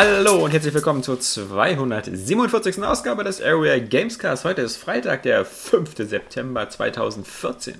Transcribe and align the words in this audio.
Hallo 0.00 0.44
und 0.44 0.52
herzlich 0.52 0.72
willkommen 0.74 1.02
zur 1.02 1.18
247. 1.18 2.84
Ausgabe 2.84 3.24
des 3.24 3.42
Area 3.42 3.80
Gamescast. 3.80 4.44
Heute 4.44 4.62
ist 4.62 4.76
Freitag, 4.76 5.24
der 5.24 5.44
5. 5.44 5.90
September 5.96 6.70
2014. 6.70 7.74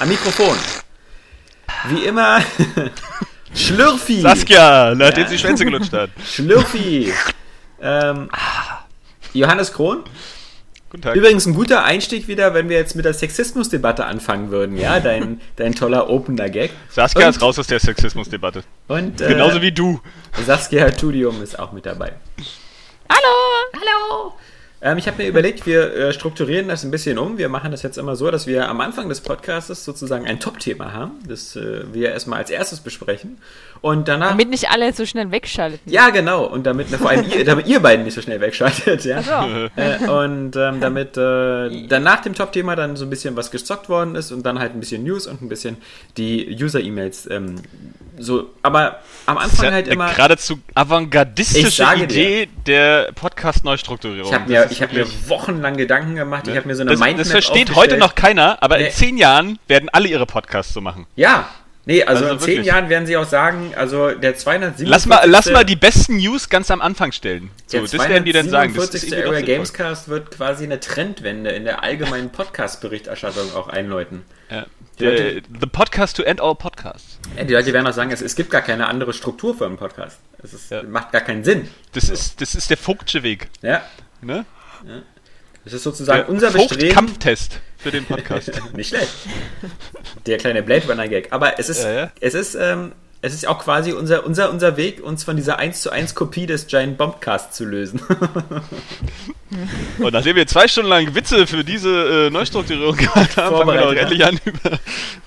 Am 0.00 0.08
Mikrofon, 0.08 0.58
wie 1.90 2.06
immer, 2.06 2.40
Schlürfi. 3.54 4.20
Saskia, 4.20 4.96
nachdem 4.96 5.28
sie 5.28 5.38
Schwänze 5.38 5.64
gelutscht 5.64 5.92
hat. 5.92 6.10
Schlürfi. 6.26 7.14
Ähm, 7.80 8.28
Johannes 9.32 9.72
Krohn. 9.72 10.02
Guten 10.90 11.02
Tag. 11.02 11.14
Übrigens 11.14 11.46
ein 11.46 11.54
guter 11.54 11.84
Einstieg 11.84 12.26
wieder, 12.26 12.52
wenn 12.52 12.68
wir 12.68 12.76
jetzt 12.76 12.96
mit 12.96 13.04
der 13.04 13.14
Sexismusdebatte 13.14 14.04
anfangen 14.04 14.50
würden, 14.50 14.76
ja? 14.76 14.98
Dein, 15.00 15.40
dein 15.56 15.74
toller 15.74 16.10
Opener-Gag. 16.10 16.72
Saskia 16.90 17.26
Und- 17.28 17.36
ist 17.36 17.42
raus 17.42 17.58
aus 17.58 17.68
der 17.68 17.78
Sexismusdebatte. 17.80 18.64
Und 18.88 19.20
äh, 19.20 19.28
Genauso 19.28 19.62
wie 19.62 19.70
du. 19.72 20.00
Saskia 20.44 20.90
Tudium 20.90 21.42
ist 21.42 21.58
auch 21.58 21.70
mit 21.72 21.86
dabei. 21.86 22.12
Hallo! 23.08 23.74
Hallo! 23.74 24.34
Ähm, 24.82 24.96
ich 24.96 25.06
habe 25.06 25.22
mir 25.22 25.28
überlegt, 25.28 25.66
wir 25.66 25.94
äh, 25.94 26.12
strukturieren 26.12 26.68
das 26.68 26.84
ein 26.84 26.90
bisschen 26.90 27.18
um. 27.18 27.36
Wir 27.36 27.50
machen 27.50 27.70
das 27.70 27.82
jetzt 27.82 27.98
immer 27.98 28.16
so, 28.16 28.30
dass 28.30 28.46
wir 28.46 28.68
am 28.68 28.80
Anfang 28.80 29.10
des 29.10 29.20
Podcasts 29.20 29.84
sozusagen 29.84 30.26
ein 30.26 30.40
Top-Thema 30.40 30.92
haben, 30.92 31.18
das 31.28 31.54
äh, 31.54 31.82
wir 31.92 32.12
erstmal 32.12 32.38
als 32.38 32.48
erstes 32.48 32.80
besprechen. 32.80 33.38
Und 33.82 34.08
danach. 34.08 34.30
Damit 34.30 34.48
nicht 34.48 34.70
alle 34.70 34.92
so 34.92 35.04
schnell 35.04 35.30
wegschalten. 35.30 35.80
ja, 35.84 36.08
genau. 36.10 36.44
Und 36.44 36.64
damit, 36.64 36.88
vor 36.88 37.10
allem 37.10 37.26
ihr, 37.30 37.44
damit 37.44 37.66
ihr 37.66 37.80
beiden 37.80 38.04
nicht 38.04 38.14
so 38.14 38.22
schnell 38.22 38.40
wegschaltet. 38.40 39.04
Ja? 39.04 39.22
So. 39.22 39.30
Äh, 39.76 40.08
und 40.08 40.56
ähm, 40.56 40.80
damit 40.80 41.16
äh, 41.16 41.86
dann 41.86 42.02
nach 42.02 42.20
dem 42.20 42.34
Top-Thema 42.34 42.76
dann 42.76 42.96
so 42.96 43.04
ein 43.04 43.10
bisschen 43.10 43.36
was 43.36 43.50
gezockt 43.50 43.88
worden 43.88 44.14
ist 44.14 44.32
und 44.32 44.44
dann 44.44 44.58
halt 44.58 44.74
ein 44.74 44.80
bisschen 44.80 45.04
News 45.04 45.26
und 45.26 45.42
ein 45.42 45.48
bisschen 45.48 45.76
die 46.16 46.56
User-E-Mails. 46.60 47.30
Ähm, 47.30 47.56
so, 48.20 48.50
aber 48.62 49.00
am 49.26 49.38
Anfang 49.38 49.66
ja 49.66 49.72
halt 49.72 49.86
eine 49.86 49.94
immer. 49.94 50.10
geradezu 50.12 50.60
avantgardistische 50.74 51.84
Idee 51.96 52.48
der 52.66 53.12
Podcast-Neustrukturierung. 53.14 54.28
Ich 54.28 54.34
habe 54.34 54.48
mir, 54.50 54.68
ich 54.70 54.82
hab 54.82 54.92
mir 54.92 55.06
wochenlang 55.28 55.76
Gedanken 55.76 56.16
gemacht. 56.16 56.46
Ich 56.48 56.56
habe 56.56 56.66
mir 56.66 56.74
so 56.74 56.82
eine 56.82 56.90
das, 56.92 57.00
Mindmap 57.00 57.18
das 57.24 57.30
versteht 57.30 57.74
heute 57.74 57.96
noch 57.96 58.14
keiner, 58.14 58.62
aber 58.62 58.78
Nee. 58.78 58.86
in 58.86 58.92
zehn 58.92 59.16
Jahren 59.16 59.58
werden 59.68 59.88
alle 59.90 60.08
ihre 60.08 60.26
Podcasts 60.26 60.72
so 60.74 60.80
machen. 60.80 61.06
Ja, 61.16 61.48
nee, 61.90 62.02
also, 62.04 62.24
Also 62.24 62.34
in 62.34 62.40
zehn. 62.56 62.64
Jahren 62.64 62.88
werden 62.88 63.06
sie 63.06 63.16
auch 63.16 63.26
sagen, 63.28 63.72
also 63.76 64.10
der 64.12 64.36
247. 64.36 64.88
Lass 64.88 65.06
mal, 65.06 65.22
lass 65.28 65.50
mal 65.50 65.64
die 65.64 65.76
besten 65.76 66.16
News 66.16 66.48
ganz 66.48 66.70
am 66.70 66.80
Anfang 66.80 67.12
stellen. 67.12 67.50
So, 67.66 67.78
der 67.78 67.82
das 67.98 68.08
werden 68.08 68.24
die 68.24 68.32
dann 68.32 68.48
sagen. 68.48 68.74
Das 68.74 68.84
ist 68.94 69.08
247. 69.08 69.12
irgendwie 69.12 69.24
doch 69.26 69.34
Area. 69.42 69.56
Gamescast 69.56 70.08
wird 70.08 70.30
quasi 70.30 70.64
eine 70.64 70.80
Trendwende 70.80 71.50
in 71.50 71.64
der 71.64 71.82
allgemeinen 71.82 72.30
Podcast-Berichterstattung 72.30 73.52
auch 73.54 73.68
einläuten. 73.68 74.22
Ja. 74.50 74.66
Die 74.98 75.04
Leute- 75.04 75.32
Der, 75.40 75.42
the 75.60 75.66
podcast 75.66 76.16
to 76.16 76.22
end 76.22 76.40
all 76.40 76.54
podcasts. 76.54 77.18
Ja, 77.36 77.44
die 77.44 77.54
Leute 77.54 77.72
werden 77.72 77.86
auch 77.86 77.92
sagen, 77.94 78.10
es, 78.10 78.20
es 78.20 78.34
gibt 78.36 78.50
gar 78.50 78.60
keine 78.62 78.86
andere 78.88 79.12
Struktur 79.14 79.56
für 79.56 79.64
einen 79.66 79.76
Podcast. 79.78 80.18
Es 80.42 80.52
ist, 80.52 80.70
Ja. 80.70 80.82
macht 80.82 81.12
gar 81.12 81.22
keinen 81.22 81.42
Sinn. 81.44 81.68
Das 81.92 82.08
ist, 82.08 82.40
das 82.40 82.54
ist 82.54 82.68
der 82.70 82.76
Vogtsche 82.76 83.22
Weg. 83.22 83.48
Ja, 83.62 83.82
Ne? 84.22 84.44
es 85.64 85.72
ist 85.72 85.82
sozusagen 85.82 86.20
Der 86.20 86.28
unser 86.28 86.50
Bestreben. 86.50 86.86
Vogt-Kampftest 86.94 87.60
für 87.82 87.90
den 87.90 88.04
Podcast. 88.04 88.50
Nicht 88.74 88.88
schlecht. 88.88 89.08
Der 90.26 90.38
kleine 90.38 90.62
Blade 90.62 90.86
Runner 90.88 91.08
Gag. 91.08 91.28
Aber 91.32 91.58
es 91.58 91.68
ist, 91.68 91.82
Ja, 91.84 91.92
ja. 91.92 92.12
es 92.20 92.34
ist, 92.34 92.54
ähm, 92.54 92.92
es 93.22 93.34
ist 93.34 93.46
auch 93.46 93.58
quasi 93.58 93.92
unser, 93.92 94.24
unser, 94.24 94.50
unser 94.50 94.76
Weg, 94.78 95.02
uns 95.02 95.24
von 95.24 95.36
dieser 95.36 95.58
1 95.58 95.82
zu 95.82 95.90
1 95.90 96.14
Kopie 96.14 96.46
des 96.46 96.66
Giant 96.68 96.96
Bombcast 96.96 97.52
zu 97.54 97.64
lösen. 97.66 98.00
Und 99.98 100.12
nachdem 100.14 100.36
wir 100.36 100.46
zwei 100.46 100.68
Stunden 100.68 100.88
lang 100.88 101.14
Witze 101.14 101.46
für 101.46 101.64
diese 101.64 102.26
äh, 102.28 102.30
Neustrukturierung 102.30 102.96
gemacht 102.96 103.36
haben, 103.36 103.56
fangen 103.56 103.68
wir 103.68 103.80
auch 103.82 103.92
Vorbereitet, 103.92 103.98
endlich 104.02 104.24
an, 104.24 104.38
über, 104.44 104.78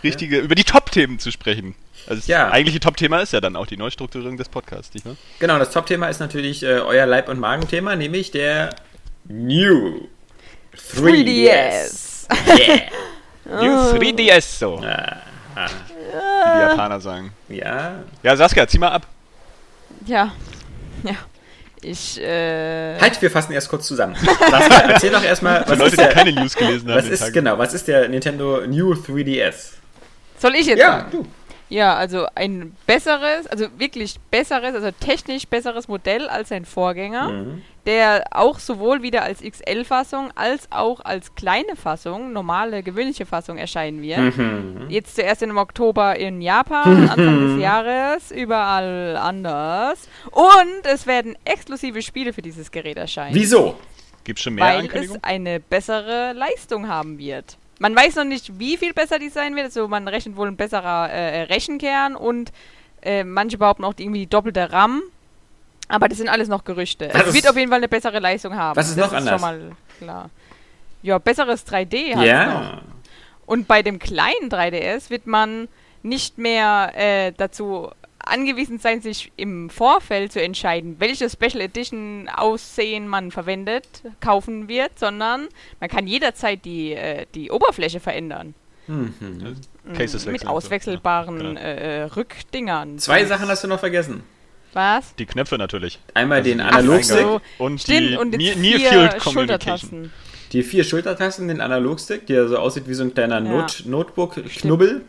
richtige, 0.03 0.39
über 0.39 0.55
die 0.55 0.63
Top-Themen 0.63 1.19
zu 1.19 1.31
sprechen. 1.31 1.75
Also 2.07 2.19
das 2.19 2.27
Ja. 2.27 2.49
eigentliche 2.51 2.79
Top-Thema 2.79 3.19
ist 3.19 3.31
ja 3.33 3.41
dann 3.41 3.55
auch 3.55 3.67
die 3.67 3.77
Neustrukturierung 3.77 4.37
des 4.37 4.49
Podcasts, 4.49 4.93
nicht 4.93 5.05
wahr? 5.05 5.15
genau, 5.39 5.59
das 5.59 5.71
Top-Thema 5.71 6.07
ist 6.07 6.19
natürlich 6.19 6.63
äh, 6.63 6.79
euer 6.79 7.05
Leib- 7.05 7.29
und 7.29 7.39
Magenthema, 7.39 7.95
nämlich 7.95 8.31
der 8.31 8.75
New 9.25 10.07
3DS. 10.95 10.99
3DS. 10.99 12.12
Yeah. 12.31 13.61
New 13.61 13.75
3DS 13.99 14.59
so, 14.59 14.79
wie 14.81 14.85
Ah, 14.85 15.67
die 16.55 16.59
Japaner 16.61 16.99
sagen. 16.99 17.31
ja, 17.49 17.95
Ja, 18.23 18.35
Saskia, 18.35 18.67
zieh 18.67 18.77
mal 18.79 18.89
ab. 18.89 19.05
Ja. 20.05 20.31
Ja. 21.03 21.15
Ich, 21.81 22.19
äh. 22.21 22.97
halt, 22.99 23.21
wir 23.21 23.29
fassen 23.29 23.51
erst 23.51 23.67
kurz 23.69 23.85
zusammen. 23.87 24.15
Saskia, 24.49 24.79
erzähl 24.89 25.11
doch 25.11 25.23
erstmal, 25.23 25.63
Für 25.65 25.71
was 25.71 25.79
Leute, 25.79 25.89
ist 25.91 25.99
die 25.99 26.03
der, 26.05 26.13
keine 26.13 26.31
News 26.33 26.55
gelesen 26.55 26.89
haben. 26.89 26.97
was 26.97 27.05
ist, 27.07 27.19
Tag. 27.19 27.33
genau, 27.33 27.57
was 27.57 27.73
ist 27.73 27.87
der 27.87 28.07
Nintendo 28.07 28.61
New 28.65 28.93
3DS? 28.93 29.73
Soll 30.39 30.55
ich 30.55 30.65
jetzt 30.67 30.79
Ja, 30.79 30.91
sagen? 30.99 31.11
du. 31.11 31.25
Ja, 31.73 31.95
also 31.95 32.27
ein 32.35 32.75
besseres, 32.85 33.47
also 33.47 33.65
wirklich 33.79 34.19
besseres, 34.29 34.75
also 34.75 34.91
technisch 34.91 35.47
besseres 35.47 35.87
Modell 35.87 36.29
als 36.29 36.49
sein 36.49 36.65
Vorgänger, 36.65 37.29
Mhm. 37.29 37.61
der 37.87 38.25
auch 38.29 38.59
sowohl 38.59 39.01
wieder 39.01 39.23
als 39.23 39.41
XL-Fassung 39.41 40.29
als 40.35 40.67
auch 40.71 40.99
als 41.03 41.33
kleine 41.33 41.75
Fassung, 41.75 42.31
normale, 42.31 42.83
gewöhnliche 42.83 43.25
Fassung 43.25 43.57
erscheinen 43.57 44.03
wird. 44.03 44.37
Mhm. 44.37 44.85
Jetzt 44.89 45.15
zuerst 45.15 45.41
im 45.41 45.57
Oktober 45.57 46.15
in 46.15 46.43
Japan, 46.43 47.09
Anfang 47.09 47.55
des 47.55 47.59
Jahres, 47.63 48.29
überall 48.29 49.17
anders. 49.17 50.07
Und 50.29 50.83
es 50.85 51.07
werden 51.07 51.35
exklusive 51.43 52.03
Spiele 52.03 52.33
für 52.33 52.43
dieses 52.43 52.69
Gerät 52.69 52.97
erscheinen. 52.97 53.33
Wieso? 53.33 53.75
Gibt's 54.23 54.43
schon 54.43 54.53
mehr 54.53 54.63
Weil 54.65 54.85
es 54.93 55.23
eine 55.23 55.59
bessere 55.59 56.33
Leistung 56.33 56.87
haben 56.87 57.17
wird. 57.17 57.57
Man 57.79 57.95
weiß 57.95 58.15
noch 58.15 58.23
nicht, 58.23 58.59
wie 58.59 58.77
viel 58.77 58.93
besser 58.93 59.19
die 59.19 59.29
sein 59.29 59.55
wird. 59.55 59.65
Also 59.65 59.87
man 59.87 60.07
rechnet 60.07 60.35
wohl 60.35 60.47
ein 60.47 60.55
besserer 60.55 61.09
äh, 61.09 61.41
Rechenkern 61.43 62.15
und 62.15 62.51
äh, 63.01 63.23
manche 63.23 63.57
behaupten 63.57 63.83
auch 63.83 63.93
irgendwie 63.97 64.19
die 64.21 64.27
doppelte 64.29 64.71
RAM. 64.71 65.01
Aber 65.89 66.07
das 66.07 66.17
sind 66.17 66.29
alles 66.29 66.47
noch 66.47 66.63
Gerüchte. 66.63 67.09
Was 67.13 67.21
es 67.23 67.27
ist- 67.29 67.33
wird 67.35 67.49
auf 67.49 67.57
jeden 67.57 67.69
Fall 67.69 67.79
eine 67.79 67.89
bessere 67.89 68.19
Leistung 68.19 68.55
haben. 68.55 68.75
Was 68.77 68.89
ist 68.89 68.97
das 68.97 69.07
noch 69.11 69.17
anders? 69.17 69.33
schon 69.33 69.41
mal 69.41 69.71
klar. 69.99 70.29
Ja, 71.01 71.17
besseres 71.17 71.65
3D 71.67 72.15
halt 72.15 72.15
noch. 72.17 72.23
Ja. 72.23 72.81
Und 73.45 73.67
bei 73.67 73.81
dem 73.83 73.99
kleinen 73.99 74.49
3DS 74.49 75.09
wird 75.09 75.27
man 75.27 75.67
nicht 76.01 76.37
mehr 76.37 76.91
äh, 76.95 77.33
dazu 77.35 77.89
angewiesen 78.25 78.79
sein, 78.79 79.01
sich 79.01 79.31
im 79.35 79.69
Vorfeld 79.69 80.31
zu 80.31 80.41
entscheiden, 80.41 80.95
welche 80.99 81.29
Special 81.29 81.61
Edition 81.61 82.29
Aussehen 82.33 83.07
man 83.07 83.31
verwendet, 83.31 83.85
kaufen 84.19 84.67
wird, 84.67 84.97
sondern 84.97 85.47
man 85.79 85.89
kann 85.89 86.07
jederzeit 86.07 86.63
die, 86.65 86.93
äh, 86.93 87.25
die 87.35 87.51
Oberfläche 87.51 87.99
verändern. 87.99 88.53
Mhm. 88.87 89.13
Cases 89.95 90.25
Mit 90.25 90.45
auswechselbaren 90.47 91.37
Ja, 91.39 91.47
genau. 91.49 91.59
äh, 91.59 92.01
äh, 92.01 92.03
Rückdingern. 92.03 92.99
Zwei 92.99 93.23
Sachen 93.25 93.47
hast 93.47 93.63
du 93.63 93.67
noch 93.67 93.79
vergessen. 93.79 94.23
Was? 94.73 95.15
Die 95.15 95.25
Knöpfe 95.25 95.57
natürlich. 95.57 95.99
Einmal 96.13 96.41
den 96.43 96.57
die 96.57 96.63
Analogstick, 96.63 97.19
so. 97.21 97.41
Und 97.59 97.81
Stimmt, 97.81 98.09
die 98.09 98.17
und 98.17 98.29
Near, 98.35 98.55
Near 98.55 98.79
vier 98.79 98.89
Field 98.89 99.19
Communication. 99.19 99.89
Schultertasten. 99.89 100.11
die 100.51 100.63
vier 100.63 100.83
Schultertasten, 100.83 101.47
den 101.47 101.61
Analogstick, 101.61 102.25
der 102.25 102.47
so 102.47 102.57
aussieht 102.57 102.87
wie 102.87 102.93
so 102.93 103.03
ein 103.03 103.13
kleiner 103.13 103.35
Ja. 103.43 103.51
Not 103.51 103.83
Notebook-Knubbel. 103.85 105.05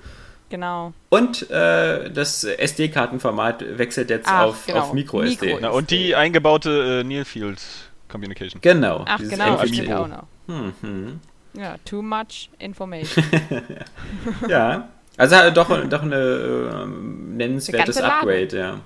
Genau. 0.51 0.93
Und 1.09 1.51
äh, 1.51 2.11
das 2.11 2.45
SD-Kartenformat 2.45 3.79
wechselt 3.79 4.11
jetzt 4.11 4.29
Ach, 4.29 4.45
auf, 4.45 4.67
genau. 4.67 4.81
auf 4.81 4.93
Micro-SD. 4.93 5.47
Micro. 5.47 5.59
Na, 5.61 5.71
und 5.71 5.91
die 5.91 6.15
eingebaute 6.15 7.01
äh, 7.01 7.05
Near 7.05 7.25
Field 7.25 7.61
Communication. 8.09 8.61
Genau. 8.61 9.05
Ach 9.09 9.19
genau, 9.19 9.55
MFG. 9.55 9.75
stimmt 9.75 9.93
auch 9.93 10.09
noch. 10.09 10.25
Mhm. 10.47 11.21
Ja, 11.55 11.77
too 11.85 12.03
much 12.03 12.51
information. 12.59 13.25
Ja. 14.49 14.89
Also 15.17 15.37
hat 15.37 15.57
doch, 15.57 15.69
doch 15.89 16.03
eine 16.03 16.17
äh, 16.17 16.87
nennenswertes. 16.87 17.99
Upgrade, 17.99 18.57
ja. 18.57 18.81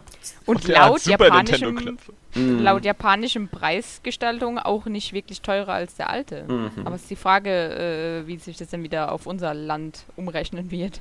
Und 0.45 0.59
hat 0.59 0.69
laut 0.69 1.07
japanischem. 1.07 1.99
Mhm. 2.35 2.63
laut 2.63 2.85
japanischem 2.85 3.49
Preisgestaltung 3.49 4.59
auch 4.59 4.85
nicht 4.85 5.15
wirklich 5.15 5.41
teurer 5.41 5.73
als 5.73 5.95
der 5.97 6.11
alte. 6.11 6.45
Mhm. 6.47 6.71
Aber 6.85 6.97
es 6.97 7.03
ist 7.03 7.11
die 7.11 7.17
Frage, 7.17 8.23
äh, 8.25 8.27
wie 8.27 8.37
sich 8.37 8.59
das 8.59 8.69
dann 8.69 8.83
wieder 8.83 9.13
auf 9.13 9.27
unser 9.27 9.55
Land 9.55 10.05
umrechnen 10.17 10.71
wird. 10.71 11.01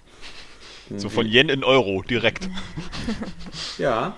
So 0.95 1.10
von 1.10 1.28
Yen 1.28 1.50
in 1.50 1.63
Euro 1.63 2.01
direkt. 2.04 2.50
Ja. 3.78 4.16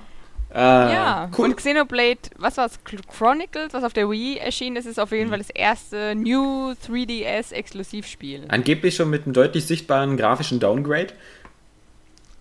Äh, 0.54 0.57
ja, 0.57 1.30
cool. 1.38 1.45
und 1.45 1.57
Xenoblade, 1.57 2.18
was 2.38 2.57
war's? 2.57 2.80
Ch- 2.83 2.98
Chronicles, 3.07 3.71
was 3.74 3.83
auf 3.83 3.94
der 3.94 4.10
Wii 4.10 4.38
erschienen 4.38 4.77
ist, 4.77 4.86
ist 4.88 5.00
auf 5.00 5.12
Mhm. 5.12 5.18
jeden 5.18 5.30
Fall 5.30 5.38
das 5.38 5.50
erste 5.51 6.16
New 6.16 6.71
3DS 6.88 7.51
Exklusivspiel. 7.54 8.45
Angeblich 8.48 8.95
schon 8.95 9.10
mit 9.12 9.25
einem 9.25 9.33
deutlich 9.33 9.66
sichtbaren 9.68 10.18
grafischen 10.18 10.60
Downgrade. 10.60 11.13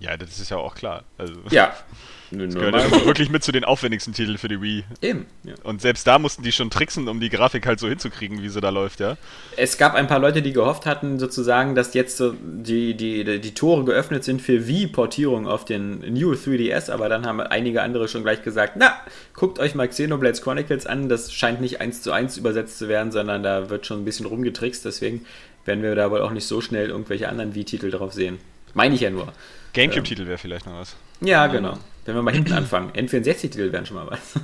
Ja, 0.00 0.16
das 0.16 0.38
ist 0.38 0.50
ja 0.50 0.56
auch 0.56 0.74
klar. 0.74 1.04
Also, 1.18 1.34
Ja. 1.50 1.74
das 2.30 2.54
gehört 2.54 2.74
nun 2.74 3.06
wirklich 3.06 3.30
mit 3.30 3.42
zu 3.42 3.52
den 3.52 3.64
aufwendigsten 3.64 4.12
Titeln 4.12 4.38
für 4.38 4.48
die 4.48 4.60
Wii. 4.60 4.84
Eben. 5.00 5.26
Ja. 5.44 5.54
Und 5.62 5.80
selbst 5.80 6.06
da 6.06 6.18
mussten 6.18 6.42
die 6.42 6.52
schon 6.52 6.70
tricksen, 6.70 7.08
um 7.08 7.20
die 7.20 7.30
Grafik 7.30 7.66
halt 7.66 7.80
so 7.80 7.88
hinzukriegen, 7.88 8.42
wie 8.42 8.48
sie 8.48 8.60
da 8.60 8.70
läuft, 8.70 9.00
ja. 9.00 9.16
Es 9.56 9.78
gab 9.78 9.94
ein 9.94 10.06
paar 10.06 10.18
Leute, 10.18 10.42
die 10.42 10.52
gehofft 10.52 10.86
hatten, 10.86 11.18
sozusagen, 11.18 11.74
dass 11.74 11.94
jetzt 11.94 12.16
so 12.16 12.32
die, 12.32 12.94
die, 12.94 13.24
die, 13.24 13.40
die 13.40 13.54
Tore 13.54 13.84
geöffnet 13.84 14.24
sind 14.24 14.42
für 14.42 14.66
Wii-Portierung 14.66 15.46
auf 15.46 15.64
den 15.64 16.00
New 16.12 16.32
3DS, 16.32 16.90
aber 16.90 17.08
dann 17.08 17.26
haben 17.26 17.40
einige 17.40 17.82
andere 17.82 18.08
schon 18.08 18.22
gleich 18.22 18.42
gesagt, 18.42 18.74
na, 18.76 18.94
guckt 19.34 19.58
euch 19.58 19.74
mal 19.74 19.88
Xenoblade 19.88 20.40
Chronicles 20.40 20.86
an, 20.86 21.08
das 21.08 21.32
scheint 21.32 21.60
nicht 21.60 21.80
eins 21.80 22.02
zu 22.02 22.12
eins 22.12 22.36
übersetzt 22.36 22.78
zu 22.78 22.88
werden, 22.88 23.12
sondern 23.12 23.42
da 23.42 23.70
wird 23.70 23.86
schon 23.86 24.02
ein 24.02 24.04
bisschen 24.04 24.26
rumgetrickst, 24.26 24.84
deswegen 24.84 25.24
werden 25.64 25.82
wir 25.82 25.94
da 25.94 26.10
wohl 26.10 26.22
auch 26.22 26.32
nicht 26.32 26.46
so 26.46 26.60
schnell 26.60 26.88
irgendwelche 26.88 27.28
anderen 27.28 27.54
Wii-Titel 27.54 27.90
drauf 27.90 28.12
sehen. 28.12 28.38
Meine 28.74 28.94
ich 28.94 29.00
ja 29.00 29.10
nur. 29.10 29.32
Gamecube-Titel 29.72 30.26
wäre 30.26 30.38
vielleicht 30.38 30.66
noch 30.66 30.74
was. 30.74 30.96
Ja, 31.20 31.46
genau. 31.46 31.78
Wenn 32.08 32.14
wir 32.14 32.22
mal 32.22 32.32
hinten 32.32 32.52
anfangen. 32.54 32.90
N64-Titel 32.92 33.70
wären 33.70 33.84
schon 33.84 33.96
mal 33.96 34.06
was. 34.10 34.34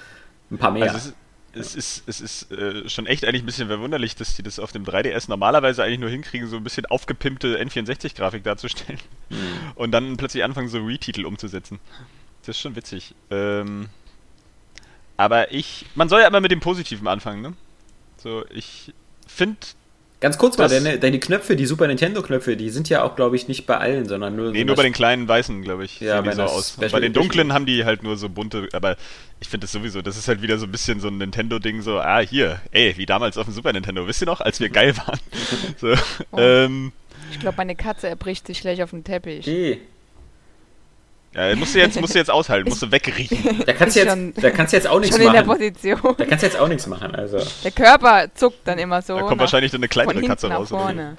Ein 0.50 0.58
paar 0.58 0.70
mehr. 0.70 0.92
Also 0.92 1.12
es 1.54 1.74
ist, 1.74 2.02
es 2.06 2.20
ist, 2.20 2.52
äh, 2.52 2.86
schon 2.86 3.06
echt 3.06 3.24
eigentlich 3.24 3.42
ein 3.42 3.46
bisschen 3.46 3.68
verwunderlich, 3.68 4.14
dass 4.14 4.36
die 4.36 4.42
das 4.42 4.58
auf 4.58 4.72
dem 4.72 4.84
3DS 4.84 5.30
normalerweise 5.30 5.82
eigentlich 5.82 6.00
nur 6.00 6.10
hinkriegen, 6.10 6.48
so 6.48 6.56
ein 6.56 6.64
bisschen 6.64 6.84
aufgepimpte 6.84 7.58
N64-Grafik 7.62 8.42
darzustellen 8.42 8.98
Hm. 9.30 9.38
und 9.74 9.92
dann 9.92 10.18
plötzlich 10.18 10.44
anfangen, 10.44 10.68
so 10.68 10.84
Retitel 10.84 11.24
umzusetzen. 11.24 11.78
Das 12.42 12.56
ist 12.56 12.60
schon 12.60 12.76
witzig. 12.76 13.14
Ähm, 13.30 13.88
aber 15.16 15.50
ich, 15.50 15.86
man 15.94 16.10
soll 16.10 16.20
ja 16.20 16.26
immer 16.26 16.40
mit 16.40 16.50
dem 16.50 16.60
Positiven 16.60 17.08
anfangen, 17.08 17.40
ne? 17.40 17.54
So, 18.18 18.44
ich 18.50 18.92
finde 19.26 19.56
Ganz 20.24 20.38
kurz 20.38 20.56
mal, 20.56 20.70
deine, 20.70 20.98
deine 20.98 21.20
Knöpfe, 21.20 21.54
die 21.54 21.66
Super 21.66 21.86
Nintendo-Knöpfe, 21.86 22.56
die 22.56 22.70
sind 22.70 22.88
ja 22.88 23.02
auch, 23.02 23.14
glaube 23.14 23.36
ich, 23.36 23.46
nicht 23.46 23.66
bei 23.66 23.76
allen, 23.76 24.08
sondern 24.08 24.34
nur. 24.34 24.52
Nee, 24.52 24.60
so 24.60 24.64
nur 24.64 24.76
bei 24.76 24.82
den 24.82 24.94
kleinen 24.94 25.28
weißen, 25.28 25.60
glaube 25.60 25.84
ich, 25.84 26.00
Ja, 26.00 26.14
sehen 26.14 26.22
die 26.22 26.28
bei 26.30 26.34
so 26.36 26.42
aus. 26.44 26.78
Bei 26.90 26.98
den 26.98 27.12
dunklen 27.12 27.52
haben 27.52 27.66
die 27.66 27.84
halt 27.84 28.02
nur 28.02 28.16
so 28.16 28.30
bunte, 28.30 28.66
aber 28.72 28.96
ich 29.42 29.48
finde 29.50 29.66
das 29.66 29.72
sowieso, 29.72 30.00
das 30.00 30.16
ist 30.16 30.26
halt 30.26 30.40
wieder 30.40 30.56
so 30.56 30.64
ein 30.64 30.72
bisschen 30.72 30.98
so 30.98 31.08
ein 31.08 31.18
Nintendo-Ding, 31.18 31.82
so, 31.82 31.98
ah, 32.00 32.20
hier, 32.20 32.58
ey, 32.70 32.94
wie 32.96 33.04
damals 33.04 33.36
auf 33.36 33.44
dem 33.44 33.52
Super 33.52 33.74
Nintendo, 33.74 34.06
wisst 34.06 34.22
ihr 34.22 34.26
noch, 34.26 34.40
als 34.40 34.60
wir 34.60 34.70
geil 34.70 34.96
waren? 34.96 35.20
So, 35.78 35.92
Oh. 36.30 36.38
ähm, 36.38 36.92
Ich 37.30 37.38
glaube, 37.40 37.58
meine 37.58 37.76
Katze 37.76 38.08
erbricht 38.08 38.46
sich 38.46 38.62
gleich 38.62 38.82
auf 38.82 38.92
den 38.92 39.04
Teppich. 39.04 39.46
Eh. 39.46 39.78
Ja, 41.34 41.56
musst 41.56 41.74
du 41.74 41.78
jetzt, 41.80 42.00
musst 42.00 42.14
du 42.14 42.18
jetzt 42.18 42.30
aushalten, 42.30 42.68
musst 42.68 42.82
du 42.82 42.90
wegriechen. 42.92 43.62
Da 43.66 43.72
kannst 43.72 43.96
du 43.96 44.00
jetzt, 44.00 44.10
schon- 44.10 44.34
da 44.34 44.50
kannst 44.50 44.72
du 44.72 44.76
jetzt 44.76 44.86
auch 44.86 45.00
nichts 45.00 45.16
Schon 45.16 45.26
in 45.26 45.32
der 45.32 45.44
machen. 45.44 45.58
Position. 45.58 46.14
Da 46.16 46.24
kannst 46.24 46.42
du 46.42 46.46
jetzt 46.46 46.58
auch 46.58 46.68
nichts 46.68 46.86
machen. 46.86 47.14
Also. 47.14 47.38
Der 47.64 47.70
Körper 47.72 48.28
zuckt 48.34 48.66
dann 48.66 48.78
immer 48.78 49.02
so. 49.02 49.14
Da 49.14 49.20
kommt 49.22 49.32
nach- 49.32 49.40
wahrscheinlich 49.40 49.72
dann 49.72 49.80
eine 49.80 49.88
kleinere 49.88 50.22
Katze 50.22 50.48
raus. 50.48 50.68
vorne. 50.68 51.16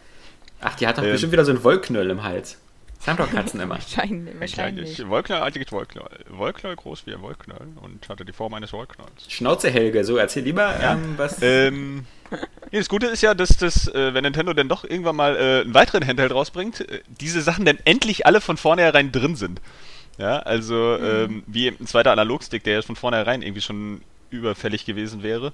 Ach, 0.61 0.75
die 0.75 0.87
hat 0.87 0.97
doch 0.97 1.03
Ähm. 1.03 1.11
bestimmt 1.11 1.33
wieder 1.33 1.45
so 1.45 1.51
einen 1.51 1.63
Wollknöll 1.63 2.09
im 2.09 2.23
Hals. 2.23 2.57
Das 2.97 3.09
haben 3.09 3.17
doch 3.17 3.29
Katzen 3.31 3.59
immer. 3.59 3.75
Wahrscheinlich. 3.75 4.39
wahrscheinlich. 4.39 5.07
Wollknall, 5.07 5.43
eigentlich 5.43 5.71
Wollknall. 5.71 6.09
Wollknall 6.29 6.75
groß 6.75 7.05
wie 7.05 7.13
ein 7.13 7.21
Wollknall 7.21 7.61
und 7.83 8.09
hatte 8.09 8.25
die 8.25 8.33
Form 8.33 8.53
eines 8.55 8.73
Wollknalls. 8.73 9.11
Schnauze 9.27 9.69
Helge, 9.69 10.03
so 10.03 10.17
erzähl 10.17 10.41
lieber, 10.43 10.73
ähm, 10.81 11.13
was. 11.17 11.39
Ähm, 11.43 12.05
nee, 12.71 12.79
das 12.79 12.89
Gute 12.89 13.05
ist 13.07 13.21
ja, 13.21 13.35
dass 13.35 13.57
das, 13.57 13.87
äh, 13.89 14.15
wenn 14.15 14.23
Nintendo 14.23 14.53
dann 14.53 14.69
doch 14.69 14.83
irgendwann 14.85 15.17
mal 15.17 15.35
äh, 15.35 15.61
einen 15.61 15.75
weiteren 15.75 16.07
Handheld 16.07 16.31
rausbringt, 16.33 16.89
äh, 16.89 17.01
diese 17.21 17.41
Sachen 17.41 17.65
dann 17.65 17.77
endlich 17.85 18.25
alle 18.25 18.41
von 18.41 18.57
vornherein 18.57 19.11
drin 19.11 19.35
sind. 19.35 19.61
Ja, 20.17 20.39
also 20.39 20.97
ähm, 20.97 21.43
wie 21.45 21.67
ein 21.67 21.87
zweiter 21.87 22.11
Analogstick, 22.11 22.63
der 22.63 22.75
ja 22.75 22.81
von 22.81 22.95
vornherein 22.95 23.41
irgendwie 23.41 23.61
schon 23.61 24.01
überfällig 24.29 24.85
gewesen 24.85 25.23
wäre. 25.23 25.51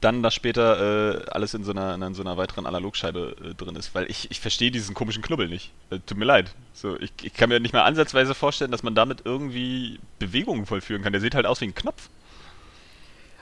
Dann, 0.00 0.22
dass 0.22 0.34
später 0.34 1.24
äh, 1.24 1.30
alles 1.30 1.54
in 1.54 1.64
so 1.64 1.72
einer, 1.72 1.94
in 1.94 2.14
so 2.14 2.22
einer 2.22 2.36
weiteren 2.36 2.66
Analogscheibe 2.66 3.34
äh, 3.42 3.54
drin 3.54 3.76
ist, 3.76 3.94
weil 3.94 4.08
ich, 4.10 4.30
ich 4.30 4.40
verstehe 4.40 4.70
diesen 4.70 4.94
komischen 4.94 5.22
Knubbel 5.22 5.48
nicht. 5.48 5.72
Äh, 5.90 5.98
tut 6.06 6.18
mir 6.18 6.26
leid. 6.26 6.54
So, 6.74 7.00
ich, 7.00 7.12
ich 7.22 7.34
kann 7.34 7.48
mir 7.48 7.58
nicht 7.58 7.72
mal 7.72 7.82
ansatzweise 7.82 8.34
vorstellen, 8.34 8.70
dass 8.70 8.82
man 8.82 8.94
damit 8.94 9.22
irgendwie 9.24 9.98
Bewegungen 10.18 10.66
vollführen 10.66 11.02
kann. 11.02 11.12
Der 11.12 11.22
sieht 11.22 11.34
halt 11.34 11.46
aus 11.46 11.60
wie 11.62 11.66
ein 11.66 11.74
Knopf. 11.74 12.10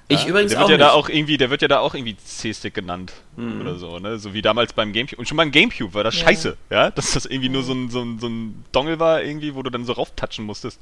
Ich 0.08 0.22
Ja, 0.24 0.28
übrigens 0.28 0.52
der 0.52 0.58
auch. 0.64 0.68
wird 0.68 0.80
ja 0.80 0.86
nicht. 0.86 0.92
da 0.92 0.98
auch 0.98 1.08
irgendwie, 1.08 1.36
der 1.38 1.50
wird 1.50 1.62
ja 1.62 1.68
da 1.68 1.78
auch 1.80 1.94
irgendwie 1.94 2.16
C-Stick 2.16 2.74
genannt 2.74 3.12
Mhm. 3.36 3.60
oder 3.62 3.76
so, 3.76 3.98
ne? 3.98 4.18
So 4.18 4.34
wie 4.34 4.42
damals 4.42 4.72
beim 4.72 4.92
Gamecube. 4.92 5.18
Und 5.18 5.26
schon 5.28 5.36
beim 5.36 5.50
Gamecube 5.50 5.94
war 5.94 6.04
das 6.04 6.18
Ja. 6.20 6.26
scheiße, 6.28 6.56
ja, 6.70 6.90
dass 6.90 7.12
das 7.12 7.26
irgendwie 7.26 7.48
nur 7.48 7.62
so 7.62 7.72
ein, 7.72 7.90
so, 7.90 8.02
ein, 8.02 8.18
so 8.18 8.26
ein 8.28 8.64
Dongle 8.72 8.98
war, 9.00 9.22
irgendwie, 9.22 9.54
wo 9.54 9.62
du 9.62 9.70
dann 9.70 9.84
so 9.84 9.92
rauftatschen 9.94 10.44
musstest. 10.44 10.80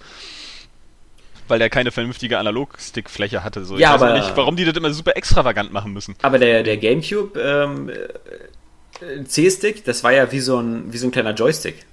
Weil 1.48 1.58
der 1.58 1.70
keine 1.70 1.90
vernünftige 1.90 2.38
Analog-Stick-Fläche 2.38 3.42
hatte. 3.44 3.64
So. 3.64 3.76
Ja, 3.78 3.94
ich 3.94 4.00
weiß 4.00 4.02
aber- 4.02 4.14
auch 4.14 4.18
nicht, 4.26 4.36
warum 4.36 4.56
die 4.56 4.64
das 4.64 4.76
immer 4.76 4.92
super 4.92 5.16
extravagant 5.16 5.72
machen 5.72 5.92
müssen. 5.92 6.14
Aber 6.22 6.38
der, 6.38 6.62
der 6.62 6.76
Gamecube 6.76 7.38
ähm, 7.40 7.90
äh, 7.90 9.24
C-Stick, 9.24 9.84
das 9.84 10.04
war 10.04 10.12
ja 10.12 10.30
wie 10.32 10.40
so 10.40 10.58
ein, 10.60 10.92
wie 10.92 10.98
so 10.98 11.06
ein 11.08 11.10
kleiner 11.10 11.34
Joystick. 11.34 11.84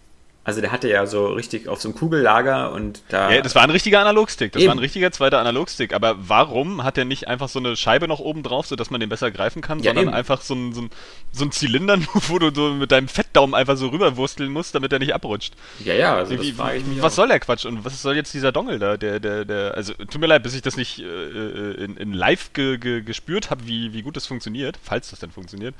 Also 0.45 0.61
der 0.61 0.71
hatte 0.71 0.89
ja 0.89 1.05
so 1.05 1.27
richtig 1.27 1.67
auf 1.67 1.81
so 1.81 1.89
einem 1.89 1.97
Kugellager 1.97 2.71
und 2.71 3.03
da. 3.09 3.29
Ja, 3.29 3.41
das 3.41 3.53
war 3.55 3.61
ein 3.61 3.69
richtiger 3.69 3.99
Analogstick, 3.99 4.53
das 4.53 4.61
Eben. 4.61 4.69
war 4.69 4.75
ein 4.75 4.79
richtiger 4.79 5.11
zweiter 5.11 5.37
Analogstick. 5.39 5.93
Aber 5.93 6.15
warum 6.27 6.83
hat 6.83 6.97
der 6.97 7.05
nicht 7.05 7.27
einfach 7.27 7.49
so 7.49 7.59
eine 7.59 7.75
Scheibe 7.75 8.07
noch 8.07 8.19
oben 8.19 8.41
drauf, 8.41 8.65
sodass 8.65 8.89
man 8.89 8.99
den 8.99 9.09
besser 9.09 9.29
greifen 9.31 9.61
kann, 9.61 9.79
Ja, 9.79 9.91
sondern 9.91 10.05
eben. 10.07 10.13
einfach 10.15 10.41
so 10.41 10.55
ein, 10.55 10.73
so, 10.73 10.81
ein, 10.83 10.89
so 11.31 11.45
ein 11.45 11.51
Zylinder, 11.51 11.99
wo 12.13 12.39
du 12.39 12.51
so 12.55 12.73
mit 12.73 12.91
deinem 12.91 13.09
Fettdaumen 13.09 13.53
einfach 13.53 13.77
so 13.77 13.89
rüberwursteln 13.89 14.49
musst, 14.51 14.73
damit 14.73 14.91
er 14.93 14.99
nicht 14.99 15.13
abrutscht. 15.13 15.53
ja, 15.83 15.93
ja, 15.93 16.15
also 16.15 16.35
das 16.35 16.47
frage 16.49 16.77
ich 16.77 16.85
mich 16.85 17.01
was 17.01 17.13
auch. 17.13 17.17
soll 17.17 17.27
der 17.27 17.39
Quatsch 17.41 17.65
und 17.65 17.85
was 17.85 18.01
soll 18.01 18.15
jetzt 18.15 18.33
dieser 18.33 18.51
Dongle 18.51 18.79
da? 18.79 18.97
Der, 18.97 19.19
der, 19.19 19.45
der, 19.45 19.75
also 19.75 19.93
tut 19.93 20.19
mir 20.19 20.27
leid, 20.27 20.41
bis 20.41 20.55
ich 20.55 20.61
das 20.61 20.77
nicht 20.77 20.99
äh, 20.99 21.03
äh, 21.03 21.83
in, 21.83 21.97
in 21.97 22.13
live 22.13 22.53
ge, 22.53 22.77
ge, 22.77 23.01
gespürt 23.01 23.51
habe, 23.51 23.67
wie, 23.67 23.93
wie 23.93 24.01
gut 24.01 24.15
das 24.15 24.25
funktioniert, 24.25 24.79
falls 24.81 25.09
das 25.11 25.19
denn 25.19 25.31
funktioniert, 25.31 25.75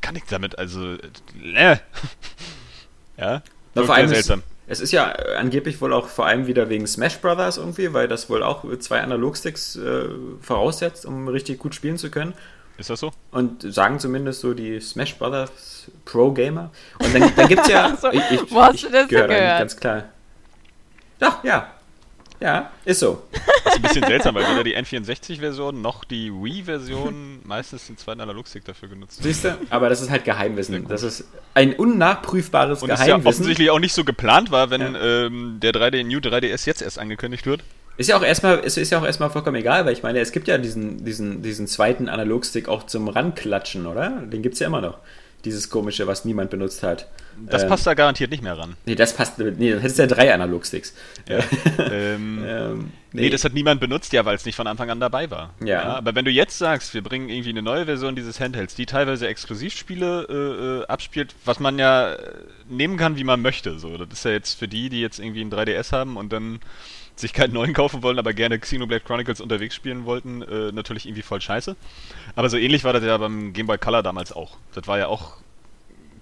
kann 0.00 0.16
ich 0.16 0.22
damit 0.30 0.58
also 0.58 0.94
äh, 1.42 1.76
ja, 3.18 3.42
Na, 3.74 3.84
vor 3.84 3.94
allem 3.94 4.08
seltsam. 4.08 4.42
es 4.66 4.80
ist 4.80 4.92
ja 4.92 5.12
äh, 5.12 5.36
angeblich 5.36 5.80
wohl 5.80 5.92
auch 5.92 6.08
vor 6.08 6.26
allem 6.26 6.46
wieder 6.46 6.68
wegen 6.68 6.86
Smash 6.86 7.18
Brothers 7.18 7.58
irgendwie, 7.58 7.92
weil 7.92 8.08
das 8.08 8.28
wohl 8.28 8.42
auch 8.42 8.64
zwei 8.78 9.00
Analogsticks 9.00 9.76
äh, 9.76 10.08
voraussetzt, 10.40 11.06
um 11.06 11.28
richtig 11.28 11.58
gut 11.58 11.74
spielen 11.74 11.98
zu 11.98 12.10
können. 12.10 12.34
Ist 12.78 12.88
das 12.88 13.00
so? 13.00 13.12
Und 13.30 13.62
sagen 13.74 13.98
zumindest 13.98 14.40
so 14.40 14.54
die 14.54 14.80
Smash 14.80 15.16
Brothers 15.16 15.90
Pro 16.06 16.32
Gamer. 16.32 16.70
Und 16.98 17.14
dann, 17.14 17.34
dann 17.36 17.48
gibt 17.48 17.62
es 17.62 17.68
ja. 17.68 17.92
Ach 17.92 17.98
so, 18.00 18.08
wo 18.48 18.62
hast 18.62 18.82
du 18.82 18.88
das 18.88 19.06
denn 19.06 19.08
gehör 19.08 19.28
da 19.28 19.34
nicht, 19.34 19.40
gehört? 19.40 19.58
Ganz 19.58 19.76
klar. 19.76 20.04
Ach, 21.20 21.44
ja. 21.44 21.72
Ja, 22.40 22.70
ist 22.86 23.00
so. 23.00 23.22
Das 23.32 23.74
ist 23.74 23.76
ein 23.76 23.82
bisschen 23.82 24.06
seltsam, 24.06 24.34
weil 24.34 24.44
weder 24.44 24.64
die 24.64 24.76
N64-Version 24.76 25.82
noch 25.82 26.04
die 26.04 26.32
Wii-Version 26.32 27.40
meistens 27.44 27.86
den 27.86 27.98
zweiten 27.98 28.20
Analogstick 28.22 28.64
dafür 28.64 28.88
genutzt. 28.88 29.22
Siehst 29.22 29.44
du? 29.44 29.58
Aber 29.68 29.88
das 29.90 30.00
ist 30.00 30.08
halt 30.10 30.24
Geheimwissen. 30.24 30.88
Das 30.88 31.02
ist 31.02 31.24
ein 31.54 31.74
unnachprüfbares 31.74 32.82
Und 32.82 32.90
es 32.90 32.98
ja 33.00 33.06
Geheimwissen. 33.06 33.28
offensichtlich 33.28 33.70
auch 33.70 33.78
nicht 33.78 33.92
so 33.92 34.04
geplant 34.04 34.50
war, 34.50 34.70
wenn 34.70 34.80
Ja. 34.80 35.26
ähm, 35.26 35.58
der 35.60 35.72
3D 35.72 36.02
New 36.04 36.18
3DS 36.18 36.66
jetzt 36.66 36.80
erst 36.82 36.98
angekündigt 36.98 37.44
wird. 37.46 37.62
Ist 37.98 38.08
ja 38.08 38.16
auch 38.16 38.22
erstmal, 38.22 38.60
es 38.64 38.78
ist 38.78 38.90
ja 38.90 38.98
auch 38.98 39.04
erstmal 39.04 39.28
vollkommen 39.28 39.56
egal, 39.56 39.84
weil 39.84 39.92
ich 39.92 40.02
meine, 40.02 40.20
es 40.20 40.32
gibt 40.32 40.48
ja 40.48 40.56
diesen, 40.56 41.04
diesen, 41.04 41.42
diesen 41.42 41.66
zweiten 41.66 42.08
Analogstick 42.08 42.68
auch 42.68 42.84
zum 42.86 43.08
Ranklatschen, 43.08 43.86
oder? 43.86 44.08
Den 44.22 44.40
gibt 44.40 44.54
es 44.54 44.60
ja 44.60 44.66
immer 44.68 44.80
noch. 44.80 44.96
Dieses 45.44 45.68
komische, 45.68 46.06
was 46.06 46.24
niemand 46.24 46.48
benutzt 46.50 46.82
hat. 46.82 47.06
Das 47.46 47.62
Ähm, 47.62 47.68
passt 47.68 47.86
da 47.86 47.94
garantiert 47.94 48.30
nicht 48.30 48.42
mehr 48.42 48.58
ran. 48.58 48.76
Nee, 48.86 48.94
das 48.94 49.14
passt. 49.14 49.38
Nee, 49.38 49.70
dann 49.70 49.80
hättest 49.80 49.98
du 49.98 50.02
ja 50.02 50.08
drei 50.08 50.32
Analogsticks. 50.34 50.94
Ja. 51.28 51.38
ähm, 51.90 52.44
Ähm, 52.46 52.92
nee. 53.12 53.30
das 53.30 53.44
hat 53.44 53.54
niemand 53.54 53.80
benutzt, 53.80 54.12
ja, 54.12 54.24
weil 54.24 54.34
es 54.36 54.44
nicht 54.44 54.56
von 54.56 54.66
Anfang 54.66 54.90
an 54.90 55.00
dabei 55.00 55.30
war. 55.30 55.54
Ja. 55.64 55.82
Aber 55.84 56.14
wenn 56.14 56.24
du 56.24 56.30
jetzt 56.30 56.58
sagst, 56.58 56.92
wir 56.94 57.02
bringen 57.02 57.28
irgendwie 57.28 57.50
eine 57.50 57.62
neue 57.62 57.86
Version 57.86 58.14
dieses 58.16 58.40
Handhelds, 58.40 58.74
die 58.74 58.86
teilweise 58.86 59.26
Exklusivspiele 59.28 60.26
äh, 60.28 60.82
äh, 60.82 60.86
abspielt, 60.86 61.34
was 61.44 61.60
man 61.60 61.78
ja 61.78 62.12
äh, 62.14 62.32
nehmen 62.68 62.96
kann, 62.96 63.16
wie 63.16 63.24
man 63.24 63.40
möchte. 63.42 63.78
So, 63.78 63.96
das 63.96 64.08
ist 64.10 64.24
ja 64.24 64.32
jetzt 64.32 64.58
für 64.58 64.68
die, 64.68 64.88
die 64.88 65.00
jetzt 65.00 65.18
irgendwie 65.18 65.40
einen 65.40 65.52
3DS 65.52 65.92
haben 65.92 66.16
und 66.16 66.32
dann 66.32 66.60
sich 67.16 67.32
keinen 67.32 67.52
neuen 67.52 67.74
kaufen 67.74 68.02
wollen, 68.02 68.18
aber 68.18 68.32
gerne 68.32 68.58
Xenoblade 68.58 69.04
Chronicles 69.04 69.40
unterwegs 69.40 69.74
spielen 69.74 70.04
wollten, 70.06 70.42
äh, 70.42 70.72
natürlich 70.72 71.06
irgendwie 71.06 71.22
voll 71.22 71.40
scheiße. 71.40 71.76
Aber 72.34 72.48
so 72.48 72.56
ähnlich 72.56 72.84
war 72.84 72.92
das 72.94 73.04
ja 73.04 73.16
beim 73.18 73.52
Game 73.52 73.66
Boy 73.66 73.76
Color 73.78 74.02
damals 74.02 74.32
auch. 74.32 74.56
Das 74.74 74.86
war 74.86 74.98
ja 74.98 75.06
auch 75.08 75.34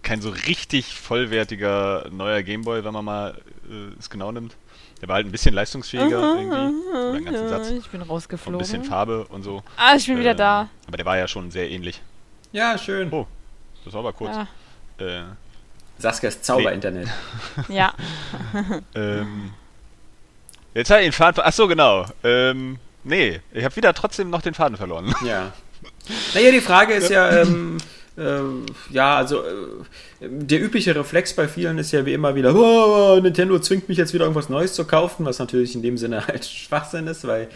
kein 0.02 0.20
so 0.20 0.30
richtig 0.30 0.94
vollwertiger 0.94 2.06
neuer 2.10 2.42
Game 2.42 2.62
Boy, 2.62 2.84
wenn 2.84 2.92
man 2.92 3.04
mal 3.04 3.38
äh, 3.70 3.98
es 3.98 4.08
genau 4.10 4.32
nimmt. 4.32 4.56
Der 5.00 5.08
war 5.08 5.16
halt 5.16 5.26
ein 5.26 5.30
bisschen 5.32 5.54
leistungsfähiger 5.54 6.18
irgendwie. 6.18 6.88
Oder 6.90 7.12
einen 7.14 7.24
ganzen 7.24 7.48
Satz. 7.48 7.70
Ich 7.70 7.88
bin 7.88 8.00
Und 8.00 8.06
ein 8.08 8.10
rausgeflogen. 8.10 8.58
bisschen 8.58 8.84
Farbe 8.84 9.24
und 9.28 9.42
so. 9.44 9.62
ah, 9.76 9.94
ich 9.96 10.06
bin 10.06 10.18
wieder 10.18 10.32
Ähm, 10.32 10.36
da. 10.36 10.68
Aber 10.88 10.96
der 10.96 11.06
war 11.06 11.16
ja 11.16 11.28
schon 11.28 11.50
sehr 11.50 11.70
ähnlich. 11.70 12.00
ja, 12.52 12.76
schön. 12.78 13.12
Oh, 13.12 13.26
das 13.84 13.92
war 13.94 14.00
aber 14.00 14.12
kurz. 14.12 14.36
Ja. 14.98 15.06
Äh, 15.06 15.22
Saskias 15.98 16.42
Zauber-Internet. 16.42 17.08
ja. 17.68 17.92
ähm, 18.94 19.52
jetzt 20.74 20.90
hat 20.90 20.98
ich 21.00 21.06
den 21.06 21.12
Faden. 21.12 21.34
ver- 21.34 21.46
Ach 21.46 21.52
so, 21.52 21.66
genau. 21.68 22.06
Ähm, 22.24 22.78
nee, 23.04 23.40
ich 23.52 23.64
habe 23.64 23.74
wieder 23.76 23.92
trotzdem 23.94 24.30
noch 24.30 24.42
den 24.42 24.54
Faden 24.54 24.76
verloren. 24.76 25.14
Ja. 25.24 25.52
Naja, 26.34 26.50
die 26.52 26.60
Frage 26.60 26.94
ist 26.94 27.10
ja, 27.10 27.42
ähm, 27.42 27.78
äh, 28.18 28.40
ja, 28.90 29.16
also 29.16 29.42
äh, 29.42 30.28
der 30.28 30.60
übliche 30.60 30.94
Reflex 30.94 31.34
bei 31.34 31.46
vielen 31.46 31.78
ist 31.78 31.92
ja 31.92 32.04
wie 32.04 32.12
immer 32.12 32.34
wieder, 32.34 32.54
oh, 32.54 33.18
Nintendo 33.20 33.58
zwingt 33.60 33.88
mich 33.88 33.98
jetzt 33.98 34.12
wieder 34.12 34.24
irgendwas 34.24 34.48
Neues 34.48 34.74
zu 34.74 34.84
kaufen, 34.84 35.24
was 35.24 35.38
natürlich 35.38 35.74
in 35.74 35.82
dem 35.82 35.96
Sinne 35.96 36.26
halt 36.26 36.44
Schwachsinn 36.44 37.06
ist, 37.06 37.26
weil 37.26 37.48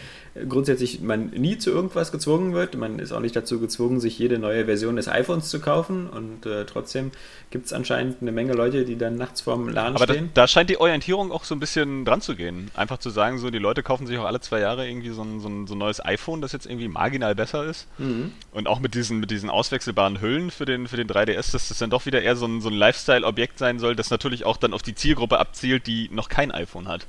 grundsätzlich 0.47 1.01
man 1.01 1.27
nie 1.27 1.57
zu 1.57 1.69
irgendwas 1.69 2.11
gezwungen 2.11 2.53
wird. 2.53 2.75
Man 2.75 2.99
ist 2.99 3.11
auch 3.11 3.19
nicht 3.19 3.35
dazu 3.35 3.59
gezwungen, 3.59 3.99
sich 3.99 4.17
jede 4.17 4.39
neue 4.39 4.65
Version 4.65 4.95
des 4.95 5.07
iPhones 5.07 5.49
zu 5.49 5.59
kaufen 5.59 6.09
und 6.09 6.45
äh, 6.45 6.65
trotzdem 6.65 7.11
gibt 7.51 7.67
es 7.67 7.73
anscheinend 7.73 8.21
eine 8.21 8.31
Menge 8.31 8.53
Leute, 8.53 8.83
die 8.83 8.97
dann 8.97 9.15
nachts 9.15 9.41
vorm 9.41 9.69
Laden 9.69 9.95
Aber 9.95 10.07
da, 10.07 10.13
stehen. 10.13 10.31
da 10.33 10.47
scheint 10.47 10.71
die 10.71 10.79
Orientierung 10.79 11.31
auch 11.31 11.43
so 11.43 11.53
ein 11.53 11.59
bisschen 11.59 12.03
dran 12.03 12.19
zu 12.19 12.35
gehen. 12.35 12.71
Einfach 12.73 12.97
zu 12.97 13.11
sagen, 13.11 13.37
so 13.37 13.51
die 13.51 13.59
Leute 13.59 13.83
kaufen 13.83 14.07
sich 14.07 14.17
auch 14.17 14.25
alle 14.25 14.41
zwei 14.41 14.59
Jahre 14.59 14.87
irgendwie 14.87 15.11
so 15.11 15.21
ein, 15.21 15.39
so 15.39 15.47
ein, 15.47 15.67
so 15.67 15.75
ein 15.75 15.77
neues 15.77 16.03
iPhone, 16.03 16.41
das 16.41 16.51
jetzt 16.51 16.65
irgendwie 16.65 16.87
marginal 16.87 17.35
besser 17.35 17.65
ist. 17.65 17.87
Mhm. 17.99 18.31
Und 18.51 18.67
auch 18.67 18.79
mit 18.79 18.95
diesen, 18.95 19.19
mit 19.19 19.29
diesen 19.29 19.51
auswechselbaren 19.51 20.19
Hüllen 20.19 20.49
für 20.49 20.65
den, 20.65 20.87
für 20.87 20.97
den 20.97 21.07
3DS, 21.07 21.51
dass 21.51 21.67
das 21.67 21.77
dann 21.77 21.91
doch 21.91 22.07
wieder 22.07 22.23
eher 22.23 22.35
so 22.35 22.47
ein, 22.47 22.61
so 22.61 22.69
ein 22.69 22.75
Lifestyle-Objekt 22.75 23.59
sein 23.59 23.77
soll, 23.77 23.95
das 23.95 24.09
natürlich 24.09 24.45
auch 24.45 24.57
dann 24.57 24.73
auf 24.73 24.81
die 24.81 24.95
Zielgruppe 24.95 25.37
abzielt, 25.37 25.85
die 25.85 26.09
noch 26.11 26.29
kein 26.29 26.51
iPhone 26.51 26.87
hat. 26.87 27.05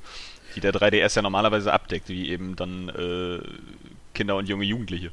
Die 0.55 0.61
der 0.61 0.73
3DS 0.73 1.15
ja 1.15 1.21
normalerweise 1.21 1.71
abdeckt, 1.73 2.09
wie 2.09 2.29
eben 2.29 2.55
dann 2.55 2.89
äh, 2.89 3.39
Kinder 4.13 4.35
und 4.37 4.47
junge 4.47 4.65
Jugendliche. 4.65 5.11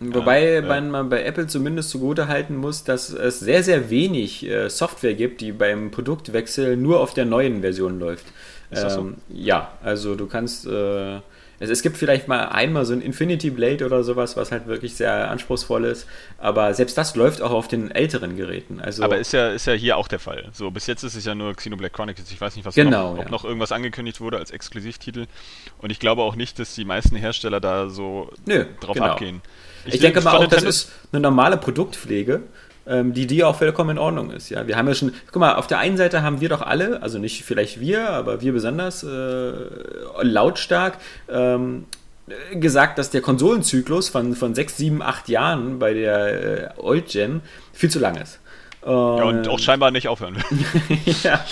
Wobei 0.00 0.60
man, 0.60 0.90
man 0.90 1.08
bei 1.08 1.24
Apple 1.24 1.46
zumindest 1.46 1.90
zugute 1.90 2.28
halten 2.28 2.56
muss, 2.56 2.84
dass 2.84 3.10
es 3.10 3.40
sehr, 3.40 3.62
sehr 3.62 3.90
wenig 3.90 4.44
äh, 4.44 4.68
Software 4.68 5.14
gibt, 5.14 5.40
die 5.40 5.52
beim 5.52 5.90
Produktwechsel 5.90 6.76
nur 6.76 7.00
auf 7.00 7.14
der 7.14 7.24
neuen 7.24 7.60
Version 7.60 7.98
läuft. 8.00 8.26
Ist 8.70 8.82
das 8.82 8.94
so? 8.94 9.00
Ähm, 9.00 9.16
ja, 9.28 9.72
also 9.82 10.14
du 10.14 10.26
kannst. 10.26 10.66
Äh, 10.66 11.20
es, 11.64 11.70
es 11.70 11.82
gibt 11.82 11.96
vielleicht 11.96 12.28
mal 12.28 12.46
einmal 12.46 12.84
so 12.84 12.92
ein 12.92 13.00
Infinity 13.00 13.50
Blade 13.50 13.84
oder 13.84 14.02
sowas, 14.04 14.36
was 14.36 14.52
halt 14.52 14.66
wirklich 14.66 14.94
sehr 14.94 15.30
anspruchsvoll 15.30 15.84
ist, 15.84 16.06
aber 16.38 16.72
selbst 16.74 16.96
das 16.96 17.16
läuft 17.16 17.42
auch 17.42 17.50
auf 17.50 17.68
den 17.68 17.90
älteren 17.90 18.36
Geräten. 18.36 18.80
Also 18.80 19.02
Aber 19.02 19.18
ist 19.18 19.32
ja, 19.32 19.50
ist 19.50 19.66
ja 19.66 19.72
hier 19.72 19.96
auch 19.96 20.08
der 20.08 20.18
Fall. 20.18 20.48
So, 20.52 20.70
bis 20.70 20.86
jetzt 20.86 21.02
ist 21.02 21.14
es 21.14 21.24
ja 21.24 21.34
nur 21.34 21.54
Xenoblade 21.54 21.92
Chronicles. 21.92 22.30
Ich 22.30 22.40
weiß 22.40 22.56
nicht, 22.56 22.64
was 22.64 22.74
Genau, 22.74 23.12
noch, 23.12 23.18
ob 23.18 23.24
ja. 23.24 23.30
noch 23.30 23.44
irgendwas 23.44 23.72
angekündigt 23.72 24.20
wurde 24.20 24.38
als 24.38 24.50
Exklusivtitel. 24.50 25.26
Und 25.78 25.90
ich 25.90 25.98
glaube 25.98 26.22
auch 26.22 26.36
nicht, 26.36 26.58
dass 26.58 26.74
die 26.74 26.84
meisten 26.84 27.16
Hersteller 27.16 27.60
da 27.60 27.88
so 27.88 28.30
Nö, 28.46 28.66
drauf 28.80 28.94
genau. 28.94 29.06
abgehen. 29.06 29.42
Ich, 29.86 30.00
denke 30.00 30.20
mal 30.22 30.36
auch, 30.36 30.46
das 30.46 30.62
ist 30.62 30.92
eine 31.12 31.20
normale 31.20 31.56
Produktpflege, 31.56 32.42
die, 32.86 33.26
die 33.26 33.44
auch 33.44 33.56
vollkommen 33.56 33.90
in 33.90 33.98
Ordnung 33.98 34.30
ist. 34.30 34.50
Ja, 34.50 34.66
wir 34.66 34.76
haben 34.76 34.88
ja 34.88 34.94
schon, 34.94 35.12
guck 35.30 35.40
mal, 35.40 35.54
auf 35.54 35.66
der 35.66 35.78
einen 35.78 35.96
Seite 35.96 36.22
haben 36.22 36.40
wir 36.40 36.48
doch 36.48 36.62
alle, 36.62 37.02
also 37.02 37.18
nicht 37.18 37.44
vielleicht 37.44 37.80
wir, 37.80 38.10
aber 38.10 38.40
wir 38.40 38.52
besonders 38.52 39.02
äh, 39.02 39.52
lautstark 40.22 40.98
ähm, 41.28 41.86
gesagt, 42.52 42.98
dass 42.98 43.10
der 43.10 43.20
Konsolenzyklus 43.20 44.08
von, 44.08 44.34
von 44.34 44.54
6, 44.54 44.76
7, 44.76 45.02
8 45.02 45.28
Jahren 45.28 45.78
bei 45.78 45.94
der 45.94 46.76
äh, 46.76 46.80
Old 46.80 47.08
Gen 47.08 47.40
viel 47.72 47.90
zu 47.90 47.98
lang 47.98 48.16
ist. 48.16 48.40
Ja, 48.84 48.90
und 48.90 49.48
auch 49.48 49.58
scheinbar 49.58 49.90
nicht 49.90 50.08
aufhören 50.08 50.36
will. 50.50 51.14
ja. 51.22 51.42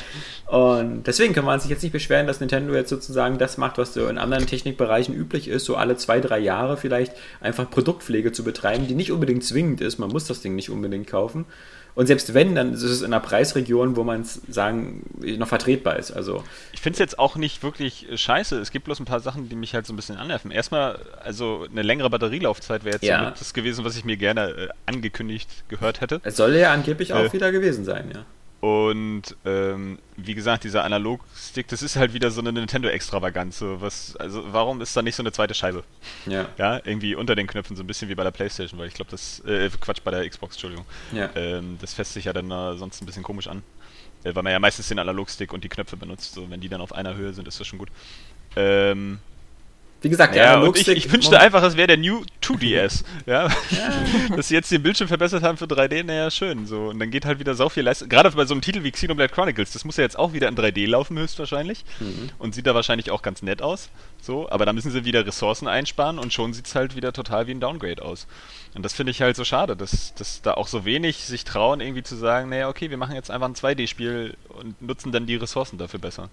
Und 0.52 1.04
deswegen 1.06 1.32
kann 1.32 1.46
man 1.46 1.60
sich 1.60 1.70
jetzt 1.70 1.82
nicht 1.82 1.92
beschweren, 1.92 2.26
dass 2.26 2.38
Nintendo 2.40 2.74
jetzt 2.74 2.90
sozusagen 2.90 3.38
das 3.38 3.56
macht, 3.56 3.78
was 3.78 3.94
so 3.94 4.06
in 4.06 4.18
anderen 4.18 4.46
Technikbereichen 4.46 5.14
üblich 5.14 5.48
ist, 5.48 5.64
so 5.64 5.76
alle 5.76 5.96
zwei, 5.96 6.20
drei 6.20 6.38
Jahre 6.40 6.76
vielleicht 6.76 7.14
einfach 7.40 7.70
Produktpflege 7.70 8.32
zu 8.32 8.44
betreiben, 8.44 8.86
die 8.86 8.94
nicht 8.94 9.12
unbedingt 9.12 9.44
zwingend 9.44 9.80
ist. 9.80 9.98
Man 9.98 10.10
muss 10.10 10.26
das 10.26 10.42
Ding 10.42 10.54
nicht 10.54 10.68
unbedingt 10.68 11.06
kaufen. 11.06 11.46
Und 11.94 12.06
selbst 12.06 12.34
wenn, 12.34 12.54
dann 12.54 12.74
ist 12.74 12.82
es 12.82 13.00
in 13.00 13.06
einer 13.14 13.20
Preisregion, 13.20 13.96
wo 13.96 14.04
man 14.04 14.20
es 14.20 14.42
sagen, 14.46 15.04
noch 15.38 15.48
vertretbar 15.48 15.96
ist. 15.98 16.10
Also, 16.10 16.44
Ich 16.74 16.80
finde 16.82 16.96
es 16.96 16.98
jetzt 16.98 17.18
auch 17.18 17.36
nicht 17.36 17.62
wirklich 17.62 18.10
äh, 18.10 18.18
scheiße. 18.18 18.58
Es 18.58 18.70
gibt 18.72 18.84
bloß 18.84 19.00
ein 19.00 19.06
paar 19.06 19.20
Sachen, 19.20 19.48
die 19.48 19.56
mich 19.56 19.74
halt 19.74 19.86
so 19.86 19.94
ein 19.94 19.96
bisschen 19.96 20.18
annerven. 20.18 20.50
Erstmal, 20.50 20.98
also 21.24 21.66
eine 21.70 21.80
längere 21.80 22.10
Batterielaufzeit 22.10 22.84
wäre 22.84 22.96
jetzt 22.96 23.04
Ja. 23.04 23.24
so 23.24 23.38
das 23.38 23.54
gewesen, 23.54 23.86
was 23.86 23.96
ich 23.96 24.04
mir 24.04 24.18
gerne 24.18 24.48
äh, 24.50 24.68
angekündigt 24.84 25.48
gehört 25.68 26.02
hätte. 26.02 26.20
es 26.24 26.36
soll 26.36 26.54
ja 26.56 26.72
angeblich 26.74 27.14
auch 27.14 27.24
Äh. 27.24 27.32
wieder 27.32 27.52
gewesen 27.52 27.86
sein, 27.86 28.10
ja. 28.14 28.26
Und 28.62 29.22
ähm, 29.44 29.98
wie 30.16 30.34
gesagt, 30.36 30.62
dieser 30.62 30.84
Analogstick, 30.84 31.66
das 31.66 31.82
ist 31.82 31.96
halt 31.96 32.14
wieder 32.14 32.30
so 32.30 32.40
eine 32.40 32.52
Nintendo-Extravaganz. 32.52 33.58
So 33.58 33.80
was, 33.80 34.14
also 34.14 34.44
warum 34.52 34.80
ist 34.80 34.96
da 34.96 35.02
nicht 35.02 35.16
so 35.16 35.22
eine 35.24 35.32
zweite 35.32 35.52
Scheibe? 35.52 35.82
Ja, 36.26 36.46
Ja, 36.58 36.76
irgendwie 36.84 37.16
unter 37.16 37.34
den 37.34 37.48
Knöpfen, 37.48 37.74
so 37.74 37.82
ein 37.82 37.88
bisschen 37.88 38.08
wie 38.08 38.14
bei 38.14 38.22
der 38.22 38.30
Playstation, 38.30 38.78
weil 38.78 38.86
ich 38.86 38.94
glaube, 38.94 39.10
das, 39.10 39.40
äh, 39.40 39.68
Quatsch, 39.80 39.98
bei 40.04 40.12
der 40.12 40.28
Xbox, 40.30 40.54
Entschuldigung. 40.54 40.86
ja. 41.12 41.28
Ähm, 41.34 41.76
das 41.80 41.92
fässt 41.92 42.12
sich 42.12 42.26
ja 42.26 42.32
dann 42.32 42.52
äh, 42.52 42.76
sonst 42.76 43.02
ein 43.02 43.06
bisschen 43.06 43.24
komisch 43.24 43.48
an. 43.48 43.64
Äh, 44.22 44.32
weil 44.36 44.44
man 44.44 44.52
ja 44.52 44.60
meistens 44.60 44.86
den 44.86 45.00
Analogstick 45.00 45.52
und 45.52 45.64
die 45.64 45.68
Knöpfe 45.68 45.96
benutzt. 45.96 46.34
So, 46.34 46.48
wenn 46.48 46.60
die 46.60 46.68
dann 46.68 46.80
auf 46.80 46.92
einer 46.94 47.16
Höhe 47.16 47.32
sind, 47.32 47.48
ist 47.48 47.58
das 47.58 47.66
schon 47.66 47.80
gut. 47.80 47.88
Ähm, 48.54 49.18
Wie 50.02 50.08
gesagt, 50.08 50.34
der 50.34 50.42
ja, 50.42 50.48
und 50.48 50.54
ich, 50.54 50.56
Analogstick. 50.56 50.96
ich 50.96 51.12
wünschte 51.12 51.38
einfach, 51.38 51.62
es 51.62 51.76
wäre 51.76 51.86
der 51.86 51.96
New 51.96 52.24
2DS. 52.42 53.04
ja, 53.26 53.48
dass 54.34 54.48
sie 54.48 54.54
jetzt 54.54 54.70
den 54.72 54.82
Bildschirm 54.82 55.06
verbessert 55.06 55.44
haben 55.44 55.56
für 55.56 55.66
3D, 55.66 56.02
naja, 56.02 56.30
schön. 56.30 56.66
So, 56.66 56.88
und 56.88 56.98
dann 56.98 57.10
geht 57.10 57.24
halt 57.24 57.38
wieder 57.38 57.54
so 57.54 57.68
viel 57.68 57.84
Leistung. 57.84 58.08
Gerade 58.08 58.30
bei 58.32 58.44
so 58.44 58.54
einem 58.54 58.62
Titel 58.62 58.82
wie 58.82 58.90
Xenoblade 58.90 59.32
Chronicles, 59.32 59.72
das 59.72 59.84
muss 59.84 59.96
ja 59.96 60.02
jetzt 60.02 60.18
auch 60.18 60.32
wieder 60.32 60.48
in 60.48 60.56
3D 60.56 60.88
laufen, 60.88 61.16
höchstwahrscheinlich. 61.18 61.84
Mhm. 62.00 62.30
Und 62.38 62.54
sieht 62.54 62.66
da 62.66 62.74
wahrscheinlich 62.74 63.12
auch 63.12 63.22
ganz 63.22 63.42
nett 63.42 63.62
aus. 63.62 63.90
So, 64.20 64.50
aber 64.50 64.66
da 64.66 64.72
müssen 64.72 64.90
sie 64.90 65.04
wieder 65.04 65.24
Ressourcen 65.24 65.68
einsparen 65.68 66.18
und 66.18 66.32
schon 66.32 66.52
sieht 66.52 66.66
es 66.66 66.74
halt 66.74 66.96
wieder 66.96 67.12
total 67.12 67.46
wie 67.46 67.52
ein 67.52 67.60
Downgrade 67.60 68.02
aus. 68.02 68.26
Und 68.74 68.84
das 68.84 68.94
finde 68.94 69.12
ich 69.12 69.22
halt 69.22 69.36
so 69.36 69.44
schade, 69.44 69.76
dass, 69.76 70.14
dass 70.14 70.42
da 70.42 70.54
auch 70.54 70.66
so 70.66 70.84
wenig 70.84 71.18
sich 71.18 71.44
trauen, 71.44 71.80
irgendwie 71.80 72.02
zu 72.02 72.16
sagen, 72.16 72.48
naja, 72.48 72.68
okay, 72.68 72.90
wir 72.90 72.96
machen 72.96 73.14
jetzt 73.14 73.30
einfach 73.30 73.48
ein 73.48 73.54
2D-Spiel 73.54 74.34
und 74.48 74.80
nutzen 74.82 75.12
dann 75.12 75.26
die 75.26 75.36
Ressourcen 75.36 75.78
dafür 75.78 76.00
besser. 76.00 76.28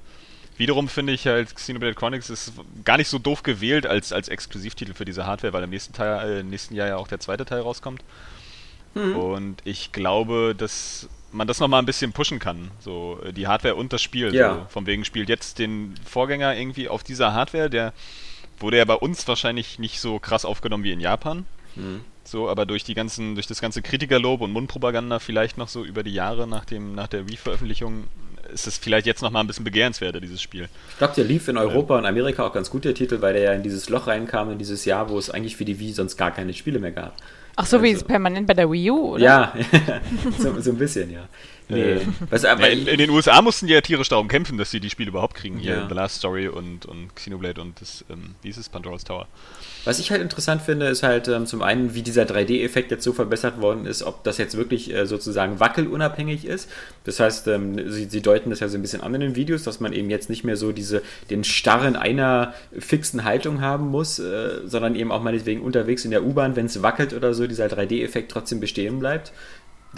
Wiederum 0.59 0.89
finde 0.89 1.13
ich 1.13 1.25
halt, 1.25 1.55
Xenoblade 1.55 1.95
Chronicles 1.95 2.29
ist 2.29 2.53
gar 2.83 2.97
nicht 2.97 3.07
so 3.07 3.17
doof 3.17 3.43
gewählt 3.43 3.87
als, 3.87 4.11
als 4.11 4.27
Exklusivtitel 4.27 4.93
für 4.93 5.05
diese 5.05 5.25
Hardware, 5.25 5.53
weil 5.53 5.63
im 5.63 5.69
nächsten, 5.69 5.93
Teil, 5.93 6.29
äh, 6.29 6.39
im 6.41 6.49
nächsten 6.49 6.75
Jahr 6.75 6.89
ja 6.89 6.97
auch 6.97 7.07
der 7.07 7.21
zweite 7.21 7.45
Teil 7.45 7.61
rauskommt. 7.61 8.03
Mhm. 8.93 9.15
Und 9.15 9.61
ich 9.63 9.93
glaube, 9.93 10.53
dass 10.57 11.07
man 11.31 11.47
das 11.47 11.61
nochmal 11.61 11.81
ein 11.81 11.85
bisschen 11.85 12.11
pushen 12.11 12.39
kann. 12.39 12.71
So, 12.81 13.21
äh, 13.23 13.31
die 13.31 13.47
Hardware 13.47 13.75
und 13.75 13.93
das 13.93 14.01
Spiel. 14.01 14.35
Ja. 14.35 14.55
So, 14.55 14.65
von 14.67 14.85
wegen 14.85 15.05
spielt 15.05 15.29
jetzt 15.29 15.59
den 15.59 15.95
Vorgänger 16.05 16.53
irgendwie 16.57 16.89
auf 16.89 17.05
dieser 17.05 17.33
Hardware, 17.33 17.69
der 17.69 17.93
wurde 18.59 18.79
ja 18.79 18.85
bei 18.85 18.95
uns 18.95 19.25
wahrscheinlich 19.29 19.79
nicht 19.79 20.01
so 20.01 20.19
krass 20.19 20.43
aufgenommen 20.43 20.83
wie 20.83 20.91
in 20.91 20.99
Japan. 20.99 21.45
Mhm. 21.77 22.01
So, 22.25 22.49
aber 22.49 22.65
durch 22.65 22.83
die 22.83 22.95
ganzen, 22.95 23.35
durch 23.35 23.47
das 23.47 23.61
ganze 23.61 23.81
Kritikerlob 23.81 24.41
und 24.41 24.51
Mundpropaganda 24.51 25.19
vielleicht 25.19 25.57
noch 25.57 25.69
so 25.69 25.85
über 25.85 26.03
die 26.03 26.13
Jahre 26.13 26.47
nach 26.47 26.65
dem, 26.65 26.95
nach 26.95 27.07
der 27.07 27.29
Wii-Veröffentlichung 27.29 28.03
ist 28.53 28.67
es 28.67 28.77
vielleicht 28.77 29.05
jetzt 29.05 29.21
noch 29.21 29.31
mal 29.31 29.39
ein 29.41 29.47
bisschen 29.47 29.63
begehrenswerter, 29.63 30.19
dieses 30.19 30.41
Spiel. 30.41 30.67
Ich 30.91 30.97
glaube, 30.97 31.13
der 31.15 31.23
lief 31.25 31.47
in 31.47 31.57
Europa 31.57 31.97
und 31.97 32.05
Amerika 32.05 32.45
auch 32.45 32.53
ganz 32.53 32.69
gut, 32.69 32.85
der 32.85 32.93
Titel, 32.93 33.21
weil 33.21 33.33
der 33.33 33.41
ja 33.43 33.53
in 33.53 33.63
dieses 33.63 33.89
Loch 33.89 34.07
reinkam, 34.07 34.51
in 34.51 34.57
dieses 34.57 34.85
Jahr, 34.85 35.09
wo 35.09 35.17
es 35.17 35.29
eigentlich 35.29 35.55
für 35.55 35.65
die 35.65 35.79
Wii 35.79 35.93
sonst 35.93 36.17
gar 36.17 36.31
keine 36.31 36.53
Spiele 36.53 36.79
mehr 36.79 36.91
gab. 36.91 37.15
Ach 37.55 37.65
so, 37.65 37.81
wie 37.83 37.89
Also- 37.89 38.01
es 38.01 38.03
permanent 38.05 38.47
bei 38.47 38.53
der 38.53 38.71
Wii 38.71 38.91
U, 38.91 39.15
oder? 39.15 39.23
Ja, 39.23 39.53
so, 40.39 40.59
so 40.61 40.71
ein 40.71 40.77
bisschen, 40.77 41.11
ja. 41.11 41.27
Nee. 41.69 41.99
Äh, 42.31 42.47
aber 42.47 42.61
Ja, 42.61 42.67
in, 42.67 42.87
in 42.87 42.97
den 42.97 43.09
USA 43.11 43.41
mussten 43.41 43.67
die 43.67 43.73
ja 43.73 43.81
tierisch 43.81 44.09
darum 44.09 44.27
kämpfen, 44.27 44.57
dass 44.57 44.71
sie 44.71 44.79
die 44.79 44.89
Spiele 44.89 45.09
überhaupt 45.09 45.35
kriegen. 45.35 45.59
Hier 45.59 45.75
Ja. 45.75 45.87
The 45.87 45.93
Last 45.93 46.17
Story 46.17 46.47
und, 46.47 46.85
und 46.85 47.15
Xenoblade 47.15 47.61
und 47.61 47.79
das, 47.79 48.03
ähm, 48.09 48.35
wie 48.41 48.49
ist 48.49 48.57
es, 48.57 48.69
Pandora's 48.69 49.03
Tower. 49.03 49.27
Was 49.85 49.99
ich 49.99 50.11
halt 50.11 50.21
interessant 50.21 50.61
finde, 50.61 50.87
ist 50.87 51.03
halt 51.03 51.27
ähm, 51.27 51.45
zum 51.45 51.61
einen, 51.61 51.93
wie 51.93 52.01
dieser 52.01 52.23
3D-Effekt 52.23 52.91
jetzt 52.91 53.03
so 53.03 53.13
verbessert 53.13 53.61
worden 53.61 53.85
ist, 53.85 54.03
ob 54.03 54.23
das 54.23 54.37
jetzt 54.37 54.57
wirklich 54.57 54.93
äh, 54.93 55.05
sozusagen 55.05 55.59
wackelunabhängig 55.59 56.45
ist. 56.45 56.69
Das 57.05 57.19
heißt, 57.19 57.47
ähm, 57.47 57.89
sie, 57.89 58.05
sie 58.05 58.21
deuten 58.21 58.49
das 58.49 58.59
ja 58.59 58.67
so 58.67 58.77
ein 58.77 58.81
bisschen 58.81 59.01
an 59.01 59.15
in 59.15 59.21
den 59.21 59.35
Videos, 59.35 59.63
dass 59.63 59.79
man 59.79 59.93
eben 59.93 60.09
jetzt 60.09 60.29
nicht 60.29 60.43
mehr 60.43 60.57
so 60.57 60.71
diese, 60.71 61.01
den 61.29 61.43
Starren 61.43 61.95
einer 61.95 62.53
fixen 62.77 63.23
Haltung 63.23 63.61
haben 63.61 63.87
muss, 63.87 64.19
äh, 64.19 64.61
sondern 64.65 64.95
eben 64.95 65.11
auch 65.11 65.21
meinetwegen 65.21 65.61
unterwegs 65.61 66.03
in 66.03 66.11
der 66.11 66.23
U-Bahn, 66.25 66.55
wenn 66.55 66.65
es 66.65 66.81
wackelt 66.81 67.13
oder 67.13 67.33
so, 67.33 67.47
dieser 67.47 67.67
3D-Effekt 67.67 68.31
trotzdem 68.31 68.59
bestehen 68.59 68.99
bleibt. 68.99 69.31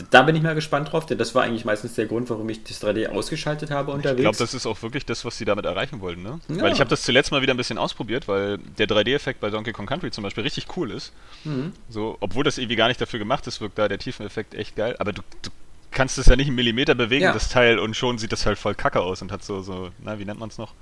Da 0.09 0.21
bin 0.21 0.37
ich 0.37 0.41
mal 0.41 0.55
gespannt 0.55 0.91
drauf, 0.91 1.05
denn 1.05 1.17
das 1.17 1.35
war 1.35 1.43
eigentlich 1.43 1.65
meistens 1.65 1.95
der 1.95 2.05
Grund, 2.05 2.29
warum 2.29 2.47
ich 2.49 2.63
das 2.63 2.81
3D 2.81 3.09
ausgeschaltet 3.09 3.71
habe 3.71 3.91
unterwegs. 3.91 4.19
Ich 4.19 4.23
glaube, 4.23 4.37
das 4.37 4.53
ist 4.53 4.65
auch 4.65 4.81
wirklich 4.83 5.05
das, 5.05 5.25
was 5.25 5.37
sie 5.37 5.43
damit 5.43 5.65
erreichen 5.65 5.99
wollten, 5.99 6.23
ne? 6.23 6.39
Ja. 6.47 6.61
Weil 6.61 6.71
ich 6.71 6.79
habe 6.79 6.89
das 6.89 7.01
zuletzt 7.01 7.31
mal 7.31 7.41
wieder 7.41 7.53
ein 7.53 7.57
bisschen 7.57 7.77
ausprobiert, 7.77 8.29
weil 8.29 8.57
der 8.77 8.87
3D-Effekt 8.87 9.41
bei 9.41 9.49
Donkey 9.49 9.73
Kong 9.73 9.85
Country 9.87 10.09
zum 10.11 10.23
Beispiel 10.23 10.43
richtig 10.43 10.67
cool 10.77 10.91
ist. 10.91 11.11
Mhm. 11.43 11.73
So, 11.89 12.15
obwohl 12.21 12.45
das 12.45 12.57
irgendwie 12.57 12.77
gar 12.77 12.87
nicht 12.87 13.01
dafür 13.01 13.19
gemacht 13.19 13.45
ist, 13.47 13.59
wirkt 13.59 13.77
da 13.77 13.89
der 13.89 13.99
Tiefeneffekt 13.99 14.53
echt 14.53 14.77
geil. 14.77 14.95
Aber 14.99 15.11
du, 15.11 15.21
du 15.41 15.49
kannst 15.91 16.17
es 16.17 16.27
ja 16.27 16.37
nicht 16.37 16.47
einen 16.47 16.55
Millimeter 16.55 16.95
bewegen, 16.95 17.23
Ja. 17.25 17.33
das 17.33 17.49
Teil, 17.49 17.77
und 17.77 17.97
schon 17.97 18.17
sieht 18.17 18.31
das 18.31 18.45
halt 18.45 18.57
voll 18.57 18.75
kacke 18.75 19.01
aus 19.01 19.21
und 19.21 19.31
hat 19.33 19.43
so, 19.43 19.61
so, 19.61 19.89
na, 19.99 20.17
wie 20.19 20.23
nennt 20.25 20.39
man 20.39 20.47
es 20.47 20.57
noch? 20.57 20.73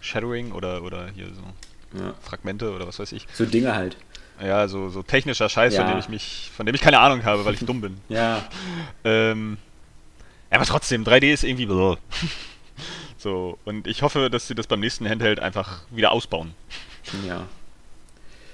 Shadowing 0.00 0.52
oder, 0.52 0.82
oder 0.82 1.08
hier 1.14 1.26
so 1.26 1.98
ja, 1.98 2.14
Fragmente 2.22 2.72
oder 2.74 2.86
was 2.88 2.98
weiß 2.98 3.12
ich. 3.12 3.26
so 3.34 3.44
Dinge 3.44 3.74
halt. 3.74 3.96
Ja, 4.42 4.66
so, 4.68 4.88
so 4.88 5.02
technischer 5.02 5.48
Scheiß, 5.48 5.74
Ja. 5.74 5.82
von 5.82 5.90
dem 5.90 5.98
ich 5.98 6.08
mich, 6.08 6.50
von 6.56 6.66
dem 6.66 6.74
ich 6.74 6.80
keine 6.80 6.98
Ahnung 7.00 7.24
habe, 7.24 7.44
weil 7.44 7.54
ich 7.54 7.60
dumm 7.64 7.80
bin. 7.80 7.98
Ja, 8.08 8.42
Ähm, 9.04 9.58
aber 10.50 10.64
trotzdem, 10.64 11.04
3D 11.04 11.32
ist 11.32 11.44
irgendwie 11.44 11.66
bläh. 11.66 11.96
So, 13.16 13.58
und 13.64 13.86
ich 13.86 14.02
hoffe, 14.02 14.28
dass 14.28 14.48
sie 14.48 14.54
das 14.54 14.66
beim 14.66 14.80
nächsten 14.80 15.08
Handheld 15.08 15.40
einfach 15.40 15.80
wieder 15.90 16.12
ausbauen. 16.12 16.50
Ja. 17.26 17.46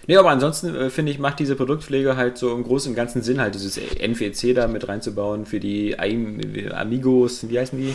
Nee, 0.06 0.16
aber 0.16 0.30
ansonsten 0.30 0.74
äh, 0.76 0.90
finde 0.90 1.10
ich, 1.10 1.18
macht 1.18 1.40
diese 1.40 1.56
Produktpflege 1.56 2.16
halt 2.16 2.38
so 2.38 2.54
im 2.54 2.62
Großen 2.62 2.90
und 2.92 2.96
Ganzen 2.96 3.22
Sinn, 3.22 3.40
halt 3.40 3.54
dieses 3.54 3.76
NVC 3.78 4.54
da 4.54 4.68
mit 4.68 4.86
reinzubauen 4.86 5.44
für 5.44 5.58
die 5.60 5.98
Am 5.98 6.38
Amigos, 6.72 7.48
wie 7.48 7.58
heißen 7.58 7.78
die? 7.80 7.94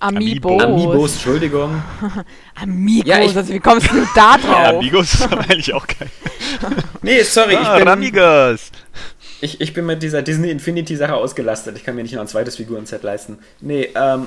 Amiibos. 0.00 0.62
Amiibos, 0.62 1.12
Entschuldigung. 1.14 1.82
Amigos, 2.54 3.08
Ja, 3.08 3.20
ich- 3.22 3.36
also 3.36 3.52
wie 3.52 3.60
kommst 3.60 3.90
du 3.90 4.06
da 4.14 4.36
drauf? 4.36 4.44
Ja, 4.50 4.68
Amigos 4.78 5.14
ist 5.14 5.22
aber 5.22 5.40
eigentlich 5.40 5.72
auch 5.74 5.86
geil. 5.86 6.08
Nee, 7.02 7.22
sorry, 7.22 7.56
Ah, 7.56 7.74
ich, 7.74 7.78
bin, 7.80 7.88
Amigos! 7.88 8.70
ich, 9.40 9.60
ich 9.60 9.72
bin 9.74 9.86
mit 9.86 10.02
dieser 10.02 10.22
Disney 10.22 10.50
Infinity-Sache 10.50 11.14
ausgelastet. 11.14 11.76
Ich 11.76 11.84
kann 11.84 11.94
mir 11.94 12.02
nicht 12.02 12.14
noch 12.14 12.22
ein 12.22 12.28
zweites 12.28 12.56
Figurenset 12.56 13.02
leisten. 13.02 13.38
Nee, 13.60 13.88
ähm. 13.94 14.26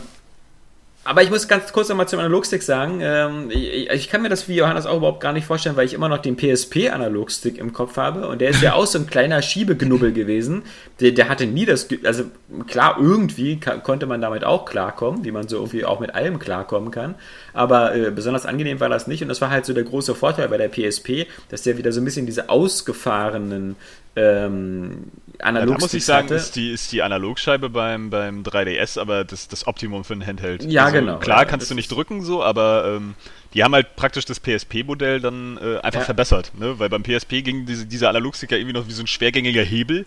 Aber 1.09 1.23
ich 1.23 1.31
muss 1.31 1.47
ganz 1.47 1.73
kurz 1.73 1.89
nochmal 1.89 2.07
zum 2.07 2.19
Analogstick 2.19 2.61
sagen, 2.61 2.99
ähm, 3.01 3.49
ich, 3.49 3.89
ich 3.89 4.09
kann 4.09 4.21
mir 4.21 4.29
das 4.29 4.47
wie 4.47 4.53
Johannes 4.53 4.85
auch 4.85 4.97
überhaupt 4.97 5.21
gar 5.21 5.33
nicht 5.33 5.47
vorstellen, 5.47 5.75
weil 5.75 5.87
ich 5.87 5.95
immer 5.95 6.07
noch 6.07 6.19
den 6.19 6.37
PSP-Analogstick 6.37 7.57
im 7.57 7.73
Kopf 7.73 7.97
habe. 7.97 8.27
Und 8.27 8.41
der 8.41 8.51
ist 8.51 8.61
ja 8.61 8.73
auch 8.75 8.85
so 8.85 8.99
ein 8.99 9.07
kleiner 9.07 9.41
Schiebeknubbel 9.41 10.13
gewesen. 10.13 10.61
Der, 10.99 11.09
der 11.09 11.27
hatte 11.27 11.47
nie 11.47 11.65
das, 11.65 11.87
also 12.03 12.25
klar, 12.67 12.97
irgendwie 12.99 13.59
konnte 13.81 14.05
man 14.05 14.21
damit 14.21 14.43
auch 14.43 14.65
klarkommen, 14.65 15.25
wie 15.25 15.31
man 15.31 15.47
so 15.47 15.55
irgendwie 15.55 15.83
auch 15.83 15.99
mit 15.99 16.13
allem 16.13 16.37
klarkommen 16.37 16.91
kann, 16.91 17.15
aber 17.53 17.95
äh, 17.95 18.11
besonders 18.11 18.45
angenehm 18.45 18.79
war 18.79 18.89
das 18.89 19.07
nicht. 19.07 19.23
Und 19.23 19.29
das 19.29 19.41
war 19.41 19.49
halt 19.49 19.65
so 19.65 19.73
der 19.73 19.85
große 19.85 20.13
Vorteil 20.13 20.47
bei 20.49 20.57
der 20.57 20.69
PSP, 20.69 21.25
dass 21.49 21.63
der 21.63 21.79
wieder 21.79 21.91
so 21.91 22.01
ein 22.01 22.05
bisschen 22.05 22.27
diese 22.27 22.49
ausgefahrenen 22.49 23.77
ähm, 24.19 25.11
Ja, 25.41 25.51
da 25.53 25.65
muss 25.65 25.93
ich 25.93 26.03
sagen, 26.05 26.25
hatte. 26.25 26.35
ist 26.35 26.55
die, 26.55 26.71
ist 26.71 26.91
die 26.91 27.01
Analogscheibe 27.01 27.69
beim, 27.69 28.09
beim 28.09 28.43
3DS 28.43 28.99
aber 28.99 29.23
das, 29.23 29.47
das 29.47 29.67
Optimum 29.67 30.03
für 30.03 30.13
ein 30.13 30.25
Handheld. 30.25 30.61
Also 30.61 30.73
Ja, 30.73 30.89
genau. 30.89 31.19
Klar 31.19 31.39
Ja, 31.39 31.45
kannst 31.45 31.71
du 31.71 31.75
nicht 31.75 31.89
drücken 31.91 32.21
so, 32.23 32.43
aber 32.43 32.95
ähm, 32.97 33.15
die 33.53 33.63
haben 33.63 33.73
halt 33.73 33.95
praktisch 33.95 34.25
das 34.25 34.39
PSP-Modell 34.39 35.21
dann 35.21 35.57
äh, 35.57 35.77
einfach 35.77 36.01
Ja. 36.01 36.05
verbessert. 36.05 36.51
Ne? 36.59 36.77
Weil 36.79 36.89
beim 36.89 37.03
PSP 37.03 37.41
ging 37.41 37.65
diese, 37.65 37.85
dieser 37.85 38.09
Analogstick 38.09 38.51
ja 38.51 38.57
irgendwie 38.57 38.73
noch 38.73 38.87
wie 38.87 38.91
so 38.91 39.01
ein 39.03 39.07
schwergängiger 39.07 39.63
Hebel. 39.63 40.05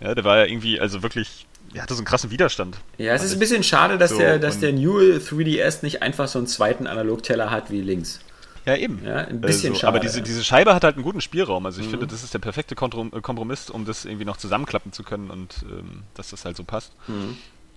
Ja, 0.00 0.14
der 0.14 0.24
war 0.24 0.38
ja 0.38 0.44
irgendwie, 0.46 0.78
also 0.80 1.02
wirklich, 1.02 1.46
er 1.72 1.82
hatte 1.82 1.94
so 1.94 2.00
einen 2.00 2.06
krassen 2.06 2.30
Widerstand. 2.30 2.76
Ja, 2.98 3.14
es 3.14 3.22
ist 3.22 3.32
ein 3.32 3.38
bisschen 3.38 3.62
schade, 3.62 3.96
dass 3.98 4.10
So, 4.10 4.18
der, 4.18 4.38
dass 4.38 4.60
der 4.60 4.72
New 4.72 4.98
3DS 4.98 5.78
nicht 5.82 6.02
einfach 6.02 6.28
so 6.28 6.38
einen 6.38 6.48
zweiten 6.48 6.86
Analogteller 6.86 7.50
hat 7.50 7.70
wie 7.70 7.80
links. 7.80 8.20
Ja, 8.66 8.76
eben. 8.76 9.00
Ja, 9.04 9.18
ein 9.18 9.40
bisschen 9.40 9.70
also, 9.70 9.80
schade, 9.80 9.88
Aber 9.88 10.00
diese, 10.00 10.18
ja. 10.18 10.24
diese 10.24 10.42
Scheibe 10.42 10.74
hat 10.74 10.82
halt 10.82 10.96
einen 10.96 11.04
guten 11.04 11.20
Spielraum. 11.20 11.64
Also 11.66 11.80
ich 11.80 11.88
finde, 11.88 12.06
das 12.06 12.24
ist 12.24 12.34
der 12.34 12.40
perfekte 12.40 12.74
äh, 12.74 13.20
Kompromiss, 13.20 13.70
um 13.70 13.84
das 13.84 14.04
irgendwie 14.04 14.24
noch 14.24 14.36
zusammenklappen 14.36 14.92
zu 14.92 15.04
können 15.04 15.30
und 15.30 15.64
ähm, 15.70 16.02
dass 16.14 16.30
das 16.30 16.44
halt 16.44 16.56
so 16.56 16.64
passt. 16.64 16.92
Mhm. 17.06 17.36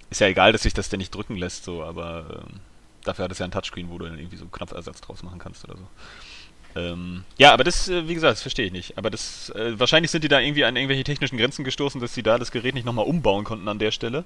Ist 0.09 0.19
ja 0.19 0.27
egal, 0.27 0.51
dass 0.51 0.63
sich 0.63 0.73
das 0.73 0.89
denn 0.89 0.97
nicht 0.97 1.13
drücken 1.13 1.35
lässt, 1.35 1.63
so, 1.63 1.83
aber 1.83 2.43
ähm, 2.47 2.59
dafür 3.03 3.25
hat 3.25 3.31
es 3.31 3.37
ja 3.37 3.45
ein 3.45 3.51
Touchscreen, 3.51 3.89
wo 3.91 3.99
du 3.99 4.05
dann 4.05 4.17
irgendwie 4.17 4.37
so 4.37 4.43
einen 4.43 4.51
Knopfersatz 4.51 4.99
draus 5.01 5.21
machen 5.21 5.37
kannst 5.37 5.63
oder 5.63 5.77
so. 5.77 5.87
Ähm, 6.75 7.23
ja, 7.37 7.53
aber 7.53 7.63
das, 7.63 7.87
äh, 7.87 8.07
wie 8.07 8.15
gesagt, 8.15 8.33
das 8.33 8.41
verstehe 8.41 8.65
ich 8.65 8.71
nicht. 8.71 8.97
Aber 8.97 9.11
das, 9.11 9.51
äh, 9.51 9.79
wahrscheinlich 9.79 10.09
sind 10.09 10.23
die 10.23 10.27
da 10.27 10.39
irgendwie 10.39 10.65
an 10.65 10.75
irgendwelche 10.75 11.03
technischen 11.03 11.37
Grenzen 11.37 11.63
gestoßen, 11.63 12.01
dass 12.01 12.15
sie 12.15 12.23
da 12.23 12.39
das 12.39 12.49
Gerät 12.49 12.73
nicht 12.73 12.85
nochmal 12.85 13.05
umbauen 13.05 13.43
konnten 13.43 13.67
an 13.67 13.77
der 13.77 13.91
Stelle. 13.91 14.23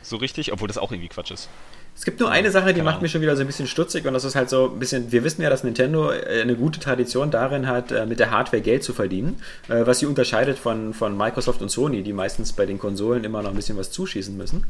So 0.00 0.16
richtig, 0.16 0.52
obwohl 0.52 0.68
das 0.68 0.78
auch 0.78 0.90
irgendwie 0.90 1.08
Quatsch 1.08 1.30
ist. 1.30 1.50
Es 1.96 2.04
gibt 2.04 2.18
nur 2.18 2.30
eine 2.30 2.50
Sache, 2.50 2.68
die 2.68 2.80
Keine 2.80 2.84
macht 2.84 3.02
mich 3.02 3.12
schon 3.12 3.20
wieder 3.20 3.36
so 3.36 3.42
ein 3.42 3.46
bisschen 3.46 3.68
stutzig 3.68 4.04
und 4.04 4.14
das 4.14 4.24
ist 4.24 4.34
halt 4.34 4.50
so 4.50 4.70
ein 4.72 4.78
bisschen, 4.78 5.12
wir 5.12 5.22
wissen 5.22 5.42
ja, 5.42 5.50
dass 5.50 5.62
Nintendo 5.62 6.10
äh, 6.10 6.42
eine 6.42 6.56
gute 6.56 6.80
Tradition 6.80 7.30
darin 7.30 7.68
hat, 7.68 7.92
äh, 7.92 8.04
mit 8.04 8.18
der 8.18 8.30
Hardware 8.32 8.62
Geld 8.62 8.82
zu 8.82 8.92
verdienen, 8.92 9.40
äh, 9.68 9.86
was 9.86 10.00
sie 10.00 10.06
unterscheidet 10.06 10.58
von, 10.58 10.92
von 10.92 11.16
Microsoft 11.16 11.62
und 11.62 11.70
Sony, 11.70 12.02
die 12.02 12.12
meistens 12.12 12.52
bei 12.52 12.66
den 12.66 12.78
Konsolen 12.78 13.22
immer 13.22 13.42
noch 13.42 13.50
ein 13.50 13.56
bisschen 13.56 13.78
was 13.78 13.92
zuschießen 13.92 14.36
müssen. 14.36 14.64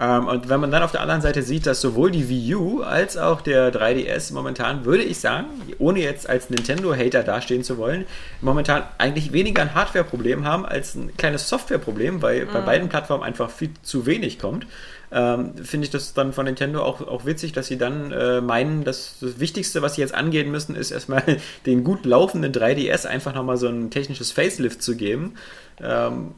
Ähm, 0.00 0.28
Und 0.28 0.48
wenn 0.48 0.60
man 0.60 0.70
dann 0.70 0.84
auf 0.84 0.92
der 0.92 1.00
anderen 1.00 1.20
Seite 1.20 1.42
sieht, 1.42 1.66
dass 1.66 1.80
sowohl 1.80 2.12
die 2.12 2.28
Wii 2.28 2.54
U 2.54 2.82
als 2.82 3.16
auch 3.16 3.40
der 3.40 3.72
3DS 3.72 4.32
momentan, 4.32 4.84
würde 4.84 5.02
ich 5.02 5.18
sagen, 5.18 5.46
ohne 5.78 6.00
jetzt 6.00 6.28
als 6.28 6.50
Nintendo-Hater 6.50 7.24
dastehen 7.24 7.64
zu 7.64 7.78
wollen, 7.78 8.04
momentan 8.40 8.84
eigentlich 8.98 9.32
weniger 9.32 9.62
ein 9.62 9.74
Hardware-Problem 9.74 10.44
haben 10.44 10.64
als 10.64 10.94
ein 10.94 11.16
kleines 11.16 11.48
Software-Problem, 11.48 12.22
weil 12.22 12.46
bei 12.46 12.60
beiden 12.60 12.88
Plattformen 12.88 13.24
einfach 13.24 13.50
viel 13.50 13.70
zu 13.82 14.06
wenig 14.06 14.38
kommt. 14.38 14.66
Ähm, 15.10 15.54
Finde 15.62 15.86
ich 15.86 15.90
das 15.90 16.12
dann 16.12 16.32
von 16.32 16.44
Nintendo 16.44 16.82
auch, 16.82 17.00
auch 17.00 17.24
witzig, 17.24 17.52
dass 17.52 17.66
sie 17.66 17.78
dann 17.78 18.12
äh, 18.12 18.40
meinen, 18.40 18.84
dass 18.84 19.16
das 19.20 19.40
Wichtigste, 19.40 19.80
was 19.80 19.94
sie 19.94 20.02
jetzt 20.02 20.14
angehen 20.14 20.50
müssen, 20.50 20.74
ist 20.76 20.90
erstmal 20.90 21.22
den 21.66 21.84
gut 21.84 22.04
laufenden 22.04 22.52
3DS 22.52 23.06
einfach 23.06 23.34
nochmal 23.34 23.56
so 23.56 23.68
ein 23.68 23.90
technisches 23.90 24.32
Facelift 24.32 24.82
zu 24.82 24.96
geben. 24.96 25.34
Ähm, 25.80 26.34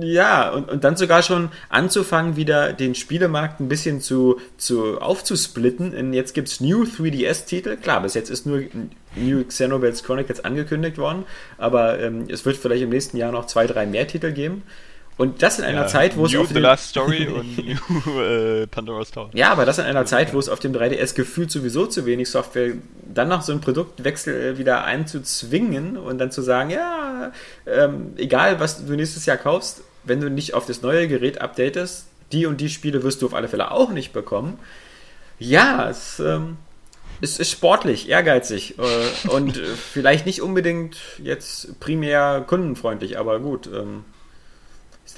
ja, 0.00 0.50
und, 0.50 0.70
und 0.70 0.82
dann 0.82 0.96
sogar 0.96 1.22
schon 1.22 1.50
anzufangen, 1.68 2.36
wieder 2.36 2.72
den 2.72 2.94
Spielemarkt 2.96 3.60
ein 3.60 3.68
bisschen 3.68 4.00
zu, 4.00 4.40
zu 4.56 5.00
aufzusplitten. 5.00 5.92
In, 5.92 6.12
jetzt 6.12 6.34
gibt's 6.34 6.60
New 6.60 6.82
3DS-Titel. 6.82 7.76
Klar, 7.76 8.02
bis 8.02 8.14
jetzt 8.14 8.28
ist 8.28 8.44
nur 8.44 8.62
New 9.14 9.44
Xenoblade 9.44 9.96
Chronicles 10.04 10.44
angekündigt 10.44 10.98
worden, 10.98 11.24
aber 11.58 12.00
ähm, 12.00 12.26
es 12.28 12.44
wird 12.44 12.56
vielleicht 12.56 12.82
im 12.82 12.90
nächsten 12.90 13.16
Jahr 13.16 13.30
noch 13.30 13.46
zwei, 13.46 13.66
drei 13.66 13.86
mehr 13.86 14.08
Titel 14.08 14.32
geben. 14.32 14.62
Und 15.16 15.42
das 15.42 15.58
in 15.60 15.64
einer 15.64 15.82
Ja, 15.82 15.86
Zeit, 15.86 16.16
wo 16.16 16.26
es 16.26 16.34
auf 16.34 16.48
The 16.48 16.58
Last 16.58 16.88
Story 16.90 17.28
und 17.34 17.56
New 17.56 18.20
äh, 18.20 18.66
Pandora's 18.66 19.12
Tower. 19.12 19.30
ja, 19.32 19.52
aber 19.52 19.64
das 19.64 19.78
in 19.78 19.84
einer 19.84 20.06
Zeit, 20.06 20.34
wo 20.34 20.38
es 20.40 20.48
auf 20.48 20.58
dem 20.58 20.72
3DS 20.72 21.14
gefühlt 21.14 21.50
sowieso 21.52 21.86
zu 21.86 22.04
wenig 22.04 22.28
Software, 22.28 22.72
dann 23.12 23.28
noch 23.28 23.42
so 23.42 23.52
einen 23.52 23.60
Produktwechsel 23.60 24.54
äh, 24.54 24.58
wieder 24.58 24.84
einzuzwingen 24.84 25.96
und 25.96 26.18
dann 26.18 26.32
zu 26.32 26.42
sagen, 26.42 26.70
ja, 26.70 27.32
ähm, 27.66 28.14
egal 28.16 28.58
was 28.58 28.84
du 28.84 28.92
nächstes 28.94 29.24
Jahr 29.26 29.36
kaufst, 29.36 29.82
wenn 30.02 30.20
du 30.20 30.28
nicht 30.30 30.52
auf 30.54 30.66
das 30.66 30.82
neue 30.82 31.06
Gerät 31.06 31.40
updatest, 31.40 32.06
die 32.32 32.46
und 32.46 32.60
die 32.60 32.68
Spiele 32.68 33.02
wirst 33.04 33.22
du 33.22 33.26
auf 33.26 33.34
alle 33.34 33.46
Fälle 33.48 33.70
auch 33.70 33.90
nicht 33.90 34.12
bekommen. 34.12 34.58
Ja, 35.38 35.88
es, 35.88 36.18
ähm, 36.18 36.56
es 37.20 37.38
ist 37.38 37.52
sportlich, 37.52 38.08
ehrgeizig 38.08 38.74
äh, 38.78 39.28
und 39.28 39.58
äh, 39.58 39.64
vielleicht 39.92 40.26
nicht 40.26 40.42
unbedingt 40.42 40.96
jetzt 41.22 41.78
primär 41.78 42.44
kundenfreundlich, 42.46 43.16
aber 43.16 43.38
gut. 43.38 43.68
Ähm, 43.72 44.04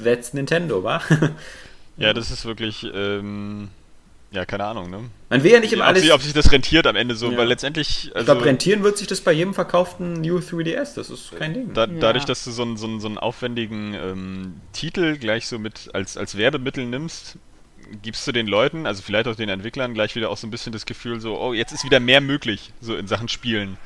that's 0.02 0.32
Nintendo, 0.34 0.82
wa? 0.84 1.00
Ja, 1.98 2.12
das 2.12 2.30
ist 2.30 2.44
wirklich, 2.44 2.86
ähm, 2.92 3.68
ja, 4.30 4.44
keine 4.44 4.64
Ahnung, 4.66 4.90
ne? 4.90 5.04
Man 5.30 5.42
will 5.42 5.50
ja 5.52 5.60
nicht 5.60 5.72
immer 5.72 5.84
ob, 5.84 5.88
alles. 5.88 6.02
sich, 6.02 6.12
ob 6.12 6.20
sich 6.20 6.34
das 6.34 6.52
rentiert 6.52 6.86
am 6.86 6.94
Ende 6.94 7.14
so, 7.16 7.30
Ja. 7.32 7.38
weil 7.38 7.48
letztendlich, 7.48 8.08
Ich 8.08 8.14
also 8.16 8.26
glaube, 8.26 8.44
rentieren 8.44 8.82
wird 8.82 8.98
sich 8.98 9.06
das 9.06 9.22
bei 9.22 9.32
jedem 9.32 9.54
verkauften 9.54 10.20
New 10.20 10.38
3DS. 10.40 10.94
Das 10.94 11.08
ist 11.08 11.34
kein 11.38 11.54
Ding. 11.54 11.72
da, 11.72 11.86
Ja. 11.86 11.92
dadurch, 11.98 12.26
dass 12.26 12.44
du 12.44 12.50
so 12.50 12.62
einen, 12.62 12.76
so 12.76 12.86
einen, 12.86 13.00
so 13.00 13.08
einen 13.08 13.16
aufwendigen 13.16 13.94
ähm, 13.94 14.60
Titel 14.74 15.16
gleich 15.16 15.46
so 15.46 15.58
mit 15.58 15.88
als, 15.94 16.18
als 16.18 16.36
Werbemittel 16.36 16.84
nimmst, 16.84 17.38
gibst 18.02 18.26
du 18.26 18.32
den 18.32 18.46
Leuten, 18.46 18.84
also 18.86 19.00
vielleicht 19.00 19.26
auch 19.28 19.36
den 19.36 19.48
Entwicklern, 19.48 19.94
gleich 19.94 20.14
wieder 20.16 20.28
auch 20.28 20.36
so 20.36 20.46
ein 20.46 20.50
bisschen 20.50 20.72
das 20.74 20.84
Gefühl 20.84 21.20
so, 21.20 21.40
oh, 21.40 21.54
jetzt 21.54 21.72
ist 21.72 21.84
wieder 21.84 22.00
mehr 22.00 22.20
möglich, 22.20 22.72
so 22.82 22.94
in 22.94 23.06
Sachen 23.06 23.28
Spielen. 23.28 23.78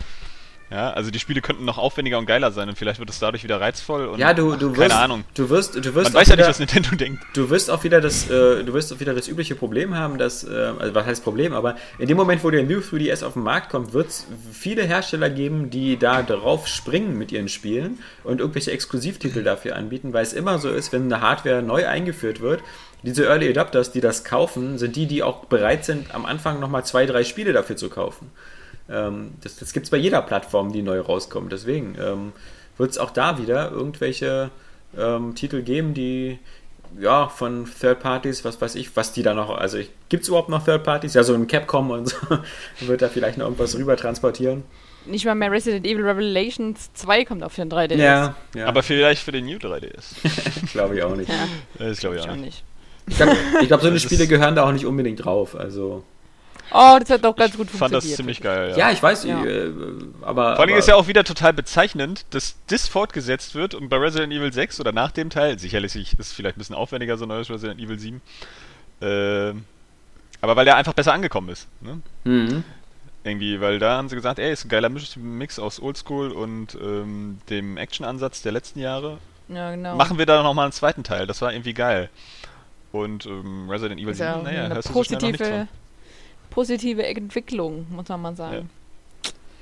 Ja, 0.70 0.92
also 0.92 1.10
die 1.10 1.18
Spiele 1.18 1.40
könnten 1.40 1.64
noch 1.64 1.78
aufwendiger 1.78 2.16
und 2.18 2.26
geiler 2.26 2.52
sein 2.52 2.68
und 2.68 2.78
vielleicht 2.78 3.00
wird 3.00 3.10
es 3.10 3.18
dadurch 3.18 3.42
wieder 3.42 3.60
reizvoll 3.60 4.06
und 4.06 4.20
ja, 4.20 4.32
du, 4.32 4.54
du 4.54 4.70
ach, 4.70 4.76
wirst, 4.76 4.90
keine 4.90 5.00
Ahnung. 5.00 5.24
Du 5.34 5.50
wirst, 5.50 5.74
du 5.74 5.94
wirst 5.94 5.94
Man 5.94 6.06
auch 6.06 6.14
weiß 6.20 6.28
ja 6.28 6.34
wieder, 6.34 6.44
nicht, 6.44 6.50
was 6.50 6.58
Nintendo 6.60 6.94
denkt. 6.94 7.24
du 7.34 7.50
wirst 7.50 7.70
auch 7.70 7.82
wieder 7.82 8.00
das, 8.00 8.30
äh, 8.30 8.62
du 8.62 8.72
wirst 8.72 8.92
auch 8.92 9.00
wieder 9.00 9.12
das 9.12 9.26
übliche 9.26 9.56
Problem 9.56 9.96
haben, 9.96 10.16
dass, 10.16 10.44
äh, 10.44 10.72
also 10.78 10.94
was 10.94 11.06
heißt 11.06 11.24
Problem, 11.24 11.54
aber 11.54 11.76
in 11.98 12.06
dem 12.06 12.16
Moment, 12.16 12.44
wo 12.44 12.50
der 12.50 12.62
New 12.62 12.78
3DS 12.78 13.24
auf 13.24 13.32
den 13.32 13.42
Markt 13.42 13.70
kommt, 13.70 13.92
wird 13.92 14.10
es 14.10 14.26
viele 14.52 14.84
Hersteller 14.84 15.28
geben, 15.28 15.70
die 15.70 15.96
da 15.98 16.22
drauf 16.22 16.68
springen 16.68 17.18
mit 17.18 17.32
ihren 17.32 17.48
Spielen 17.48 17.98
und 18.22 18.38
irgendwelche 18.38 18.70
Exklusivtitel 18.70 19.42
dafür 19.42 19.74
anbieten, 19.74 20.12
weil 20.12 20.22
es 20.22 20.32
immer 20.32 20.60
so 20.60 20.70
ist, 20.70 20.92
wenn 20.92 21.12
eine 21.12 21.20
Hardware 21.20 21.62
neu 21.62 21.88
eingeführt 21.88 22.40
wird, 22.40 22.62
diese 23.02 23.24
Early 23.24 23.48
Adopters, 23.48 23.92
die 23.92 24.00
das 24.00 24.24
kaufen, 24.24 24.78
sind 24.78 24.94
die, 24.94 25.06
die 25.06 25.22
auch 25.22 25.46
bereit 25.46 25.84
sind, 25.84 26.14
am 26.14 26.26
Anfang 26.26 26.60
nochmal 26.60 26.84
zwei, 26.84 27.06
drei 27.06 27.24
Spiele 27.24 27.52
dafür 27.52 27.76
zu 27.76 27.88
kaufen. 27.88 28.30
Ähm, 28.88 29.32
das 29.42 29.56
das 29.56 29.72
gibt 29.72 29.84
es 29.84 29.90
bei 29.90 29.96
jeder 29.96 30.22
Plattform, 30.22 30.72
die 30.72 30.82
neu 30.82 31.00
rauskommt. 31.00 31.52
Deswegen 31.52 31.96
ähm, 32.00 32.32
wird 32.78 32.90
es 32.90 32.98
auch 32.98 33.10
da 33.10 33.38
wieder 33.38 33.70
irgendwelche 33.70 34.50
ähm, 34.96 35.34
Titel 35.34 35.62
geben, 35.62 35.94
die 35.94 36.38
ja 36.98 37.28
von 37.28 37.68
Third 37.80 38.00
Parties, 38.00 38.44
was 38.44 38.60
weiß 38.60 38.74
ich, 38.74 38.96
was 38.96 39.12
die 39.12 39.22
da 39.22 39.34
noch, 39.34 39.50
also 39.50 39.78
gibt 40.08 40.22
es 40.22 40.28
überhaupt 40.28 40.48
noch 40.48 40.64
Third 40.64 40.82
Parties? 40.82 41.14
Ja, 41.14 41.22
so 41.22 41.34
ein 41.34 41.46
Capcom 41.46 41.90
und 41.90 42.08
so 42.08 42.16
wird 42.80 43.02
da 43.02 43.08
vielleicht 43.08 43.38
noch 43.38 43.44
irgendwas 43.44 43.76
rüber 43.76 43.96
transportieren. 43.96 44.64
Nicht 45.06 45.24
mal 45.24 45.34
mehr 45.34 45.50
Resident 45.50 45.86
Evil 45.86 46.04
Revelations 46.04 46.92
2 46.92 47.24
kommt 47.24 47.42
auf 47.42 47.54
den 47.54 47.70
3DS. 47.70 47.96
Ja, 47.96 48.34
ja 48.54 48.66
Aber 48.66 48.82
vielleicht 48.82 49.22
für 49.22 49.32
den 49.32 49.46
New 49.46 49.56
3DS. 49.56 50.70
glaube 50.72 50.96
ich 50.96 51.02
auch 51.02 51.16
nicht. 51.16 51.30
Ja, 51.30 51.86
Das 51.86 52.00
glaube 52.00 52.16
ich 52.16 52.28
auch 52.28 52.36
nicht. 52.36 52.64
Ich 53.06 53.16
glaube, 53.16 53.36
glaub, 53.66 53.80
so 53.80 53.88
eine 53.88 53.98
Spiele 53.98 54.26
gehören 54.26 54.54
da 54.54 54.64
auch 54.64 54.72
nicht 54.72 54.84
unbedingt 54.84 55.24
drauf. 55.24 55.56
Also 55.56 56.04
Oh, 56.72 56.96
das 57.00 57.10
hat 57.10 57.24
doch 57.24 57.34
ganz 57.34 57.56
gut 57.56 57.68
Ich 57.72 57.78
fand 57.78 57.92
das 57.94 58.04
funktioniert. 58.04 58.16
ziemlich 58.16 58.40
geil, 58.40 58.74
ja, 58.76 58.90
ich 58.90 59.02
weiß, 59.02 59.24
Ja. 59.24 59.44
äh, 59.44 59.70
aber 60.22 60.54
Vor 60.56 60.60
allem 60.60 60.70
aber, 60.70 60.78
ist 60.78 60.88
ja 60.88 60.94
auch 60.94 61.08
wieder 61.08 61.24
total 61.24 61.52
bezeichnend, 61.52 62.26
dass 62.30 62.56
das 62.68 62.86
fortgesetzt 62.88 63.54
wird 63.54 63.74
und 63.74 63.88
bei 63.88 63.96
Resident 63.96 64.32
Evil 64.32 64.52
6 64.52 64.78
oder 64.80 64.92
nach 64.92 65.10
dem 65.10 65.30
Teil, 65.30 65.58
sicherlich 65.58 65.96
ist 65.96 66.18
es 66.18 66.32
vielleicht 66.32 66.56
ein 66.56 66.60
bisschen 66.60 66.76
aufwendiger, 66.76 67.16
so 67.18 67.24
ein 67.24 67.28
neues 67.28 67.50
Resident 67.50 67.80
Evil 67.80 67.98
7, 67.98 68.20
ähm, 69.02 69.64
aber 70.40 70.56
weil 70.56 70.64
der 70.64 70.76
einfach 70.76 70.94
besser 70.94 71.12
angekommen 71.12 71.48
ist. 71.50 71.66
Ne? 71.80 72.00
Mhm. 72.24 72.64
Irgendwie, 73.24 73.60
weil 73.60 73.78
da 73.78 73.96
haben 73.98 74.08
sie 74.08 74.16
gesagt, 74.16 74.38
ey, 74.38 74.50
ist 74.52 74.64
ein 74.64 74.70
geiler 74.70 74.88
Mix 74.88 75.58
aus 75.58 75.80
Oldschool 75.82 76.30
und 76.32 76.74
ähm, 76.80 77.38
dem 77.50 77.76
Action-Ansatz 77.76 78.40
der 78.42 78.52
letzten 78.52 78.80
Jahre. 78.80 79.18
Ja, 79.48 79.72
genau. 79.72 79.96
Machen 79.96 80.16
wir 80.16 80.24
da 80.24 80.42
nochmal 80.42 80.64
einen 80.66 80.72
zweiten 80.72 81.04
Teil, 81.04 81.26
das 81.26 81.42
war 81.42 81.52
irgendwie 81.52 81.74
geil. 81.74 82.08
Und 82.92 83.26
ähm, 83.26 83.68
Resident 83.68 84.00
Evil 84.00 84.12
ist 84.12 84.20
ja 84.20 84.34
7, 84.34 84.44
naja, 84.44 84.64
eine 84.64 84.74
hörst 84.74 84.88
du 84.88 84.92
so 84.94 85.04
schnell 85.04 85.18
noch 85.20 85.28
nichts 85.28 85.38
positive, 85.38 85.58
von. 85.68 85.79
Positive 86.50 87.04
Entwicklung, 87.06 87.86
muss 87.90 88.08
man 88.08 88.20
mal 88.22 88.36
sagen. 88.36 88.68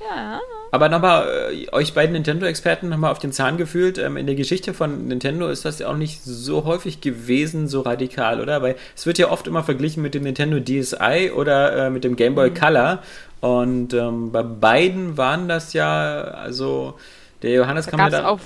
Ja. 0.00 0.40
Aber 0.70 0.88
nochmal, 0.88 1.52
äh, 1.52 1.72
euch 1.72 1.92
beiden 1.92 2.12
Nintendo-Experten 2.12 2.88
nochmal 2.88 3.10
auf 3.10 3.18
den 3.18 3.32
Zahn 3.32 3.56
gefühlt. 3.56 3.98
Ähm, 3.98 4.16
in 4.16 4.26
der 4.26 4.36
Geschichte 4.36 4.72
von 4.74 5.08
Nintendo 5.08 5.48
ist 5.48 5.64
das 5.64 5.80
ja 5.80 5.88
auch 5.88 5.96
nicht 5.96 6.22
so 6.22 6.64
häufig 6.64 7.00
gewesen, 7.00 7.68
so 7.68 7.80
radikal, 7.80 8.40
oder? 8.40 8.62
Weil 8.62 8.76
es 8.96 9.06
wird 9.06 9.18
ja 9.18 9.30
oft 9.30 9.46
immer 9.46 9.64
verglichen 9.64 10.02
mit 10.02 10.14
dem 10.14 10.22
Nintendo 10.22 10.60
DSi 10.60 11.32
oder 11.34 11.86
äh, 11.86 11.90
mit 11.90 12.04
dem 12.04 12.16
Game 12.16 12.32
Mhm. 12.32 12.36
Boy 12.36 12.54
Color. 12.54 13.02
Und 13.40 13.92
ähm, 13.94 14.30
bei 14.32 14.42
beiden 14.42 15.16
waren 15.16 15.48
das 15.48 15.72
ja, 15.72 16.20
also 16.22 16.94
der 17.42 17.52
Johannes 17.52 17.86
Da 17.86 17.90
kann 17.92 18.00
mir 18.00 18.10
da. 18.10 18.28
auf 18.28 18.40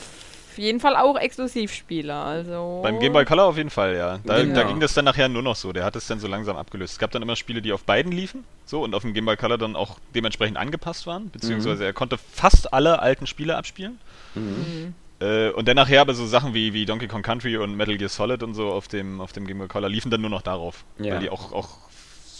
jeden 0.58 0.80
Fall 0.80 0.96
auch 0.96 1.16
Exklusivspiele. 1.16 2.14
Also 2.14 2.80
Beim 2.82 2.98
Game 2.98 3.12
Boy 3.12 3.24
Color 3.24 3.44
auf 3.46 3.56
jeden 3.56 3.70
Fall, 3.70 3.96
ja. 3.96 4.18
Da, 4.24 4.40
Genau. 4.42 4.54
da 4.54 4.62
ging 4.64 4.80
das 4.80 4.94
dann 4.94 5.04
nachher 5.04 5.28
nur 5.28 5.42
noch 5.42 5.56
so. 5.56 5.72
Der 5.72 5.84
hat 5.84 5.96
es 5.96 6.06
dann 6.06 6.18
so 6.20 6.28
langsam 6.28 6.56
abgelöst. 6.56 6.94
Es 6.94 6.98
gab 6.98 7.10
dann 7.10 7.22
immer 7.22 7.36
Spiele, 7.36 7.62
die 7.62 7.72
auf 7.72 7.84
beiden 7.84 8.12
liefen, 8.12 8.44
so 8.66 8.82
und 8.82 8.94
auf 8.94 9.02
dem 9.02 9.14
Game 9.14 9.24
Boy 9.24 9.36
Color 9.36 9.58
dann 9.58 9.76
auch 9.76 9.98
dementsprechend 10.14 10.56
angepasst 10.56 11.06
waren, 11.06 11.30
beziehungsweise 11.30 11.84
er 11.84 11.92
konnte 11.92 12.18
fast 12.18 12.72
alle 12.72 13.00
alten 13.00 13.26
Spiele 13.26 13.56
abspielen. 13.56 13.98
Mhm. 14.34 14.94
Äh, 15.20 15.50
und 15.50 15.68
dann 15.68 15.76
nachher 15.76 16.00
aber 16.00 16.14
so 16.14 16.26
Sachen 16.26 16.52
wie, 16.54 16.72
wie 16.72 16.84
Donkey 16.84 17.06
Kong 17.06 17.22
Country 17.22 17.56
und 17.56 17.76
Metal 17.76 17.96
Gear 17.96 18.08
Solid 18.08 18.42
und 18.42 18.54
so 18.54 18.72
auf 18.72 18.88
dem, 18.88 19.20
auf 19.20 19.32
dem 19.32 19.46
Game 19.46 19.58
Boy 19.58 19.68
Color 19.68 19.88
liefen 19.88 20.10
dann 20.10 20.20
nur 20.20 20.30
noch 20.30 20.42
darauf, 20.42 20.84
Ja. 20.98 21.12
weil 21.14 21.20
die 21.20 21.30
auch, 21.30 21.52
auch 21.52 21.68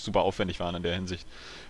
super 0.05 0.21
aufwendig 0.23 0.61
waren 0.61 0.75
in 0.75 0.83
der 0.83 0.95
Hinsicht. 0.95 1.27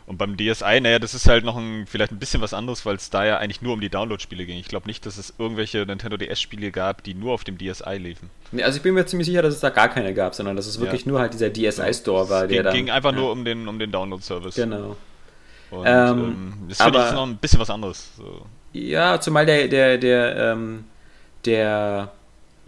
Und 0.07 0.19
beim 0.19 0.37
DSi, 0.37 0.81
naja, 0.81 0.99
das 0.99 1.15
ist 1.15 1.29
halt 1.29 1.45
noch 1.45 1.57
ein, 1.57 1.87
vielleicht 1.87 2.11
ein 2.13 2.19
bisschen 2.19 2.41
was 2.41 2.53
anderes, 2.55 2.85
weil 2.85 2.97
es 2.97 3.09
da 3.11 3.25
ja 3.25 3.39
eigentlich 3.39 3.63
nur 3.63 3.73
um 3.75 3.81
die 3.81 3.89
Download-Spiele 3.89 4.45
ging. 4.47 4.59
Ich 4.59 4.67
glaube 4.69 4.87
nicht, 4.89 5.07
dass 5.07 5.17
es 5.17 5.33
irgendwelche 5.39 5.79
Nintendo 5.87 6.17
DS-Spiele 6.17 6.73
gab, 6.73 7.05
die 7.05 7.15
nur 7.15 7.33
auf 7.33 7.45
dem 7.45 7.57
DSi 7.57 7.95
liefen. 7.99 8.29
Nee, 8.51 8.65
also 8.65 8.77
ich 8.79 8.83
bin 8.83 8.95
mir 8.95 9.07
ziemlich 9.07 9.27
sicher, 9.27 9.43
dass 9.43 9.55
es 9.55 9.61
da 9.61 9.71
gar 9.71 9.89
keine 9.89 10.13
gab, 10.13 10.35
sondern 10.35 10.57
dass 10.57 10.67
es 10.67 10.81
wirklich 10.81 11.03
Ja. 11.05 11.09
nur 11.13 11.21
halt 11.21 11.33
dieser 11.35 11.53
DSi-Store 11.53 12.29
war, 12.29 12.43
Es 12.43 12.49
der 12.49 12.57
ging, 12.57 12.65
dann. 12.65 12.75
ging 12.75 12.91
einfach 12.91 13.13
ja, 13.13 13.19
nur 13.19 13.31
um 13.33 13.45
den, 13.45 13.69
um 13.69 13.79
den 13.79 13.93
Download-Service. 13.93 14.57
Genau. 14.57 14.97
Und 15.71 15.87
Ähm, 15.87 16.19
ähm, 16.19 16.55
das 16.69 16.83
finde 16.83 16.99
ich 17.07 17.13
noch 17.13 17.27
ein 17.27 17.37
bisschen 17.37 17.61
was 17.61 17.71
anderes. 17.71 18.11
So. 18.17 18.45
Ja, 18.73 19.21
zumal 19.21 19.47
der, 19.47 19.69
der, 19.69 19.99
der, 19.99 20.37
ähm, 20.53 20.85
der 21.45 22.13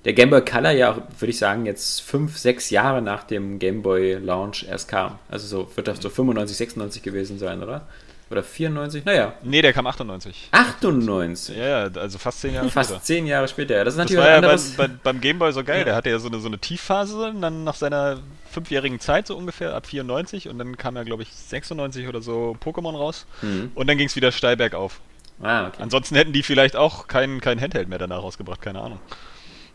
der 0.04 0.12
Game 0.12 0.30
Boy 0.30 0.44
Color 0.44 0.72
ja, 0.72 0.96
würde 1.18 1.30
ich 1.30 1.38
sagen, 1.38 1.66
jetzt 1.66 2.00
fünf, 2.02 2.36
sechs 2.38 2.70
Jahre 2.70 3.00
nach 3.02 3.24
dem 3.24 3.58
Game 3.58 3.82
Boy 3.82 4.14
Launch 4.14 4.66
erst 4.68 4.88
kam. 4.88 5.18
Also 5.28 5.46
so 5.46 5.76
wird 5.76 5.88
das 5.88 6.00
so 6.00 6.10
95, 6.10 6.56
96 6.56 7.02
gewesen 7.02 7.38
sein, 7.38 7.62
oder? 7.62 7.86
Oder 8.30 8.42
94? 8.42 9.04
Naja. 9.04 9.34
Nee, 9.42 9.60
der 9.62 9.72
kam 9.72 9.86
98. 9.86 10.48
98? 10.50 11.56
Ja, 11.56 11.86
ja, 11.86 12.00
also 12.00 12.18
fast 12.18 12.40
zehn 12.40 12.54
Jahre 12.54 12.70
Fast 12.70 12.90
später. 12.90 13.02
zehn 13.04 13.26
Jahre 13.26 13.48
später. 13.48 13.76
Ja, 13.76 13.84
das 13.84 13.94
ist 13.94 13.98
Das 13.98 14.04
natürlich 14.10 14.24
war 14.24 14.30
was 14.52 14.72
ja 14.72 14.76
bei, 14.76 14.84
anderes. 14.84 15.00
bei, 15.02 15.10
beim 15.12 15.20
Gameboy 15.20 15.52
so 15.52 15.62
geil. 15.62 15.78
Ja. 15.80 15.84
Der 15.84 15.94
hatte 15.94 16.10
ja 16.10 16.18
so 16.18 16.28
eine, 16.28 16.38
so 16.40 16.48
eine 16.48 16.58
Tiefphase, 16.58 17.34
dann 17.40 17.64
nach 17.64 17.74
seiner 17.74 18.20
fünfjährigen 18.50 18.98
Zeit 19.00 19.26
so 19.26 19.36
ungefähr, 19.36 19.74
ab 19.74 19.86
94, 19.86 20.48
und 20.48 20.58
dann 20.58 20.76
kam 20.76 20.96
ja, 20.96 21.02
glaube 21.02 21.22
ich, 21.22 21.32
96 21.32 22.08
oder 22.08 22.22
so 22.22 22.56
Pokémon 22.64 22.96
raus. 22.96 23.26
Mhm. 23.42 23.72
Und 23.74 23.86
dann 23.88 23.98
ging 23.98 24.06
es 24.06 24.16
wieder 24.16 24.32
steil 24.32 24.56
bergauf. 24.56 25.00
Ah, 25.42 25.66
okay. 25.66 25.82
Ansonsten 25.82 26.14
hätten 26.16 26.32
die 26.32 26.42
vielleicht 26.42 26.76
auch 26.76 27.06
kein, 27.08 27.40
kein 27.40 27.60
Handheld 27.60 27.88
mehr 27.88 27.98
danach 27.98 28.22
rausgebracht, 28.22 28.62
keine 28.62 28.80
Ahnung. 28.80 29.00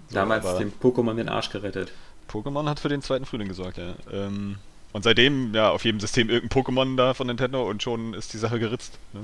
So, 0.09 0.15
Damals 0.15 0.45
aber 0.45 0.59
dem 0.59 0.73
Pokémon 0.81 1.15
den 1.15 1.29
Arsch 1.29 1.49
gerettet. 1.51 1.91
Pokémon 2.29 2.67
hat 2.67 2.79
für 2.79 2.89
den 2.89 3.01
zweiten 3.01 3.25
Frühling 3.25 3.47
gesorgt, 3.47 3.77
ja. 3.77 3.93
Ähm, 4.11 4.57
und 4.91 5.03
seitdem, 5.03 5.53
ja, 5.53 5.69
auf 5.69 5.85
jedem 5.85 5.99
System 5.99 6.29
irgendein 6.29 6.63
Pokémon 6.63 6.95
da 6.95 7.13
von 7.13 7.27
Nintendo 7.27 7.67
und 7.67 7.83
schon 7.83 8.13
ist 8.13 8.33
die 8.33 8.37
Sache 8.37 8.59
geritzt. 8.59 8.97
Ne? 9.13 9.21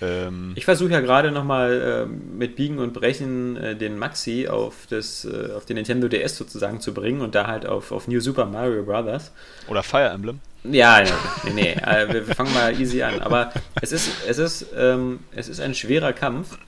ähm, 0.00 0.52
Ich 0.56 0.64
versuche 0.64 0.90
ja 0.90 1.00
gerade 1.00 1.30
nochmal 1.30 2.06
ähm, 2.08 2.38
mit 2.38 2.56
Biegen 2.56 2.78
und 2.78 2.92
Brechen 2.92 3.56
äh, 3.56 3.76
den 3.76 3.98
Maxi 3.98 4.48
auf, 4.48 4.86
das, 4.90 5.24
äh, 5.24 5.52
auf 5.52 5.64
den 5.64 5.76
Nintendo 5.76 6.08
DS 6.08 6.36
sozusagen 6.36 6.80
zu 6.80 6.92
bringen 6.92 7.20
und 7.20 7.36
da 7.36 7.46
halt 7.46 7.66
auf, 7.66 7.92
auf 7.92 8.08
New 8.08 8.20
Super 8.20 8.46
Mario 8.46 8.82
Bros. 8.82 9.30
oder 9.68 9.84
Fire 9.84 10.08
Emblem. 10.08 10.40
Ja, 10.64 11.02
nee, 11.02 11.10
nee, 11.44 11.52
nee. 11.52 11.72
Äh, 11.72 12.12
wir, 12.12 12.26
wir 12.26 12.34
fangen 12.34 12.52
mal 12.52 12.78
easy 12.80 13.02
an. 13.02 13.20
Aber 13.20 13.52
es 13.80 13.92
ist, 13.92 14.10
es 14.26 14.38
ist, 14.38 14.66
ähm, 14.76 15.20
es 15.34 15.48
ist 15.48 15.60
ein 15.60 15.74
schwerer 15.74 16.12
Kampf. 16.12 16.58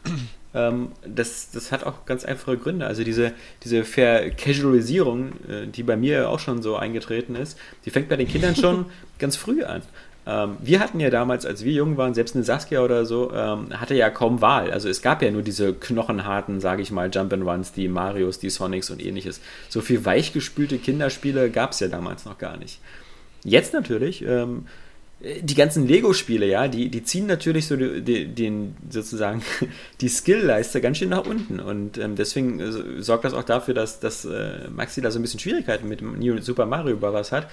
Ähm, 0.55 0.93
das, 1.07 1.51
das 1.53 1.73
hat 1.73 1.85
auch 1.85 2.07
ganz 2.07 2.25
einfache 2.25 2.57
Gründe. 2.57 2.87
Also 2.87 3.05
diese, 3.05 3.33
diese 3.63 3.85
Vercasualisierung, 3.85 5.33
äh, 5.49 5.67
die 5.67 5.83
bei 5.83 5.97
mir 5.97 6.29
auch 6.29 6.39
schon 6.41 6.63
so 6.63 6.77
eingetreten 6.77 7.37
ist, 7.37 7.59
die 7.85 7.91
fängt 7.91 8.09
bei 8.09 8.17
den 8.17 8.29
Kindern 8.29 8.57
schon 8.57 8.87
ganz 9.19 9.37
früh 9.37 9.63
an. 9.63 9.83
Ähm, 10.27 10.57
wir 10.61 10.81
hatten 10.81 11.01
ja 11.01 11.09
damals, 11.09 11.47
als 11.47 11.65
wir 11.65 11.73
jung 11.73 11.97
waren, 11.97 12.15
selbst 12.15 12.35
eine 12.35 12.45
Saskia 12.45 12.83
oder 12.83 13.07
so, 13.07 13.33
ähm, 13.33 13.69
hatte 13.81 13.95
ja 13.95 14.11
kaum 14.11 14.41
Wahl. 14.41 14.71
Also 14.71 14.89
es 14.89 15.03
gab 15.03 15.23
ja 15.23 15.31
nur 15.31 15.43
diese 15.43 15.73
knochenharten, 15.73 16.61
sage 16.61 16.83
ich 16.83 16.91
mal, 16.91 17.11
Jump-and-Runs, 17.13 17.73
die 17.73 17.89
Marios, 17.89 18.39
die 18.39 18.51
Sonics 18.51 18.91
und 18.91 19.05
ähnliches. 19.05 19.41
So 19.69 19.81
viel 19.81 20.05
weichgespülte 20.05 20.79
Kinderspiele 20.79 21.51
gab 21.51 21.73
es 21.73 21.81
ja 21.81 21.89
damals 21.89 22.25
noch 22.27 22.39
gar 22.39 22.57
nicht. 22.57 22.81
Jetzt 23.45 23.73
natürlich, 23.73 24.23
die 25.23 25.55
ganzen 25.55 25.87
Lego-Spiele, 25.87 26.47
ja, 26.47 26.67
die, 26.67 26.89
die 26.89 27.05
ziehen 27.05 27.27
natürlich 27.27 27.67
so 27.67 27.77
die, 27.77 28.27
den 28.27 28.75
sozusagen 28.89 29.43
die 30.01 30.09
Skill-Leiste 30.09 30.81
ganz 30.81 30.97
schön 30.97 31.11
nach 31.11 31.27
unten. 31.27 31.61
Und 31.61 31.99
ähm, 31.99 32.17
deswegen 32.17 32.59
äh, 32.59 33.03
sorgt 33.03 33.25
das 33.25 33.35
auch 33.35 33.43
dafür, 33.43 33.75
dass, 33.75 34.01
dass 34.01 34.25
äh, 34.25 34.69
Maxi 34.71 35.03
da 35.03 35.11
so 35.11 35.19
ein 35.19 35.23
bisschen 35.23 35.41
Schwierigkeiten 35.41 35.89
mit 35.89 36.01
New 36.01 36.41
Super 36.41 36.65
Mario 36.65 36.97
Bros. 36.97 37.33
hat. 37.33 37.49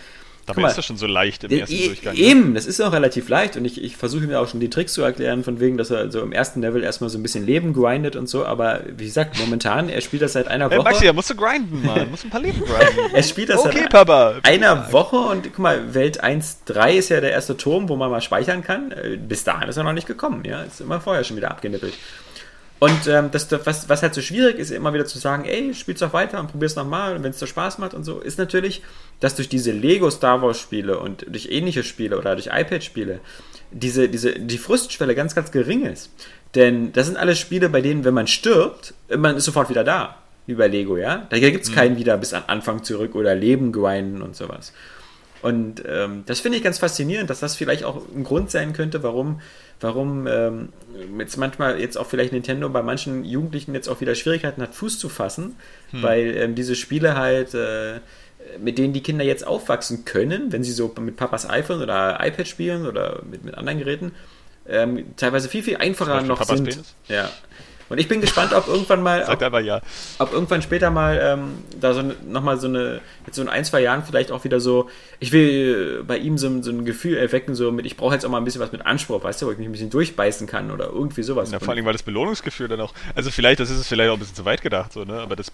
Dabei 0.48 0.62
mal, 0.64 0.68
ist 0.70 0.78
das 0.78 0.86
schon 0.86 0.98
so 0.98 1.06
leicht 1.08 1.44
im 1.44 1.52
ersten 1.52 1.76
e- 1.76 1.86
Durchgang. 1.88 2.16
ne? 2.16 2.20
Eben, 2.20 2.54
das 2.56 2.66
ist 2.66 2.82
auch 2.82 2.92
relativ 2.94 3.30
leicht 3.30 3.56
und 3.58 3.66
ich, 3.66 3.84
ich 3.84 3.96
versuche 3.98 4.26
mir 4.26 4.40
auch 4.40 4.48
schon 4.48 4.60
die 4.60 4.70
Tricks 4.70 4.94
zu 4.94 5.02
erklären, 5.04 5.44
von 5.44 5.60
wegen, 5.60 5.78
dass 5.78 5.92
er 5.92 6.10
so 6.10 6.22
im 6.22 6.32
ersten 6.32 6.62
Level 6.62 6.84
erstmal 6.84 7.10
so 7.10 7.18
ein 7.20 7.22
bisschen 7.22 7.46
Leben 7.46 7.74
grindet 7.74 8.16
und 8.16 8.28
so, 8.28 8.46
aber 8.46 8.80
wie 8.98 9.06
gesagt, 9.06 9.38
momentan, 9.40 9.90
er 9.90 10.02
spielt 10.02 10.22
das 10.24 10.34
seit 10.34 10.48
einer 10.48 10.70
Hey, 10.70 10.78
Woche. 10.80 10.86
Maxi, 10.90 11.06
da 11.06 11.14
musst 11.14 11.30
du 11.30 11.36
grinden, 11.36 11.86
Mann. 11.86 12.10
musst 12.10 12.24
ein 12.26 12.30
paar 12.30 12.42
Leben 12.42 12.60
grinden. 12.62 13.14
er 13.14 13.24
spielt 13.24 13.50
das 13.50 13.60
okay, 13.60 13.80
seit 13.82 13.90
Papa. 13.92 14.36
einer 14.44 14.92
Woche 14.92 15.18
und 15.18 15.44
guck 15.44 15.60
mal, 15.60 15.94
Welt 15.94 16.24
1.3 16.24 16.94
ist 16.94 17.10
ja 17.10 17.22
der 17.22 17.32
erste 17.32 17.56
Turm, 17.58 17.90
wo 17.90 17.96
man 17.96 18.10
mal 18.10 18.22
speichern 18.22 18.64
kann. 18.64 18.92
Äh, 18.94 19.18
Bis 19.18 19.44
dahin 19.44 19.68
ist 19.70 19.78
er 19.78 19.84
noch 19.84 19.94
nicht 19.94 20.08
gekommen, 20.08 20.44
ja. 20.46 20.64
Ist 20.64 20.82
immer 20.82 21.02
vorher 21.02 21.24
schon 21.24 21.36
wieder 21.38 21.52
abgenippelt. 21.52 21.94
Und 22.80 23.08
ähm, 23.08 23.30
das, 23.32 23.48
was, 23.66 23.90
was 23.90 24.04
halt 24.04 24.14
so 24.14 24.22
schwierig 24.22 24.60
ist, 24.60 24.70
immer 24.70 24.94
wieder 24.94 25.06
zu 25.08 25.18
sagen, 25.18 25.46
ey, 25.46 25.74
spiel's 25.74 26.00
doch 26.00 26.14
weiter 26.14 26.40
und 26.40 26.52
probier's 26.52 26.76
nochmal 26.76 27.16
und 27.16 27.24
wenn 27.24 27.32
es 27.32 27.40
dir 27.40 27.48
Spaß 27.48 27.80
macht 27.80 27.96
und 27.96 28.04
so, 28.04 28.20
ist 28.20 28.38
natürlich, 28.38 28.84
dass 29.20 29.36
durch 29.36 29.50
diese 29.50 29.72
Lego 29.72 30.10
Star 30.10 30.42
Wars 30.42 30.60
Spiele 30.60 31.00
und 31.00 31.26
durch 31.28 31.50
ähnliche 31.52 31.84
Spiele 31.84 32.18
oder 32.18 32.36
durch 32.36 32.48
iPad 32.48 32.84
Spiele 32.84 33.20
diese, 33.72 34.10
diese, 34.10 34.34
die 34.34 34.58
Frustschwelle 34.58 35.16
ganz, 35.16 35.36
ganz 35.36 35.52
gering 35.52 35.86
ist. 35.86 36.12
Denn 36.56 36.94
das 36.94 37.08
sind 37.08 37.18
alles 37.18 37.40
Spiele, 37.40 37.70
bei 37.70 37.82
denen, 37.82 38.06
wenn 38.06 38.14
man 38.14 38.28
stirbt, 38.28 38.94
man 39.16 39.36
ist 39.36 39.46
sofort 39.46 39.70
wieder 39.70 39.84
da. 39.84 40.18
Wie 40.46 40.56
bei 40.56 40.68
Lego, 40.68 40.96
ja. 40.96 41.28
Da 41.30 41.40
gibt 41.40 41.66
es 41.66 41.74
keinen 41.74 41.98
wieder 41.98 42.18
bis 42.18 42.34
an 42.34 42.44
Anfang 42.48 42.82
zurück 42.82 43.16
oder 43.16 43.36
Leben 43.36 43.74
grinden 43.74 44.22
und 44.22 44.36
sowas. 44.36 44.72
Und 45.42 45.84
ähm, 45.86 46.24
das 46.26 46.40
finde 46.40 46.58
ich 46.58 46.64
ganz 46.64 46.80
faszinierend, 46.80 47.30
dass 47.30 47.42
das 47.42 47.56
vielleicht 47.56 47.84
auch 47.84 48.02
ein 48.16 48.24
Grund 48.24 48.50
sein 48.50 48.74
könnte, 48.74 49.04
warum, 49.04 49.42
warum 49.82 50.26
ähm, 50.26 50.70
jetzt 51.20 51.38
manchmal 51.38 51.80
jetzt 51.80 51.98
auch 51.98 52.08
vielleicht 52.08 52.32
Nintendo 52.32 52.70
bei 52.70 52.82
manchen 52.82 53.24
Jugendlichen 53.24 53.74
jetzt 53.74 53.88
auch 53.88 54.02
wieder 54.02 54.16
Schwierigkeiten 54.16 54.62
hat, 54.62 54.74
Fuß 54.74 54.98
zu 54.98 55.10
fassen, 55.10 55.58
weil 55.92 56.36
ähm, 56.38 56.56
diese 56.56 56.76
Spiele 56.76 57.16
halt, 57.16 57.54
äh, 57.54 58.00
mit 58.60 58.78
denen 58.78 58.94
die 58.94 59.02
Kinder 59.04 59.24
jetzt 59.24 59.46
aufwachsen 59.46 60.06
können, 60.06 60.52
wenn 60.52 60.64
sie 60.64 60.72
so 60.72 60.94
mit 61.00 61.16
Papas 61.16 61.50
iPhone 61.50 61.82
oder 61.82 62.18
iPad 62.22 62.48
spielen 62.48 62.86
oder 62.88 63.22
mit, 63.30 63.44
mit 63.44 63.56
anderen 63.56 63.80
Geräten, 63.80 64.12
ähm, 64.68 65.06
teilweise 65.18 65.50
viel, 65.50 65.64
viel 65.64 65.78
einfacher 65.78 66.22
noch 66.22 66.40
Papas 66.40 66.58
sind. 66.58 66.70
Penis? 66.70 66.94
Ja. 67.08 67.30
Und 67.90 68.00
ich 68.00 68.10
bin 68.10 68.20
gespannt, 68.20 68.52
ob 68.54 68.68
irgendwann 68.68 69.02
mal, 69.02 69.26
Sagt 69.26 69.42
ob, 69.42 69.62
ja. 69.62 69.80
ob 70.20 70.34
irgendwann 70.34 70.62
später 70.62 70.90
mal 70.90 71.18
ähm, 71.24 71.54
da 71.80 71.94
so 71.94 72.04
nochmal 72.28 72.60
so 72.60 72.68
eine, 72.68 73.00
jetzt 73.26 73.38
so 73.38 73.42
in 73.42 73.48
ein, 73.48 73.64
zwei 73.64 73.80
Jahren 73.80 74.04
vielleicht 74.04 74.30
auch 74.34 74.44
wieder 74.44 74.60
so, 74.60 74.90
ich 75.22 75.32
will 75.32 76.00
äh, 76.02 76.04
bei 76.04 76.18
ihm 76.18 76.38
so, 76.38 76.48
ein- 76.48 76.64
so 76.64 76.72
ein 76.72 76.84
Gefühl 76.84 77.16
erwecken, 77.16 77.56
so 77.56 77.72
mit, 77.72 77.86
ich 77.86 77.96
brauche 77.96 78.14
jetzt 78.14 78.26
auch 78.26 78.30
mal 78.30 78.40
ein 78.40 78.44
bisschen 78.44 78.60
was 78.60 78.74
mit 78.74 78.86
Anspruch, 78.86 79.24
weißt 79.24 79.42
du, 79.42 79.46
wo 79.46 79.52
ich 79.52 79.58
mich 79.58 79.70
ein 79.70 79.72
bisschen 79.72 79.90
durchbeißen 79.90 80.48
kann 80.48 80.70
oder 80.72 80.88
irgendwie 80.88 81.24
sowas. 81.24 81.50
Ja, 81.50 81.60
vor 81.62 81.70
allem, 81.74 81.86
weil 81.86 81.94
das 81.94 82.04
Belohnungsgefühl 82.04 82.68
dann 82.68 82.82
auch. 82.82 82.94
Also 83.16 83.32
vielleicht, 83.32 83.62
das 83.62 83.70
ist 83.70 83.78
es 83.80 83.88
vielleicht 83.88 84.10
auch 84.10 84.16
ein 84.16 84.20
bisschen 84.20 84.36
zu 84.36 84.44
weit 84.44 84.62
gedacht, 84.62 84.92
so, 84.92 85.06
ne? 85.06 85.22
Aber 85.22 85.38
das 85.38 85.50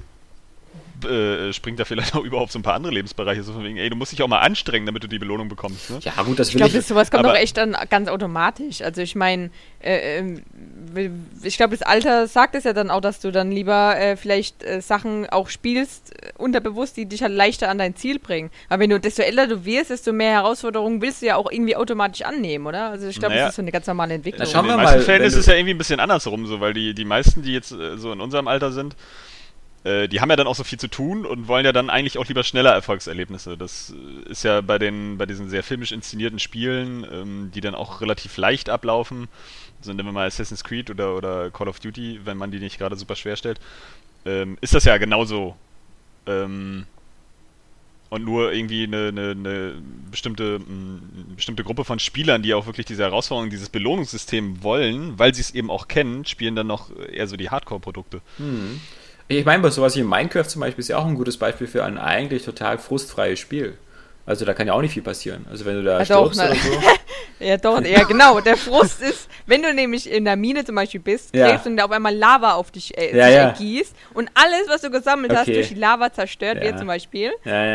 äh, 1.05 1.53
springt 1.53 1.79
da 1.79 1.85
vielleicht 1.85 2.15
auch 2.15 2.23
überhaupt 2.23 2.51
so 2.51 2.59
ein 2.59 2.63
paar 2.63 2.73
andere 2.75 2.93
Lebensbereiche, 2.93 3.43
so 3.43 3.53
von 3.53 3.63
wegen, 3.63 3.77
ey, 3.77 3.89
du 3.89 3.95
musst 3.95 4.11
dich 4.11 4.21
auch 4.23 4.27
mal 4.27 4.39
anstrengen, 4.39 4.85
damit 4.85 5.03
du 5.03 5.07
die 5.07 5.19
Belohnung 5.19 5.49
bekommst, 5.49 5.89
ne? 5.89 5.99
ja, 6.01 6.11
gut, 6.23 6.39
das 6.39 6.49
Ich 6.49 6.55
will 6.55 6.61
glaube, 6.61 6.77
ich. 6.77 6.85
sowas 6.85 7.11
kommt 7.11 7.25
doch 7.25 7.35
echt 7.35 7.57
dann 7.57 7.75
ganz 7.89 8.09
automatisch. 8.09 8.81
Also 8.81 9.01
ich 9.01 9.15
meine, 9.15 9.49
äh, 9.81 10.19
ähm, 10.19 10.43
ich 11.43 11.57
glaube, 11.57 11.75
das 11.75 11.81
Alter 11.85 12.27
sagt 12.27 12.55
es 12.55 12.63
ja 12.63 12.73
dann 12.73 12.89
auch, 12.91 13.01
dass 13.01 13.19
du 13.19 13.31
dann 13.31 13.51
lieber 13.51 13.97
äh, 13.97 14.15
vielleicht 14.15 14.63
äh, 14.63 14.81
Sachen 14.81 15.29
auch 15.29 15.49
spielst, 15.49 16.13
äh, 16.23 16.31
unterbewusst, 16.37 16.97
die 16.97 17.05
dich 17.05 17.21
halt 17.23 17.33
leichter 17.33 17.69
an 17.69 17.77
dein 17.77 17.95
Ziel 17.95 18.19
bringen. 18.19 18.49
Aber 18.69 18.79
wenn 18.81 18.89
du, 18.89 18.99
desto 18.99 19.21
älter 19.23 19.47
du 19.47 19.65
wirst, 19.65 19.89
desto 19.89 20.13
mehr 20.13 20.31
Herausforderungen 20.31 21.01
willst 21.01 21.21
du 21.21 21.25
ja 21.27 21.35
auch 21.35 21.51
irgendwie 21.51 21.75
automatisch 21.75 22.21
annehmen, 22.23 22.65
oder? 22.67 22.89
Also 22.89 23.07
ich 23.07 23.19
glaube, 23.19 23.33
Naja. 23.33 23.45
das 23.45 23.53
ist 23.53 23.55
so 23.57 23.61
eine 23.61 23.71
ganz 23.71 23.87
normale 23.87 24.13
Entwicklung. 24.13 24.45
Na, 24.45 24.51
schauen 24.51 24.65
in 24.65 24.71
wir 24.71 24.77
den 24.77 24.83
meisten 24.83 24.99
mal, 24.99 25.05
Fällen 25.05 25.23
ist 25.23 25.35
es 25.35 25.45
ja 25.45 25.53
irgendwie 25.55 25.73
ein 25.73 25.77
bisschen 25.77 25.99
andersrum, 25.99 26.45
so, 26.47 26.59
weil 26.59 26.73
die, 26.73 26.93
die 26.93 27.05
meisten, 27.05 27.41
die 27.41 27.53
jetzt 27.53 27.71
äh, 27.71 27.97
so 27.97 28.11
in 28.11 28.21
unserem 28.21 28.47
Alter 28.47 28.71
sind, 28.71 28.95
äh, 29.84 30.08
die 30.08 30.22
haben 30.22 30.30
ja 30.30 30.36
dann 30.36 30.48
auch 30.48 30.56
so 30.56 30.63
viel 30.63 30.80
zu 30.80 30.88
tun 30.88 31.26
und 31.26 31.48
wollen 31.48 31.65
ja 31.65 31.72
dann 31.72 31.89
eigentlich 31.89 32.17
auch 32.17 32.26
lieber 32.26 32.43
schneller 32.43 32.72
Erfolgserlebnisse. 32.72 33.58
Das 33.58 33.93
äh, 33.93 34.30
ist 34.30 34.43
ja 34.43 34.62
bei 34.62 34.80
den, 34.80 35.17
bei 35.17 35.26
diesen 35.26 35.50
sehr 35.50 35.63
filmisch 35.63 35.91
inszenierten 35.91 36.39
Spielen, 36.39 37.06
ähm, 37.12 37.52
die 37.54 37.62
dann 37.62 37.76
auch 37.76 38.02
relativ 38.02 38.38
leicht 38.38 38.69
ablaufen, 38.69 39.28
so 39.82 39.91
nehmen 39.91 40.10
wir 40.10 40.13
mal 40.13 40.28
Assassin's 40.28 40.63
Creed 40.63 40.89
oder, 40.89 41.15
oder 41.15 41.52
Call 41.52 41.67
of 41.67 41.80
Duty, 41.80 42.22
wenn 42.24 42.38
man 42.38 42.52
die 42.52 42.60
nicht 42.60 42.78
gerade 42.78 42.96
super 42.96 43.15
schwer 43.15 43.36
stellt, 43.36 43.60
ähm, 44.26 44.58
ist 44.62 44.74
das 44.74 44.86
ja 44.86 44.98
genauso. 44.98 45.56
Ähm, 46.26 46.86
und 48.10 48.24
nur 48.24 48.54
irgendwie 48.54 48.84
eine, 48.84 49.08
eine, 49.08 49.32
eine 49.32 49.74
bestimmte, 50.12 50.62
eine 50.65 51.36
bestimmte 51.36 51.63
Gruppe 51.63 51.84
von 51.84 51.98
Spielern, 51.98 52.43
die 52.43 52.54
auch 52.54 52.67
wirklich 52.67 52.86
diese 52.86 53.02
Herausforderung, 53.02 53.50
dieses 53.50 53.69
Belohnungssystem 53.69 54.62
wollen, 54.62 55.17
weil 55.17 55.34
sie 55.34 55.41
es 55.41 55.56
eben 55.56 55.72
auch 55.72 55.88
kennen, 55.88 56.24
spielen 56.24 56.56
dann 56.56 56.67
noch 56.67 56.91
eher 56.96 57.28
so 57.28 57.38
die 57.38 57.50
Hardcore-Produkte. 57.50 58.22
Hm. 58.38 58.80
Ich 59.27 59.45
meine, 59.45 59.63
bei 59.63 59.69
sowas 59.69 59.95
wie 59.95 60.03
Minecraft 60.03 60.47
zum 60.47 60.62
Beispiel 60.62 60.81
ist 60.81 60.89
ja 60.89 60.97
auch 60.97 61.05
ein 61.05 61.15
gutes 61.15 61.38
Beispiel 61.38 61.67
für 61.67 61.83
ein 61.83 61.97
eigentlich 61.97 62.43
total 62.43 62.77
frustfreies 62.77 63.39
Spiel. 63.39 63.77
Also 64.25 64.45
da 64.45 64.53
kann 64.53 64.67
ja 64.67 64.73
auch 64.73 64.81
nicht 64.81 64.93
viel 64.93 65.03
passieren. 65.03 65.45
Also 65.51 65.65
wenn 65.65 65.75
du 65.75 65.83
da 65.83 65.99
Ja, 66.01 66.05
doch, 66.05 66.31
stirbst 66.33 66.39
ne? 66.39 66.45
oder 66.45 66.55
so. 66.55 66.88
Ja, 67.39 67.57
doch, 67.57 67.81
ja, 67.83 68.03
genau. 68.03 68.39
Der 68.39 68.55
Frust 68.55 69.01
ist, 69.01 69.27
wenn 69.47 69.62
du 69.63 69.73
nämlich 69.73 70.09
in 70.09 70.23
der 70.23 70.38
Mine 70.38 70.63
zum 70.63 70.75
Beispiel 70.75 71.01
bist, 71.01 71.36
Ja. 71.36 71.49
gräbst 71.49 71.67
und 71.67 71.75
da 71.75 71.83
auf 71.86 71.91
einmal 71.91 72.15
Lava 72.15 72.53
auf 72.53 72.71
dich 72.71 72.97
äh, 72.97 73.09
Ja, 73.17 73.27
ja. 73.27 73.38
ergießt 73.47 73.93
und 74.13 74.31
alles, 74.33 74.69
was 74.69 74.79
du 74.81 74.89
gesammelt 74.89 75.33
hast, 75.33 75.41
Okay. 75.41 75.55
durch 75.55 75.67
die 75.69 75.73
Lava 75.75 76.13
zerstört 76.13 76.62
wird 76.62 76.77
zum 76.77 76.88
Beispiel. 76.88 77.31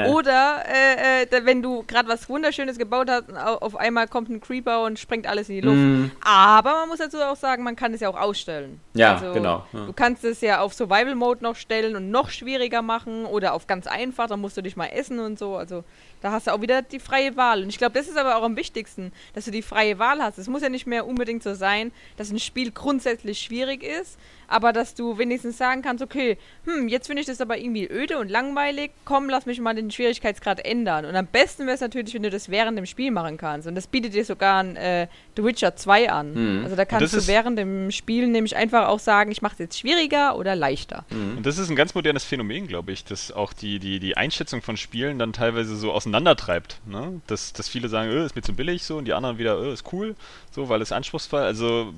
Oder 0.06 0.62
äh, 0.66 1.24
äh, 1.24 1.44
wenn 1.44 1.60
du 1.60 1.82
gerade 1.86 2.08
was 2.08 2.30
Wunderschönes 2.30 2.78
gebaut 2.78 3.10
hast, 3.10 3.24
au- 3.34 3.58
auf 3.58 3.76
einmal 3.76 4.08
kommt 4.08 4.30
ein 4.30 4.40
Creeper 4.40 4.84
und 4.84 4.98
sprengt 4.98 5.26
alles 5.26 5.50
in 5.50 5.56
die 5.56 5.60
Luft. 5.60 5.76
Mm. 5.76 6.10
Aber 6.24 6.70
man 6.80 6.88
muss 6.88 6.98
dazu 6.98 7.18
auch 7.18 7.36
sagen, 7.36 7.62
man 7.62 7.76
kann 7.76 7.92
es 7.92 8.00
ja 8.00 8.08
auch 8.08 8.18
ausstellen. 8.18 8.80
Ja, 8.94 9.16
Also, 9.16 9.32
genau. 9.34 9.66
Du 9.72 9.92
kannst 9.92 10.24
es 10.24 10.40
ja 10.40 10.60
auf 10.60 10.72
Survival 10.72 11.14
Mode 11.14 11.42
noch 11.42 11.56
stellen 11.56 11.94
und 11.94 12.10
noch 12.10 12.30
schwieriger 12.30 12.80
machen 12.80 13.26
oder 13.26 13.52
auf 13.52 13.66
ganz 13.66 13.86
einfach, 13.86 14.28
dann 14.28 14.40
musst 14.40 14.56
du 14.56 14.62
dich 14.62 14.76
mal 14.76 14.86
essen 14.86 15.18
und 15.18 15.38
so. 15.38 15.56
Also 15.56 15.84
da 16.20 16.32
hast 16.32 16.46
du 16.46 16.52
auch 16.52 16.60
wieder 16.60 16.82
die 16.82 17.00
freie 17.00 17.36
Wahl. 17.36 17.62
Und 17.62 17.68
ich 17.68 17.78
glaube, 17.78 17.92
das 17.92 18.08
ist 18.08 18.16
aber 18.16 18.36
auch 18.36 18.42
am 18.42 18.56
wichtigsten, 18.56 19.12
dass 19.34 19.44
du 19.44 19.50
die 19.50 19.62
freie 19.62 19.98
Wahl 19.98 20.22
hast. 20.22 20.38
Es 20.38 20.48
muss 20.48 20.62
ja 20.62 20.68
nicht 20.68 20.86
mehr 20.86 21.06
unbedingt 21.06 21.42
so 21.42 21.54
sein, 21.54 21.92
dass 22.16 22.30
ein 22.30 22.38
Spiel 22.38 22.70
grundsätzlich 22.70 23.40
schwierig 23.40 23.82
ist, 23.82 24.18
aber 24.48 24.72
dass 24.72 24.94
du 24.94 25.18
wenigstens 25.18 25.58
sagen 25.58 25.82
kannst, 25.82 26.02
okay, 26.02 26.38
hm, 26.64 26.88
jetzt 26.88 27.06
finde 27.06 27.20
ich 27.20 27.26
das 27.26 27.40
aber 27.40 27.58
irgendwie 27.58 27.86
öde 27.86 28.18
und 28.18 28.30
langweilig, 28.30 28.90
komm, 29.04 29.28
lass 29.28 29.46
mich 29.46 29.60
mal 29.60 29.74
den 29.74 29.90
Schwierigkeitsgrad 29.90 30.64
ändern. 30.64 31.04
Und 31.04 31.14
am 31.14 31.26
besten 31.26 31.66
wäre 31.66 31.74
es 31.74 31.80
natürlich, 31.80 32.14
wenn 32.14 32.22
du 32.22 32.30
das 32.30 32.48
während 32.48 32.78
dem 32.78 32.86
Spiel 32.86 33.10
machen 33.10 33.36
kannst. 33.36 33.68
Und 33.68 33.74
das 33.74 33.86
bietet 33.86 34.14
dir 34.14 34.24
sogar 34.24 34.62
ein, 34.62 34.76
äh, 34.76 35.06
The 35.36 35.44
Witcher 35.44 35.76
2 35.76 36.10
an. 36.10 36.32
Mhm. 36.32 36.64
Also 36.64 36.76
da 36.76 36.84
kannst 36.86 37.14
du 37.14 37.26
während 37.26 37.58
dem 37.58 37.90
Spiel 37.90 38.26
nämlich 38.26 38.56
einfach 38.56 38.88
auch 38.88 38.98
sagen, 38.98 39.30
ich 39.30 39.42
mache 39.42 39.52
es 39.52 39.58
jetzt 39.58 39.78
schwieriger 39.78 40.36
oder 40.36 40.56
leichter. 40.56 41.04
Mhm. 41.10 41.38
Und 41.38 41.46
das 41.46 41.58
ist 41.58 41.68
ein 41.68 41.76
ganz 41.76 41.94
modernes 41.94 42.24
Phänomen, 42.24 42.66
glaube 42.66 42.92
ich, 42.92 43.04
dass 43.04 43.30
auch 43.30 43.52
die, 43.52 43.78
die, 43.78 44.00
die 44.00 44.16
Einschätzung 44.16 44.62
von 44.62 44.76
Spielen 44.76 45.18
dann 45.18 45.32
teilweise 45.32 45.76
so 45.76 45.92
auseinandertreibt. 45.92 46.80
Ne? 46.86 47.20
Dass, 47.26 47.52
dass 47.52 47.68
viele 47.68 47.88
sagen, 47.88 48.10
öh, 48.10 48.24
ist 48.24 48.34
mir 48.34 48.42
zu 48.42 48.54
billig 48.54 48.84
so 48.84 48.96
und 48.96 49.04
die 49.04 49.12
anderen 49.12 49.38
wieder, 49.38 49.58
öh, 49.58 49.72
ist 49.72 49.92
cool, 49.92 50.16
so, 50.50 50.68
weil 50.68 50.80
es 50.80 50.90
anspruchsvoll. 50.90 51.42
Also 51.42 51.92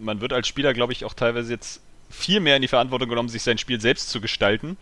man 0.00 0.20
wird 0.20 0.32
als 0.32 0.48
Spieler, 0.48 0.74
glaube 0.74 0.92
ich, 0.92 1.04
auch 1.04 1.14
teilweise 1.14 1.52
jetzt 1.52 1.80
viel 2.10 2.40
mehr 2.40 2.56
in 2.56 2.62
die 2.62 2.68
Verantwortung 2.68 3.08
genommen, 3.08 3.28
sich 3.28 3.42
sein 3.42 3.58
Spiel 3.58 3.80
selbst 3.80 4.10
zu 4.10 4.20
gestalten. 4.20 4.76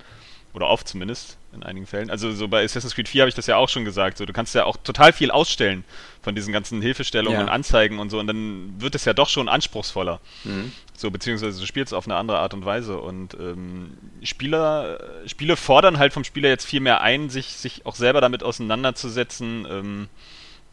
Oder 0.54 0.66
oft 0.68 0.86
zumindest, 0.86 1.38
in 1.54 1.62
einigen 1.62 1.86
Fällen. 1.86 2.10
Also 2.10 2.30
so 2.30 2.46
bei 2.46 2.62
Assassin's 2.62 2.94
Creed 2.94 3.08
4 3.08 3.22
habe 3.22 3.28
ich 3.30 3.34
das 3.34 3.46
ja 3.46 3.56
auch 3.56 3.70
schon 3.70 3.86
gesagt. 3.86 4.18
So, 4.18 4.26
du 4.26 4.34
kannst 4.34 4.54
ja 4.54 4.64
auch 4.64 4.76
total 4.76 5.14
viel 5.14 5.30
ausstellen 5.30 5.82
von 6.20 6.34
diesen 6.34 6.52
ganzen 6.52 6.82
Hilfestellungen 6.82 7.38
Ja. 7.38 7.44
und 7.44 7.48
Anzeigen 7.48 7.98
und 7.98 8.10
so. 8.10 8.18
Und 8.18 8.26
dann 8.26 8.74
wird 8.78 8.94
es 8.94 9.06
ja 9.06 9.14
doch 9.14 9.30
schon 9.30 9.48
anspruchsvoller. 9.48 10.20
Mhm. 10.44 10.70
So, 10.94 11.10
beziehungsweise 11.10 11.58
du 11.58 11.64
spielst 11.66 11.94
auf 11.94 12.04
eine 12.06 12.16
andere 12.16 12.38
Art 12.38 12.52
und 12.52 12.66
Weise. 12.66 12.98
Und 12.98 13.32
ähm, 13.32 13.96
Spieler, 14.22 15.00
Spiele 15.24 15.56
fordern 15.56 15.98
halt 15.98 16.12
vom 16.12 16.22
Spieler 16.24 16.50
jetzt 16.50 16.66
viel 16.66 16.80
mehr 16.80 17.00
ein, 17.00 17.30
sich, 17.30 17.46
sich 17.46 17.86
auch 17.86 17.94
selber 17.94 18.20
damit 18.20 18.42
auseinanderzusetzen, 18.42 19.66
ähm, 19.70 20.08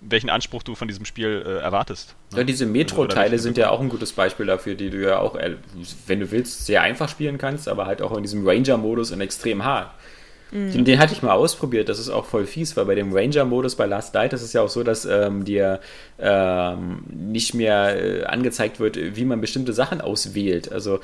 welchen 0.02 0.30
Anspruch 0.30 0.64
du 0.64 0.76
von 0.76 0.88
diesem 0.88 1.06
Spiel 1.06 1.44
äh, 1.46 1.60
erwartest. 1.60 2.16
Ja, 2.34 2.44
diese 2.44 2.66
Oder 2.66 2.74
Metro-Teile 2.74 3.40
sind 3.40 3.58
ja 3.58 3.70
auch 3.70 3.80
ein 3.82 3.90
gutes 3.90 4.14
Beispiel 4.14 4.46
dafür, 4.46 4.76
die 4.76 4.90
du 4.90 5.02
ja 5.02 5.20
auch, 5.20 5.36
äh, 5.36 5.56
wenn 6.08 6.20
du 6.20 6.32
willst, 6.32 6.66
sehr 6.66 6.82
einfach 6.82 7.10
spielen 7.10 7.38
kannst, 7.38 7.68
aber 7.68 7.86
halt 7.86 8.02
auch 8.02 8.16
in 8.16 8.24
diesem 8.24 8.48
Ranger-Modus 8.48 9.12
in 9.12 9.22
extrem 9.22 9.66
hart. 9.66 9.92
Den, 10.52 10.84
den 10.84 11.00
hatte 11.00 11.14
ich 11.14 11.22
mal 11.22 11.34
ausprobiert, 11.34 11.90
das 11.90 12.00
ist 12.00 12.10
auch 12.10 12.26
voll 12.26 12.46
fies, 12.46 12.76
weil 12.76 12.86
bei 12.86 12.96
dem 12.96 13.14
Ranger-Modus 13.14 13.76
bei 13.76 13.86
Last 13.86 14.16
Light 14.16 14.34
ist 14.34 14.42
es 14.42 14.54
ja 14.54 14.62
auch 14.62 14.70
so, 14.70 14.84
dass 14.84 15.06
ähm, 15.06 15.46
dir 15.46 15.80
ähm, 16.20 17.04
nicht 17.10 17.54
mehr 17.54 18.02
äh, 18.02 18.24
angezeigt 18.24 18.80
wird, 18.80 18.98
wie 19.16 19.26
man 19.26 19.42
bestimmte 19.42 19.74
Sachen 19.74 20.02
auswählt. 20.02 20.72
Also 20.72 21.02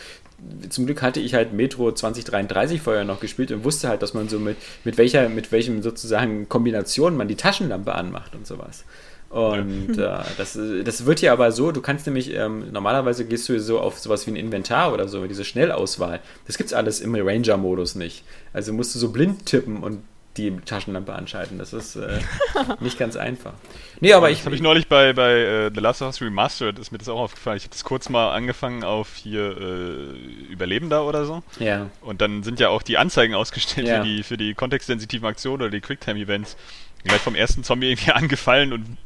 zum 0.70 0.86
Glück 0.88 1.02
hatte 1.02 1.20
ich 1.20 1.36
halt 1.36 1.54
Metro 1.54 1.92
2033 1.92 2.82
vorher 2.82 3.04
noch 3.04 3.20
gespielt 3.20 3.52
und 3.52 3.64
wusste 3.64 3.88
halt, 3.88 4.02
dass 4.02 4.14
man 4.14 4.30
so 4.30 4.40
mit, 4.40 4.58
mit 4.84 4.98
welcher, 4.98 5.30
mit 5.30 5.52
welchem 5.52 5.84
sozusagen 5.84 6.50
Kombination 6.50 7.16
man 7.16 7.28
die 7.28 7.36
Taschenlampe 7.36 7.94
anmacht 7.94 8.36
und 8.36 8.48
sowas. 8.48 8.84
Und 9.30 9.98
äh, 9.98 10.18
das, 10.38 10.58
das 10.84 11.06
wird 11.06 11.20
hier 11.20 11.34
aber 11.34 11.52
so, 11.52 11.72
du 11.72 11.82
kannst 11.82 12.06
nämlich, 12.06 12.34
ähm, 12.34 12.72
normalerweise 12.72 13.26
gehst 13.26 13.50
du 13.50 13.60
so 13.60 13.80
auf 13.80 14.00
sowas 14.00 14.26
wie 14.28 14.32
ein 14.32 14.36
Inventar 14.38 14.94
oder 14.94 15.08
so, 15.08 15.26
diese 15.28 15.44
Schnellauswahl. 15.44 16.22
Das 16.48 16.58
gibt's 16.58 16.74
alles 16.74 17.02
im 17.02 17.16
Ranger-Modus 17.16 17.96
nicht. 17.96 18.24
Also 18.54 18.72
musst 18.72 18.96
du 18.96 19.00
so 19.00 19.12
blind 19.12 19.46
tippen 19.46 19.84
und 19.84 20.04
die 20.38 20.52
Taschenlampe 20.66 21.14
anschalten. 21.14 21.58
Das 21.58 21.74
ist 21.74 21.96
äh, 21.96 22.20
nicht 22.80 22.98
ganz 22.98 23.16
einfach. 23.16 23.54
Nee, 24.02 24.14
aber 24.14 24.30
ich. 24.32 24.40
Das 24.40 24.46
habe 24.48 24.56
ich 24.56 24.62
neulich 24.62 24.88
bei, 24.88 25.14
bei 25.14 25.32
äh, 25.32 25.72
The 25.74 25.80
Last 25.80 26.02
of 26.02 26.08
Us 26.08 26.22
Remastered, 26.22 26.78
ist 26.78 26.92
mir 26.92 26.98
das 26.98 27.08
auch 27.08 27.20
aufgefallen. 27.20 27.58
Ich 27.58 27.64
habe 27.64 27.72
das 27.72 27.84
kurz 27.84 28.10
mal 28.10 28.34
angefangen 28.34 28.84
auf 28.84 29.16
hier 29.16 29.58
äh, 29.58 30.52
Überlebender 30.52 31.06
oder 31.06 31.26
so. 31.26 31.42
Ja. 31.60 31.90
Und 32.02 32.22
dann 32.22 32.44
sind 32.44 32.60
ja 32.60 32.70
auch 32.70 32.82
die 32.82 32.98
Anzeigen 32.98 33.34
ausgestellt 33.34 33.88
Ja. 33.88 34.00
für 34.02 34.04
die, 34.04 34.24
für 34.24 34.38
die 34.38 34.54
kontextsensitiven 34.54 35.28
Aktionen 35.28 35.62
oder 35.62 35.72
die 35.72 35.82
Quicktime-Events. 35.82 36.58
Gleich 37.06 37.22
vom 37.22 37.36
ersten 37.36 37.64
Zombie 37.64 37.92
irgendwie 37.92 38.12
angefallen 38.14 38.74
und 38.74 38.98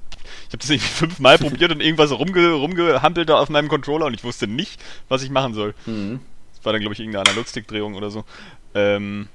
ich 0.48 0.54
habe 0.54 0.58
das 0.60 0.70
irgendwie 0.70 0.88
fünfmal 0.88 1.38
probiert 1.40 1.72
und 1.72 1.82
irgendwas 1.82 2.12
rumge, 2.12 2.52
rumgehampelt 2.54 3.30
da 3.30 3.40
auf 3.40 3.50
meinem 3.50 3.68
Controller 3.68 4.06
und 4.06 4.14
ich 4.14 4.24
wusste 4.24 4.48
nicht, 4.48 4.80
was 5.08 5.24
ich 5.24 5.30
machen 5.30 5.54
soll. 5.54 5.74
Mhm. 5.86 6.20
Das 6.56 6.66
war 6.66 6.74
dann, 6.74 6.82
glaube 6.82 6.94
ich, 6.94 7.00
irgendeine 7.00 7.30
Analogstick-Drehung 7.30 7.96
oder 7.96 8.10
so. 8.10 8.26
Ähm, 8.74 9.28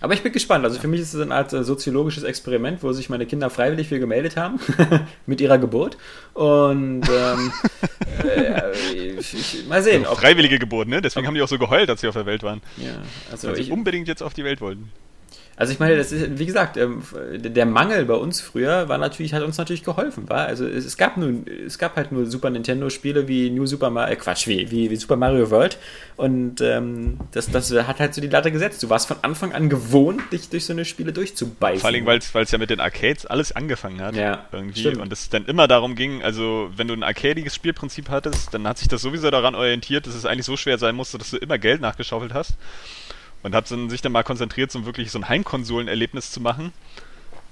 Aber 0.00 0.14
ich 0.14 0.22
bin 0.22 0.32
gespannt. 0.32 0.64
Also 0.64 0.78
für 0.78 0.88
mich 0.88 1.00
ist 1.00 1.14
es 1.14 1.20
eine 1.20 1.34
Art 1.34 1.52
äh, 1.52 1.64
soziologisches 1.64 2.22
Experiment, 2.24 2.82
wo 2.82 2.92
sich 2.92 3.10
meine 3.10 3.26
Kinder 3.26 3.50
freiwillig 3.50 3.88
für 3.88 3.98
gemeldet 3.98 4.36
haben 4.36 4.58
mit 5.26 5.40
ihrer 5.40 5.58
Geburt. 5.58 5.96
Und 6.32 7.02
ähm, 7.08 7.52
äh, 8.24 8.72
ich, 9.18 9.66
mal 9.68 9.82
sehen, 9.82 10.06
ob. 10.06 10.18
freiwillige 10.18 10.58
Geburt, 10.58 10.88
ne? 10.88 11.02
Deswegen 11.02 11.26
haben 11.26 11.34
die 11.34 11.42
auch 11.42 11.48
so 11.48 11.58
geheult, 11.58 11.90
als 11.90 12.00
sie 12.00 12.08
auf 12.08 12.14
der 12.14 12.26
Welt 12.26 12.42
waren. 12.42 12.62
Ja, 12.76 13.02
also 13.30 13.48
Weil 13.48 13.56
sie 13.56 13.62
ich, 13.62 13.70
unbedingt 13.70 14.08
jetzt 14.08 14.22
auf 14.22 14.32
die 14.34 14.44
Welt 14.44 14.60
wollten. 14.60 14.92
Also 15.56 15.72
ich 15.72 15.78
meine, 15.78 15.96
das 15.96 16.10
ist, 16.10 16.38
wie 16.38 16.46
gesagt, 16.46 16.76
ähm, 16.76 17.02
der 17.32 17.66
Mangel 17.66 18.04
bei 18.06 18.14
uns 18.14 18.40
früher 18.40 18.88
war 18.88 18.98
natürlich, 18.98 19.34
hat 19.34 19.42
uns 19.42 19.56
natürlich 19.56 19.84
geholfen, 19.84 20.28
war. 20.28 20.46
Also 20.46 20.66
es, 20.66 20.96
gab 20.96 21.16
nur, 21.16 21.32
es 21.64 21.78
gab 21.78 21.94
halt 21.94 22.10
nur 22.10 22.26
Super 22.26 22.50
Nintendo 22.50 22.90
Spiele 22.90 23.28
wie 23.28 23.50
New 23.50 23.64
Super 23.66 23.90
Mario, 23.90 24.14
äh, 24.14 24.16
Quatsch, 24.16 24.48
wie, 24.48 24.70
wie, 24.72 24.90
wie 24.90 24.96
Super 24.96 25.16
Mario 25.16 25.50
World. 25.50 25.78
Und 26.16 26.60
ähm, 26.60 27.18
das, 27.30 27.50
das 27.50 27.70
hat 27.72 28.00
halt 28.00 28.14
so 28.14 28.20
die 28.20 28.28
Latte 28.28 28.50
gesetzt. 28.50 28.82
Du 28.82 28.90
warst 28.90 29.06
von 29.06 29.18
Anfang 29.22 29.52
an 29.52 29.68
gewohnt, 29.68 30.20
dich 30.32 30.48
durch 30.48 30.64
so 30.64 30.72
eine 30.72 30.84
Spiele 30.84 31.12
durchzubeißen. 31.12 31.80
Vor 31.80 31.90
allem, 31.90 32.06
weil 32.06 32.18
es 32.18 32.50
ja 32.50 32.58
mit 32.58 32.70
den 32.70 32.80
Arcades 32.80 33.24
alles 33.24 33.52
angefangen 33.52 34.00
hat. 34.00 34.16
Ja, 34.16 34.46
irgendwie. 34.50 34.80
stimmt. 34.80 34.98
Und 34.98 35.12
es 35.12 35.28
dann 35.28 35.44
immer 35.44 35.68
darum 35.68 35.94
ging, 35.94 36.22
also 36.22 36.70
wenn 36.76 36.88
du 36.88 36.94
ein 36.94 37.04
arcadiges 37.04 37.54
Spielprinzip 37.54 38.10
hattest, 38.10 38.52
dann 38.54 38.66
hat 38.66 38.78
sich 38.78 38.88
das 38.88 39.02
sowieso 39.02 39.30
daran 39.30 39.54
orientiert, 39.54 40.06
dass 40.08 40.16
es 40.16 40.26
eigentlich 40.26 40.46
so 40.46 40.56
schwer 40.56 40.78
sein 40.78 40.96
musste, 40.96 41.18
dass 41.18 41.30
du 41.30 41.36
immer 41.36 41.58
Geld 41.58 41.80
nachgeschaufelt 41.80 42.34
hast. 42.34 42.54
Und 43.44 43.54
hat 43.54 43.68
sich 43.68 44.00
dann 44.02 44.10
mal 44.12 44.24
konzentriert, 44.24 44.72
so 44.72 44.84
wirklich 44.86 45.12
so 45.12 45.18
ein 45.20 45.28
Heimkonsolenerlebnis 45.28 46.32
zu 46.32 46.40
machen, 46.40 46.72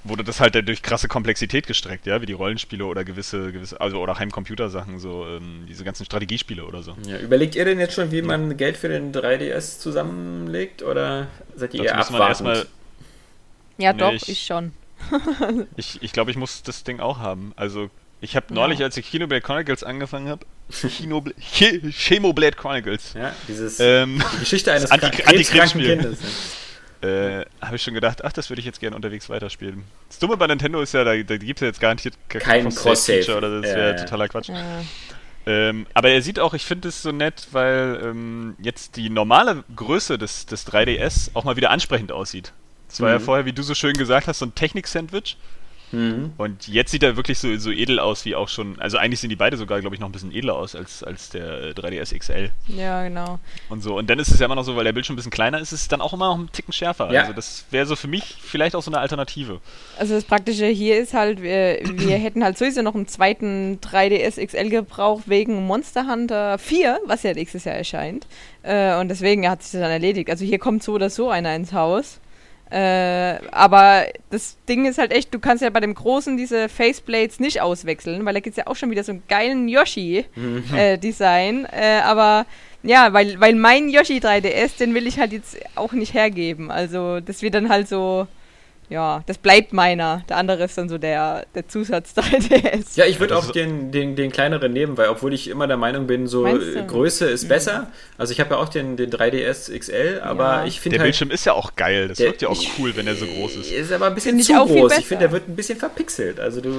wurde 0.05 0.25
das 0.25 0.41
halt 0.41 0.55
durch 0.67 0.83
krasse 0.83 1.07
Komplexität 1.07 1.69
gestreckt, 1.69 2.07
ja, 2.07 2.21
wie 2.21 2.27
die 2.27 2.33
Rollenspiele 2.33 2.85
oder 2.85 3.05
gewisse, 3.05 3.53
gewisse, 3.53 3.81
also 3.81 4.01
oder 4.01 4.19
Heimcomputersachen, 4.19 4.99
so 4.99 5.25
ähm, 5.29 5.65
diese 5.69 5.85
ganzen 5.85 6.05
Strategiespiele 6.05 6.65
oder 6.65 6.83
so. 6.83 6.97
Ja, 7.07 7.19
überlegt 7.19 7.55
ihr 7.55 7.65
denn 7.65 7.79
jetzt 7.79 7.95
schon, 7.95 8.11
wie 8.11 8.23
man 8.23 8.57
Geld 8.57 8.77
für 8.77 8.89
den 8.89 9.13
3DS 9.13 9.79
zusammenlegt? 9.79 10.83
Oder 10.83 11.29
seid 11.55 11.75
ihr 11.75 11.83
Dazu 11.85 11.93
eher 11.93 11.97
muss 11.99 12.11
man 12.11 12.23
abwartend? 12.23 12.49
erstmal, 12.49 12.67
Ja, 13.79 13.93
Nee, 13.93 13.99
doch, 13.99 14.13
ich- 14.13 14.29
ich 14.29 14.43
schon. 14.45 14.73
ich, 15.77 16.03
ich 16.03 16.13
glaube, 16.13 16.31
ich 16.33 16.37
muss 16.37 16.63
das 16.65 16.85
Ding 16.85 16.99
auch 17.01 17.19
haben. 17.19 17.53
Also 17.57 17.91
ich 18.23 18.35
habe 18.37 18.55
neulich, 18.55 18.83
als 18.83 18.97
ich 18.97 19.07
Xenoblade 19.07 19.43
Chronicles 19.43 19.85
angefangen 19.85 20.29
habe, 20.31 20.47
Xenoblade, 20.71 21.37
Chemoblade 21.91 22.57
Chronicles, 22.57 23.13
ja, 23.15 23.35
dieses, 23.49 23.79
ähm, 23.81 24.23
die 24.37 24.41
Geschichte 24.41 24.73
eines 24.73 24.91
Anti- 24.91 25.11
krank- 25.11 25.25
krebskranken. 25.25 25.81
Kindes. 25.83 26.19
äh, 27.03 27.45
habe 27.61 27.77
ich 27.77 27.83
schon 27.83 27.95
gedacht, 27.95 28.25
ach, 28.25 28.33
das 28.33 28.49
würde 28.49 28.61
ich 28.61 28.67
jetzt 28.67 28.81
gerne 28.81 28.97
unterwegs 28.97 29.29
weiterspielen. 29.29 29.83
Das 30.09 30.19
Dumme 30.19 30.37
bei 30.37 30.47
Nintendo 30.47 30.81
ist 30.81 30.95
ja, 30.95 31.05
da, 31.05 31.15
da 31.17 31.37
gibt 31.37 31.59
es 31.59 31.61
ja 31.61 31.67
jetzt 31.67 31.81
garantiert 31.81 32.15
gar 32.29 32.41
Kein 32.41 32.65
Cross-Save-Feature 32.69 33.25
Cross-Save. 33.25 33.37
oder 33.39 33.61
das 33.61 33.71
Ja, 33.71 33.77
wäre 33.77 33.91
ja. 33.91 33.97
totaler 34.05 34.29
Quatsch. 34.29 34.49
Ja. 34.49 34.83
Ähm, 35.45 35.87
aber 35.93 36.11
er 36.11 36.23
sieht 36.23 36.39
auch, 36.39 36.55
ich 36.55 36.65
finde 36.65 36.87
es 36.89 37.03
so 37.03 37.11
nett, 37.11 37.49
weil 37.51 37.99
ähm, 38.05 38.55
jetzt 38.63 38.95
die 38.97 39.11
normale 39.11 39.65
Größe 39.75 40.17
des, 40.17 40.47
des 40.47 40.65
3DS 40.69 41.31
auch 41.35 41.43
mal 41.43 41.57
wieder 41.57 41.71
ansprechend 41.71 42.13
aussieht. 42.13 42.53
Das 42.89 43.01
war 43.01 43.11
ja 43.11 43.19
Mhm. 43.19 43.23
vorher, 43.25 43.45
wie 43.47 43.53
du 43.53 43.65
so 43.65 43.75
schön 43.75 43.95
gesagt 43.95 44.29
hast, 44.29 44.39
so 44.39 44.47
ein 44.47 44.55
Technik-Sandwich. 44.55 45.37
Mhm. 45.93 46.33
Und 46.39 46.69
jetzt 46.69 46.91
sieht 46.91 47.03
er 47.03 47.17
wirklich 47.17 47.39
so, 47.39 47.57
so 47.57 47.71
edel 47.71 47.99
aus 47.99 48.25
wie 48.25 48.35
auch 48.35 48.49
schon. 48.49 48.81
Also 48.81 48.99
eigentlich 48.99 49.21
sind 49.21 49.31
die 49.31 49.37
beide 49.37 49.57
sogar, 49.57 49.81
glaube 49.81 49.95
ich, 49.95 50.01
noch 50.01 50.09
ein 50.09 50.13
bisschen 50.13 50.35
edler 50.35 50.57
aus 50.57 50.75
als, 50.75 51.05
als 51.05 51.31
der 51.31 51.63
äh, 51.63 51.71
3DS 51.71 52.19
XL 52.19 52.51
ja, 52.69 53.03
genau. 53.05 53.39
und 53.69 53.83
so. 53.83 53.99
Und 53.99 54.09
dann 54.09 54.19
ist 54.19 54.29
es 54.29 54.41
ja 54.41 54.47
immer 54.47 54.55
noch 54.55 54.65
so, 54.65 54.77
weil 54.77 54.85
der 54.85 54.93
Bildschirm 54.93 55.15
ein 55.15 55.17
bisschen 55.17 55.31
kleiner 55.31 55.61
ist, 55.61 55.73
ist 55.73 55.83
es 55.83 55.89
dann 55.89 56.01
auch 56.01 56.13
immer 56.13 56.29
noch 56.29 56.39
einen 56.39 56.53
Ticken 56.53 56.73
schärfer. 56.73 57.13
Ja. 57.13 57.23
Also 57.23 57.33
das 57.35 57.65
wäre 57.71 57.87
so 57.87 57.97
für 57.97 58.09
mich 58.09 58.37
vielleicht 58.41 58.75
auch 58.75 58.83
so 58.83 58.91
eine 58.91 59.01
Alternative. 59.01 59.61
Also 59.99 60.15
das 60.15 60.25
Praktische 60.25 60.67
hier 60.67 60.99
ist 60.99 61.15
halt, 61.15 61.43
wir, 61.43 61.81
wir 61.85 62.17
hätten 62.17 62.43
halt 62.43 62.59
sowieso 62.59 62.83
noch 62.83 62.95
einen 62.95 63.07
zweiten 63.07 63.79
3DS 63.81 64.45
XL 64.45 64.71
gebraucht 64.71 65.25
wegen 65.27 65.67
Monster 65.67 66.07
Hunter 66.09 66.59
4, 66.59 67.01
was 67.07 67.23
ja 67.23 67.35
nächstes 67.35 67.65
Jahr 67.65 67.77
erscheint. 67.77 68.27
Äh, 68.63 68.97
und 68.97 69.09
deswegen 69.09 69.49
hat 69.49 69.63
sich 69.63 69.73
das 69.73 69.81
dann 69.81 69.91
erledigt. 69.91 70.31
Also 70.31 70.45
hier 70.45 70.59
kommt 70.59 70.83
so 70.83 70.93
oder 70.93 71.11
so 71.11 71.31
einer 71.31 71.55
ins 71.55 71.73
Haus. 71.73 72.19
Äh, 72.73 73.39
aber 73.51 74.07
das 74.31 74.57
Ding 74.67 74.87
ist 74.87 74.97
halt 74.97 75.13
echt, 75.13 75.35
du 75.35 75.39
kannst 75.39 75.63
ja 75.63 75.69
bei 75.69 75.81
dem 75.81 75.93
Großen 75.95 76.39
diese 76.39 76.71
Faceplates 76.71 77.39
nicht 77.39 77.61
auswechseln, 77.61 78.25
weil 78.25 78.33
da 78.33 78.41
gibt 78.41 78.57
es 78.57 78.65
ja 78.65 78.67
auch 78.67 78.77
schon 78.77 78.91
wieder 78.91 79.05
so 79.05 79.13
einen 79.13 79.23
geilen 79.29 79.69
Yoshi-Design. 79.69 81.67
Äh, 81.67 82.01
aber 82.03 82.47
ja, 82.83 83.13
weil, 83.13 83.39
weil 83.41 83.55
mein 83.55 83.91
Yoshi 83.91 84.19
3DS, 84.19 84.79
den 84.79 84.95
will 84.95 85.07
ich 85.07 85.19
halt 85.19 85.33
jetzt 85.33 85.59
auch 85.75 85.93
nicht 85.93 86.15
hergeben. 86.15 86.71
Also 86.71 87.21
das 87.21 87.43
wird 87.43 87.55
dann 87.55 87.69
halt 87.69 87.89
so, 87.89 88.27
ja, 88.93 89.23
das 89.27 89.39
bleibt 89.39 89.73
meiner. 89.73 90.23
Der 90.29 90.37
andere 90.37 90.65
ist 90.65 90.79
dann 90.79 90.89
so 90.89 90.99
der, 90.99 91.47
der 91.55 91.67
Zusatz 91.67 92.13
3DS. 92.17 92.97
Ja, 92.97 93.05
ich 93.07 93.19
würde 93.19 93.35
Ja, 93.35 93.41
auch 93.41 93.51
den, 93.51 93.91
den, 93.91 94.15
den 94.15 94.31
kleineren 94.31 94.73
nehmen, 94.73 94.97
weil 94.97 95.09
obwohl 95.09 95.33
ich 95.35 95.49
immer 95.49 95.67
der 95.67 95.77
Meinung 95.77 96.07
bin, 96.07 96.27
so 96.27 96.47
äh, 96.47 96.85
Größe 96.87 97.27
ist 97.27 97.49
besser. 97.49 97.89
Also 98.19 98.33
ich 98.33 98.41
habe 98.41 98.51
ja 98.51 98.57
auch 98.59 98.69
den, 98.69 98.97
den 98.97 99.11
3DS 99.11 99.77
XL, 99.77 100.21
aber 100.23 100.45
Ja. 100.45 100.65
ich 100.67 100.81
finde 100.81 100.99
Der 100.99 101.01
halt... 101.01 101.07
Bildschirm 101.09 101.31
ist 101.31 101.45
ja 101.47 101.55
auch 101.55 101.75
geil. 101.75 102.09
Das 102.09 102.19
der- 102.19 102.29
wirkt 102.29 102.43
ja 102.43 102.49
auch 102.49 102.63
cool, 102.79 102.95
wenn 102.97 103.07
er 103.07 103.17
so 103.17 103.27
groß 103.27 103.57
ist. 103.57 103.73
Ist 103.73 103.91
aber 103.93 104.07
ein 104.07 104.15
bisschen 104.15 104.39
ich 104.39 104.47
zu 104.47 104.55
auch 104.61 104.67
viel 104.69 104.81
groß. 104.83 104.99
Ich 104.99 105.07
finde, 105.07 105.25
der 105.25 105.33
wird 105.33 105.49
ein 105.49 105.57
bisschen 105.57 105.79
verpixelt. 105.79 106.39
Also 106.39 106.61
du... 106.61 106.71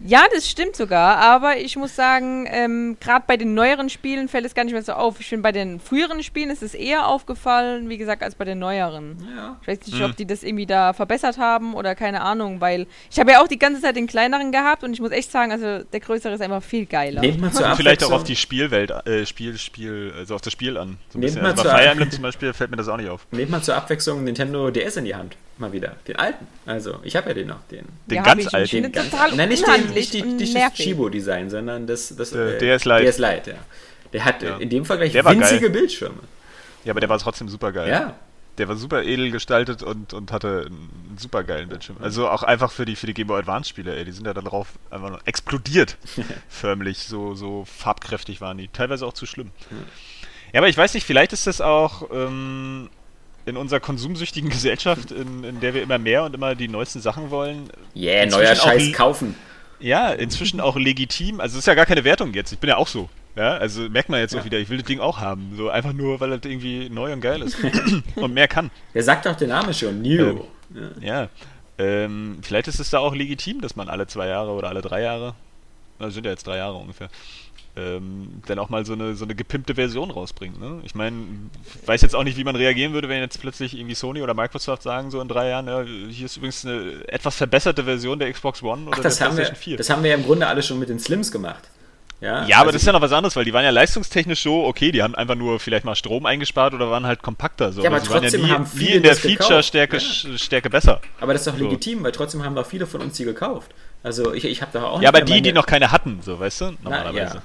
Ja, 0.00 0.24
das 0.34 0.48
stimmt 0.50 0.76
sogar, 0.76 1.16
aber 1.18 1.56
ich 1.58 1.76
muss 1.76 1.94
sagen, 1.96 2.46
ähm, 2.50 2.96
gerade 3.00 3.24
bei 3.26 3.36
den 3.36 3.54
neueren 3.54 3.88
Spielen 3.88 4.28
fällt 4.28 4.44
es 4.44 4.54
gar 4.54 4.64
nicht 4.64 4.72
mehr 4.72 4.82
so 4.82 4.92
auf. 4.92 5.20
Ich 5.20 5.28
finde, 5.28 5.42
bei 5.44 5.52
den 5.52 5.78
früheren 5.80 6.22
Spielen 6.22 6.50
ist 6.50 6.62
es 6.62 6.74
eher 6.74 7.06
aufgefallen, 7.06 7.88
wie 7.88 7.96
gesagt, 7.96 8.22
als 8.22 8.34
bei 8.34 8.44
den 8.44 8.58
neueren. 8.58 9.16
Ja. 9.36 9.56
Ich 9.62 9.68
weiß 9.68 9.78
nicht, 9.86 9.98
Hm. 9.98 10.10
ob 10.10 10.16
die 10.16 10.26
das 10.26 10.42
irgendwie 10.42 10.66
da 10.66 10.92
verbessert 10.92 11.38
haben 11.38 11.74
oder 11.74 11.94
keine 11.94 12.20
Ahnung, 12.22 12.60
weil 12.60 12.86
ich 13.10 13.18
habe 13.20 13.30
ja 13.30 13.42
auch 13.42 13.48
die 13.48 13.58
ganze 13.58 13.80
Zeit 13.80 13.96
den 13.96 14.06
kleineren 14.06 14.52
gehabt 14.52 14.84
und 14.84 14.92
ich 14.92 15.00
muss 15.00 15.10
echt 15.12 15.30
sagen, 15.30 15.52
also 15.52 15.84
der 15.84 16.00
größere 16.00 16.34
ist 16.34 16.40
einfach 16.42 16.62
viel 16.62 16.86
geiler. 16.86 17.20
Nehmt 17.20 17.40
mal 17.40 17.52
zur 17.52 17.64
vielleicht 17.76 18.04
auch 18.04 18.12
auf 18.12 18.24
die 18.24 18.36
Spielwelt, 18.36 18.90
äh, 19.06 19.24
Spiel, 19.24 19.56
Spiel, 19.58 20.12
also 20.18 20.34
auf 20.34 20.40
das 20.42 20.52
Spiel 20.52 20.76
an. 20.76 20.98
So 21.08 21.18
ein 21.18 21.20
Nehmt 21.20 21.34
bisschen. 21.34 21.46
Also 21.46 21.62
bei 21.62 21.70
Fire 21.70 21.86
Emblem 21.88 22.10
zum 22.10 22.22
Beispiel 22.22 22.52
fällt 22.52 22.70
mir 22.70 22.76
das 22.76 22.88
auch 22.88 22.96
nicht 22.96 23.08
auf. 23.08 23.26
Nehmt 23.30 23.50
mal 23.50 23.62
zur 23.62 23.76
Abwechslung 23.76 24.24
Nintendo 24.24 24.70
DS 24.70 24.96
in 24.96 25.04
die 25.06 25.14
Hand. 25.14 25.36
Mal 25.56 25.72
wieder. 25.72 25.96
Den 26.08 26.16
alten. 26.16 26.46
Also, 26.66 26.98
ich 27.04 27.14
habe 27.14 27.28
ja 27.28 27.34
den 27.34 27.46
noch. 27.48 27.60
Den, 27.70 27.84
Den 28.06 28.16
Ja, 28.16 28.22
ganz 28.22 28.52
alten. 28.52 28.82
den 28.82 28.92
ganz 28.92 29.10
total 29.10 29.36
Nein, 29.36 29.48
nicht, 29.48 29.64
den, 29.66 29.90
nicht, 29.94 30.12
die, 30.12 30.22
nicht 30.22 30.54
das. 30.56 30.74
Chibo-Design, 30.74 31.48
sondern 31.48 31.86
das, 31.86 32.14
das 32.16 32.30
Der 32.30 32.58
DS 32.58 32.84
Lite. 32.84 33.02
DS 33.04 33.18
Lite, 33.18 33.50
ja. 33.52 33.56
Der 34.12 34.24
hat 34.24 34.42
Ja. 34.42 34.56
in 34.56 34.68
dem 34.68 34.84
Fall 34.84 34.96
gleich 34.98 35.12
Der 35.12 35.24
war 35.24 35.32
winzige 35.32 35.60
geil. 35.62 35.70
Bildschirme. 35.70 36.18
Ja, 36.84 36.92
aber 36.92 37.00
der 37.00 37.08
war 37.08 37.18
trotzdem 37.18 37.48
super 37.48 37.70
geil. 37.72 37.88
Ja. 37.88 38.14
Der 38.58 38.68
war 38.68 38.76
super 38.76 39.02
edel 39.02 39.30
gestaltet 39.32 39.82
und, 39.82 40.12
und 40.12 40.30
hatte 40.30 40.66
einen 40.66 41.16
super 41.18 41.42
geilen 41.42 41.68
Bildschirm. 41.68 41.96
Also 42.00 42.28
auch 42.28 42.42
einfach 42.44 42.70
für 42.70 42.84
die, 42.84 42.94
für 42.94 43.06
die 43.06 43.14
Game 43.14 43.26
Boy 43.26 43.38
Advance 43.40 43.68
Spiele, 43.68 43.96
ey. 43.96 44.04
Die 44.04 44.12
sind 44.12 44.26
ja 44.26 44.34
dann 44.34 44.44
drauf 44.44 44.68
einfach 44.90 45.10
nur 45.10 45.20
explodiert. 45.24 45.96
förmlich. 46.48 46.98
So, 47.04 47.34
so 47.34 47.64
farbkräftig 47.64 48.40
waren 48.40 48.58
die. 48.58 48.68
Teilweise 48.68 49.06
auch 49.06 49.12
zu 49.12 49.26
schlimm. 49.26 49.50
Ja, 50.52 50.60
aber 50.60 50.68
ich 50.68 50.76
weiß 50.76 50.94
nicht, 50.94 51.04
vielleicht 51.04 51.32
ist 51.32 51.46
das 51.48 51.60
auch 51.60 52.08
ähm, 52.12 52.90
in 53.46 53.56
unserer 53.56 53.80
konsumsüchtigen 53.80 54.50
Gesellschaft, 54.50 55.10
in, 55.10 55.44
in 55.44 55.60
der 55.60 55.74
wir 55.74 55.82
immer 55.82 55.98
mehr 55.98 56.24
und 56.24 56.34
immer 56.34 56.54
die 56.54 56.68
neuesten 56.68 57.00
Sachen 57.00 57.30
wollen. 57.30 57.68
Yeah, 57.94 58.26
neuer 58.26 58.52
auch 58.52 58.56
Scheiß 58.56 58.92
kaufen. 58.92 59.34
Ja, 59.80 60.10
inzwischen 60.12 60.60
auch 60.60 60.76
legitim. 60.76 61.40
Also 61.40 61.54
es 61.54 61.60
ist 61.60 61.66
ja 61.66 61.74
gar 61.74 61.86
keine 61.86 62.04
Wertung 62.04 62.32
jetzt. 62.32 62.52
Ich 62.52 62.58
bin 62.58 62.68
ja 62.70 62.76
auch 62.76 62.88
so. 62.88 63.08
Ja, 63.36 63.56
also 63.56 63.88
merkt 63.88 64.08
man 64.08 64.20
jetzt 64.20 64.36
auch 64.36 64.44
wieder, 64.44 64.58
ich 64.58 64.68
will 64.68 64.78
das 64.78 64.86
Ding 64.86 65.00
auch 65.00 65.18
haben. 65.18 65.52
So 65.56 65.68
einfach 65.68 65.92
nur, 65.92 66.20
weil 66.20 66.30
das 66.30 66.40
irgendwie 66.44 66.88
neu 66.88 67.12
und 67.12 67.20
geil 67.20 67.42
ist. 67.42 67.56
und 68.14 68.32
mehr 68.32 68.48
kann. 68.48 68.70
Der 68.94 69.02
sagt 69.02 69.26
doch 69.26 69.34
der 69.34 69.48
Name 69.48 69.74
schon, 69.74 70.00
New. 70.02 70.44
Ja. 71.00 71.28
Ähm, 71.76 72.38
vielleicht 72.42 72.68
ist 72.68 72.78
es 72.78 72.90
da 72.90 73.00
auch 73.00 73.14
legitim, 73.14 73.60
dass 73.60 73.74
man 73.74 73.88
alle 73.88 74.06
zwei 74.06 74.28
Jahre 74.28 74.52
oder 74.52 74.68
alle 74.68 74.80
drei 74.80 75.02
Jahre, 75.02 75.34
also 75.98 76.14
sind 76.14 76.24
ja 76.24 76.30
jetzt 76.30 76.46
drei 76.46 76.58
Jahre 76.58 76.76
ungefähr, 76.76 77.08
ähm, 77.76 78.40
dann 78.46 78.58
auch 78.60 78.68
mal 78.68 78.84
so 78.86 78.92
eine, 78.92 79.14
so 79.16 79.24
eine 79.24 79.34
gepimpte 79.34 79.74
Version 79.74 80.10
rausbringt. 80.10 80.60
Ne? 80.60 80.80
Ich 80.84 80.94
meine, 80.94 81.16
ich 81.82 81.88
weiß 81.88 82.02
jetzt 82.02 82.14
auch 82.14 82.22
nicht, 82.22 82.36
wie 82.36 82.44
man 82.44 82.54
reagieren 82.56 82.92
würde, 82.92 83.08
wenn 83.08 83.18
jetzt 83.20 83.40
plötzlich 83.40 83.76
irgendwie 83.76 83.94
Sony 83.96 84.22
oder 84.22 84.32
Microsoft 84.34 84.82
sagen, 84.82 85.10
so 85.10 85.20
in 85.20 85.26
drei 85.28 85.48
Jahren, 85.48 85.66
ja, 85.66 85.82
hier 85.82 86.26
ist 86.26 86.36
übrigens 86.36 86.64
eine 86.64 87.02
etwas 87.08 87.34
verbesserte 87.34 87.82
Version 87.84 88.18
der 88.18 88.32
Xbox 88.32 88.62
One 88.62 88.86
oder 88.86 88.96
Ach, 88.98 89.02
das 89.02 89.16
der 89.18 89.26
haben, 89.26 89.32
wir, 89.36 89.44
PlayStation 89.44 89.62
4. 89.72 89.76
das 89.78 89.90
haben 89.90 90.02
wir 90.04 90.10
ja 90.10 90.16
im 90.16 90.24
Grunde 90.24 90.46
alle 90.46 90.62
schon 90.62 90.78
mit 90.78 90.88
den 90.88 91.00
Slims 91.00 91.32
gemacht. 91.32 91.64
Ja, 92.20 92.46
Ja, 92.46 92.56
aber 92.58 92.66
also 92.68 92.72
das 92.74 92.82
ist 92.82 92.86
ja 92.86 92.92
noch 92.92 93.00
was 93.02 93.12
anderes, 93.12 93.34
weil 93.34 93.44
die 93.44 93.52
waren 93.52 93.64
ja 93.64 93.70
leistungstechnisch 93.70 94.40
so, 94.44 94.64
okay, 94.64 94.92
die 94.92 95.02
haben 95.02 95.16
einfach 95.16 95.34
nur 95.34 95.58
vielleicht 95.58 95.84
mal 95.84 95.96
Strom 95.96 96.24
eingespart 96.26 96.72
oder 96.72 96.88
waren 96.90 97.04
halt 97.04 97.22
kompakter. 97.22 97.72
So. 97.72 97.82
Ja, 97.82 97.90
aber 97.90 97.98
sie 98.00 98.08
waren 98.08 98.22
trotzdem 98.22 98.40
ja 98.42 98.46
nie, 98.46 98.52
haben 98.52 98.62
nie 98.72 98.78
viele 98.78 98.94
in 98.98 99.02
der. 99.02 99.16
Feature-Stärke 99.16 99.96
Ja. 99.98 100.38
Stärke 100.38 100.70
besser. 100.70 101.00
Aber 101.20 101.32
das 101.32 101.42
ist 101.44 101.52
doch 101.52 101.58
So. 101.58 101.64
legitim, 101.64 102.04
weil 102.04 102.12
trotzdem 102.12 102.44
haben 102.44 102.54
doch 102.54 102.66
viele 102.66 102.86
von 102.86 103.00
uns 103.02 103.16
die 103.16 103.24
gekauft. 103.24 103.72
Also 104.04 104.32
ich, 104.32 104.44
ich 104.44 104.62
habe 104.62 104.70
da 104.72 104.84
auch 104.84 105.02
Ja, 105.02 105.08
aber 105.08 105.22
die, 105.22 105.32
die 105.34 105.48
meine- 105.48 105.54
noch 105.54 105.66
keine 105.66 105.90
hatten, 105.90 106.20
so, 106.22 106.38
weißt 106.38 106.60
du? 106.60 106.64
Na, 106.66 106.76
Normalerweise. 106.84 107.34
ja. 107.36 107.42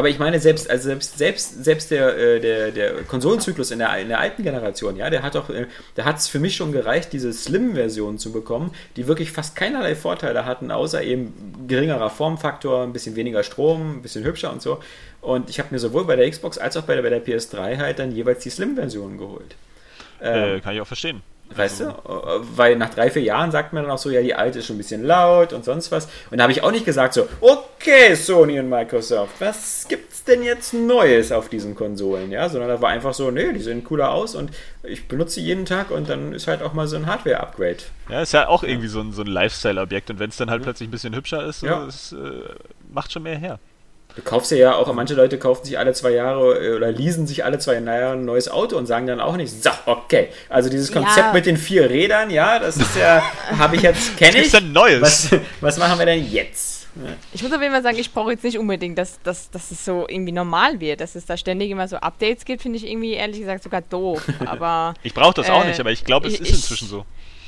Aber 0.00 0.08
ich 0.08 0.18
meine, 0.18 0.40
selbst, 0.40 0.70
also 0.70 0.88
selbst, 0.88 1.18
selbst, 1.18 1.62
selbst 1.62 1.90
der, 1.90 2.16
äh, 2.16 2.40
der, 2.40 2.70
der 2.70 3.02
Konsolenzyklus 3.02 3.70
in 3.70 3.80
der, 3.80 3.98
in 3.98 4.08
der 4.08 4.18
alten 4.18 4.42
Generation, 4.42 4.96
ja, 4.96 5.10
der 5.10 5.22
hat 5.22 5.34
doch, 5.34 5.50
äh, 5.50 5.66
da 5.94 6.06
hat 6.06 6.16
es 6.16 6.26
für 6.26 6.38
mich 6.38 6.56
schon 6.56 6.72
gereicht, 6.72 7.12
diese 7.12 7.34
Slim-Version 7.34 8.16
zu 8.16 8.32
bekommen, 8.32 8.72
die 8.96 9.06
wirklich 9.06 9.30
fast 9.30 9.56
keinerlei 9.56 9.94
Vorteile 9.94 10.46
hatten, 10.46 10.70
außer 10.70 11.02
eben 11.02 11.66
geringerer 11.68 12.08
Formfaktor, 12.08 12.82
ein 12.82 12.94
bisschen 12.94 13.14
weniger 13.14 13.42
Strom, 13.42 13.96
ein 13.98 14.00
bisschen 14.00 14.24
hübscher 14.24 14.50
und 14.50 14.62
so. 14.62 14.80
Und 15.20 15.50
ich 15.50 15.58
habe 15.58 15.68
mir 15.70 15.78
sowohl 15.78 16.06
bei 16.06 16.16
der 16.16 16.30
Xbox 16.30 16.56
als 16.56 16.78
auch 16.78 16.84
bei 16.84 16.94
der, 16.94 17.02
bei 17.02 17.10
der 17.10 17.22
PS3 17.22 17.76
halt 17.76 17.98
dann 17.98 18.10
jeweils 18.10 18.42
die 18.42 18.48
Slim-Version 18.48 19.18
geholt. 19.18 19.54
Ähm, 20.22 20.56
Äh, 20.56 20.60
kann 20.60 20.74
ich 20.74 20.80
auch 20.80 20.86
verstehen. 20.86 21.20
Weißt 21.54 21.82
Also, 21.82 21.92
du? 22.04 22.46
Weil 22.56 22.76
nach 22.76 22.90
drei, 22.94 23.10
vier 23.10 23.22
Jahren 23.22 23.50
sagt 23.50 23.72
man 23.72 23.82
dann 23.82 23.90
auch 23.92 23.98
so, 23.98 24.08
ja, 24.10 24.22
die 24.22 24.34
alte 24.34 24.60
ist 24.60 24.66
schon 24.66 24.76
ein 24.76 24.78
bisschen 24.78 25.04
laut 25.04 25.52
und 25.52 25.64
sonst 25.64 25.90
was. 25.90 26.08
Und 26.30 26.38
da 26.38 26.42
habe 26.44 26.52
ich 26.52 26.62
auch 26.62 26.70
nicht 26.70 26.84
gesagt 26.84 27.14
so, 27.14 27.28
okay, 27.40 28.14
Sony 28.14 28.60
und 28.60 28.68
Microsoft, 28.68 29.40
was 29.40 29.86
gibt's 29.88 30.22
denn 30.24 30.42
jetzt 30.42 30.72
Neues 30.74 31.32
auf 31.32 31.48
diesen 31.48 31.74
Konsolen? 31.74 32.30
Ja, 32.30 32.48
sondern 32.48 32.68
da 32.68 32.80
war 32.80 32.90
einfach 32.90 33.14
so, 33.14 33.30
nee, 33.30 33.52
die 33.52 33.58
sehen 33.60 33.82
cooler 33.82 34.12
aus 34.12 34.34
und 34.34 34.50
ich 34.84 35.08
benutze 35.08 35.34
sie 35.36 35.42
jeden 35.42 35.66
Tag 35.66 35.90
und 35.90 36.08
dann 36.08 36.32
ist 36.32 36.46
halt 36.46 36.62
auch 36.62 36.72
mal 36.72 36.86
so 36.86 36.96
ein 36.96 37.06
Hardware-Upgrade. 37.06 37.78
Ja, 38.08 38.22
ist 38.22 38.32
ja 38.32 38.46
auch 38.48 38.62
irgendwie 38.62 38.88
so 38.88 39.00
ein, 39.00 39.12
so 39.12 39.22
ein 39.22 39.26
Lifestyle-Objekt 39.28 40.10
und 40.10 40.18
wenn 40.18 40.30
es 40.30 40.36
dann 40.36 40.50
halt 40.50 40.62
plötzlich 40.62 40.88
ein 40.88 40.92
bisschen 40.92 41.14
hübscher 41.16 41.44
ist, 41.46 41.60
so, 41.60 41.66
Ja. 41.66 41.84
es 41.86 42.12
äh, 42.12 42.16
macht 42.92 43.12
schon 43.12 43.22
mehr 43.24 43.36
her. 43.38 43.58
Du 44.16 44.22
kaufst 44.22 44.50
dir 44.50 44.58
ja 44.58 44.74
auch, 44.74 44.92
manche 44.92 45.14
Leute 45.14 45.38
kaufen 45.38 45.64
sich 45.64 45.78
alle 45.78 45.92
zwei 45.92 46.10
Jahre 46.10 46.58
äh, 46.58 46.74
oder 46.76 46.90
leasen 46.92 47.26
sich 47.26 47.44
alle 47.44 47.58
zwei 47.58 47.74
Jahre 47.74 48.12
ein 48.14 48.24
neues 48.24 48.48
Auto 48.48 48.76
und 48.76 48.86
sagen 48.86 49.06
dann 49.06 49.20
auch 49.20 49.36
nicht, 49.36 49.62
so, 49.62 49.70
okay. 49.86 50.28
Also 50.48 50.68
dieses 50.68 50.92
Konzept 50.92 51.16
Ja. 51.28 51.32
mit 51.32 51.46
den 51.46 51.56
vier 51.56 51.88
Rädern, 51.88 52.30
ja, 52.30 52.58
das 52.58 52.76
ist 52.76 52.96
ja, 52.96 53.22
habe 53.58 53.76
ich 53.76 53.82
jetzt, 53.82 54.16
kenne 54.16 54.38
ich. 54.38 54.46
ist 54.46 54.54
denn 54.54 54.72
Neues? 54.72 55.00
Was, 55.00 55.28
was 55.60 55.78
machen 55.78 55.98
wir 55.98 56.06
denn 56.06 56.30
jetzt? 56.30 56.88
Ich 57.32 57.42
muss 57.44 57.52
auf 57.52 57.60
jeden 57.62 57.72
Fall 57.72 57.84
sagen, 57.84 57.98
ich 57.98 58.12
brauche 58.12 58.32
jetzt 58.32 58.42
nicht 58.42 58.58
unbedingt, 58.58 58.98
dass, 58.98 59.22
dass, 59.22 59.48
dass 59.50 59.70
es 59.70 59.84
so 59.84 60.06
irgendwie 60.08 60.32
normal 60.32 60.80
wird. 60.80 61.00
Dass 61.00 61.14
es 61.14 61.24
da 61.24 61.36
ständig 61.36 61.70
immer 61.70 61.86
so 61.86 61.96
Updates 61.96 62.44
gibt, 62.44 62.62
finde 62.62 62.78
ich 62.78 62.86
irgendwie 62.86 63.12
ehrlich 63.12 63.38
gesagt 63.38 63.62
sogar 63.62 63.80
doof. 63.80 64.24
Aber, 64.44 64.94
Ich 65.04 65.14
brauche 65.14 65.34
das 65.34 65.48
auch 65.48 65.64
Äh, 65.64 65.68
nicht, 65.68 65.78
aber 65.80 65.92
ich 65.92 66.04
glaube, 66.04 66.26
es 66.26 66.34
ich- 66.34 66.40
ist 66.40 66.48
inzwischen 66.50 66.88
so. 66.88 67.04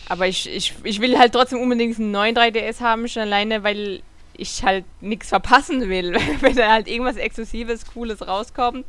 aber 0.09 0.29
ich, 0.29 0.49
ich, 0.49 0.75
ich 0.85 1.01
will 1.01 1.19
halt 1.19 1.33
trotzdem 1.33 1.61
unbedingt 1.61 1.99
einen 1.99 2.13
neuen 2.13 2.37
3DS 2.37 2.81
haben, 2.81 3.09
schon 3.09 3.23
alleine, 3.23 3.65
weil 3.65 4.01
ich 4.37 4.63
halt 4.65 4.85
nichts 5.01 5.29
verpassen 5.29 5.89
will. 5.89 6.17
Wenn 6.41 6.57
da 6.57 6.71
halt 6.73 6.89
irgendwas 6.89 7.17
Exklusives, 7.17 7.87
Cooles 7.87 8.27
rauskommt. 8.27 8.85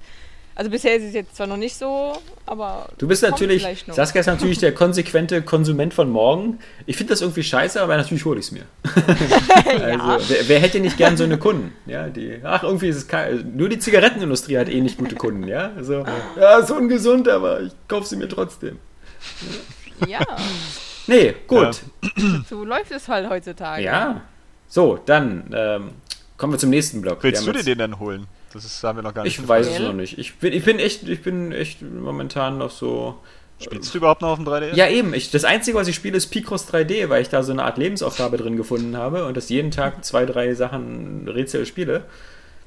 Also 0.56 0.69
bisher 0.69 0.95
ist 0.95 1.03
es 1.03 1.13
jetzt 1.15 1.36
zwar 1.36 1.47
noch 1.47 1.58
nicht 1.58 1.75
so, 1.75 2.13
aber. 2.45 2.88
Du 2.99 3.08
bist 3.08 3.23
natürlich. 3.23 3.65
Saskia 3.91 4.21
ist 4.21 4.27
natürlich 4.27 4.60
der 4.60 4.71
konsequente 4.71 5.41
Konsument 5.41 5.95
von 5.95 6.12
morgen. 6.12 6.60
Ich 6.86 6.95
finde 6.95 7.13
das 7.13 7.21
irgendwie 7.21 7.41
scheiße, 7.41 7.82
aber 7.82 7.97
natürlich 7.97 8.23
hole 8.23 8.39
ich 8.39 8.45
es 8.45 8.51
mir. 8.51 8.65
Also, 9.65 10.29
wer, 10.29 10.47
wer 10.47 10.60
hätte 10.60 10.79
nicht 10.79 10.97
gern 10.97 11.17
so 11.17 11.23
eine 11.23 11.39
Kunden? 11.39 11.73
Ja, 11.88 12.08
die, 12.08 12.39
ach, 12.43 12.62
irgendwie 12.62 12.89
ist 12.89 12.97
es 12.97 13.08
kein, 13.08 13.56
nur 13.56 13.67
die 13.67 13.79
Zigarettenindustrie 13.79 14.58
hat 14.58 14.69
eh 14.69 14.79
nicht 14.82 14.99
gute 14.99 15.15
Kunden, 15.15 15.47
ja? 15.47 15.71
Also, 15.75 16.06
ja, 16.39 16.60
ist 16.60 16.69
ungesund, 16.69 17.27
aber 17.27 17.62
ich 17.62 17.73
kaufe 17.88 18.06
sie 18.06 18.15
mir 18.15 18.27
trotzdem. 18.27 18.77
Ja, 20.08 20.19
Nee, 21.08 21.36
gut. 21.47 21.82
so 22.49 22.63
läuft 22.63 22.91
es 22.91 23.08
halt 23.08 23.29
heutzutage. 23.29 23.84
Ja. 23.84 24.21
So, 24.73 24.97
dann 25.05 25.53
ähm, 25.55 25.91
kommen 26.36 26.53
wir 26.53 26.57
zum 26.57 26.71
nächsten 26.71 27.03
Block. 27.03 27.21
Willst 27.21 27.45
du 27.45 27.51
dir 27.51 27.62
den 27.63 27.77
dann 27.77 27.99
holen? 27.99 28.25
Das 28.53 28.65
ist, 28.65 28.83
haben 28.83 28.97
wir 28.97 29.03
noch 29.03 29.13
gar 29.13 29.21
nicht 29.21 29.38
Ich 29.38 29.47
weiß 29.47 29.67
es 29.67 29.79
noch 29.79 29.93
nicht. 29.93 30.17
Ich 30.17 30.33
bin, 30.38 30.51
ich 30.51 30.63
bin 30.65 30.79
echt, 30.79 31.07
ich 31.07 31.21
bin 31.21 31.51
echt 31.51 31.83
momentan 31.83 32.57
noch 32.57 32.71
so. 32.71 33.19
Spielst 33.59 33.93
du 33.93 33.99
überhaupt 33.99 34.23
noch 34.23 34.29
auf 34.29 34.39
dem 34.39 34.47
3DS? 34.47 34.73
Ja, 34.73 34.88
eben. 34.88 35.13
Ich, 35.13 35.29
das 35.29 35.43
Einzige, 35.43 35.77
was 35.77 35.88
ich 35.88 35.93
spiele, 35.95 36.17
ist 36.17 36.31
Picross 36.31 36.67
3D, 36.73 37.07
weil 37.09 37.21
ich 37.21 37.29
da 37.29 37.43
so 37.43 37.51
eine 37.51 37.63
Art 37.63 37.77
Lebensaufgabe 37.77 38.38
drin 38.38 38.57
gefunden 38.57 38.97
habe 38.97 39.27
und 39.27 39.38
das 39.38 39.49
jeden 39.49 39.69
Tag 39.69 40.03
zwei, 40.03 40.25
drei 40.25 40.55
Sachen 40.55 41.27
Rätsel 41.27 41.67
spiele. 41.67 42.05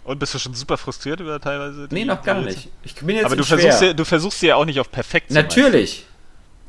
Und 0.05 0.21
bist 0.21 0.33
du 0.33 0.39
schon 0.39 0.55
super 0.55 0.77
frustriert 0.77 1.19
über 1.19 1.41
teilweise? 1.41 1.89
die- 1.89 1.95
Nee, 1.97 2.05
noch 2.05 2.23
gar 2.23 2.41
nicht. 2.41 2.69
Ich 2.85 2.95
bin 2.95 3.17
jetzt 3.17 3.25
Aber 3.27 3.35
du 3.35 3.43
schwer. 3.43 3.59
versuchst, 3.59 3.83
ja, 3.83 3.93
du 3.95 4.05
versuchst 4.05 4.39
sie 4.39 4.47
ja 4.47 4.55
auch 4.55 4.65
nicht 4.65 4.79
auf 4.79 4.93
perfekt 4.93 5.31
zu. 5.31 5.35
Natürlich, 5.35 6.07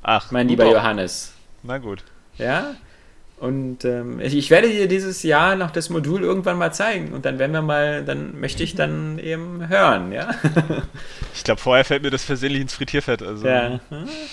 Ach, 0.02 0.32
mein 0.32 0.48
lieber 0.48 0.64
doch. 0.66 0.72
Johannes. 0.72 1.34
Na 1.62 1.78
gut. 1.78 2.04
Ja? 2.40 2.74
Und 3.38 3.86
ähm, 3.86 4.20
ich, 4.20 4.36
ich 4.36 4.50
werde 4.50 4.68
dir 4.68 4.88
dieses 4.88 5.22
Jahr 5.22 5.56
noch 5.56 5.70
das 5.70 5.90
Modul 5.90 6.24
irgendwann 6.24 6.58
mal 6.58 6.74
zeigen 6.74 7.14
und 7.14 7.24
dann 7.24 7.38
werden 7.38 7.52
wir 7.52 7.62
mal, 7.62 8.04
dann 8.04 8.40
möchte 8.40 8.64
ich 8.64 8.74
dann 8.74 9.20
eben 9.20 9.70
hören, 9.70 10.12
ja? 10.12 10.32
Ich 11.36 11.44
glaube, 11.44 11.62
vorher 11.62 11.86
fällt 11.86 12.02
mir 12.02 12.10
das 12.10 12.24
versehentlich 12.24 12.64
ins 12.64 12.74
Frittierfett. 12.74 13.22
Also, 13.22 13.46
ja. 13.48 13.80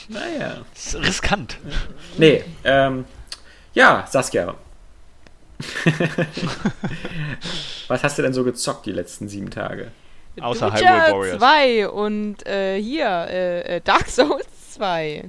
Naja. 0.09 0.65
Das 0.73 0.95
ist 0.95 1.07
riskant. 1.07 1.59
Nee, 2.17 2.45
ähm, 2.65 3.05
ja, 3.75 4.07
Saskia. 4.11 4.55
Was 7.89 8.03
hast 8.03 8.19
du 8.19 8.23
denn 8.23 8.33
so 8.33 8.43
gezockt 8.43 8.87
die 8.87 8.93
letzten 8.93 9.29
sieben 9.29 9.51
Tage? 9.51 9.93
Außer 10.41 10.73
Witcher 10.73 11.13
Warriors. 11.13 11.39
2 11.39 11.89
und 11.89 12.47
äh, 12.47 12.81
hier 12.81 13.27
äh, 13.29 13.77
äh, 13.77 13.81
Dark 13.83 14.09
Souls 14.09 14.47
2. 14.73 15.25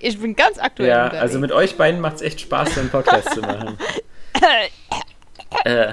Ich 0.00 0.18
bin 0.20 0.34
ganz 0.36 0.58
aktuell 0.58 0.88
Ja, 0.88 1.04
unterwegs. 1.04 1.22
also 1.22 1.38
mit 1.38 1.52
euch 1.52 1.76
beiden 1.76 2.00
macht 2.00 2.16
es 2.16 2.22
echt 2.22 2.40
Spaß, 2.40 2.74
den 2.74 2.88
Podcast 2.90 3.32
zu 3.34 3.40
machen. 3.40 3.78
äh, 5.64 5.92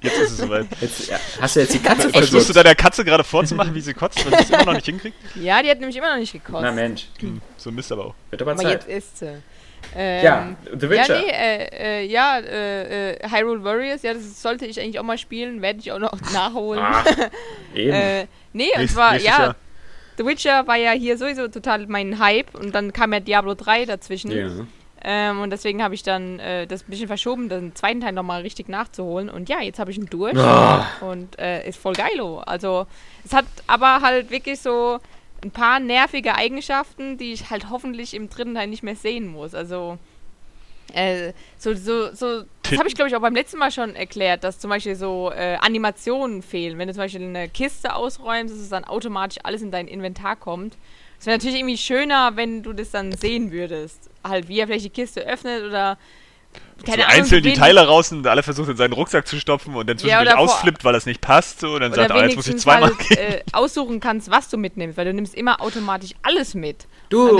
Jetzt 0.00 0.18
ist 0.18 0.30
es 0.32 0.36
soweit. 0.38 0.66
jetzt, 0.80 1.08
ja, 1.08 1.18
hast 1.40 1.56
du 1.56 1.60
jetzt 1.60 1.74
die 1.74 1.78
Katze 1.80 2.10
Versuchst 2.10 2.48
du 2.48 2.52
deiner 2.52 2.74
Katze 2.74 3.04
gerade 3.04 3.24
vorzumachen, 3.24 3.74
wie 3.74 3.80
sie 3.80 3.94
kotzt, 3.94 4.24
weil 4.30 4.38
sie 4.38 4.44
es 4.44 4.50
immer 4.50 4.64
noch 4.66 4.74
nicht 4.74 4.86
hinkriegt? 4.86 5.16
Ja, 5.36 5.62
die 5.62 5.70
hat 5.70 5.78
nämlich 5.80 5.96
immer 5.96 6.10
noch 6.12 6.18
nicht 6.20 6.32
gekostet. 6.32 6.62
Na 6.62 6.72
Mensch, 6.72 7.06
Hm, 7.20 7.40
so 7.56 7.70
ein 7.70 7.74
Mist 7.74 7.90
aber 7.92 8.06
auch. 8.06 8.14
wird 8.30 8.42
aber 8.42 8.52
aber 8.52 8.62
Zeit. 8.62 8.86
jetzt 8.86 8.88
ist 8.88 9.18
sie. 9.18 9.42
Ähm, 9.94 10.24
Ja, 10.24 10.48
The 10.80 10.88
Witcher. 10.90 11.16
Ja, 11.16 11.20
nee, 11.22 11.30
äh, 11.30 12.00
äh, 12.02 12.06
ja, 12.06 12.38
äh, 12.38 13.12
äh, 13.12 13.28
Hyrule 13.30 13.62
Warriors, 13.64 14.02
ja, 14.02 14.14
das 14.14 14.40
sollte 14.40 14.64
ich 14.64 14.80
eigentlich 14.80 14.98
auch 14.98 15.04
mal 15.04 15.18
spielen, 15.18 15.60
werde 15.60 15.80
ich 15.80 15.92
auch 15.92 15.98
noch 15.98 16.12
nachholen. 16.32 16.82
Ach, 16.82 17.04
eben. 17.74 17.92
äh, 17.92 18.26
nee, 18.54 18.70
und 18.76 18.88
zwar, 18.90 19.16
ja, 19.16 19.20
Jahr. 19.38 19.56
The 20.16 20.24
Witcher 20.24 20.66
war 20.66 20.76
ja 20.76 20.92
hier 20.92 21.18
sowieso 21.18 21.48
total 21.48 21.86
mein 21.86 22.18
Hype 22.18 22.54
und 22.54 22.74
dann 22.74 22.92
kam 22.92 23.12
ja 23.12 23.20
Diablo 23.20 23.54
3 23.54 23.84
dazwischen. 23.86 24.30
ja. 24.30 24.48
Ähm, 25.06 25.42
und 25.42 25.50
deswegen 25.50 25.82
habe 25.82 25.94
ich 25.94 26.02
dann 26.02 26.38
äh, 26.38 26.66
das 26.66 26.82
ein 26.82 26.90
bisschen 26.90 27.08
verschoben, 27.08 27.50
den 27.50 27.74
zweiten 27.74 28.00
Teil 28.00 28.12
nochmal 28.12 28.40
richtig 28.40 28.70
nachzuholen. 28.70 29.28
Und 29.28 29.50
ja, 29.50 29.60
jetzt 29.60 29.78
habe 29.78 29.90
ich 29.90 29.98
ihn 29.98 30.06
durch. 30.06 30.34
Ah. 30.34 30.86
Und 31.02 31.38
äh, 31.38 31.68
ist 31.68 31.78
voll 31.78 31.92
geilo. 31.92 32.38
Also, 32.38 32.86
es 33.22 33.34
hat 33.34 33.44
aber 33.66 34.00
halt 34.00 34.30
wirklich 34.30 34.60
so 34.60 34.98
ein 35.42 35.50
paar 35.50 35.78
nervige 35.78 36.36
Eigenschaften, 36.36 37.18
die 37.18 37.34
ich 37.34 37.50
halt 37.50 37.68
hoffentlich 37.68 38.14
im 38.14 38.30
dritten 38.30 38.54
Teil 38.54 38.68
nicht 38.68 38.82
mehr 38.82 38.96
sehen 38.96 39.26
muss. 39.26 39.54
Also, 39.54 39.98
äh, 40.92 41.32
so, 41.58 41.74
so, 41.74 42.14
so, 42.14 42.44
das 42.62 42.78
habe 42.78 42.88
ich 42.88 42.94
glaube 42.94 43.08
ich 43.08 43.16
auch 43.16 43.20
beim 43.20 43.34
letzten 43.34 43.58
Mal 43.58 43.70
schon 43.70 43.96
erklärt, 43.96 44.44
dass 44.44 44.58
zum 44.58 44.70
Beispiel 44.70 44.94
so 44.94 45.32
äh, 45.34 45.56
Animationen 45.56 46.42
fehlen. 46.42 46.78
Wenn 46.78 46.88
du 46.88 46.94
zum 46.94 47.02
Beispiel 47.02 47.22
eine 47.22 47.48
Kiste 47.48 47.94
ausräumst, 47.94 48.54
dass 48.54 48.60
es 48.60 48.68
dann 48.68 48.84
automatisch 48.84 49.38
alles 49.42 49.62
in 49.62 49.70
dein 49.70 49.88
Inventar 49.88 50.36
kommt. 50.36 50.76
Es 51.18 51.26
wäre 51.26 51.38
natürlich 51.38 51.56
irgendwie 51.56 51.78
schöner, 51.78 52.36
wenn 52.36 52.62
du 52.62 52.72
das 52.72 52.90
dann 52.90 53.12
sehen 53.12 53.50
würdest. 53.50 54.10
Halt, 54.22 54.48
wie 54.48 54.58
er 54.58 54.66
vielleicht 54.66 54.84
die 54.84 54.90
Kiste 54.90 55.26
öffnet 55.26 55.62
oder. 55.64 55.98
So 56.86 56.92
einzeln 57.06 57.42
die 57.42 57.54
Teile 57.54 57.86
raus 57.86 58.12
und 58.12 58.26
alle 58.26 58.42
versucht 58.42 58.68
in 58.68 58.76
seinen 58.76 58.92
Rucksack 58.92 59.26
zu 59.26 59.40
stopfen 59.40 59.74
und 59.74 59.88
dann 59.88 59.96
zwischendurch 59.96 60.30
vor- 60.30 60.38
ausflippt, 60.40 60.84
weil 60.84 60.92
das 60.92 61.06
nicht 61.06 61.20
passt. 61.22 61.60
So, 61.60 61.74
und 61.74 61.80
dann 61.80 61.94
sagt 61.94 62.10
er, 62.10 62.16
ah, 62.16 62.24
jetzt 62.24 62.36
muss 62.36 62.46
ich 62.46 62.58
zweimal 62.58 62.90
halt, 62.90 62.98
gehen. 63.08 63.16
äh, 63.18 63.42
aussuchen 63.52 64.00
kannst, 64.00 64.30
was 64.30 64.50
du 64.50 64.58
mitnimmst, 64.58 64.98
weil 64.98 65.06
du 65.06 65.14
nimmst 65.14 65.34
immer 65.34 65.62
automatisch 65.62 66.10
alles 66.22 66.54
mit. 66.54 66.86
Du, 67.08 67.38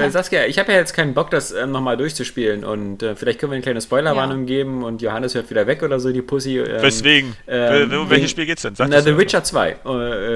äh, 0.00 0.10
Saskia, 0.10 0.46
ich 0.46 0.58
habe 0.58 0.72
ja 0.72 0.78
jetzt 0.78 0.92
keinen 0.94 1.14
Bock, 1.14 1.30
das 1.30 1.52
ähm, 1.52 1.70
nochmal 1.70 1.96
durchzuspielen 1.98 2.64
und 2.64 3.02
äh, 3.04 3.14
vielleicht 3.14 3.38
können 3.38 3.52
wir 3.52 3.56
eine 3.56 3.62
kleine 3.62 3.80
Spoilerwarnung 3.80 4.46
geben 4.46 4.82
und 4.82 5.02
Johannes 5.02 5.34
hört 5.34 5.50
wieder 5.50 5.66
weg 5.68 5.82
oder 5.84 6.00
so, 6.00 6.10
die 6.10 6.22
Pussy. 6.22 6.58
Ähm, 6.58 6.82
Weswegen? 6.82 7.36
ähm, 7.46 7.90
wegen- 7.92 8.10
welches 8.10 8.30
Spiel 8.32 8.46
geht's 8.46 8.62
denn? 8.62 8.74
Sag 8.74 8.88
Na, 8.88 8.96
das 8.96 9.04
The. 9.04 9.16
Witcher 9.16 9.44
2. 9.44 9.68
Äh, 9.70 9.76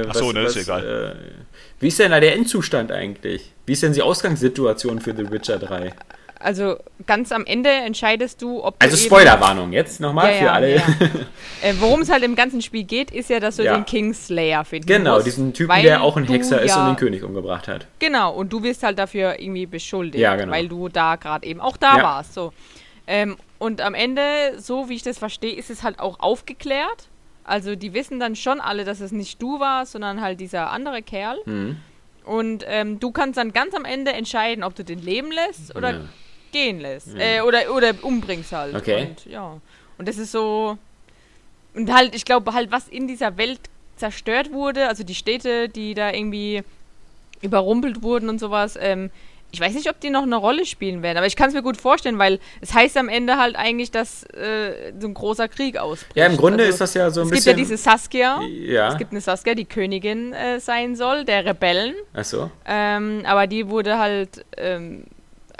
Ach 0.08 0.14
so, 0.14 0.26
was- 0.28 0.32
ne, 0.34 0.40
ist 0.42 0.56
was, 0.56 0.62
egal. 0.62 1.16
Äh, 1.18 1.32
wie 1.80 1.88
ist 1.88 1.98
denn 1.98 2.12
da 2.12 2.20
der 2.20 2.34
Endzustand 2.34 2.92
eigentlich? 2.92 3.50
Wie 3.66 3.72
ist 3.72 3.82
denn 3.82 3.92
die 3.94 4.02
Ausgangssituation 4.02 5.00
für 5.00 5.14
The 5.16 5.30
Witcher 5.30 5.58
3? 5.58 5.92
Also 6.44 6.76
ganz 7.06 7.32
am 7.32 7.46
Ende 7.46 7.70
entscheidest 7.70 8.42
du, 8.42 8.62
ob 8.62 8.78
du 8.78 8.84
Also 8.84 8.98
Spoilerwarnung 8.98 9.72
jetzt 9.72 9.98
nochmal 9.98 10.32
Ja, 10.32 10.38
für 10.38 10.44
ja, 10.44 10.52
alle. 10.52 10.76
ja. 10.76 10.82
Äh, 11.62 11.72
Worum 11.78 12.02
es 12.02 12.10
halt 12.10 12.22
im 12.22 12.36
ganzen 12.36 12.60
Spiel 12.60 12.84
geht, 12.84 13.10
ist 13.10 13.30
ja, 13.30 13.40
dass 13.40 13.56
du 13.56 13.62
den 13.62 13.86
Kingslayer 13.86 14.66
finden 14.66 14.86
genau, 14.86 15.14
musst. 15.14 15.26
diesen 15.26 15.54
Typen, 15.54 15.80
der 15.82 16.02
auch 16.02 16.18
ein 16.18 16.24
Hexer 16.24 16.60
ist 16.60 16.76
und 16.76 16.86
den 16.88 16.96
König 16.96 17.22
umgebracht 17.22 17.66
hat. 17.68 17.86
Genau, 17.98 18.34
und 18.34 18.52
du 18.52 18.62
wirst 18.62 18.82
halt 18.82 18.98
dafür 18.98 19.40
irgendwie 19.40 19.64
beschuldigt, 19.64 20.22
genau. 20.22 20.52
weil 20.52 20.68
du 20.68 20.90
da 20.90 21.16
gerade 21.16 21.46
eben 21.46 21.60
auch 21.62 21.78
da 21.78 22.02
warst. 22.02 22.34
So. 22.34 22.52
Ähm, 23.06 23.36
und 23.58 23.80
am 23.80 23.94
Ende, 23.94 24.22
so 24.58 24.90
wie 24.90 24.96
ich 24.96 25.02
das 25.02 25.16
verstehe, 25.18 25.54
ist 25.54 25.70
es 25.70 25.82
halt 25.82 25.98
auch 26.00 26.20
aufgeklärt. 26.20 27.08
Also 27.44 27.74
die 27.76 27.94
wissen 27.94 28.20
dann 28.20 28.36
schon 28.36 28.60
alle, 28.60 28.84
dass 28.84 29.00
es 29.00 29.12
nicht 29.12 29.40
du 29.40 29.60
warst, 29.60 29.92
sondern 29.92 30.20
halt 30.20 30.40
dieser 30.40 30.70
andere 30.70 31.00
Kerl. 31.00 31.38
Mhm. 31.46 31.76
Und 32.26 32.64
ähm, 32.66 33.00
du 33.00 33.10
kannst 33.10 33.38
dann 33.38 33.52
ganz 33.54 33.74
am 33.74 33.84
Ende 33.86 34.12
entscheiden, 34.12 34.64
ob 34.64 34.74
du 34.74 34.84
den 34.84 35.00
leben 35.00 35.30
lässt 35.30 35.74
oder 35.76 35.90
Ja. 35.92 36.00
Gehen 36.54 36.80
lässt. 36.80 37.08
Äh, 37.18 37.40
oder, 37.42 37.74
oder 37.74 37.92
umbringst 38.02 38.52
halt. 38.52 38.74
Okay. 38.74 39.08
Und, 39.10 39.26
ja. 39.26 39.60
Und 39.98 40.08
das 40.08 40.16
ist 40.16 40.32
so. 40.32 40.78
Und 41.74 41.92
halt, 41.92 42.14
ich 42.14 42.24
glaube 42.24 42.54
halt, 42.54 42.70
was 42.72 42.88
in 42.88 43.06
dieser 43.08 43.36
Welt 43.36 43.60
zerstört 43.96 44.52
wurde, 44.52 44.88
also 44.88 45.04
die 45.04 45.14
Städte, 45.14 45.68
die 45.68 45.92
da 45.94 46.10
irgendwie 46.12 46.62
überrumpelt 47.42 48.02
wurden 48.02 48.28
und 48.28 48.38
sowas, 48.38 48.78
ähm, 48.80 49.10
ich 49.52 49.60
weiß 49.60 49.74
nicht, 49.74 49.88
ob 49.88 50.00
die 50.00 50.10
noch 50.10 50.24
eine 50.24 50.34
Rolle 50.34 50.66
spielen 50.66 51.02
werden, 51.04 51.16
aber 51.16 51.28
ich 51.28 51.36
kann 51.36 51.46
es 51.48 51.54
mir 51.54 51.62
gut 51.62 51.76
vorstellen, 51.76 52.18
weil 52.18 52.40
es 52.60 52.74
heißt 52.74 52.96
am 52.96 53.08
Ende 53.08 53.36
halt 53.36 53.54
eigentlich, 53.54 53.92
dass 53.92 54.24
äh, 54.32 54.92
so 54.98 55.06
ein 55.06 55.14
großer 55.14 55.46
Krieg 55.46 55.76
ausbricht. 55.78 56.16
Ja, 56.16 56.26
im 56.26 56.36
Grunde 56.36 56.64
Also, 56.64 56.72
ist 56.74 56.80
das 56.80 56.94
ja 56.94 57.08
so 57.10 57.20
ein 57.20 57.26
Es 57.26 57.30
gibt 57.30 57.38
bisschen. 57.44 57.50
ja 57.52 57.56
diese 57.56 57.76
Saskia. 57.76 58.40
ja. 58.42 58.88
Es 58.88 58.98
gibt 58.98 59.12
eine 59.12 59.20
Saskia, 59.20 59.54
die 59.54 59.64
Königin 59.64 60.32
äh, 60.32 60.58
sein 60.58 60.96
soll, 60.96 61.24
der 61.24 61.44
Rebellen. 61.44 61.94
Achso. 62.14 62.50
Ähm, 62.66 63.22
aber 63.24 63.46
die 63.46 63.68
wurde 63.68 63.96
halt 63.98 64.44
ähm, 64.56 65.04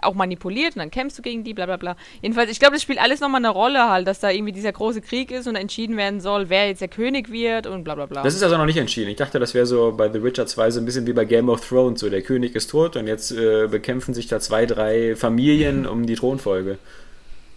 auch 0.05 0.15
manipuliert 0.15 0.77
und 0.77 0.81
dann 0.81 0.91
kämpfst 0.91 1.19
du 1.19 1.23
gegen 1.23 1.45
die, 1.45 1.55
bla 1.55 1.67
bla 1.67 1.77
bla. 1.77 1.97
Jedenfalls, 2.23 2.51
ich 2.51 2.59
glaube, 2.59 2.75
das 2.75 2.83
spielt 2.83 3.01
alles 3.01 3.21
nochmal 3.21 3.41
eine 3.41 3.51
Rolle 3.51 3.89
halt, 3.91 4.07
dass 4.07 4.21
da 4.21 4.31
irgendwie 4.31 4.53
dieser 4.53 4.73
große 4.73 5.01
Krieg 5.01 5.31
ist 5.31 5.47
und 5.47 5.57
entschieden 5.57 5.97
werden 5.97 6.21
soll, 6.21 6.49
wer 6.51 6.69
jetzt 6.69 6.81
der 6.81 6.89
König 6.89 7.31
wird 7.31 7.67
und 7.67 7.85
bla 7.85 7.95
bla 7.95 8.07
bla. 8.07 8.23
Das 8.23 8.35
ist 8.35 8.43
also 8.43 8.57
noch 8.57 8.67
nicht 8.67 8.77
entschieden. 8.79 9.11
Ich 9.11 9.17
dachte, 9.17 9.39
das 9.39 9.55
wäre 9.55 9.67
so 9.67 9.93
bei 9.97 10.11
The 10.13 10.23
Witcher 10.23 10.47
2 10.47 10.71
so 10.71 10.81
ein 10.81 10.85
bisschen 10.87 11.07
wie 11.07 11.13
bei 11.13 11.25
Game 11.25 11.49
of 11.49 11.67
Thrones. 11.67 12.01
So, 12.01 12.11
der 12.11 12.23
König 12.23 12.55
ist 12.55 12.71
tot 12.71 12.97
und 12.97 13.07
jetzt 13.07 13.33
äh, 13.33 13.67
bekämpfen 13.69 14.15
sich 14.15 14.27
da 14.27 14.41
zwei, 14.41 14.67
drei 14.67 15.17
Familien 15.17 15.87
um 15.87 16.07
die 16.07 16.15
Thronfolge. 16.15 16.79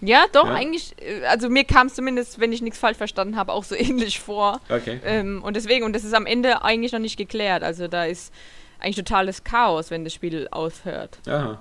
ja, 0.01 0.25
doch, 0.31 0.45
Ja. 0.45 0.53
eigentlich, 0.53 0.93
äh, 1.01 1.25
also 1.25 1.49
mir 1.49 1.63
kam 1.63 1.87
es 1.87 1.95
zumindest, 1.95 2.39
wenn 2.39 2.51
ich 2.53 2.61
nichts 2.61 2.77
falsch 2.79 2.97
verstanden 2.97 3.35
habe, 3.35 3.51
auch 3.51 3.63
so 3.63 3.75
ähnlich 3.77 4.19
vor. 4.19 4.61
Okay. 4.69 4.99
Ähm, 5.05 5.41
und 5.43 5.55
deswegen, 5.55 5.83
und 5.85 5.93
das 5.95 6.03
ist 6.03 6.13
am 6.13 6.25
Ende 6.25 6.63
eigentlich 6.63 6.91
noch 6.91 6.99
nicht 6.99 7.17
geklärt. 7.17 7.63
Also 7.63 7.87
da 7.87 8.05
ist 8.05 8.31
eigentlich 8.79 8.97
totales 8.97 9.43
Chaos, 9.43 9.89
wenn 9.89 10.03
das 10.03 10.13
Spiel 10.13 10.47
aufhört. 10.51 11.17
Aha. 11.27 11.59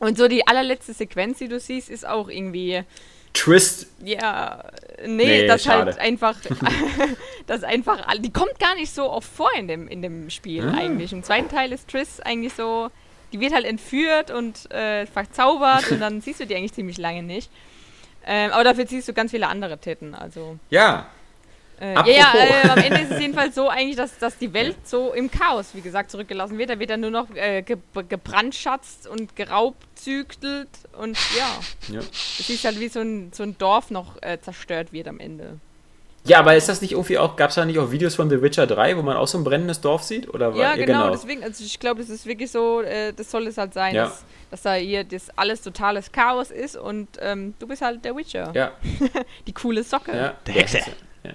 Und 0.00 0.18
so 0.18 0.28
die 0.28 0.46
allerletzte 0.46 0.92
Sequenz, 0.92 1.38
die 1.38 1.48
du 1.48 1.58
siehst, 1.60 1.88
ist 1.90 2.06
auch 2.06 2.28
irgendwie. 2.28 2.82
Twist. 3.32 3.88
Ja, 4.04 4.64
nee, 5.04 5.24
Nee, 5.24 5.46
das 5.48 5.64
schade. 5.64 5.86
halt 5.86 5.98
einfach, 5.98 6.36
das 7.46 7.64
einfach, 7.64 8.06
die 8.18 8.32
kommt 8.32 8.58
gar 8.60 8.74
nicht 8.76 8.92
so 8.94 9.10
oft 9.10 9.28
vor 9.28 9.50
in 9.58 9.66
dem, 9.68 9.88
in 9.88 10.02
dem 10.02 10.30
Spiel 10.30 10.68
Ah. 10.68 10.74
eigentlich. 10.78 11.12
Im 11.12 11.22
zweiten 11.24 11.48
Teil 11.48 11.72
ist 11.72 11.88
Triss 11.88 12.20
eigentlich 12.20 12.52
so, 12.54 12.90
die 13.32 13.40
wird 13.40 13.52
halt 13.52 13.64
entführt 13.66 14.30
und 14.30 14.70
äh, 14.70 15.06
verzaubert 15.06 15.90
und 15.90 15.98
dann 16.00 16.20
siehst 16.22 16.38
du 16.40 16.46
die 16.46 16.54
eigentlich 16.54 16.74
ziemlich 16.74 16.98
lange 16.98 17.22
nicht. 17.24 17.50
Ähm, 18.26 18.52
aber 18.52 18.62
dafür 18.64 18.86
siehst 18.86 19.08
du 19.08 19.12
ganz 19.12 19.32
viele 19.32 19.48
andere 19.48 19.78
Titten, 19.78 20.14
also. 20.14 20.56
Ja. 20.70 21.06
Äh, 21.80 21.94
ja, 21.94 22.06
ja, 22.06 22.32
äh, 22.64 22.68
am 22.68 22.78
Ende 22.78 23.00
ist 23.00 23.10
es 23.10 23.20
jedenfalls 23.20 23.54
so 23.54 23.68
eigentlich, 23.68 23.96
dass, 23.96 24.16
dass 24.18 24.38
die 24.38 24.52
Welt 24.52 24.76
so 24.84 25.12
im 25.12 25.30
Chaos, 25.30 25.70
wie 25.74 25.80
gesagt, 25.80 26.10
zurückgelassen 26.10 26.56
wird. 26.56 26.70
Da 26.70 26.78
wird 26.78 26.90
dann 26.90 27.00
nur 27.00 27.10
noch 27.10 27.26
äh, 27.34 27.62
ge 27.62 27.76
gebrandschatzt 28.08 29.06
und 29.08 29.34
geraubzügelt 29.36 30.68
und 30.98 31.16
ja. 31.36 31.94
Ja. 31.94 32.00
Es 32.00 32.48
ist 32.48 32.64
halt 32.64 32.78
wie 32.80 32.88
so 32.88 33.00
ein, 33.00 33.30
so 33.32 33.42
ein 33.42 33.58
Dorf 33.58 33.90
noch 33.90 34.20
äh, 34.22 34.38
zerstört 34.40 34.92
wird 34.92 35.08
am 35.08 35.18
Ende. 35.20 35.58
Ja, 36.26 36.38
aber 36.38 36.56
ist 36.56 36.70
das 36.70 36.80
nicht 36.80 36.92
irgendwie 36.92 37.18
auch, 37.18 37.36
gab 37.36 37.50
es 37.50 37.56
da 37.56 37.66
nicht 37.66 37.78
auch 37.78 37.90
Videos 37.90 38.14
von 38.14 38.30
The 38.30 38.40
Witcher 38.40 38.66
3, 38.66 38.96
wo 38.96 39.02
man 39.02 39.14
auch 39.18 39.26
so 39.28 39.36
ein 39.36 39.44
brennendes 39.44 39.82
Dorf 39.82 40.04
sieht? 40.04 40.32
Oder 40.32 40.50
Ja, 40.54 40.70
war- 40.70 40.76
genau, 40.78 41.10
deswegen, 41.10 41.44
also 41.44 41.62
ich 41.62 41.78
glaube, 41.78 42.00
das 42.00 42.08
ist 42.08 42.24
wirklich 42.24 42.50
so, 42.50 42.80
äh, 42.80 43.12
das 43.12 43.30
soll 43.30 43.46
es 43.46 43.58
halt 43.58 43.74
sein, 43.74 43.94
Ja. 43.94 44.04
dass, 44.06 44.24
dass 44.50 44.62
da 44.62 44.72
hier 44.74 45.04
das 45.04 45.28
alles 45.36 45.60
totales 45.60 46.10
Chaos 46.12 46.50
ist 46.50 46.76
und 46.76 47.08
ähm, 47.20 47.52
du 47.58 47.66
bist 47.66 47.82
halt 47.82 48.02
der 48.06 48.16
Witcher. 48.16 48.52
Ja, 48.54 48.72
Die 49.46 49.52
coole 49.52 49.82
Socke. 49.84 50.16
ja. 50.16 50.34
Der 50.46 50.54
Hexe. 50.54 50.78
Ja. 51.24 51.32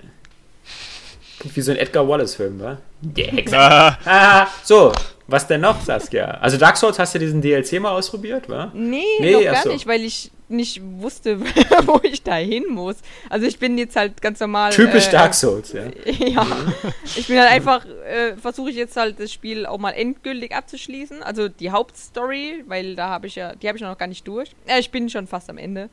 Wie 1.44 1.62
so 1.62 1.72
ein 1.72 1.78
Edgar 1.78 2.08
Wallace-Film, 2.08 2.60
wa? 2.60 2.78
Der 3.02 3.28
Hexe. 3.28 3.56
Ah, 3.58 3.98
Ah, 4.06 4.48
so, 4.64 4.92
was 5.28 5.48
denn 5.48 5.62
noch, 5.62 5.80
Saskia? 5.82 6.26
Also 6.42 6.58
Dark 6.58 6.76
Souls 6.78 6.98
hast 7.00 7.16
du 7.16 7.20
diesen 7.20 7.42
DLC 7.42 7.80
mal 7.80 7.92
ausprobiert, 7.92 8.50
wa? 8.50 8.72
Nee, 8.74 9.04
Nee, 9.20 9.32
noch 9.34 9.44
gar 9.44 9.64
so. 9.64 9.70
nicht, 9.70 9.86
weil 9.88 10.02
ich 10.04 10.32
nicht 10.52 10.82
wusste, 10.84 11.40
wo 11.86 12.00
ich 12.02 12.24
da 12.24 12.36
hin 12.36 12.64
muss. 12.70 12.96
Also 13.30 13.46
ich 13.46 13.60
bin 13.60 13.78
jetzt 13.78 13.96
halt 13.96 14.20
ganz 14.22 14.40
normal. 14.40 14.72
Typisch 14.72 15.08
äh, 15.08 15.12
Dark 15.12 15.34
Souls, 15.36 15.72
ja. 15.74 15.84
Ja, 16.28 16.46
ich 17.16 17.28
bin 17.28 17.40
halt 17.40 17.52
einfach, 17.52 17.86
äh, 17.86 18.36
versuche 18.36 18.72
ich 18.72 18.76
jetzt 18.76 18.98
halt 18.98 19.20
das 19.20 19.32
Spiel 19.32 19.68
auch 19.68 19.78
mal 19.78 19.92
endgültig 19.92 20.54
abzuschließen. 20.56 21.22
Also 21.22 21.48
die 21.50 21.70
Hauptstory, 21.70 22.64
weil 22.68 22.96
da 22.96 23.10
habe 23.10 23.28
ich 23.28 23.36
ja, 23.36 23.54
die 23.56 23.68
habe 23.68 23.78
ich 23.78 23.84
noch 23.84 23.98
gar 23.98 24.08
nicht 24.08 24.28
durch. 24.28 24.50
Äh, 24.66 24.80
ich 24.80 24.90
bin 24.90 25.08
schon 25.10 25.28
fast 25.28 25.50
am 25.52 25.60
Ende. 25.60 25.90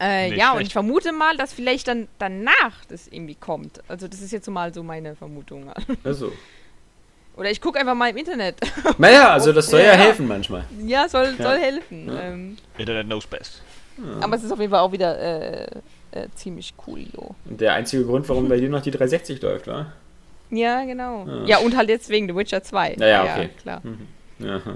Äh, 0.00 0.30
Nicht 0.30 0.38
ja, 0.38 0.50
und 0.50 0.56
schlecht. 0.56 0.68
ich 0.68 0.72
vermute 0.72 1.12
mal, 1.12 1.36
dass 1.36 1.52
vielleicht 1.52 1.86
dann 1.88 2.08
danach 2.18 2.84
das 2.88 3.06
irgendwie 3.08 3.36
kommt. 3.36 3.80
Also 3.88 4.08
das 4.08 4.20
ist 4.20 4.32
jetzt 4.32 4.48
mal 4.48 4.72
so 4.74 4.82
meine 4.82 5.14
Vermutung. 5.16 5.70
Also. 6.02 6.32
Oder 7.36 7.50
ich 7.50 7.60
gucke 7.60 7.78
einfach 7.80 7.94
mal 7.94 8.10
im 8.10 8.16
Internet. 8.16 8.56
Naja, 8.98 9.30
also 9.32 9.52
das 9.52 9.66
soll 9.68 9.80
ja, 9.80 9.86
Ja. 9.86 9.92
helfen 9.94 10.28
manchmal. 10.28 10.64
ja, 10.86 11.08
soll, 11.08 11.34
Ja. 11.38 11.44
soll 11.44 11.58
helfen. 11.58 12.08
Ja. 12.08 12.20
Ähm, 12.22 12.56
Internet 12.78 13.06
knows 13.06 13.26
best. 13.26 13.62
aber 14.20 14.36
es 14.36 14.44
ist 14.44 14.52
auf 14.52 14.58
jeden 14.60 14.70
Fall 14.70 14.80
auch 14.80 14.92
wieder 14.92 15.18
äh, 15.18 15.64
äh, 16.12 16.28
ziemlich 16.36 16.74
cool, 16.86 17.00
jo. 17.12 17.34
Und 17.48 17.60
der 17.60 17.74
einzige 17.74 18.04
Grund, 18.04 18.28
warum 18.28 18.48
bei 18.48 18.56
dir 18.58 18.68
noch 18.68 18.82
die 18.82 18.90
360 18.92 19.40
läuft, 19.42 19.66
wa? 19.66 19.86
Ja, 20.50 20.84
genau. 20.84 21.26
Ja. 21.26 21.44
Ja, 21.44 21.58
und 21.58 21.76
halt 21.76 21.88
jetzt 21.88 22.08
wegen 22.08 22.28
The 22.28 22.36
Witcher 22.36 22.62
2. 22.62 22.94
Ja, 22.98 23.06
ja, 23.06 23.22
okay. 23.22 23.50
klar. 23.60 23.82
Aha. 24.44 24.74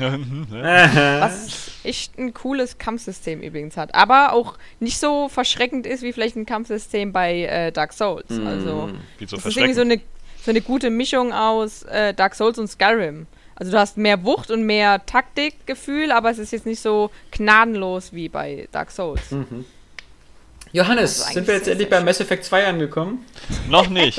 Was 0.00 1.70
echt 1.84 2.18
ein 2.18 2.34
cooles 2.34 2.78
Kampfsystem 2.78 3.40
übrigens 3.40 3.76
hat. 3.76 3.94
Aber 3.94 4.32
auch 4.32 4.56
nicht 4.80 4.98
so 4.98 5.28
verschreckend 5.28 5.86
ist 5.86 6.02
wie 6.02 6.12
vielleicht 6.12 6.36
ein 6.36 6.46
Kampfsystem 6.46 7.12
bei 7.12 7.42
äh, 7.42 7.72
Dark 7.72 7.92
Souls. 7.92 8.30
Mhm. 8.30 8.46
Also, 8.46 8.90
Wie 9.18 9.26
so 9.26 9.36
das 9.36 9.46
ist 9.46 9.56
irgendwie 9.56 9.74
so 9.74 9.82
eine, 9.82 10.00
so 10.44 10.50
eine 10.50 10.60
gute 10.60 10.90
Mischung 10.90 11.32
aus 11.32 11.82
äh, 11.84 12.14
Dark 12.14 12.34
Souls 12.34 12.58
und 12.58 12.68
Skyrim. 12.68 13.26
Also, 13.56 13.70
du 13.70 13.78
hast 13.78 13.96
mehr 13.96 14.24
Wucht 14.24 14.50
und 14.50 14.64
mehr 14.64 15.04
Taktikgefühl, 15.06 16.10
aber 16.10 16.30
es 16.30 16.38
ist 16.38 16.52
jetzt 16.52 16.66
nicht 16.66 16.80
so 16.80 17.10
gnadenlos 17.30 18.12
wie 18.12 18.28
bei 18.28 18.68
Dark 18.72 18.90
Souls. 18.90 19.22
Johannes, 20.72 21.18
Das 21.18 21.28
ist 21.28 21.34
sind 21.34 21.46
wir 21.46 21.54
jetzt 21.54 21.68
endlich 21.68 21.88
bei 21.88 22.00
Mass 22.00 22.18
Effect 22.18 22.44
2 22.44 22.66
angekommen? 22.66 23.24
Noch 23.68 23.88
nicht. 23.88 24.18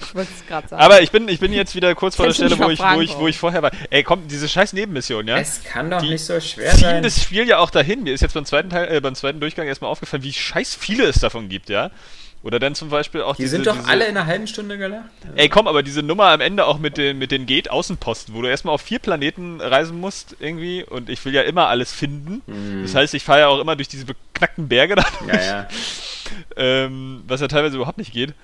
Ich 0.00 0.14
wollte 0.14 0.30
es 0.38 0.46
gerade 0.46 0.68
sagen. 0.68 0.82
Aber 0.82 1.02
ich 1.02 1.10
bin, 1.10 1.28
ich 1.28 1.40
bin 1.40 1.52
jetzt 1.52 1.74
wieder 1.74 1.94
kurz 1.94 2.16
vor 2.16 2.26
der 2.26 2.34
Stelle, 2.34 2.58
wo 2.58 2.70
ich, 2.70 2.78
wo, 2.80 3.00
ich, 3.00 3.16
wo 3.18 3.28
ich 3.28 3.38
vorher 3.38 3.62
war. 3.62 3.70
Ey, 3.90 4.02
komm, 4.02 4.28
diese 4.28 4.48
scheiß 4.48 4.72
Nebenmission, 4.72 5.26
ja? 5.26 5.38
Es 5.38 5.62
kann 5.64 5.90
doch 5.90 6.00
Die 6.00 6.10
nicht 6.10 6.24
so 6.24 6.38
schwer 6.40 6.70
ziehen 6.72 6.80
sein. 6.80 7.02
das 7.02 7.22
Spiel 7.22 7.46
ja 7.48 7.58
auch 7.58 7.70
dahin. 7.70 8.02
Mir 8.02 8.14
ist 8.14 8.20
jetzt 8.20 8.34
beim 8.34 8.44
zweiten 8.44 8.70
Teil, 8.70 8.94
äh, 8.94 9.00
beim 9.00 9.14
zweiten 9.14 9.40
Durchgang 9.40 9.66
erstmal 9.66 9.90
aufgefallen, 9.90 10.22
wie 10.22 10.32
scheiß 10.32 10.74
viele 10.74 11.04
es 11.04 11.16
davon 11.20 11.48
gibt, 11.48 11.68
ja? 11.68 11.90
Oder 12.44 12.58
dann 12.58 12.74
zum 12.74 12.90
Beispiel 12.90 13.22
auch 13.22 13.36
Die 13.36 13.42
diese, 13.42 13.56
sind 13.56 13.68
doch 13.68 13.76
diese, 13.76 13.88
alle 13.88 14.04
in 14.06 14.16
einer 14.16 14.26
halben 14.26 14.48
Stunde 14.48 14.76
gelacht. 14.76 15.04
Ey, 15.36 15.48
komm, 15.48 15.68
aber 15.68 15.84
diese 15.84 16.02
Nummer 16.02 16.30
am 16.30 16.40
Ende 16.40 16.66
auch 16.66 16.78
mit 16.78 16.96
den, 16.96 17.16
mit 17.18 17.30
den 17.30 17.46
Gate-Außenposten, 17.46 18.34
wo 18.34 18.42
du 18.42 18.48
erstmal 18.48 18.74
auf 18.74 18.80
vier 18.82 18.98
Planeten 18.98 19.60
reisen 19.60 20.00
musst, 20.00 20.34
irgendwie, 20.40 20.82
und 20.82 21.08
ich 21.08 21.24
will 21.24 21.32
ja 21.32 21.42
immer 21.42 21.68
alles 21.68 21.92
finden. 21.92 22.42
Das 22.82 22.96
heißt, 22.96 23.14
ich 23.14 23.22
fahre 23.22 23.40
ja 23.40 23.46
auch 23.46 23.60
immer 23.60 23.76
durch 23.76 23.86
diese 23.88 24.06
beknackten 24.06 24.66
Berge 24.66 24.96
da 24.96 25.04
Ja, 25.28 25.40
ja. 25.40 25.68
ähm, 26.56 27.22
was 27.28 27.40
ja 27.40 27.46
teilweise 27.46 27.76
überhaupt 27.76 27.98
nicht 27.98 28.12
geht. 28.12 28.34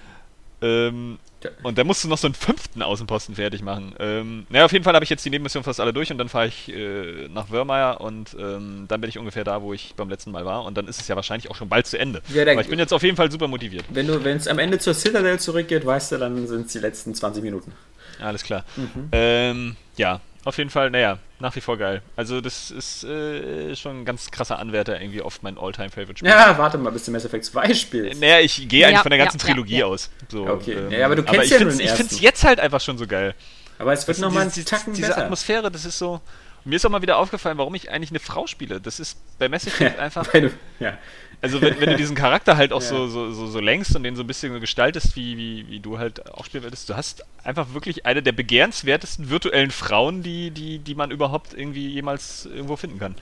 Ähm, 0.63 1.19
Und 1.63 1.79
da 1.79 1.85
musst 1.85 2.03
du 2.05 2.09
noch 2.09 2.19
so 2.19 2.27
einen 2.27 2.35
fünften 2.35 2.83
Außenposten 2.83 3.37
fertig 3.37 3.63
machen. 3.63 3.95
Ähm, 3.99 4.47
naja, 4.49 4.65
auf 4.65 4.73
jeden 4.73 4.85
Fall 4.85 4.95
habe 4.95 5.05
ich 5.05 5.11
jetzt 5.11 5.25
die 5.25 5.31
Nebenmission 5.31 5.63
fast 5.63 5.81
alle 5.81 5.93
durch 5.93 6.11
und 6.11 6.19
dann 6.19 6.29
fahre 6.29 6.49
ich 6.49 6.69
äh, 6.73 7.29
nach 7.29 7.51
Wörmeier 7.51 8.01
und 8.01 8.37
ähm, 8.39 8.87
dann 8.89 9.01
bin 9.01 9.09
ich 9.09 9.19
ungefähr 9.19 9.45
da, 9.45 9.63
wo 9.63 9.73
ich 9.73 9.95
beim 9.97 10.09
letzten 10.09 10.31
Mal 10.33 10.45
war 10.45 10.65
und 10.65 10.77
dann 10.77 10.89
ist 10.89 11.01
es 11.01 11.09
ja 11.09 11.17
wahrscheinlich 11.17 11.51
auch 11.51 11.55
schon 11.55 11.69
bald 11.69 11.87
zu 11.87 11.99
Ende. 11.99 12.23
Ja, 12.35 12.43
Aber 12.43 12.61
ich 12.61 12.69
bin 12.69 12.79
jetzt 12.79 12.93
auf 12.93 13.03
jeden 13.03 13.17
Fall 13.17 13.31
super 13.31 13.49
motiviert. 13.49 13.85
Wenn 13.91 14.07
du, 14.07 14.25
wenn 14.25 14.37
es 14.37 14.49
am 14.49 14.59
Ende 14.59 14.79
zur 14.79 14.95
Citadel 14.95 15.39
zurückgeht, 15.39 15.87
weißt 15.87 16.13
du, 16.13 16.19
dann 16.19 16.47
sind 16.47 16.67
es 16.67 16.73
die 16.73 16.81
letzten 16.81 17.15
20 17.15 17.43
Minuten. 17.43 17.73
Alles 18.21 18.43
klar. 18.43 18.65
Ähm, 19.13 19.77
ja, 19.97 20.21
auf 20.49 20.59
jeden 20.59 20.71
Fall, 20.71 20.91
naja, 20.91 21.19
nach 21.39 21.55
wie 21.55 21.61
vor 21.61 21.77
geil. 21.79 22.03
Also 22.17 22.41
das 22.41 22.71
ist 22.71 23.05
äh, 23.05 23.77
schon 23.77 24.01
ein 24.01 24.05
ganz 24.05 24.31
krasser 24.31 24.59
Anwärter 24.59 25.01
irgendwie 25.01 25.23
auf 25.23 25.43
mein 25.43 25.57
All-Time-Favorite-Spiel. 25.59 26.29
Ja, 26.29 26.57
warte 26.59 26.79
mal, 26.79 26.91
bis 26.91 27.05
du 27.05 27.11
Mass 27.13 27.25
Effect 27.25 27.45
2 27.45 27.75
spielst. 27.75 28.21
Naja, 28.21 28.41
ich 28.41 28.69
gehe 28.69 28.85
eigentlich 28.87 28.97
Ja, 28.97 29.03
von 29.03 29.11
der 29.11 29.19
ganzen 29.19 29.39
ja, 29.39 29.45
Trilogie 29.45 29.73
ja, 29.75 29.79
ja. 29.81 29.87
aus. 29.87 30.11
So, 30.29 30.47
Okay. 30.47 30.73
ähm, 30.73 30.91
Ja, 30.91 31.07
aber 31.07 31.17
du 31.17 31.23
kennst 31.23 31.45
ich 31.47 31.51
ja 31.53 31.59
nur 31.61 31.69
find's- 31.71 31.77
den 31.79 31.87
Ich 31.87 31.93
finde 31.93 32.15
es 32.15 32.21
jetzt 32.21 32.45
halt 32.45 32.59
einfach 32.61 32.81
schon 32.81 32.99
so 32.99 33.07
geil. 33.07 33.35
Aber 33.79 33.93
es 33.93 34.09
wird 34.09 34.19
nochmal 34.19 34.47
dieses- 34.47 34.65
Tacken 34.65 34.95
diese 34.95 35.09
besser. 35.09 35.23
Atmosphäre, 35.25 35.71
das 35.71 35.85
ist 35.85 35.99
so. 35.99 36.21
Mir 36.65 36.77
ist 36.77 36.85
auch 36.85 36.91
mal 36.91 37.01
wieder 37.03 37.17
aufgefallen, 37.19 37.57
warum 37.57 37.75
ich 37.77 37.91
eigentlich 37.91 38.11
eine 38.11 38.19
Frau 38.19 38.47
spiele. 38.47 38.81
Das 38.81 38.99
ist 38.99 39.17
bei 39.39 39.49
Mass 39.49 39.67
Effect 39.67 39.99
einfach. 40.01 40.27
Weil 40.35 40.41
du, 40.43 40.51
ja. 40.81 40.99
Also 41.41 41.61
wenn, 41.61 41.81
wenn 41.81 41.91
du 41.91 41.97
diesen 41.97 42.17
Charakter 42.17 42.57
halt 42.57 42.73
auch 42.73 42.81
Ja. 42.83 42.89
so, 42.89 43.07
so, 43.09 43.31
so, 43.31 43.47
so 43.47 43.61
längst 43.61 43.95
und 43.95 44.03
den 44.03 44.17
so 44.17 44.23
ein 44.23 44.27
bisschen 44.27 44.53
so 44.53 44.61
gestaltest, 44.61 45.15
wie, 45.17 45.37
wie, 45.37 45.69
wie 45.69 45.81
du 45.81 45.99
halt 45.99 46.33
auch 46.33 46.45
spielen 46.45 46.65
würdest, 46.65 46.89
du 46.89 46.97
hast 46.97 47.25
einfach 47.45 47.75
wirklich 47.75 48.07
eine 48.07 48.23
der 48.23 48.33
begehrenswertesten 48.33 49.31
virtuellen 49.31 49.71
Frauen, 49.71 50.23
die, 50.23 50.51
die, 50.51 50.79
die 50.79 50.95
man 50.95 51.11
überhaupt 51.11 51.55
irgendwie 51.55 51.89
jemals 51.89 52.47
irgendwo 52.47 52.77
finden 52.77 52.99
kann. 52.99 53.15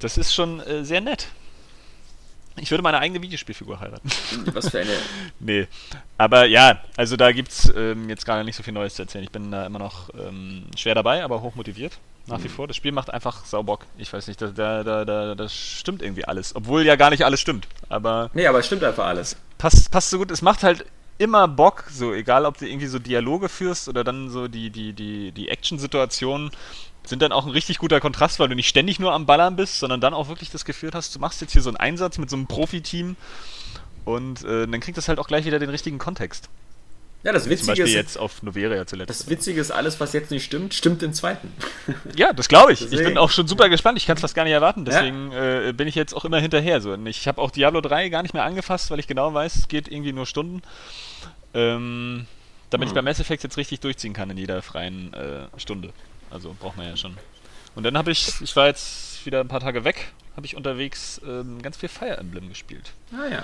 Das 0.00 0.18
ist 0.18 0.34
schon 0.34 0.60
äh, 0.60 0.84
sehr 0.84 1.00
nett. 1.00 1.28
Ich 2.56 2.70
würde 2.70 2.82
meine 2.82 2.98
eigene 2.98 3.20
Videospielfigur 3.20 3.80
heiraten. 3.80 4.08
Was 4.52 4.68
für 4.70 4.80
eine. 4.80 4.92
nee. 5.40 5.66
Aber 6.18 6.46
ja, 6.46 6.80
also 6.96 7.16
da 7.16 7.32
gibt's 7.32 7.72
ähm, 7.76 8.08
jetzt 8.08 8.24
gerade 8.24 8.44
nicht 8.44 8.56
so 8.56 8.62
viel 8.62 8.72
Neues 8.72 8.94
zu 8.94 9.02
erzählen. 9.02 9.24
Ich 9.24 9.32
bin 9.32 9.50
da 9.50 9.66
immer 9.66 9.80
noch 9.80 10.10
ähm, 10.14 10.64
schwer 10.76 10.94
dabei, 10.94 11.24
aber 11.24 11.42
hoch 11.42 11.56
motiviert. 11.56 11.98
Nach 12.26 12.42
wie 12.42 12.48
vor. 12.48 12.66
Das 12.66 12.76
Spiel 12.76 12.92
macht 12.92 13.10
einfach 13.12 13.44
Saubock. 13.44 13.84
Ich 13.98 14.10
weiß 14.12 14.28
nicht, 14.28 14.40
da, 14.40 14.46
da, 14.46 14.82
da, 14.82 15.04
da, 15.04 15.34
das 15.34 15.54
stimmt 15.54 16.00
irgendwie 16.00 16.24
alles. 16.24 16.56
Obwohl 16.56 16.84
ja 16.86 16.96
gar 16.96 17.10
nicht 17.10 17.24
alles 17.24 17.40
stimmt. 17.40 17.66
Aber 17.88 18.30
Nee, 18.32 18.46
aber 18.46 18.60
es 18.60 18.66
stimmt 18.66 18.82
einfach 18.84 19.04
alles. 19.06 19.36
passt, 19.58 19.90
passt 19.90 20.10
so 20.10 20.18
gut. 20.18 20.30
Es 20.30 20.40
macht 20.40 20.62
halt 20.62 20.86
immer 21.18 21.46
Bock, 21.48 21.84
so 21.90 22.14
egal 22.14 22.46
ob 22.46 22.56
du 22.58 22.66
irgendwie 22.66 22.86
so 22.86 22.98
Dialoge 22.98 23.48
führst 23.48 23.88
oder 23.88 24.04
dann 24.04 24.30
so 24.30 24.48
die, 24.48 24.70
die, 24.70 24.92
die, 24.94 25.32
die 25.32 25.48
Action-Situationen 25.48 26.50
sind 27.06 27.20
dann 27.22 27.32
auch 27.32 27.44
ein 27.46 27.50
richtig 27.52 27.78
guter 27.78 28.00
Kontrast, 28.00 28.38
weil 28.38 28.48
du 28.48 28.54
nicht 28.54 28.68
ständig 28.68 28.98
nur 28.98 29.12
am 29.12 29.26
Ballern 29.26 29.56
bist, 29.56 29.78
sondern 29.78 30.00
dann 30.00 30.14
auch 30.14 30.28
wirklich 30.28 30.50
das 30.50 30.64
Gefühl 30.64 30.90
hast, 30.94 31.14
du 31.14 31.18
machst 31.20 31.40
jetzt 31.40 31.52
hier 31.52 31.62
so 31.62 31.70
einen 31.70 31.76
Einsatz 31.76 32.18
mit 32.18 32.30
so 32.30 32.36
einem 32.36 32.46
Profi-Team 32.46 33.16
und 34.04 34.42
äh, 34.44 34.66
dann 34.66 34.80
kriegt 34.80 34.96
das 34.98 35.08
halt 35.08 35.18
auch 35.18 35.26
gleich 35.28 35.44
wieder 35.44 35.58
den 35.58 35.70
richtigen 35.70 35.98
Kontext. 35.98 36.48
Ja, 37.22 37.32
das 37.32 37.44
Zum 37.44 37.52
Witzige 37.52 37.68
Beispiel 37.68 37.84
ist, 37.86 37.94
jetzt 37.94 38.18
auf 38.18 38.42
Noveria 38.42 38.86
zuletzt. 38.86 39.08
das 39.08 39.28
Witzige 39.30 39.58
ist, 39.58 39.70
alles, 39.70 39.98
was 39.98 40.12
jetzt 40.12 40.30
nicht 40.30 40.44
stimmt, 40.44 40.74
stimmt 40.74 41.02
im 41.02 41.14
zweiten. 41.14 41.50
Ja, 42.16 42.34
das 42.34 42.48
glaube 42.48 42.72
ich. 42.74 42.82
Ich 42.82 42.90
Deswegen. 42.90 43.10
bin 43.10 43.18
auch 43.18 43.30
schon 43.30 43.48
super 43.48 43.70
gespannt. 43.70 43.96
Ich 43.96 44.04
kann 44.06 44.16
es 44.16 44.20
fast 44.20 44.34
gar 44.34 44.44
nicht 44.44 44.52
erwarten. 44.52 44.84
Deswegen 44.84 45.32
äh, 45.32 45.72
bin 45.74 45.88
ich 45.88 45.94
jetzt 45.94 46.14
auch 46.14 46.26
immer 46.26 46.38
hinterher. 46.38 46.82
So. 46.82 46.92
Und 46.92 47.06
ich 47.06 47.26
habe 47.26 47.40
auch 47.40 47.50
Diablo 47.50 47.80
3 47.80 48.10
gar 48.10 48.20
nicht 48.22 48.34
mehr 48.34 48.44
angefasst, 48.44 48.90
weil 48.90 48.98
ich 49.00 49.06
genau 49.06 49.32
weiß, 49.32 49.56
es 49.56 49.68
geht 49.68 49.88
irgendwie 49.88 50.12
nur 50.12 50.26
Stunden. 50.26 50.60
Ähm, 51.54 52.26
damit 52.70 52.88
ich 52.88 52.90
Hm. 52.90 52.96
bei 52.96 53.02
Mass 53.02 53.20
Effect 53.20 53.42
jetzt 53.42 53.56
richtig 53.56 53.80
durchziehen 53.80 54.12
kann 54.12 54.28
in 54.30 54.36
jeder 54.36 54.60
freien 54.62 55.14
äh, 55.14 55.46
Stunde. 55.56 55.90
Also 56.30 56.54
braucht 56.58 56.76
man 56.76 56.86
ja 56.86 56.96
schon. 56.96 57.16
Und 57.74 57.82
dann 57.84 57.96
habe 57.98 58.10
ich, 58.10 58.40
ich 58.40 58.54
war 58.56 58.66
jetzt 58.66 59.24
wieder 59.26 59.40
ein 59.40 59.48
paar 59.48 59.60
Tage 59.60 59.84
weg, 59.84 60.12
habe 60.36 60.46
ich 60.46 60.56
unterwegs 60.56 61.20
ähm, 61.26 61.60
ganz 61.62 61.76
viel 61.76 61.88
Fire 61.88 62.16
Emblem 62.16 62.48
gespielt. 62.48 62.92
Ah 63.12 63.26
ja. 63.30 63.42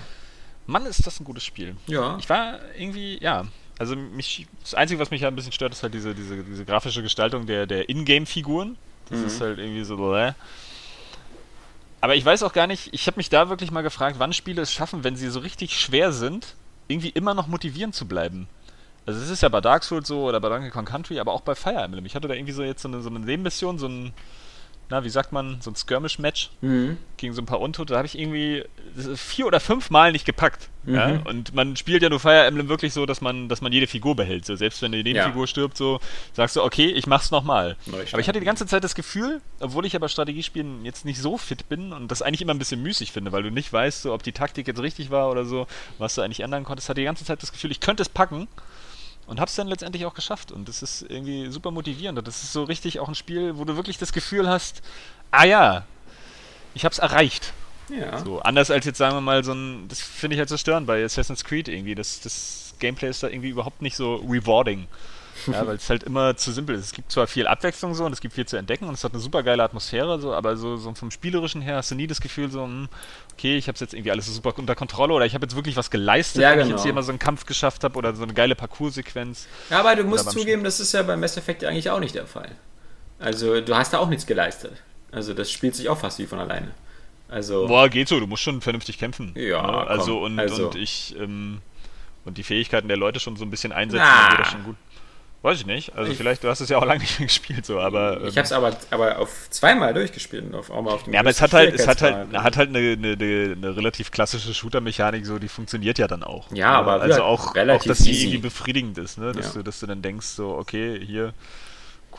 Mann, 0.66 0.86
ist 0.86 1.06
das 1.06 1.18
ein 1.20 1.24
gutes 1.24 1.44
Spiel. 1.44 1.76
Ja. 1.86 2.16
Ich 2.18 2.28
war 2.28 2.58
irgendwie, 2.78 3.18
ja, 3.22 3.46
also 3.78 3.96
mich, 3.96 4.46
das 4.62 4.74
Einzige, 4.74 5.00
was 5.00 5.10
mich 5.10 5.22
ja 5.22 5.28
ein 5.28 5.34
bisschen 5.36 5.52
stört, 5.52 5.72
ist 5.72 5.82
halt 5.82 5.94
diese, 5.94 6.14
diese, 6.14 6.42
diese 6.44 6.64
grafische 6.64 7.02
Gestaltung 7.02 7.46
der, 7.46 7.66
der 7.66 7.88
Ingame-Figuren. 7.88 8.76
Das 9.08 9.18
Mhm. 9.18 9.26
ist 9.26 9.40
halt 9.40 9.58
irgendwie 9.58 9.82
so, 9.84 9.96
bläh. 9.96 10.32
Aber 12.00 12.14
ich 12.14 12.24
weiß 12.24 12.42
auch 12.44 12.52
gar 12.52 12.66
nicht, 12.66 12.88
ich 12.92 13.06
habe 13.06 13.16
mich 13.18 13.28
da 13.28 13.48
wirklich 13.48 13.70
mal 13.70 13.82
gefragt, 13.82 14.16
wann 14.18 14.32
Spiele 14.32 14.62
es 14.62 14.72
schaffen, 14.72 15.04
wenn 15.04 15.16
sie 15.16 15.28
so 15.28 15.40
richtig 15.40 15.78
schwer 15.78 16.12
sind, 16.12 16.54
irgendwie 16.88 17.10
immer 17.10 17.34
noch 17.34 17.46
motivierend 17.46 17.94
zu 17.94 18.06
bleiben. 18.06 18.48
Also 19.06 19.20
es 19.20 19.30
ist 19.30 19.42
ja 19.42 19.48
bei 19.48 19.60
Dark 19.60 19.82
Souls 19.84 20.06
so 20.08 20.24
oder 20.28 20.40
bei 20.40 20.48
Donkey 20.48 20.70
Kong 20.70 20.84
Country, 20.84 21.18
aber 21.20 21.32
auch 21.32 21.40
bei 21.40 21.54
Fire 21.54 21.80
Emblem. 21.82 22.04
Ich 22.06 22.14
hatte 22.14 22.28
da 22.28 22.34
irgendwie 22.34 22.52
so 22.52 22.62
jetzt 22.62 22.82
so 22.82 22.88
eine, 22.88 23.00
so 23.00 23.08
eine 23.10 23.18
Nebenmission, 23.20 23.78
so 23.78 23.88
ein, 23.88 24.12
na, 24.88 25.04
wie 25.04 25.08
sagt 25.08 25.32
man, 25.32 25.60
so 25.60 25.70
ein 25.70 25.76
Skirmish-Match 25.76 26.50
Mhm. 26.62 26.98
gegen 27.16 27.32
so 27.32 27.40
ein 27.42 27.46
paar 27.46 27.60
Untote, 27.60 27.92
da 27.92 27.96
habe 27.98 28.06
ich 28.06 28.18
irgendwie 28.18 28.64
vier 29.14 29.46
oder 29.46 29.60
fünf 29.60 29.90
Mal 29.90 30.10
nicht 30.12 30.24
gepackt. 30.26 30.68
Ja? 30.86 31.08
Mhm. 31.08 31.22
Und 31.22 31.54
man 31.54 31.76
spielt 31.76 32.02
ja 32.02 32.08
nur 32.08 32.18
Fire 32.20 32.44
Emblem 32.44 32.68
wirklich 32.68 32.92
so, 32.92 33.06
dass 33.06 33.20
man, 33.20 33.48
dass 33.48 33.60
man 33.60 33.72
jede 33.72 33.86
Figur 33.86 34.16
behält. 34.16 34.44
So, 34.46 34.54
selbst 34.56 34.82
wenn 34.82 34.90
die 34.92 35.02
Nebenfigur 35.02 35.42
Ja. 35.42 35.46
stirbt, 35.46 35.76
so 35.76 36.00
sagst 36.32 36.56
du, 36.56 36.62
okay, 36.62 36.86
ich 36.86 37.06
mach's 37.06 37.30
nochmal. 37.30 37.76
Aber 37.86 38.20
ich 38.20 38.28
hatte 38.28 38.40
die 38.40 38.46
ganze 38.46 38.66
Zeit 38.66 38.82
das 38.84 38.94
Gefühl, 38.94 39.40
obwohl 39.60 39.86
ich 39.86 39.94
aber 39.96 40.08
Strategiespielen 40.08 40.84
jetzt 40.84 41.04
nicht 41.04 41.20
so 41.20 41.38
fit 41.38 41.68
bin 41.68 41.92
und 41.92 42.10
das 42.10 42.20
eigentlich 42.22 42.42
immer 42.42 42.52
ein 42.54 42.58
bisschen 42.58 42.82
müßig 42.82 43.12
finde, 43.12 43.30
weil 43.32 43.42
du 43.44 43.50
nicht 43.50 43.72
weißt, 43.72 44.02
so, 44.02 44.12
ob 44.12 44.22
die 44.24 44.32
Taktik 44.32 44.66
jetzt 44.66 44.80
richtig 44.82 45.10
war 45.10 45.30
oder 45.30 45.44
so, 45.44 45.66
was 45.98 46.14
du 46.16 46.22
eigentlich 46.22 46.40
ändern 46.40 46.64
konntest, 46.64 46.88
hatte 46.88 47.00
die 47.00 47.04
ganze 47.06 47.24
Zeit 47.24 47.42
das 47.42 47.52
Gefühl, 47.52 47.70
ich 47.70 47.80
könnte 47.80 48.02
es 48.02 48.08
packen. 48.08 48.48
Und 49.30 49.38
hab's 49.38 49.54
dann 49.54 49.68
letztendlich 49.68 50.06
auch 50.06 50.14
geschafft. 50.14 50.50
Und 50.50 50.68
das 50.68 50.82
ist 50.82 51.02
irgendwie 51.02 51.52
super 51.52 51.70
motivierend. 51.70 52.18
Und 52.18 52.26
das 52.26 52.42
ist 52.42 52.52
so 52.52 52.64
richtig 52.64 52.98
auch 52.98 53.06
ein 53.06 53.14
Spiel, 53.14 53.56
wo 53.56 53.64
du 53.64 53.76
wirklich 53.76 53.96
das 53.96 54.12
Gefühl 54.12 54.48
hast, 54.48 54.82
ah 55.30 55.44
ja, 55.44 55.84
ich 56.74 56.84
hab's 56.84 56.98
erreicht. 56.98 57.52
Ja. 57.88 58.18
So, 58.24 58.40
anders 58.40 58.72
als 58.72 58.86
jetzt 58.86 58.98
sagen 58.98 59.14
wir 59.14 59.20
mal 59.20 59.44
so 59.44 59.52
ein, 59.52 59.86
das 59.86 60.00
finde 60.00 60.34
ich 60.34 60.40
halt 60.40 60.48
so 60.48 60.56
störend 60.56 60.88
bei 60.88 61.04
Assassin's 61.04 61.44
Creed 61.44 61.68
irgendwie. 61.68 61.94
Das, 61.94 62.20
das 62.20 62.74
Gameplay 62.80 63.08
ist 63.08 63.22
da 63.22 63.28
irgendwie 63.28 63.50
überhaupt 63.50 63.82
nicht 63.82 63.94
so 63.94 64.16
rewarding. 64.16 64.88
Ja, 65.46 65.66
weil 65.66 65.76
es 65.76 65.88
halt 65.90 66.02
immer 66.02 66.36
zu 66.36 66.52
simpel 66.52 66.74
ist. 66.76 66.84
Es 66.86 66.92
gibt 66.92 67.10
zwar 67.12 67.26
viel 67.26 67.46
Abwechslung 67.46 67.94
so 67.94 68.04
und 68.04 68.12
es 68.12 68.20
gibt 68.20 68.34
viel 68.34 68.46
zu 68.46 68.56
entdecken 68.56 68.86
und 68.86 68.94
es 68.94 69.04
hat 69.04 69.12
eine 69.12 69.20
super 69.20 69.42
geile 69.42 69.62
Atmosphäre, 69.62 70.20
so, 70.20 70.32
aber 70.34 70.56
so, 70.56 70.76
so 70.76 70.94
vom 70.94 71.10
Spielerischen 71.10 71.60
her 71.62 71.76
hast 71.76 71.90
du 71.90 71.94
nie 71.94 72.06
das 72.06 72.20
Gefühl, 72.20 72.50
so, 72.50 72.64
hm, 72.64 72.88
okay, 73.32 73.56
ich 73.56 73.68
habe 73.68 73.78
jetzt 73.78 73.94
irgendwie 73.94 74.10
alles 74.10 74.26
so 74.26 74.32
super 74.32 74.52
unter 74.58 74.74
Kontrolle 74.74 75.14
oder 75.14 75.26
ich 75.26 75.34
habe 75.34 75.44
jetzt 75.44 75.56
wirklich 75.56 75.76
was 75.76 75.90
geleistet, 75.90 76.42
Ja, 76.42 76.50
wenn 76.52 76.58
ich 76.60 76.64
genau. 76.64 76.76
jetzt 76.76 76.84
hier 76.84 76.92
mal 76.92 77.02
so 77.02 77.10
einen 77.12 77.18
Kampf 77.18 77.46
geschafft 77.46 77.84
habe 77.84 77.96
oder 77.98 78.14
so 78.14 78.22
eine 78.22 78.34
geile 78.34 78.54
Parcours-Sequenz. 78.54 79.46
Ja, 79.70 79.80
aber 79.80 79.96
du 79.96 80.04
musst 80.04 80.30
zugeben, 80.30 80.64
das 80.64 80.80
ist 80.80 80.92
ja 80.92 81.02
bei 81.02 81.16
Mass 81.16 81.36
Effect 81.36 81.64
eigentlich 81.64 81.90
auch 81.90 82.00
nicht 82.00 82.14
der 82.14 82.26
Fall. 82.26 82.50
Also, 83.18 83.60
du 83.60 83.74
hast 83.76 83.92
da 83.92 83.98
auch 83.98 84.08
nichts 84.08 84.26
geleistet. 84.26 84.72
Also, 85.12 85.34
das 85.34 85.50
spielt 85.50 85.74
sich 85.74 85.88
auch 85.88 85.98
fast 85.98 86.18
wie 86.18 86.26
von 86.26 86.38
alleine. 86.38 86.68
Also, 87.28 87.66
Boah, 87.68 87.88
geht 87.88 88.08
so, 88.08 88.18
du 88.18 88.26
musst 88.26 88.42
schon 88.42 88.60
vernünftig 88.60 88.98
kämpfen. 88.98 89.32
Ja, 89.36 89.62
Ne? 89.62 89.86
Also, 89.86 90.18
und, 90.20 90.38
also. 90.38 90.66
und 90.66 90.74
ich, 90.74 91.14
ähm, 91.18 91.60
und 92.24 92.38
die 92.38 92.42
Fähigkeiten 92.42 92.88
der 92.88 92.96
Leute 92.96 93.20
schon 93.20 93.36
so 93.36 93.44
ein 93.44 93.50
bisschen 93.50 93.72
einsetzen, 93.72 94.04
Ah. 94.04 94.20
dann 94.28 94.30
geht 94.36 94.46
das 94.46 94.52
schon 94.52 94.64
gut. 94.64 94.76
Weiß 95.42 95.58
ich 95.60 95.64
nicht. 95.66 95.94
Also 95.96 96.12
Ich- 96.12 96.18
vielleicht, 96.18 96.44
du 96.44 96.48
hast 96.48 96.60
es 96.60 96.68
ja 96.68 96.76
auch 96.76 96.84
lange 96.84 97.00
nicht 97.00 97.18
mehr 97.18 97.26
gespielt, 97.26 97.64
so, 97.64 97.80
aber. 97.80 98.22
ich 98.24 98.36
hab's 98.36 98.52
aber, 98.52 98.76
aber 98.90 99.18
auf 99.18 99.48
zweimal 99.48 99.94
durchgespielt. 99.94 100.54
Auf, 100.54 100.68
auch 100.70 100.82
mal 100.82 100.92
auf 100.92 101.04
dem 101.04 101.14
ja, 101.14 101.20
aber 101.20 101.30
es 101.30 101.40
hat 101.40 101.54
halt, 101.54 101.74
es 101.74 101.86
hat 101.86 102.02
halt, 102.02 102.32
hat 102.34 102.56
halt 102.58 102.68
eine, 102.68 102.78
eine, 102.78 103.12
eine, 103.12 103.54
eine 103.56 103.76
relativ 103.76 104.10
klassische 104.10 104.52
Shooter-Mechanik, 104.52 105.24
so, 105.24 105.38
die 105.38 105.48
funktioniert 105.48 105.98
ja 105.98 106.08
dann 106.08 106.22
auch. 106.24 106.52
Ja, 106.52 106.72
aber 106.72 107.00
also 107.00 107.14
halt 107.14 107.22
auch, 107.22 107.46
auch, 107.48 107.54
relativ 107.54 107.88
dass 107.88 107.98
die 108.00 108.10
easy. 108.10 108.24
irgendwie 108.24 108.38
befriedigend 108.38 108.98
ist, 108.98 109.16
ne? 109.16 109.32
Dass, 109.32 109.46
Ja. 109.46 109.52
du, 109.54 109.62
dass 109.64 109.80
du 109.80 109.86
dann 109.86 110.02
denkst, 110.02 110.26
so, 110.26 110.50
okay, 110.58 111.00
hier, 111.02 111.32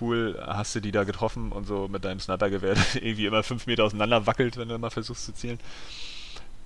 cool, 0.01 0.41
hast 0.47 0.73
du 0.73 0.79
die 0.79 0.91
da 0.91 1.03
getroffen 1.03 1.51
und 1.51 1.67
so 1.67 1.87
mit 1.87 2.03
deinem 2.05 2.19
Snipergewehr 2.19 2.75
irgendwie 2.95 3.27
immer 3.27 3.43
fünf 3.43 3.67
Meter 3.67 3.83
auseinander 3.83 4.25
wackelt, 4.25 4.57
wenn 4.57 4.67
du 4.69 4.77
mal 4.79 4.89
versuchst 4.89 5.25
zu 5.25 5.33
zielen. 5.33 5.59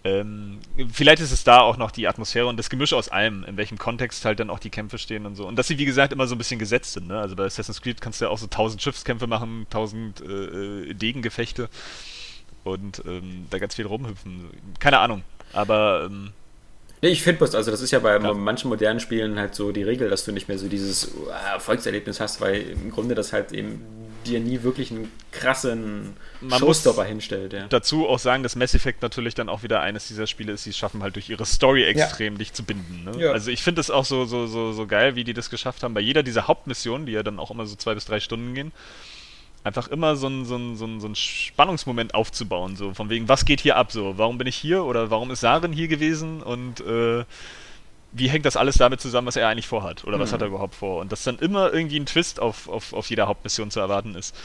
Ähm, 0.06 0.60
vielleicht 0.94 1.20
ist 1.20 1.32
es 1.32 1.44
da 1.44 1.62
auch 1.62 1.78
noch 1.78 1.90
die 1.90 2.08
Atmosphäre 2.08 2.46
und 2.46 2.58
das 2.58 2.70
Gemisch 2.70 2.94
aus 2.94 3.10
allem, 3.10 3.44
in 3.44 3.58
welchem 3.58 3.80
Kontext 3.80 4.24
halt 4.24 4.40
dann 4.40 4.52
auch 4.52 4.60
die 4.60 4.70
Kämpfe 4.70 5.00
stehen 5.00 5.26
und 5.26 5.36
so. 5.36 5.48
Und 5.48 5.56
dass 5.56 5.68
sie, 5.68 5.80
wie 5.80 5.86
gesagt, 5.86 6.14
immer 6.14 6.28
so 6.28 6.36
ein 6.36 6.38
bisschen 6.38 6.60
gesetzt 6.60 6.94
sind. 6.94 7.08
Ne? 7.08 7.20
Also 7.20 7.36
bei 7.36 7.44
Assassin's 7.44 7.82
Creed 7.82 8.02
kannst 8.02 8.22
du 8.22 8.26
ja 8.26 8.32
auch 8.32 8.38
so 8.38 8.46
tausend 8.46 8.84
Schiffskämpfe 8.84 9.26
machen, 9.26 9.66
tausend 9.72 10.22
äh, 10.22 10.26
äh, 10.26 10.94
Degengefechte 10.94 11.70
und 12.64 13.02
ähm, 13.08 13.48
da 13.50 13.58
ganz 13.58 13.74
viel 13.74 13.88
rumhüpfen. 13.88 14.50
Keine 14.80 15.00
Ahnung. 15.00 15.24
Aber 15.54 16.06
ähm, 16.06 16.32
ich 17.02 17.24
finde 17.24 17.40
bloß, 17.40 17.56
also 17.56 17.72
das 17.72 17.82
ist 17.82 17.92
ja 17.92 18.00
bei 18.00 18.18
Ja. 18.20 18.34
manchen 18.34 18.70
modernen 18.70 19.00
Spielen 19.00 19.40
halt 19.40 19.56
so 19.56 19.72
die 19.72 19.84
Regel, 19.84 20.10
dass 20.10 20.24
du 20.24 20.32
nicht 20.32 20.48
mehr 20.48 20.58
so 20.58 20.68
dieses 20.68 21.14
uh, 21.16 21.30
Erfolgserlebnis 21.54 22.20
hast, 22.20 22.42
weil 22.42 22.62
im 22.62 22.92
Grunde 22.92 23.16
das 23.16 23.34
halt 23.34 23.52
eben 23.52 23.82
dir 24.28 24.40
nie 24.40 24.64
wirklich 24.64 24.92
einen 24.92 25.12
krassen 25.32 26.14
Man 26.42 26.60
Showstopper 26.60 27.02
muss- 27.02 27.08
hinstellt. 27.10 27.54
Ja. 27.54 27.68
dazu 27.68 28.08
auch 28.08 28.20
sagen, 28.20 28.44
dass 28.44 28.56
Mass 28.56 28.74
Effect 28.74 29.02
natürlich 29.02 29.34
dann 29.36 29.50
auch 29.50 29.64
wieder 29.64 29.82
eines 29.82 30.08
dieser 30.08 30.28
Spiele 30.28 30.52
ist, 30.54 30.66
die 30.66 30.72
es 30.72 30.78
schaffen 30.78 31.04
halt 31.04 31.16
durch 31.16 31.30
ihre 31.30 31.46
Story 31.46 31.84
extrem 31.84 32.38
dich 32.38 32.54
zu 32.54 32.64
binden. 32.64 33.04
Ne? 33.06 33.24
Ja. 33.26 33.32
Also 33.32 33.52
ich 33.52 33.62
finde 33.64 33.82
es 33.82 33.90
auch 33.92 34.06
so, 34.06 34.26
so, 34.26 34.48
so, 34.48 34.72
so 34.74 34.88
geil, 34.88 35.16
wie 35.16 35.24
die 35.24 35.34
das 35.34 35.50
geschafft 35.50 35.84
haben, 35.84 35.94
bei 35.94 36.02
jeder 36.02 36.24
dieser 36.24 36.48
Hauptmissionen, 36.48 37.06
die 37.06 37.12
ja 37.14 37.24
dann 37.24 37.40
auch 37.40 37.52
immer 37.52 37.66
so 37.66 37.76
zwei 37.76 37.94
bis 37.94 38.06
drei 38.06 38.20
Stunden 38.20 38.54
gehen, 38.54 38.72
einfach 39.64 39.88
immer 39.88 40.16
so 40.16 40.28
einen 40.28 40.46
so 40.46 40.56
einen- 40.56 40.76
so 40.76 40.86
einen- 40.86 41.00
so 41.00 41.08
einen 41.08 41.16
Spannungsmoment 41.16 42.14
aufzubauen, 42.14 42.76
so 42.76 42.94
von 42.94 43.10
wegen, 43.10 43.28
was 43.30 43.46
geht 43.46 43.62
hier 43.62 43.78
ab, 43.78 43.92
so, 43.92 44.18
warum 44.18 44.38
bin 44.38 44.48
ich 44.48 44.56
hier 44.56 44.84
oder 44.84 45.10
warum 45.10 45.32
ist 45.32 45.42
Saren 45.42 45.74
hier 45.74 45.88
gewesen 45.88 46.42
und 46.44 46.82
äh, 46.82 47.24
wie 48.18 48.30
hängt 48.30 48.46
das 48.46 48.56
alles 48.56 48.78
damit 48.78 49.02
zusammen, 49.02 49.28
was 49.28 49.36
er 49.36 49.48
eigentlich 49.50 49.68
vorhat 49.68 50.06
oder 50.06 50.20
was 50.20 50.30
Mhm. 50.30 50.34
hat 50.36 50.42
er 50.42 50.48
überhaupt 50.48 50.76
vor 50.76 51.02
und 51.02 51.12
dass 51.12 51.24
dann 51.24 51.38
immer 51.40 51.74
irgendwie 51.74 52.00
ein 52.00 52.06
Twist 52.06 52.40
auf, 52.40 52.70
auf, 52.70 52.94
auf 52.94 53.10
jeder 53.10 53.28
Hauptmission 53.28 53.72
zu 53.72 53.80
erwarten 53.80 54.16
ist. 54.16 54.36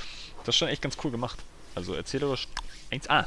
Das 0.45 0.55
ist 0.55 0.57
schon 0.59 0.69
echt 0.69 0.83
ganz 0.83 0.97
cool 1.05 1.11
gemacht. 1.11 1.39
Also 1.75 1.95
erzählerisch 1.95 2.49
1A. 2.91 3.27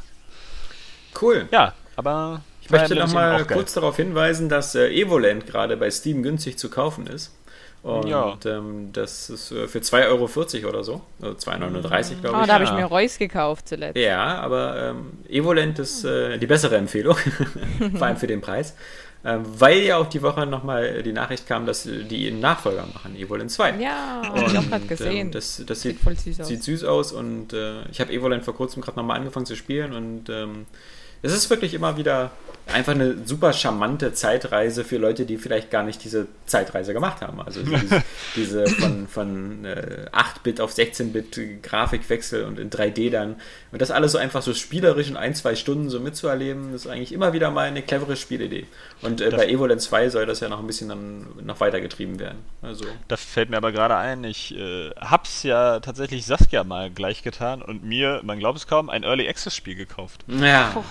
Cool. 1.20 1.48
Ja, 1.52 1.74
aber 1.96 2.42
Ich 2.62 2.70
möchte 2.70 2.96
noch 2.96 3.14
mal 3.14 3.46
kurz 3.46 3.74
darauf 3.74 3.96
hinweisen, 3.96 4.50
dass 4.50 4.76
äh, 4.76 4.90
Evoland 4.90 5.46
gerade 5.48 5.78
bei 5.78 5.90
Steam 5.90 6.24
günstig 6.24 6.58
zu 6.58 6.70
kaufen 6.70 7.08
ist. 7.08 7.32
Und 7.84 8.08
ja. 8.08 8.38
ähm, 8.46 8.92
das 8.94 9.30
ist 9.30 9.52
äh, 9.52 9.68
für 9.68 9.80
2,40 9.80 10.08
Euro 10.64 10.70
oder 10.70 10.84
so. 10.84 11.02
Also 11.22 11.36
2,39 11.52 11.52
Euro, 11.52 11.82
glaube 11.82 11.98
ich. 12.24 12.34
Ah, 12.34 12.46
da 12.48 12.54
habe 12.54 12.64
ich 12.64 12.72
mir 12.72 12.86
Reus 12.86 13.18
gekauft 13.18 13.68
zuletzt. 13.68 13.98
Ja, 13.98 14.40
aber 14.40 14.92
ähm, 14.92 15.12
Evolent 15.28 15.80
ist 15.80 16.06
äh, 16.06 16.38
die 16.38 16.48
bessere 16.48 16.78
Empfehlung. 16.78 17.18
Vor 17.98 18.08
allem 18.08 18.18
für 18.18 18.28
den 18.28 18.40
Preis. 18.40 18.74
Ähm, 19.26 19.44
weil 19.58 19.80
ja 19.80 19.98
auch 19.98 20.08
die 20.08 20.22
Woche 20.22 20.46
nochmal 20.46 21.02
die 21.02 21.14
Nachricht 21.14 21.48
kam, 21.48 21.66
dass 21.66 21.84
die 21.84 22.28
einen 22.28 22.42
Nachfolger 22.42 22.86
machen, 22.94 23.16
Evolent 23.16 23.52
2. 23.52 23.80
Ja, 23.80 24.22
habe 24.26 24.40
ich 24.52 24.58
auch 24.58 24.68
gerade 24.68 24.86
gesehen. 24.86 25.28
Ähm, 25.28 25.32
das, 25.32 25.64
das 25.66 25.82
sieht, 25.82 26.02
sieht, 26.02 26.20
süß 26.20 26.42
aus. 26.42 26.48
sieht, 26.48 26.64
süß 26.64 26.84
aus. 26.84 27.12
und 27.14 27.54
äh, 27.54 27.88
ich 27.90 28.02
habe 28.02 28.12
Evolent 28.12 28.44
vor 28.44 28.54
kurzem 28.54 28.82
gerade 28.82 28.98
nochmal 28.98 29.18
angefangen 29.18 29.46
zu 29.46 29.56
spielen 29.56 29.94
und 29.94 30.30
ähm, 30.30 30.66
es 31.22 31.34
ist 31.34 31.50
wirklich 31.50 31.74
immer 31.74 31.96
wieder 31.96 32.32
einfach 32.72 32.94
eine 32.94 33.18
super 33.26 33.54
charmante 33.54 34.14
Zeitreise 34.14 34.84
für 34.84 34.98
Leute, 34.98 35.26
die 35.26 35.38
vielleicht 35.38 35.70
gar 35.70 35.84
nicht 35.84 36.04
diese 36.04 36.28
Zeitreise 36.46 36.94
gemacht 36.94 37.22
haben. 37.22 37.42
Also 37.42 37.62
diese, 37.62 38.04
diese 38.36 38.68
von, 38.68 39.08
von 39.08 39.66
äh, 39.66 40.08
8-Bit 40.12 40.62
auf 40.62 40.74
16-Bit 40.74 41.64
Grafikwechsel 41.64 42.46
und 42.46 42.60
in 42.60 42.70
3D 42.70 43.12
dann. 43.12 43.36
Und 43.72 43.82
das 43.82 43.92
alles 43.92 44.14
so 44.14 44.18
einfach 44.18 44.42
so 44.42 44.54
spielerisch 44.54 45.10
in 45.10 45.18
ein, 45.18 45.36
zwei 45.36 45.56
Stunden 45.56 45.90
so 45.90 46.00
mitzuerleben, 46.00 46.72
das 46.72 46.86
ist 46.86 46.92
eigentlich 46.92 47.12
immer 47.12 47.34
wieder 47.34 47.52
mal 47.52 47.68
eine 47.68 47.82
clevere 47.82 48.16
Spielidee. 48.16 48.66
Und 49.02 49.20
äh, 49.20 49.30
bei 49.30 49.48
Evoland 49.48 49.82
2 49.82 50.10
soll 50.10 50.26
das 50.26 50.40
ja 50.40 50.50
noch 50.50 50.60
ein 50.60 50.68
bisschen 50.68 50.90
dann 50.90 51.28
noch 51.44 51.60
weitergetrieben 51.60 52.20
werden. 52.20 52.40
Also. 52.62 52.86
Da 53.08 53.18
fällt 53.18 53.50
mir 53.50 53.58
aber 53.58 53.72
gerade 53.72 53.98
ein, 53.98 54.24
ich 54.24 54.56
äh, 54.56 54.92
hab's 54.92 55.44
ja 55.44 55.80
tatsächlich 55.80 56.26
Saskia 56.26 56.64
mal 56.64 56.90
gleich 56.90 57.24
getan 57.24 57.62
und 57.62 57.84
mir, 57.84 58.22
man 58.24 58.40
glaubt 58.40 58.58
es 58.58 58.68
kaum, 58.68 58.90
ein 58.90 59.04
Early 59.04 59.28
Access 59.28 59.56
Spiel 59.56 59.76
gekauft. 59.76 60.24
Ja. 60.28 60.72
Puh. 60.74 60.84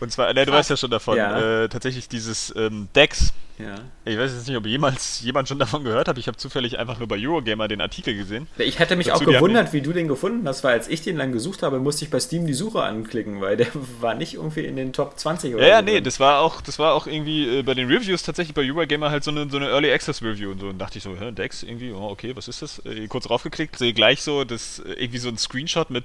Und 0.00 0.10
zwar, 0.10 0.32
ne, 0.32 0.46
du 0.46 0.52
weißt 0.52 0.70
ja 0.70 0.76
schon 0.76 0.90
davon, 0.90 1.16
ja. 1.16 1.64
Äh, 1.64 1.68
tatsächlich 1.68 2.08
dieses 2.08 2.54
ähm, 2.56 2.88
Dex. 2.94 3.32
Ja. 3.58 3.74
Ich 4.06 4.18
weiß 4.18 4.32
jetzt 4.32 4.48
nicht, 4.48 4.56
ob 4.56 4.64
jemals 4.64 5.20
jemand 5.20 5.46
schon 5.46 5.58
davon 5.58 5.84
gehört 5.84 6.08
hat. 6.08 6.16
Ich 6.16 6.26
habe 6.28 6.38
zufällig 6.38 6.78
einfach 6.78 6.98
nur 6.98 7.08
bei 7.08 7.16
Eurogamer 7.18 7.68
den 7.68 7.82
Artikel 7.82 8.16
gesehen. 8.16 8.46
Ich 8.56 8.78
hätte 8.78 8.96
mich 8.96 9.08
Dazu, 9.08 9.24
auch 9.24 9.26
gewundert, 9.26 9.74
wie 9.74 9.82
du 9.82 9.92
den 9.92 10.08
gefunden 10.08 10.48
hast, 10.48 10.64
weil 10.64 10.72
als 10.72 10.88
ich 10.88 11.02
den 11.02 11.18
dann 11.18 11.32
gesucht 11.32 11.62
habe, 11.62 11.78
musste 11.78 12.04
ich 12.04 12.10
bei 12.10 12.18
Steam 12.20 12.46
die 12.46 12.54
Suche 12.54 12.82
anklicken, 12.82 13.40
weil 13.42 13.58
der 13.58 13.66
war 14.00 14.14
nicht 14.14 14.34
irgendwie 14.34 14.64
in 14.64 14.76
den 14.76 14.92
Top 14.92 15.18
20 15.18 15.54
oder 15.54 15.62
Ja, 15.62 15.68
ja, 15.68 15.82
nee, 15.82 16.00
das 16.00 16.18
war 16.18 16.40
auch, 16.40 16.62
das 16.62 16.78
war 16.78 16.94
auch 16.94 17.06
irgendwie 17.06 17.58
äh, 17.58 17.62
bei 17.62 17.74
den 17.74 17.88
Reviews 17.88 18.22
tatsächlich 18.22 18.54
bei 18.54 18.62
Eurogamer 18.62 19.10
halt 19.10 19.24
so 19.24 19.30
eine, 19.30 19.50
so 19.50 19.58
eine 19.58 19.68
Early 19.68 19.92
Access 19.92 20.22
Review 20.22 20.52
und 20.52 20.60
so. 20.60 20.68
Und 20.68 20.78
dachte 20.78 20.98
ich 20.98 21.04
so, 21.04 21.14
hä, 21.18 21.32
Dex 21.32 21.62
irgendwie, 21.62 21.92
oh, 21.92 22.08
okay, 22.08 22.34
was 22.34 22.48
ist 22.48 22.62
das? 22.62 22.78
Äh, 22.86 23.06
kurz 23.08 23.28
raufgeklickt, 23.28 23.76
sehe 23.76 23.92
gleich 23.92 24.22
so, 24.22 24.44
das 24.44 24.78
äh, 24.78 24.92
irgendwie 24.92 25.18
so 25.18 25.28
ein 25.28 25.36
Screenshot 25.36 25.90
mit 25.90 26.04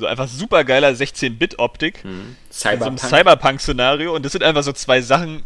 so 0.00 0.06
einfach 0.06 0.28
super 0.28 0.64
geiler 0.64 0.88
16-Bit-Optik. 0.90 2.04
Mhm. 2.04 2.36
Cyberpunk. 2.50 2.98
So 2.98 3.08
Cyberpunk-Szenario. 3.08 4.14
Und 4.14 4.24
das 4.24 4.32
sind 4.32 4.42
einfach 4.42 4.62
so 4.62 4.72
zwei 4.72 5.00
Sachen, 5.00 5.44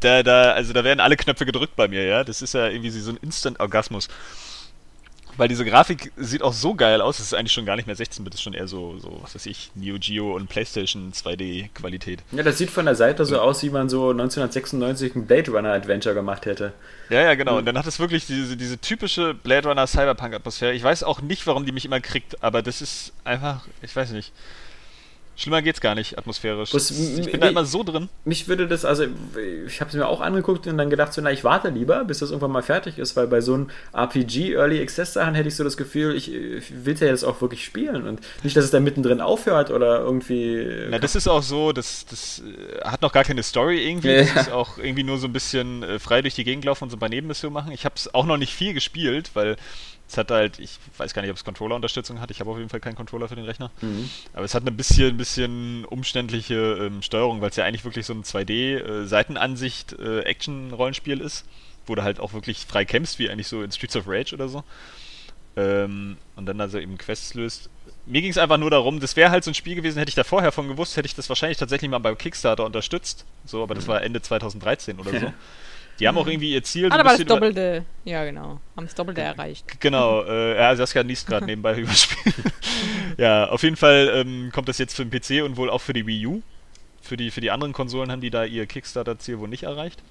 da, 0.00 0.22
da, 0.22 0.52
also 0.52 0.72
da 0.72 0.84
werden 0.84 1.00
alle 1.00 1.16
Knöpfe 1.16 1.46
gedrückt 1.46 1.76
bei 1.76 1.88
mir, 1.88 2.04
ja. 2.04 2.24
Das 2.24 2.42
ist 2.42 2.54
ja 2.54 2.68
irgendwie 2.68 2.90
so 2.90 3.10
ein 3.10 3.16
Instant-Orgasmus. 3.18 4.08
Weil 5.36 5.48
diese 5.48 5.64
Grafik 5.64 6.12
sieht 6.16 6.42
auch 6.42 6.52
so 6.52 6.74
geil 6.74 7.00
aus, 7.00 7.18
es 7.18 7.26
ist 7.26 7.34
eigentlich 7.34 7.52
schon 7.52 7.64
gar 7.64 7.76
nicht 7.76 7.86
mehr 7.86 7.96
16-Bit, 7.96 8.34
ist 8.34 8.42
schon 8.42 8.54
eher 8.54 8.68
so, 8.68 8.98
so, 8.98 9.18
was 9.22 9.34
weiß 9.34 9.46
ich, 9.46 9.70
Neo 9.74 9.96
Geo 9.98 10.34
und 10.34 10.48
PlayStation 10.48 11.12
2D-Qualität. 11.12 12.20
Ja, 12.32 12.42
das 12.42 12.58
sieht 12.58 12.70
von 12.70 12.84
der 12.84 12.94
Seite 12.94 13.24
so 13.24 13.40
aus, 13.40 13.62
wie 13.62 13.70
man 13.70 13.88
so 13.88 14.10
1996 14.10 15.16
ein 15.16 15.26
Blade 15.26 15.50
Runner 15.50 15.72
Adventure 15.72 16.14
gemacht 16.14 16.46
hätte. 16.46 16.72
Ja, 17.08 17.22
ja, 17.22 17.34
genau. 17.34 17.58
Und 17.58 17.66
dann 17.66 17.78
hat 17.78 17.86
es 17.86 17.98
wirklich 17.98 18.26
diese, 18.26 18.56
diese 18.56 18.78
typische 18.78 19.34
Blade 19.34 19.68
Runner 19.68 19.86
Cyberpunk-Atmosphäre. 19.86 20.72
Ich 20.72 20.82
weiß 20.82 21.02
auch 21.02 21.22
nicht, 21.22 21.46
warum 21.46 21.64
die 21.64 21.72
mich 21.72 21.84
immer 21.84 22.00
kriegt, 22.00 22.42
aber 22.42 22.62
das 22.62 22.82
ist 22.82 23.12
einfach, 23.24 23.66
ich 23.80 23.94
weiß 23.94 24.12
nicht. 24.12 24.32
Schlimmer 25.34 25.62
geht's 25.62 25.80
gar 25.80 25.94
nicht, 25.94 26.18
atmosphärisch. 26.18 26.74
Was, 26.74 26.90
ich 26.90 27.30
bin 27.30 27.40
da 27.40 27.48
immer 27.48 27.64
so 27.64 27.82
drin. 27.82 28.08
Mich 28.24 28.48
würde 28.48 28.68
das, 28.68 28.84
also 28.84 29.04
ich 29.66 29.80
habe 29.80 29.88
es 29.88 29.96
mir 29.96 30.06
auch 30.06 30.20
angeguckt 30.20 30.66
und 30.66 30.76
dann 30.76 30.90
gedacht, 30.90 31.12
so, 31.12 31.22
na, 31.22 31.32
ich 31.32 31.42
warte 31.42 31.70
lieber, 31.70 32.04
bis 32.04 32.18
das 32.18 32.30
irgendwann 32.30 32.52
mal 32.52 32.62
fertig 32.62 32.98
ist, 32.98 33.16
weil 33.16 33.26
bei 33.26 33.40
so 33.40 33.54
einem 33.54 33.70
RPG 33.94 34.54
Early 34.54 34.80
Access 34.80 35.14
Sachen 35.14 35.34
hätte 35.34 35.48
ich 35.48 35.56
so 35.56 35.64
das 35.64 35.76
Gefühl, 35.76 36.14
ich, 36.14 36.32
ich 36.32 36.84
will 36.84 36.96
ja 36.98 37.06
jetzt 37.06 37.24
auch 37.24 37.40
wirklich 37.40 37.64
spielen 37.64 38.06
und 38.06 38.20
nicht, 38.42 38.56
dass 38.56 38.64
es 38.64 38.70
da 38.70 38.80
mittendrin 38.80 39.20
aufhört 39.20 39.70
oder 39.70 40.00
irgendwie. 40.00 40.86
Na, 40.90 40.98
das 40.98 41.14
ist 41.14 41.28
auch 41.28 41.42
so, 41.42 41.72
das, 41.72 42.04
das 42.06 42.40
äh, 42.40 42.84
hat 42.84 43.00
noch 43.00 43.12
gar 43.12 43.24
keine 43.24 43.42
Story 43.42 43.88
irgendwie. 43.88 44.08
Ja. 44.08 44.22
Das 44.22 44.48
ist 44.48 44.52
auch 44.52 44.76
irgendwie 44.78 45.04
nur 45.04 45.18
so 45.18 45.26
ein 45.26 45.32
bisschen 45.32 45.82
äh, 45.82 45.98
frei 45.98 46.20
durch 46.20 46.34
die 46.34 46.44
Gegend 46.44 46.64
laufen 46.64 46.84
und 46.84 46.90
so 46.90 46.96
ein 46.96 47.00
paar 47.00 47.08
Nebenmissionen 47.08 47.54
machen. 47.54 47.72
Ich 47.72 47.84
habe 47.84 47.94
es 47.96 48.12
auch 48.12 48.26
noch 48.26 48.36
nicht 48.36 48.54
viel 48.54 48.74
gespielt, 48.74 49.30
weil 49.34 49.56
es 50.12 50.18
hat 50.18 50.30
halt, 50.30 50.58
ich 50.58 50.78
weiß 50.98 51.14
gar 51.14 51.22
nicht, 51.22 51.30
ob 51.30 51.38
es 51.38 51.44
Controller-Unterstützung 51.44 52.20
hat. 52.20 52.30
Ich 52.30 52.40
habe 52.40 52.50
auf 52.50 52.58
jeden 52.58 52.68
Fall 52.68 52.80
keinen 52.80 52.96
Controller 52.96 53.28
für 53.28 53.34
den 53.34 53.46
Rechner. 53.46 53.70
Mhm. 53.80 54.10
Aber 54.34 54.44
es 54.44 54.54
hat 54.54 54.62
eine 54.62 54.70
bisschen, 54.70 55.08
ein 55.08 55.16
bisschen 55.16 55.86
umständliche 55.86 56.54
ähm, 56.54 57.00
Steuerung, 57.00 57.40
weil 57.40 57.48
es 57.48 57.56
ja 57.56 57.64
eigentlich 57.64 57.84
wirklich 57.84 58.04
so 58.04 58.12
ein 58.12 58.22
2D-Seitenansicht 58.22 59.94
äh, 59.98 60.20
äh, 60.20 61.24
ist, 61.24 61.46
wo 61.86 61.94
du 61.94 62.02
halt 62.02 62.20
auch 62.20 62.34
wirklich 62.34 62.66
frei 62.66 62.84
kämpfst, 62.84 63.18
wie 63.18 63.30
eigentlich 63.30 63.48
so 63.48 63.62
in 63.62 63.72
Streets 63.72 63.96
of 63.96 64.04
Rage 64.06 64.34
oder 64.34 64.48
so. 64.48 64.64
Ähm, 65.56 66.18
und 66.36 66.44
dann 66.44 66.60
also 66.60 66.78
eben 66.78 66.98
Quests 66.98 67.32
löst. 67.32 67.70
Mir 68.04 68.20
ging 68.20 68.30
es 68.30 68.38
einfach 68.38 68.58
nur 68.58 68.70
darum, 68.70 69.00
das 69.00 69.16
wäre 69.16 69.30
halt 69.30 69.44
so 69.44 69.50
ein 69.50 69.54
Spiel 69.54 69.76
gewesen, 69.76 69.98
hätte 69.98 70.10
ich 70.10 70.14
da 70.14 70.24
vorher 70.24 70.52
von 70.52 70.68
gewusst, 70.68 70.96
hätte 70.98 71.06
ich 71.06 71.14
das 71.14 71.30
wahrscheinlich 71.30 71.56
tatsächlich 71.56 71.90
mal 71.90 72.00
beim 72.00 72.18
Kickstarter 72.18 72.66
unterstützt. 72.66 73.24
So, 73.46 73.62
aber 73.62 73.74
das 73.74 73.84
mhm. 73.84 73.88
war 73.88 74.02
Ende 74.02 74.20
2013 74.20 74.98
oder 74.98 75.18
so. 75.18 75.32
Die 75.98 76.08
haben 76.08 76.18
auch 76.18 76.26
irgendwie 76.26 76.52
ihr 76.52 76.62
Ziel. 76.62 76.90
Ah, 76.90 76.98
aber 76.98 77.16
das 77.16 77.24
Doppelte, 77.24 77.84
ja 78.04 78.24
genau, 78.24 78.60
haben 78.76 78.86
das 78.86 78.94
Doppelte 78.94 79.20
erreicht. 79.20 79.80
Genau, 79.80 80.22
äh, 80.24 80.56
ja, 80.56 80.74
Saskia 80.74 81.02
niest 81.02 81.26
gerade 81.26 81.46
nebenbei 81.46 81.76
überspielen. 81.78 82.52
ja, 83.18 83.48
auf 83.48 83.62
jeden 83.62 83.76
Fall 83.76 84.10
ähm, 84.14 84.50
kommt 84.52 84.68
das 84.68 84.78
jetzt 84.78 84.94
für 84.96 85.04
den 85.04 85.10
PC 85.10 85.44
und 85.44 85.56
wohl 85.56 85.70
auch 85.70 85.80
für 85.80 85.92
die 85.92 86.06
Wii 86.06 86.26
U. 86.26 86.42
Für 87.02 87.16
die, 87.16 87.30
für 87.30 87.40
die 87.40 87.50
anderen 87.50 87.72
Konsolen 87.72 88.12
haben 88.12 88.20
die 88.20 88.30
da 88.30 88.44
ihr 88.44 88.66
Kickstarter-Ziel 88.66 89.38
wohl 89.40 89.48
nicht 89.48 89.64
erreicht 89.64 90.02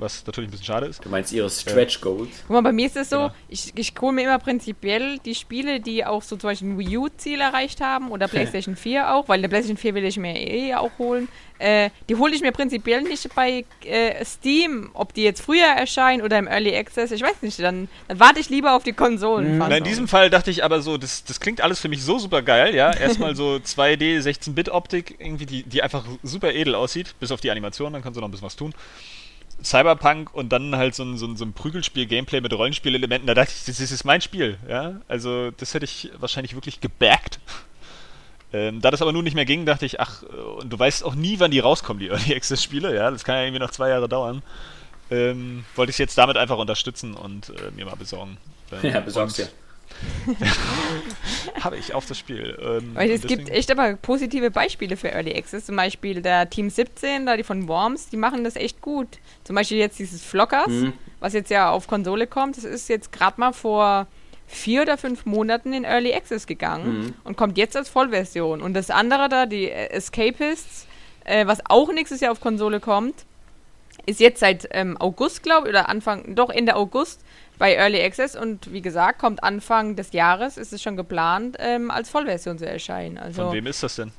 was 0.00 0.26
natürlich 0.26 0.48
ein 0.48 0.52
bisschen 0.52 0.66
schade 0.66 0.86
ist. 0.86 1.04
Du 1.04 1.08
meinst 1.08 1.32
ihre 1.32 1.50
Stretch 1.50 2.00
Goals? 2.00 2.30
Guck 2.46 2.50
mal, 2.50 2.62
bei 2.62 2.72
mir 2.72 2.86
ist 2.86 2.96
es 2.96 3.10
so, 3.10 3.18
genau. 3.18 3.34
ich, 3.48 3.72
ich 3.76 3.94
hole 4.00 4.12
mir 4.12 4.22
immer 4.22 4.38
prinzipiell 4.38 5.18
die 5.18 5.34
Spiele, 5.34 5.80
die 5.80 6.04
auch 6.04 6.22
so 6.22 6.36
zum 6.36 6.48
Beispiel 6.48 6.70
ein 6.70 6.78
Wii 6.78 6.96
U-Ziel 6.98 7.40
erreicht 7.40 7.80
haben 7.80 8.10
oder 8.10 8.28
PlayStation 8.28 8.76
4 8.76 9.14
auch, 9.14 9.28
weil 9.28 9.38
eine 9.38 9.48
PlayStation 9.48 9.76
4 9.76 9.94
will 9.94 10.04
ich 10.04 10.16
mir 10.16 10.36
eh 10.36 10.74
auch 10.74 10.90
holen. 10.98 11.28
Äh, 11.60 11.90
die 12.08 12.16
hole 12.16 12.34
ich 12.34 12.40
mir 12.40 12.52
prinzipiell 12.52 13.02
nicht 13.02 13.34
bei 13.34 13.66
äh, 13.84 14.24
Steam, 14.24 14.90
ob 14.94 15.12
die 15.12 15.22
jetzt 15.22 15.42
früher 15.42 15.66
erscheinen 15.66 16.22
oder 16.22 16.38
im 16.38 16.46
Early 16.46 16.74
Access, 16.74 17.10
ich 17.10 17.20
weiß 17.20 17.42
nicht, 17.42 17.58
dann, 17.60 17.88
dann 18.08 18.18
warte 18.18 18.40
ich 18.40 18.48
lieber 18.48 18.74
auf 18.74 18.82
die 18.82 18.94
Konsolen. 18.94 19.58
Mhm. 19.58 19.70
in 19.70 19.84
diesem 19.84 20.08
Fall 20.08 20.30
dachte 20.30 20.50
ich 20.50 20.64
aber 20.64 20.80
so, 20.80 20.96
das, 20.96 21.22
das 21.22 21.38
klingt 21.38 21.60
alles 21.60 21.78
für 21.78 21.90
mich 21.90 22.02
so 22.02 22.18
super 22.18 22.40
geil, 22.40 22.74
ja. 22.74 22.90
Erstmal 22.96 23.36
so 23.36 23.56
2D, 23.56 24.22
16-Bit-Optik, 24.22 25.16
irgendwie, 25.18 25.44
die, 25.44 25.62
die 25.64 25.82
einfach 25.82 26.04
super 26.22 26.50
edel 26.50 26.74
aussieht, 26.74 27.14
bis 27.20 27.30
auf 27.30 27.42
die 27.42 27.50
Animation, 27.50 27.92
dann 27.92 28.00
kannst 28.00 28.16
du 28.16 28.22
noch 28.22 28.28
ein 28.28 28.30
bisschen 28.30 28.46
was 28.46 28.56
tun. 28.56 28.72
Cyberpunk 29.62 30.34
und 30.34 30.50
dann 30.50 30.76
halt 30.76 30.94
so 30.94 31.02
ein, 31.02 31.16
so 31.16 31.26
ein, 31.26 31.36
so 31.36 31.44
ein 31.44 31.52
Prügelspiel-Gameplay 31.52 32.40
mit 32.40 32.52
Rollenspielelementen, 32.52 33.26
da 33.26 33.34
dachte 33.34 33.52
ich, 33.56 33.64
das 33.64 33.80
ist 33.80 34.04
mein 34.04 34.20
Spiel, 34.20 34.58
ja. 34.68 35.00
Also 35.08 35.50
das 35.52 35.74
hätte 35.74 35.84
ich 35.84 36.10
wahrscheinlich 36.18 36.54
wirklich 36.54 36.80
gebackt. 36.80 37.40
Ähm, 38.52 38.80
da 38.80 38.90
das 38.90 39.00
aber 39.00 39.12
nun 39.12 39.22
nicht 39.22 39.36
mehr 39.36 39.44
ging, 39.44 39.64
dachte 39.64 39.86
ich, 39.86 40.00
ach, 40.00 40.24
und 40.24 40.72
du 40.72 40.76
weißt 40.76 41.04
auch 41.04 41.14
nie, 41.14 41.38
wann 41.38 41.52
die 41.52 41.60
rauskommen, 41.60 42.00
die 42.00 42.08
Early 42.10 42.34
Access-Spiele, 42.34 42.92
ja, 42.92 43.08
das 43.08 43.22
kann 43.22 43.36
ja 43.36 43.42
irgendwie 43.42 43.60
noch 43.60 43.70
zwei 43.70 43.90
Jahre 43.90 44.08
dauern. 44.08 44.42
Ähm, 45.08 45.64
wollte 45.76 45.90
ich 45.90 45.94
es 45.94 45.98
jetzt 45.98 46.18
damit 46.18 46.36
einfach 46.36 46.58
unterstützen 46.58 47.14
und 47.14 47.50
äh, 47.50 47.70
mir 47.76 47.84
mal 47.84 47.94
besorgen. 47.94 48.38
Ähm, 48.72 48.90
ja, 48.92 48.98
besorgst 48.98 49.38
ja. 49.38 49.46
Habe 51.60 51.76
ich 51.76 51.94
auf 51.94 52.06
das 52.06 52.18
Spiel. 52.18 52.56
Ähm, 52.60 52.96
es 52.96 53.22
gibt 53.22 53.48
echt 53.50 53.70
aber 53.70 53.94
positive 53.96 54.50
Beispiele 54.50 54.96
für 54.96 55.10
Early 55.10 55.34
Access. 55.36 55.66
Zum 55.66 55.76
Beispiel 55.76 56.22
der 56.22 56.48
Team 56.48 56.70
17, 56.70 57.26
da 57.26 57.36
die 57.36 57.42
von 57.42 57.68
Worms, 57.68 58.08
die 58.08 58.16
machen 58.16 58.44
das 58.44 58.56
echt 58.56 58.80
gut. 58.80 59.18
Zum 59.44 59.56
Beispiel 59.56 59.78
jetzt 59.78 59.98
dieses 59.98 60.24
Flockers, 60.24 60.68
mhm. 60.68 60.92
was 61.20 61.32
jetzt 61.32 61.50
ja 61.50 61.70
auf 61.70 61.86
Konsole 61.86 62.26
kommt. 62.26 62.56
Das 62.56 62.64
ist 62.64 62.88
jetzt 62.88 63.12
gerade 63.12 63.40
mal 63.40 63.52
vor 63.52 64.06
vier 64.46 64.82
oder 64.82 64.98
fünf 64.98 65.26
Monaten 65.26 65.72
in 65.72 65.84
Early 65.84 66.12
Access 66.12 66.46
gegangen 66.46 66.98
mhm. 66.98 67.14
und 67.24 67.36
kommt 67.36 67.56
jetzt 67.56 67.76
als 67.76 67.88
Vollversion. 67.88 68.60
Und 68.60 68.74
das 68.74 68.90
andere 68.90 69.28
da, 69.28 69.46
die 69.46 69.70
Escapists, 69.70 70.86
äh, 71.24 71.46
was 71.46 71.60
auch 71.66 71.92
nächstes 71.92 72.20
Jahr 72.20 72.32
auf 72.32 72.40
Konsole 72.40 72.80
kommt, 72.80 73.26
ist 74.06 74.20
jetzt 74.20 74.40
seit 74.40 74.68
ähm, 74.72 74.96
August, 74.98 75.42
glaube 75.42 75.68
ich, 75.68 75.70
oder 75.70 75.88
Anfang, 75.88 76.34
doch 76.34 76.50
Ende 76.50 76.74
August 76.74 77.20
bei 77.60 77.76
Early 77.76 78.02
Access 78.02 78.34
und 78.34 78.72
wie 78.72 78.80
gesagt, 78.80 79.18
kommt 79.18 79.44
Anfang 79.44 79.94
des 79.94 80.12
Jahres, 80.12 80.56
ist 80.56 80.72
es 80.72 80.82
schon 80.82 80.96
geplant, 80.96 81.56
ähm, 81.60 81.90
als 81.90 82.08
Vollversion 82.08 82.58
zu 82.58 82.66
erscheinen. 82.66 83.18
Also, 83.18 83.44
Von 83.44 83.52
wem 83.52 83.66
ist 83.66 83.82
das 83.82 83.96
denn? 83.96 84.12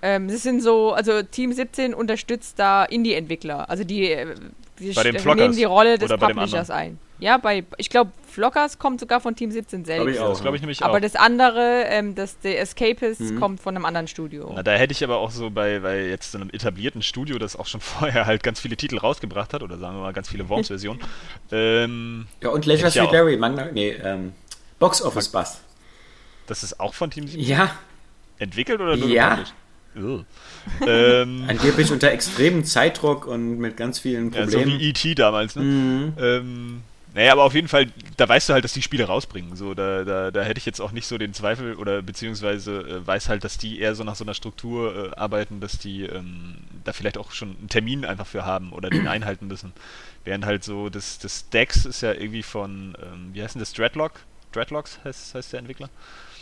Ähm, 0.00 0.26
das 0.26 0.42
sind 0.42 0.62
so, 0.62 0.92
also 0.92 1.22
Team 1.22 1.52
17 1.52 1.92
unterstützt 1.92 2.58
da 2.58 2.84
Indie-Entwickler. 2.84 3.68
Also 3.68 3.84
die, 3.84 4.10
äh, 4.10 4.34
die 4.80 4.94
nehmen 5.34 5.54
die 5.54 5.64
Rolle 5.64 5.98
des 5.98 6.10
Publishers 6.16 6.70
ein. 6.70 6.98
Ja, 7.22 7.38
bei, 7.38 7.62
ich 7.76 7.88
glaube, 7.88 8.10
Flockers 8.28 8.80
kommt 8.80 8.98
sogar 8.98 9.20
von 9.20 9.36
Team 9.36 9.52
17 9.52 9.84
selbst. 9.84 10.02
Glaub 10.02 10.12
ich 10.12 10.18
auch. 10.18 10.30
Das 10.30 10.40
glaube 10.40 10.56
ich 10.56 10.60
nämlich 10.60 10.82
aber 10.82 10.96
auch. 10.96 11.00
das 11.00 11.14
andere, 11.14 11.84
ähm, 11.86 12.16
das 12.16 12.36
The 12.42 12.56
Escapist, 12.56 13.20
mhm. 13.20 13.38
kommt 13.38 13.60
von 13.60 13.76
einem 13.76 13.84
anderen 13.84 14.08
Studio. 14.08 14.50
Na, 14.52 14.64
da 14.64 14.72
hätte 14.72 14.90
ich 14.90 15.04
aber 15.04 15.18
auch 15.18 15.30
so 15.30 15.48
bei, 15.48 15.78
bei 15.78 16.08
jetzt 16.08 16.34
einem 16.34 16.50
etablierten 16.50 17.00
Studio, 17.00 17.38
das 17.38 17.54
auch 17.54 17.66
schon 17.66 17.80
vorher 17.80 18.26
halt 18.26 18.42
ganz 18.42 18.58
viele 18.58 18.76
Titel 18.76 18.98
rausgebracht 18.98 19.54
hat, 19.54 19.62
oder 19.62 19.78
sagen 19.78 19.94
wir 19.94 20.00
mal 20.02 20.12
ganz 20.12 20.28
viele 20.28 20.48
Worms-Versionen. 20.48 20.98
ähm, 21.52 22.26
ja, 22.42 22.48
und 22.48 22.66
Leisure 22.66 22.90
Suit 22.90 23.12
Larry, 23.12 23.36
man, 23.36 23.70
nee, 23.72 23.90
ähm, 23.90 24.32
Box 24.80 25.00
Office 25.00 25.28
Bus. 25.28 25.60
Das 26.48 26.64
ist 26.64 26.80
auch 26.80 26.92
von 26.92 27.08
Team 27.12 27.28
17? 27.28 27.40
Ja. 27.40 27.70
Entwickelt 28.40 28.80
oder 28.80 28.96
nur 28.96 29.08
Ja. 29.08 29.38
ähm, 29.94 31.44
Angeblich 31.48 31.92
unter 31.92 32.10
extremem 32.10 32.64
Zeitdruck 32.64 33.28
und 33.28 33.58
mit 33.58 33.76
ganz 33.76 34.00
vielen 34.00 34.32
ja, 34.32 34.48
so 34.48 34.58
Problemen. 34.58 34.80
wie 34.80 34.88
E.T. 34.88 35.14
damals, 35.14 35.54
ne? 35.54 35.62
Mhm. 35.62 36.12
Ähm, 36.18 36.82
naja, 37.14 37.32
aber 37.32 37.44
auf 37.44 37.54
jeden 37.54 37.68
Fall, 37.68 37.86
da 38.16 38.26
weißt 38.26 38.48
du 38.48 38.54
halt, 38.54 38.64
dass 38.64 38.72
die 38.72 38.80
Spiele 38.80 39.04
rausbringen. 39.04 39.54
So, 39.54 39.74
da, 39.74 40.04
da, 40.04 40.30
da 40.30 40.42
hätte 40.42 40.58
ich 40.58 40.64
jetzt 40.64 40.80
auch 40.80 40.92
nicht 40.92 41.06
so 41.06 41.18
den 41.18 41.34
Zweifel 41.34 41.74
oder 41.74 42.00
beziehungsweise 42.00 42.80
äh, 42.80 43.06
weiß 43.06 43.28
halt, 43.28 43.44
dass 43.44 43.58
die 43.58 43.80
eher 43.80 43.94
so 43.94 44.02
nach 44.02 44.14
so 44.14 44.24
einer 44.24 44.34
Struktur 44.34 45.12
äh, 45.12 45.16
arbeiten, 45.16 45.60
dass 45.60 45.78
die 45.78 46.04
ähm, 46.04 46.56
da 46.84 46.92
vielleicht 46.94 47.18
auch 47.18 47.32
schon 47.32 47.56
einen 47.58 47.68
Termin 47.68 48.06
einfach 48.06 48.26
für 48.26 48.46
haben 48.46 48.72
oder 48.72 48.88
den 48.88 49.06
einhalten 49.08 49.46
müssen. 49.46 49.72
Während 50.24 50.46
halt 50.46 50.64
so, 50.64 50.88
das, 50.88 51.18
das 51.18 51.50
Dex 51.50 51.84
ist 51.84 52.00
ja 52.00 52.12
irgendwie 52.12 52.42
von, 52.42 52.96
ähm, 53.02 53.30
wie 53.32 53.42
heißt 53.42 53.56
denn 53.56 53.60
das, 53.60 53.74
Dreadlock? 53.74 54.12
Dreadlocks 54.52 54.98
heißt, 55.04 55.34
heißt 55.34 55.52
der 55.52 55.60
Entwickler. 55.60 55.90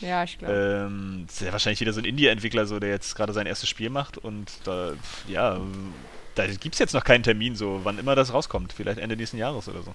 Ja, 0.00 0.22
ich 0.22 0.38
glaube. 0.38 0.54
Ähm, 0.54 1.24
das 1.26 1.36
ist 1.40 1.46
ja 1.46 1.52
wahrscheinlich 1.52 1.80
wieder 1.80 1.92
so 1.92 2.00
ein 2.00 2.04
Indie-Entwickler, 2.04 2.66
so, 2.66 2.78
der 2.78 2.90
jetzt 2.90 3.16
gerade 3.16 3.32
sein 3.32 3.46
erstes 3.46 3.68
Spiel 3.68 3.90
macht 3.90 4.18
und 4.18 4.50
da, 4.64 4.92
ja, 5.26 5.60
da 6.36 6.46
gibt 6.46 6.74
es 6.74 6.78
jetzt 6.78 6.94
noch 6.94 7.04
keinen 7.04 7.22
Termin, 7.22 7.56
so, 7.56 7.80
wann 7.82 7.98
immer 7.98 8.14
das 8.14 8.32
rauskommt. 8.32 8.72
Vielleicht 8.72 8.98
Ende 8.98 9.16
nächsten 9.16 9.36
Jahres 9.36 9.68
oder 9.68 9.82
so. 9.82 9.94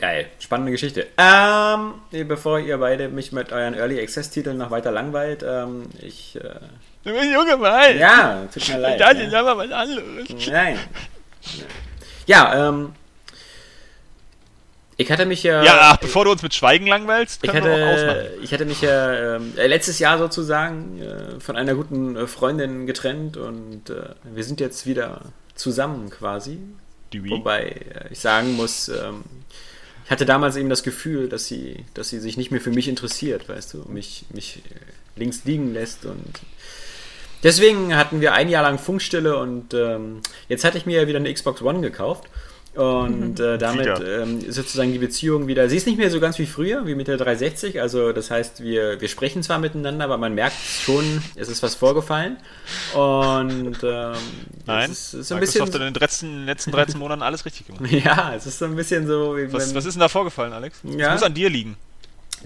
Geil, 0.00 0.28
spannende 0.38 0.72
Geschichte. 0.72 1.08
Ähm, 1.18 2.26
bevor 2.26 2.58
ihr 2.58 2.78
beide 2.78 3.10
mich 3.10 3.32
mit 3.32 3.52
euren 3.52 3.74
Early 3.74 4.00
Access 4.00 4.30
Titeln 4.30 4.56
noch 4.56 4.70
weiter 4.70 4.90
langweilt, 4.90 5.44
ähm, 5.46 5.90
ich. 6.00 6.36
Äh, 6.36 6.54
Junge, 7.04 7.58
Mann! 7.58 7.98
ja, 7.98 8.46
tut 8.52 8.66
mir 8.70 8.78
leid. 8.78 8.98
Das 8.98 9.12
ja. 9.18 9.24
ist 9.24 9.34
aber 9.34 9.58
was 9.58 9.70
anderes. 9.70 10.46
Nein. 10.50 10.78
Ja, 12.26 12.68
ähm. 12.68 12.94
Ich 14.96 15.12
hatte 15.12 15.26
mich 15.26 15.42
ja. 15.42 15.62
Ja, 15.62 15.78
ach, 15.80 15.96
bevor 15.98 16.24
du 16.24 16.30
uns 16.30 16.42
mit 16.42 16.54
Schweigen 16.54 16.86
langweilst, 16.86 17.44
Ich 17.44 17.50
können 17.50 17.66
wir 17.66 17.74
auch 17.74 17.94
ausmachen. 17.94 18.08
hatte, 18.08 18.38
ich 18.42 18.52
hatte 18.54 18.64
mich 18.64 18.80
ja 18.80 19.36
ähm, 19.36 19.52
äh, 19.56 19.66
letztes 19.66 19.98
Jahr 19.98 20.16
sozusagen 20.16 21.02
äh, 21.02 21.40
von 21.40 21.56
einer 21.56 21.74
guten 21.74 22.16
äh, 22.16 22.26
Freundin 22.26 22.86
getrennt 22.86 23.36
und 23.36 23.90
äh, 23.90 24.14
wir 24.24 24.44
sind 24.44 24.60
jetzt 24.60 24.86
wieder 24.86 25.20
zusammen 25.54 26.08
quasi. 26.08 26.58
Die 27.12 27.22
Wii. 27.22 27.32
Wobei 27.32 27.64
äh, 27.64 28.12
ich 28.12 28.20
sagen 28.20 28.56
muss, 28.56 28.88
ähm, 28.88 29.24
ich 30.10 30.12
hatte 30.12 30.26
damals 30.26 30.56
eben 30.56 30.68
das 30.68 30.82
Gefühl, 30.82 31.28
dass 31.28 31.46
sie, 31.46 31.84
dass 31.94 32.08
sie 32.08 32.18
sich 32.18 32.36
nicht 32.36 32.50
mehr 32.50 32.60
für 32.60 32.72
mich 32.72 32.88
interessiert, 32.88 33.48
weißt 33.48 33.74
du, 33.74 33.84
mich, 33.88 34.24
mich 34.34 34.60
äh, 34.68 35.20
links 35.20 35.44
liegen 35.44 35.72
lässt 35.72 36.04
und 36.04 36.40
deswegen 37.44 37.94
hatten 37.94 38.20
wir 38.20 38.32
ein 38.32 38.48
Jahr 38.48 38.64
lang 38.64 38.80
Funkstille 38.80 39.36
und 39.36 39.72
ähm, 39.72 40.20
jetzt 40.48 40.64
hatte 40.64 40.78
ich 40.78 40.84
mir 40.84 41.02
ja 41.02 41.06
wieder 41.06 41.20
eine 41.20 41.32
Xbox 41.32 41.62
One 41.62 41.80
gekauft. 41.80 42.24
Und 42.74 43.40
äh, 43.40 43.58
damit 43.58 43.86
Wieder. 43.86 44.22
ähm, 44.22 44.38
ist 44.44 44.54
sozusagen 44.54 44.92
die 44.92 44.98
Beziehung 44.98 45.48
wieder. 45.48 45.68
Sie 45.68 45.76
ist 45.76 45.86
nicht 45.88 45.98
mehr 45.98 46.08
so 46.10 46.20
ganz 46.20 46.38
wie 46.38 46.46
früher, 46.46 46.86
wie 46.86 46.94
mit 46.94 47.08
der 47.08 47.16
360. 47.16 47.80
Also, 47.80 48.12
das 48.12 48.30
heißt, 48.30 48.62
wir, 48.62 49.00
wir 49.00 49.08
sprechen 49.08 49.42
zwar 49.42 49.58
miteinander, 49.58 50.04
aber 50.04 50.18
man 50.18 50.34
merkt 50.36 50.54
schon, 50.56 51.20
es 51.34 51.48
ist 51.48 51.64
was 51.64 51.74
vorgefallen. 51.74 52.36
Und 52.94 53.76
ähm, 53.82 54.12
Nein, 54.66 54.90
es 54.90 55.14
ist, 55.14 55.14
ist 55.14 55.32
ein 55.32 55.40
Microsoft 55.40 55.40
bisschen. 55.72 55.80
hat 55.82 55.88
in 55.88 55.94
den 55.94 56.00
letzten, 56.00 56.46
letzten 56.46 56.70
13 56.70 56.98
Monaten 56.98 57.22
alles 57.22 57.44
richtig 57.44 57.66
gemacht. 57.66 57.84
Ja, 57.90 58.34
es 58.36 58.46
ist 58.46 58.58
so 58.60 58.66
ein 58.66 58.76
bisschen 58.76 59.06
so. 59.06 59.36
Wie 59.36 59.52
Was, 59.52 59.74
was 59.74 59.84
ist 59.84 59.94
denn 59.94 60.00
da 60.00 60.08
vorgefallen, 60.08 60.52
Alex? 60.52 60.78
Das 60.84 60.94
Ja. 60.94 61.12
muss 61.12 61.22
an 61.24 61.34
dir 61.34 61.50
liegen. 61.50 61.76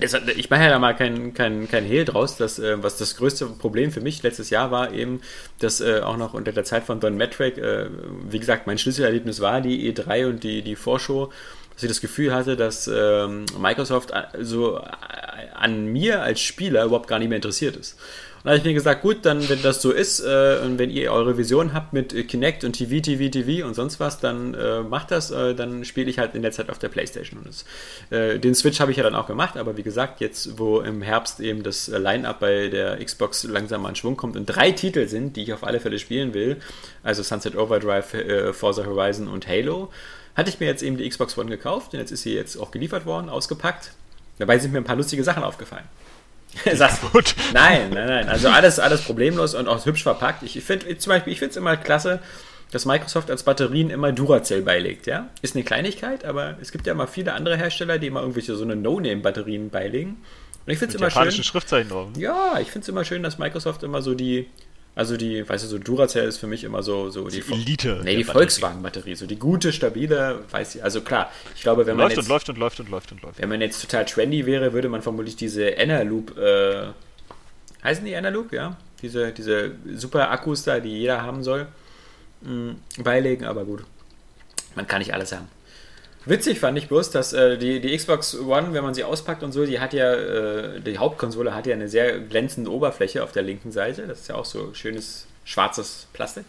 Ich 0.01 0.51
mache 0.51 0.63
ja 0.63 0.71
da 0.71 0.79
mal 0.81 0.95
kein, 0.95 1.35
kein, 1.35 1.69
kein 1.69 1.85
Hehl 1.85 2.05
draus. 2.05 2.37
Das, 2.37 2.59
äh, 2.59 2.83
was 2.83 2.97
das 2.97 3.17
größte 3.17 3.47
Problem 3.47 3.93
für 3.93 4.01
mich 4.01 4.23
letztes 4.23 4.51
Jahr 4.51 4.71
war, 4.71 4.93
eben, 4.93 5.21
dass 5.61 5.81
äh, 5.81 6.01
auch 6.01 6.17
noch 6.17 6.35
unter 6.35 6.53
der 6.53 6.65
Zeit 6.65 6.83
von 6.83 6.99
Don 6.99 7.17
Metric, 7.17 7.59
äh, 7.59 7.89
wie 8.29 8.41
gesagt, 8.41 8.67
mein 8.67 8.79
Schlüsselerlebnis 8.79 9.41
war 9.41 9.61
die 9.61 9.93
E3 9.93 10.29
und 10.29 10.43
die, 10.43 10.63
die 10.63 10.75
Vorschau, 10.75 11.31
dass 11.75 11.83
ich 11.85 11.89
das 11.89 12.01
Gefühl 12.01 12.35
hatte, 12.35 12.57
dass 12.57 12.89
ähm, 12.93 13.47
Microsoft 13.59 14.11
äh, 14.11 14.43
so 14.43 14.79
äh, 14.79 14.83
an 15.55 15.87
mir 15.87 16.23
als 16.23 16.41
Spieler 16.41 16.85
überhaupt 16.85 17.09
gar 17.09 17.21
nicht 17.21 17.29
mehr 17.29 17.37
interessiert 17.37 17.77
ist. 17.77 17.97
Und 18.45 18.49
da 18.49 18.51
habe 18.51 18.59
ich 18.59 18.65
mir 18.65 18.75
gesagt, 18.75 19.01
gut, 19.01 19.25
dann, 19.25 19.49
wenn 19.49 19.63
das 19.63 19.81
so 19.81 19.91
ist 19.91 20.21
äh, 20.21 20.59
und 20.63 20.79
wenn 20.79 20.91
ihr 20.91 21.11
eure 21.11 21.39
Vision 21.39 21.73
habt 21.73 21.95
mit 21.95 22.13
äh, 22.13 22.25
Kinect 22.25 22.63
und 22.63 22.75
TV, 22.75 23.01
TV, 23.01 23.31
TV 23.31 23.67
und 23.67 23.73
sonst 23.73 24.01
was, 24.01 24.21
dann 24.21 24.53
äh, 24.53 24.83
macht 24.83 25.11
das, 25.13 25.31
äh, 25.31 25.55
dann 25.55 25.83
spiele 25.87 26.11
ich 26.11 26.19
halt 26.19 26.35
in 26.35 26.43
der 26.43 26.53
Zeit 26.53 26.69
auf 26.69 26.79
der 26.79 26.91
Playstation. 26.91 27.39
Und 27.39 27.49
das, 27.49 27.65
äh, 28.11 28.39
den 28.39 28.55
Switch 28.55 28.81
habe 28.81 28.91
ich 28.91 28.99
ja 28.99 29.03
dann 29.03 29.15
auch 29.15 29.27
gemacht, 29.27 29.57
aber 29.57 29.79
wie 29.79 29.83
gesagt, 29.83 30.21
jetzt, 30.21 30.59
wo 30.59 30.81
im 30.81 31.01
Herbst 31.01 31.41
eben 31.41 31.63
das 31.63 31.89
Line-Up 31.89 32.41
bei 32.41 32.69
der 32.69 33.03
Xbox 33.03 33.45
langsam 33.45 33.81
mal 33.81 33.89
in 33.89 33.97
Schwung 33.97 34.19
kommt 34.19 34.37
und 34.37 34.45
drei 34.45 34.73
Titel 34.73 35.09
sind, 35.09 35.37
die 35.37 35.45
ich 35.45 35.55
auf 35.55 35.65
alle 35.65 35.81
Fälle 35.81 35.99
spielen 35.99 36.35
will, 36.35 36.59
also 37.03 37.23
Sunset 37.23 37.57
Overdrive, 37.57 38.13
äh, 38.13 38.53
Forza 38.53 38.85
Horizon 38.85 39.27
und 39.27 39.49
Halo, 39.49 39.91
hatte 40.37 40.51
ich 40.51 40.61
mir 40.61 40.67
jetzt 40.67 40.83
eben 40.83 40.99
die 40.99 41.09
Xbox 41.09 41.39
One 41.39 41.49
gekauft 41.49 41.95
und 41.95 41.99
jetzt 41.99 42.13
ist 42.13 42.25
sie 42.25 42.35
jetzt 42.35 42.59
auch 42.59 42.71
geliefert 42.71 43.07
worden, 43.07 43.31
ausgepackt. 43.31 43.93
Dabei 44.37 44.59
sind 44.59 44.73
mir 44.73 44.79
ein 44.79 44.85
paar 44.85 44.97
lustige 44.97 45.25
Sachen 45.25 45.45
aufgefallen. 45.45 45.85
Sagst. 46.75 47.01
Nein, 47.53 47.91
nein, 47.91 48.07
nein. 48.07 48.29
Also 48.29 48.49
alles, 48.49 48.79
alles 48.79 49.03
problemlos 49.03 49.55
und 49.55 49.69
auch 49.69 49.85
hübsch 49.85 50.03
verpackt. 50.03 50.43
Ich 50.43 50.63
finde 50.65 50.97
zum 50.99 51.11
Beispiel, 51.11 51.33
ich 51.33 51.39
finde 51.39 51.51
es 51.51 51.57
immer 51.57 51.77
klasse, 51.77 52.21
dass 52.71 52.87
Microsoft 52.87 53.31
als 53.31 53.45
Batterien 53.45 53.91
immer 53.91 54.13
Duracell 54.13 54.63
beilegt, 54.63 55.07
ja. 55.07 55.29
Ist 55.43 55.55
eine 55.55 55.65
Kleinigkeit, 55.65 56.25
aber 56.25 56.57
es 56.61 56.73
gibt 56.73 56.87
ja 56.87 56.93
immer 56.93 57.07
viele 57.07 57.33
andere 57.33 57.57
Hersteller, 57.57 57.99
die 57.99 58.09
immer 58.09 58.21
irgendwelche 58.21 58.57
so 58.57 58.65
eine 58.65 58.75
No-Name-Batterien 58.75 59.71
beilegen. 59.71 60.23
Und 60.67 60.73
ich 60.73 60.79
finde 60.79 60.95
es 60.95 61.01
immer 61.01 61.11
schön. 61.11 61.45
Schriftzeichen 61.45 61.91
drauf. 61.91 62.09
Ja, 62.17 62.59
ich 62.61 62.71
finde 62.71 62.85
es 62.85 62.89
immer 62.89 63.05
schön, 63.05 63.23
dass 63.23 63.39
Microsoft 63.39 63.83
immer 63.83 64.03
so 64.03 64.15
die, 64.15 64.49
also 64.95 65.17
die, 65.17 65.49
weißt 65.49 65.65
du, 65.65 65.69
so 65.69 65.79
Duracell 65.79 66.29
ist 66.29 66.39
für 66.39 66.47
mich 66.47 66.63
immer 66.65 66.83
so, 66.83 67.11
so 67.11 67.29
die, 67.29 67.41
Die 67.41 67.53
Elite 67.53 68.01
Nee, 68.05 68.17
die 68.17 68.25
Batterie. 68.25 68.39
Volkswagen-Batterie, 68.39 69.15
so 69.17 69.27
die 69.27 69.39
gute, 69.39 69.73
stabile, 69.73 70.41
weiß 70.51 70.77
ich, 70.77 70.85
also 70.85 71.01
klar, 71.01 71.31
ich 71.57 71.63
glaube, 71.63 71.87
wenn 71.87 71.97
man 71.97 72.05
Läuft 72.07 72.17
jetzt, 72.17 72.25
und 72.27 72.29
läuft 72.31 72.49
und 72.51 72.59
läuft 72.59 72.81
und 72.81 72.91
läuft 72.91 73.13
und 73.13 73.23
läuft. 73.23 73.41
wenn 73.41 73.49
man 73.49 73.61
jetzt 73.61 73.81
total 73.81 74.05
trendy 74.05 74.47
wäre, 74.47 74.73
würde 74.73 74.89
man 74.89 75.03
vermutlich 75.03 75.37
diese 75.37 75.65
Enerloop, 75.65 76.37
äh, 76.39 76.87
heißen 77.83 78.05
die 78.05 78.13
Enerloop, 78.13 78.53
ja? 78.53 78.77
Diese, 79.03 79.33
diese 79.33 79.73
super 79.97 80.31
Akkus 80.31 80.63
da, 80.63 80.81
die 80.81 80.91
jeder 81.01 81.23
haben 81.23 81.43
soll, 81.43 81.67
mh, 82.43 82.75
beilegen, 82.99 83.45
aber 83.45 83.65
gut. 83.65 83.85
Man 84.77 84.87
kann 84.87 85.01
nicht 85.01 85.13
alles 85.13 85.33
haben. 85.33 85.49
Witzig 86.27 86.61
fand 86.61 86.79
ich 86.79 86.89
bloß, 86.89 87.11
dass 87.11 87.33
äh, 87.35 87.59
die, 87.59 87.81
die 87.81 87.95
Xbox 87.97 88.39
One, 88.39 88.73
wenn 88.73 88.83
man 88.83 88.95
sie 88.95 89.05
auspackt 89.05 89.43
und 89.43 89.53
so, 89.53 89.67
die 89.67 89.79
hat 89.79 89.93
ja, 89.93 90.15
äh, 90.15 90.81
die 90.81 90.99
Hauptkonsole 90.99 91.55
hat 91.55 91.67
ja 91.67 91.75
eine 91.75 91.89
sehr 91.89 92.19
glänzende 92.19 92.71
Oberfläche 92.71 93.23
auf 93.23 93.33
der 93.33 93.43
linken 93.43 93.73
Seite. 93.73 94.07
Das 94.07 94.21
ist 94.21 94.29
ja 94.29 94.35
auch 94.35 94.47
so 94.47 94.73
schönes 94.73 95.27
schwarzes 95.45 96.07
Plastik. 96.15 96.45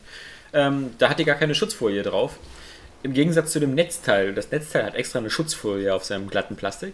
Ähm, 0.53 0.91
da 0.97 1.09
hat 1.09 1.19
die 1.19 1.26
gar 1.26 1.36
keine 1.36 1.55
Schutzfolie 1.55 2.03
drauf. 2.03 2.38
Im 3.03 3.13
Gegensatz 3.13 3.51
zu 3.51 3.59
dem 3.59 3.76
Netzteil. 3.76 4.34
Das 4.34 4.49
Netzteil 4.51 4.86
hat 4.86 4.95
extra 4.95 5.19
eine 5.19 5.30
Schutzfolie 5.30 5.93
auf 5.93 6.05
seinem 6.05 6.30
glatten 6.30 6.55
Plastik. 6.55 6.93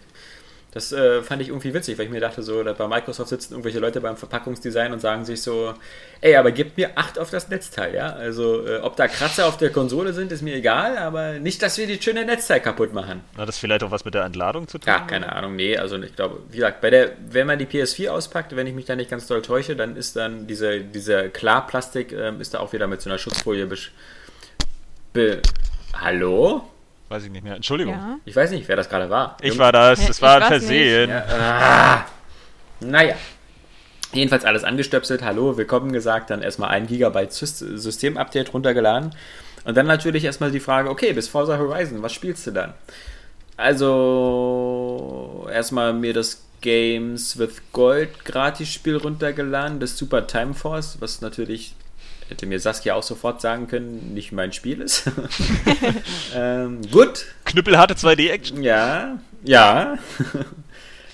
Das 0.72 0.90
äh, 0.90 1.22
fand 1.22 1.42
ich 1.42 1.48
irgendwie 1.48 1.74
witzig, 1.74 1.98
weil 1.98 2.06
ich 2.06 2.10
mir 2.10 2.20
dachte, 2.20 2.42
so, 2.42 2.62
da 2.62 2.72
bei 2.72 2.88
Microsoft 2.88 3.28
sitzen 3.28 3.52
irgendwelche 3.52 3.78
Leute 3.78 4.00
beim 4.00 4.16
Verpackungsdesign 4.16 4.94
und 4.94 5.00
sagen 5.00 5.26
sich 5.26 5.42
so, 5.42 5.74
ey, 6.22 6.34
aber 6.36 6.50
gebt 6.50 6.78
mir 6.78 6.92
Acht 6.94 7.18
auf 7.18 7.28
das 7.28 7.50
Netzteil, 7.50 7.94
ja? 7.94 8.14
Also, 8.14 8.66
äh, 8.66 8.78
ob 8.78 8.96
da 8.96 9.06
Kratzer 9.06 9.46
auf 9.46 9.58
der 9.58 9.68
Konsole 9.68 10.14
sind, 10.14 10.32
ist 10.32 10.40
mir 10.40 10.54
egal, 10.54 10.96
aber 10.96 11.34
nicht, 11.34 11.60
dass 11.60 11.76
wir 11.76 11.86
die 11.86 12.00
schöne 12.00 12.24
Netzteil 12.24 12.60
kaputt 12.60 12.94
machen. 12.94 13.20
Hat 13.36 13.46
das 13.46 13.58
vielleicht 13.58 13.84
auch 13.84 13.90
was 13.90 14.06
mit 14.06 14.14
der 14.14 14.24
Entladung 14.24 14.66
zu 14.66 14.78
tun? 14.78 14.86
Ja, 14.86 15.00
keine 15.00 15.32
Ahnung, 15.32 15.56
nee, 15.56 15.76
also 15.76 16.00
ich 16.00 16.16
glaube, 16.16 16.40
wie 16.48 16.56
gesagt, 16.56 16.80
bei 16.80 16.88
der, 16.88 17.12
wenn 17.28 17.46
man 17.46 17.58
die 17.58 17.66
PS4 17.66 18.08
auspackt, 18.08 18.56
wenn 18.56 18.66
ich 18.66 18.74
mich 18.74 18.86
da 18.86 18.96
nicht 18.96 19.10
ganz 19.10 19.26
doll 19.26 19.42
täusche, 19.42 19.76
dann 19.76 19.94
ist 19.94 20.16
dann 20.16 20.46
diese, 20.46 20.80
dieser 20.80 21.28
Klarplastik, 21.28 22.12
ähm, 22.12 22.40
ist 22.40 22.54
da 22.54 22.60
auch 22.60 22.72
wieder 22.72 22.86
mit 22.86 23.02
so 23.02 23.10
einer 23.10 23.18
Schutzfolie 23.18 23.66
besch... 23.66 23.92
Be 25.12 25.42
Hallo? 25.92 26.71
Weiß 27.12 27.24
ich 27.24 27.30
nicht 27.30 27.44
mehr. 27.44 27.56
Entschuldigung. 27.56 27.92
Ja. 27.92 28.16
Ich 28.24 28.34
weiß 28.34 28.52
nicht, 28.52 28.66
wer 28.68 28.76
das 28.76 28.88
gerade 28.88 29.10
war. 29.10 29.36
Ich 29.42 29.58
war 29.58 29.70
das, 29.70 30.06
das 30.06 30.22
war 30.22 30.40
ein 30.40 30.48
Versehen. 30.48 31.10
Ja, 31.10 31.24
ah, 31.28 32.06
naja. 32.80 33.16
Jedenfalls 34.14 34.46
alles 34.46 34.64
angestöpselt, 34.64 35.22
hallo, 35.22 35.58
willkommen 35.58 35.92
gesagt, 35.92 36.30
dann 36.30 36.40
erstmal 36.40 36.70
ein 36.70 36.86
Gigabyte 36.86 37.32
Sys- 37.32 37.76
Systemupdate 37.76 38.54
runtergeladen. 38.54 39.14
Und 39.64 39.76
dann 39.76 39.86
natürlich 39.86 40.24
erstmal 40.24 40.50
die 40.50 40.60
Frage, 40.60 40.88
okay, 40.88 41.12
bis 41.12 41.28
Forza 41.28 41.58
Horizon, 41.58 42.02
was 42.02 42.14
spielst 42.14 42.46
du 42.46 42.50
dann? 42.50 42.72
Also, 43.58 45.46
erstmal 45.52 45.92
mir 45.92 46.14
das 46.14 46.42
Games 46.62 47.38
with 47.38 47.60
Gold 47.74 48.24
Gratis-Spiel 48.24 48.96
runtergeladen, 48.96 49.80
das 49.80 49.98
Super 49.98 50.26
Time 50.26 50.54
Force, 50.54 50.96
was 51.00 51.20
natürlich, 51.20 51.74
hätte 52.32 52.46
mir 52.46 52.58
Saskia 52.58 52.94
auch 52.94 53.02
sofort 53.02 53.40
sagen 53.40 53.68
können, 53.68 54.12
nicht 54.14 54.32
mein 54.32 54.52
Spiel 54.52 54.80
ist. 54.80 55.10
ähm, 56.34 56.80
gut, 56.90 57.26
Knüppelharte 57.44 57.94
2D-Action. 57.94 58.62
ja, 58.62 59.18
ja. 59.44 59.98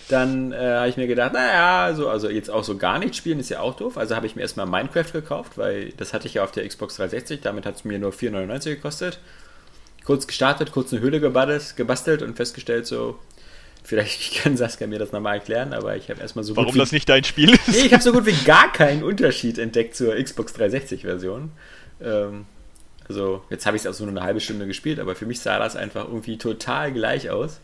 Dann 0.09 0.53
äh, 0.53 0.57
habe 0.57 0.89
ich 0.89 0.97
mir 0.97 1.07
gedacht, 1.07 1.35
naja, 1.35 1.95
so, 1.95 2.09
also 2.09 2.31
jetzt 2.31 2.51
auch 2.51 2.65
so 2.65 2.79
gar 2.79 2.99
nicht 2.99 3.15
spielen 3.15 3.41
ist 3.41 3.51
ja 3.51 3.61
auch 3.61 3.77
doof. 3.77 3.99
Also 3.99 4.17
habe 4.17 4.27
ich 4.27 4.37
mir 4.37 4.43
erstmal 4.43 4.67
Minecraft 4.67 5.13
gekauft, 5.13 5.59
weil 5.59 5.93
das 5.99 6.15
hatte 6.15 6.27
ich 6.27 6.35
ja 6.35 6.45
auf 6.45 6.51
der 6.51 6.67
Xbox 6.67 6.97
360, 6.97 7.43
damit 7.43 7.67
hat 7.67 7.77
es 7.77 7.85
mir 7.85 7.99
nur 7.99 8.13
4,99 8.13 8.77
gekostet. 8.77 9.19
Kurz 10.05 10.27
gestartet, 10.27 10.73
kurz 10.73 10.93
eine 10.93 11.03
Höhle 11.03 11.21
gebastelt, 11.21 11.77
gebastelt 11.77 12.23
und 12.23 12.37
festgestellt, 12.37 12.87
so, 12.87 13.19
vielleicht 13.89 14.35
kann 14.43 14.57
Saskia 14.57 14.87
mir 14.87 14.99
das 14.99 15.13
nochmal 15.13 15.37
erklären, 15.37 15.73
aber 15.73 15.97
ich 15.97 16.11
habe 16.11 16.21
erstmal 16.21 16.45
so 16.45 16.55
Warum 16.55 16.67
gut 16.67 16.75
wie, 16.75 16.79
das 16.79 16.93
nicht 16.93 17.09
dein 17.09 17.25
Spiel 17.25 17.51
ist? 17.55 17.69
Nee, 17.69 17.87
ich 17.87 17.93
habe 17.93 18.03
so 18.03 18.13
gut 18.13 18.27
wie 18.27 18.45
gar 18.45 18.71
keinen 18.73 19.03
Unterschied 19.03 19.59
entdeckt 19.59 19.97
zur 19.97 20.15
Xbox 20.23 20.55
360-Version. 20.55 21.51
Ähm, 22.03 22.45
also, 23.09 23.43
jetzt 23.49 23.65
habe 23.65 23.77
ich 23.77 23.83
es 23.85 23.87
auch 23.87 23.95
so 23.95 24.05
nur 24.05 24.13
eine 24.13 24.23
halbe 24.23 24.41
Stunde 24.41 24.67
gespielt, 24.67 25.01
aber 25.01 25.15
für 25.17 25.25
mich 25.27 25.41
sah 25.41 25.59
das 25.59 25.75
einfach 25.77 26.05
irgendwie 26.07 26.37
total 26.37 26.93
gleich 26.93 27.31
aus. 27.31 27.61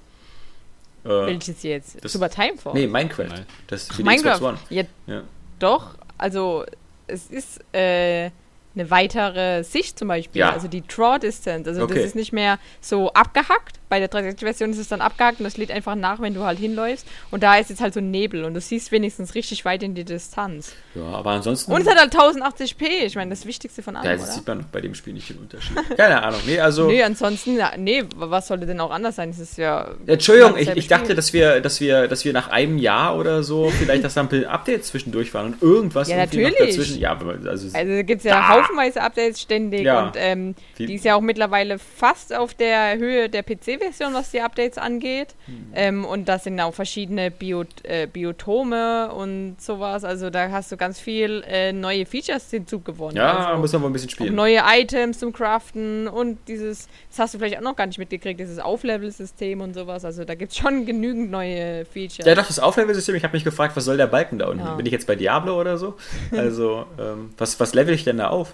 Äh, 1.05 1.09
Welches 1.09 1.63
jetzt? 1.63 2.03
Das- 2.03 2.13
Super 2.13 2.31
Time 2.31 2.57
Force? 2.57 2.75
nee, 2.75 2.87
Minecraft. 2.87 3.27
Nein. 3.29 3.47
Das 3.67 3.89
für 3.89 3.97
die 3.99 4.03
Minecraft. 4.05 4.33
Xbox 4.37 4.43
One. 4.53 4.59
Ja, 4.71 4.85
Ja. 5.07 5.23
doch. 5.59 5.95
Also, 6.17 6.65
es 7.07 7.27
ist 7.27 7.61
äh, 7.75 8.31
eine 8.77 8.91
weitere 8.91 9.63
Sicht 9.65 9.99
zum 9.99 10.09
Beispiel, 10.09 10.41
Ja. 10.41 10.51
also 10.53 10.69
die 10.69 10.83
Draw 10.87 11.19
Distance. 11.19 11.69
Also 11.71 11.83
Okay. 11.85 11.95
das 11.95 12.05
ist 12.07 12.15
nicht 12.17 12.33
mehr 12.33 12.59
so 12.81 13.13
abgehackt. 13.13 13.77
Bei 13.89 14.01
der 14.01 14.09
360-Version 14.11 14.71
ist 14.71 14.79
es 14.79 14.89
dann 14.89 15.01
abgehackt 15.01 15.39
und 15.39 15.45
das 15.45 15.57
lädt 15.57 15.71
einfach 15.71 15.95
nach, 15.95 16.21
wenn 16.21 16.35
du 16.35 16.43
halt 16.43 16.59
hinläufst. 16.59 17.07
Und 17.31 17.43
da 17.45 17.57
ist 17.57 17.71
jetzt 17.71 17.81
halt 17.81 17.95
so 17.95 18.01
ein 18.01 18.11
Nebel 18.11 18.45
und 18.45 18.55
du 18.55 18.61
siehst 18.61 18.91
wenigstens 18.91 19.35
richtig 19.37 19.65
weit 19.65 19.83
in 19.85 19.95
die 19.95 20.05
Distanz. 20.05 20.73
Ja, 20.97 21.05
aber 21.05 21.31
ansonsten. 21.31 21.71
Und 21.73 21.83
es 21.83 21.87
hat 21.89 21.97
halt 21.99 22.13
1080p. 22.13 23.05
Ich 23.05 23.15
meine, 23.15 23.31
das 23.31 23.47
Wichtigste 23.47 23.83
von 23.83 23.95
ja, 23.95 24.01
allem, 24.01 24.13
das 24.19 24.23
oder? 24.23 24.33
sieht 24.33 24.47
man 24.49 24.65
bei 24.73 24.81
dem 24.81 24.95
Spiel 24.95 25.13
nicht 25.13 25.29
den 25.29 25.39
Unterschied. 25.39 25.77
Keine 25.97 26.23
Ahnung. 26.23 26.41
Nee, 26.47 26.59
also. 26.59 26.87
Nee, 26.89 27.03
ansonsten, 27.05 27.57
ja, 27.57 27.73
nee, 27.77 28.03
was 28.17 28.49
sollte 28.49 28.67
denn 28.67 28.81
auch 28.81 28.91
anders 28.91 29.17
sein? 29.17 29.31
Es 29.31 29.39
ist 29.39 29.59
ja. 29.59 29.89
Entschuldigung, 30.07 30.57
ich, 30.57 30.71
ich 30.71 30.89
dachte, 30.89 31.15
dass 31.15 31.33
wir, 31.33 31.61
dass 31.61 31.81
wir, 31.81 32.09
dass 32.09 32.25
wir 32.25 32.33
nach 32.33 32.49
einem 32.49 32.79
Jahr 32.79 33.17
oder 33.17 33.45
so 33.45 33.71
vielleicht 33.71 34.03
das 34.03 34.15
Sample 34.15 34.49
Updates 34.49 34.89
zwischendurch 34.89 35.33
waren 35.35 35.53
und 35.55 35.63
irgendwas 35.63 36.09
Ja, 36.09 36.17
natürlich. 36.17 36.57
dazwischen. 36.59 36.99
Ja, 36.99 37.17
also, 37.47 37.69
Also 37.73 38.05
gibt 38.05 38.19
es 38.19 38.25
ja 38.25 38.35
Da. 38.41 38.49
Haufenweise 38.65 39.01
Updates 39.03 39.41
ständig 39.41 39.83
Ja. 39.83 40.07
und 40.07 40.13
ähm, 40.17 40.55
Wie- 40.77 40.87
die 40.87 40.95
ist 40.95 41.05
ja 41.05 41.15
auch 41.15 41.21
mittlerweile 41.21 41.79
fast 41.79 42.35
auf 42.35 42.55
der 42.55 42.97
Höhe 42.99 43.29
der 43.29 43.43
PC-Version, 43.43 44.15
was 44.15 44.31
die 44.31 44.41
Updates 44.41 44.79
angeht. 44.79 45.35
Hm. 45.47 45.67
Ähm, 45.75 46.05
und 46.05 46.29
da 46.29 46.39
sind 46.39 46.59
auch 46.61 46.75
verschiedene 46.75 47.31
Bio 47.31 47.65
äh, 47.85 48.07
Biotome 48.07 49.13
und 49.13 49.57
sowas. 49.61 50.05
Also 50.05 50.31
da 50.31 50.51
hast 50.51 50.71
du 50.73 50.77
ganz 50.77 50.99
viel 51.01 51.43
äh, 51.47 51.73
neue 51.73 52.07
Features 52.07 52.51
hinzugewonnen. 52.51 53.17
ja, 53.17 53.47
also, 53.49 53.61
muss 53.61 53.73
man 53.73 53.83
wohl 53.83 53.91
ein 53.91 53.93
bisschen 53.93 54.11
spielen. 54.11 54.35
neue 54.35 54.61
Items 54.67 55.19
zum 55.19 55.33
Craften 55.33 56.09
und 56.09 56.39
dieses, 56.49 56.89
das 57.11 57.19
hast 57.19 57.35
du 57.35 57.39
vielleicht 57.39 57.57
auch 57.59 57.63
noch 57.63 57.77
gar 57.77 57.87
nicht 57.87 57.99
mitgekriegt, 57.99 58.41
dieses 58.41 58.59
Auflevel-System 58.59 59.61
und 59.61 59.75
sowas. 59.75 60.05
Also 60.05 60.25
da 60.25 60.35
gibt 60.35 60.53
es 60.53 60.59
schon 60.59 60.87
genügend 60.87 61.31
neue 61.31 61.85
Features. 61.85 62.27
Ja, 62.27 62.35
doch, 62.35 62.47
das 62.47 62.59
Auflevel-System, 62.59 63.15
ich 63.15 63.25
habe 63.25 63.35
mich 63.35 63.45
gefragt, 63.45 63.77
was 63.77 63.85
soll 63.85 63.97
der 63.97 64.07
Balken 64.07 64.39
da 64.39 64.49
unten? 64.49 64.65
Ja. 64.65 64.75
Bin 64.75 64.87
ich 64.87 64.93
jetzt 64.93 65.07
bei 65.07 65.17
Diablo 65.17 65.61
oder 65.61 65.79
so? 65.79 65.95
Also, 66.35 66.87
ähm, 66.99 67.31
was, 67.39 67.59
was 67.61 67.75
level 67.75 67.95
ich 67.95 68.05
denn 68.05 68.19
da 68.19 68.29
auf? 68.29 68.54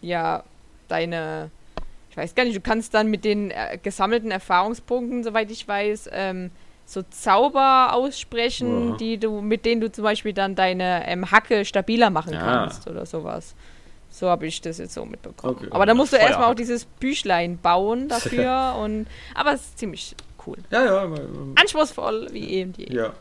Ja, 0.00 0.42
deine, 0.88 1.50
ich 2.10 2.16
weiß 2.16 2.34
gar 2.34 2.44
nicht, 2.44 2.56
du 2.56 2.60
kannst 2.60 2.94
dann 2.94 3.08
mit 3.08 3.24
den 3.24 3.50
äh, 3.50 3.78
gesammelten 3.82 4.30
Erfahrungspunkten, 4.30 5.24
soweit 5.24 5.50
ich 5.50 5.66
weiß, 5.66 6.10
ähm, 6.12 6.50
so 6.84 7.02
Zauber 7.10 7.92
aussprechen, 7.94 8.90
Ja. 8.90 8.96
die 8.96 9.18
du, 9.18 9.40
mit 9.40 9.64
denen 9.64 9.80
du 9.80 9.90
zum 9.90 10.04
Beispiel 10.04 10.32
dann 10.32 10.54
deine 10.54 11.06
ähm, 11.08 11.30
Hacke 11.30 11.64
stabiler 11.64 12.10
machen 12.10 12.32
Ja. 12.32 12.40
kannst 12.40 12.86
oder 12.88 13.04
sowas. 13.06 13.54
So 14.08 14.28
habe 14.30 14.46
ich 14.46 14.60
das 14.60 14.78
jetzt 14.78 14.94
so 14.94 15.04
mitbekommen. 15.04 15.56
Okay. 15.56 15.66
Aber 15.70 15.84
da 15.84 15.92
musst 15.94 16.12
du 16.12 16.16
Feuerhack. 16.16 16.30
erstmal 16.30 16.50
auch 16.52 16.54
dieses 16.56 16.84
Büchlein 16.84 17.58
bauen 17.58 18.08
dafür 18.08 18.76
und 18.80 19.06
aber 19.34 19.52
es 19.54 19.62
ist 19.62 19.78
ziemlich 19.78 20.14
cool. 20.46 20.56
Ja, 20.70 20.84
ja, 20.84 21.04
ähm, 21.04 21.54
Anspruchsvoll 21.60 22.28
wie 22.32 22.48
eben 22.50 22.72
die. 22.72 22.92
ja. 22.94 23.12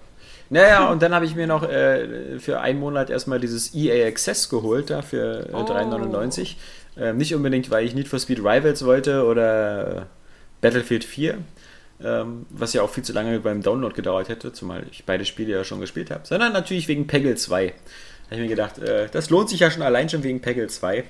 Naja, 0.49 0.89
und 0.91 1.01
dann 1.01 1.13
habe 1.13 1.25
ich 1.25 1.35
mir 1.35 1.47
noch 1.47 1.63
äh, 1.63 2.39
für 2.39 2.59
einen 2.59 2.79
Monat 2.79 3.09
erstmal 3.09 3.39
dieses 3.39 3.73
EA 3.73 4.07
Access 4.07 4.49
geholt, 4.49 4.89
da 4.89 5.01
für 5.01 5.49
äh, 5.49 5.53
Oh. 5.53 5.61
3,99. 5.65 6.55
Ähm, 6.97 7.17
nicht 7.17 7.33
unbedingt, 7.35 7.69
weil 7.71 7.85
ich 7.85 7.95
Need 7.95 8.07
for 8.07 8.19
Speed 8.19 8.39
Rivals 8.39 8.85
wollte 8.85 9.25
oder 9.25 9.97
äh, 9.97 10.01
Battlefield 10.61 11.03
4, 11.03 11.37
ähm, 12.03 12.45
was 12.49 12.73
ja 12.73 12.81
auch 12.83 12.89
viel 12.89 13.03
zu 13.03 13.11
lange 13.13 13.39
beim 13.39 13.61
Download 13.61 13.93
gedauert 13.93 14.29
hätte, 14.29 14.53
zumal 14.53 14.83
ich 14.91 15.03
beide 15.05 15.25
Spiele 15.25 15.51
ja 15.53 15.63
schon 15.63 15.81
gespielt 15.81 16.11
habe, 16.11 16.25
sondern 16.25 16.53
natürlich 16.53 16.87
wegen 16.87 17.07
Peggle 17.07 17.35
2. 17.35 17.67
Da 17.67 17.73
habe 18.31 18.35
ich 18.35 18.41
mir 18.41 18.47
gedacht, 18.47 18.77
äh, 18.79 19.07
das 19.11 19.29
lohnt 19.29 19.49
sich 19.49 19.59
ja 19.59 19.69
schon 19.71 19.81
allein 19.81 20.09
schon 20.09 20.23
wegen 20.23 20.41
Peggle 20.41 20.67
2. 20.67 21.03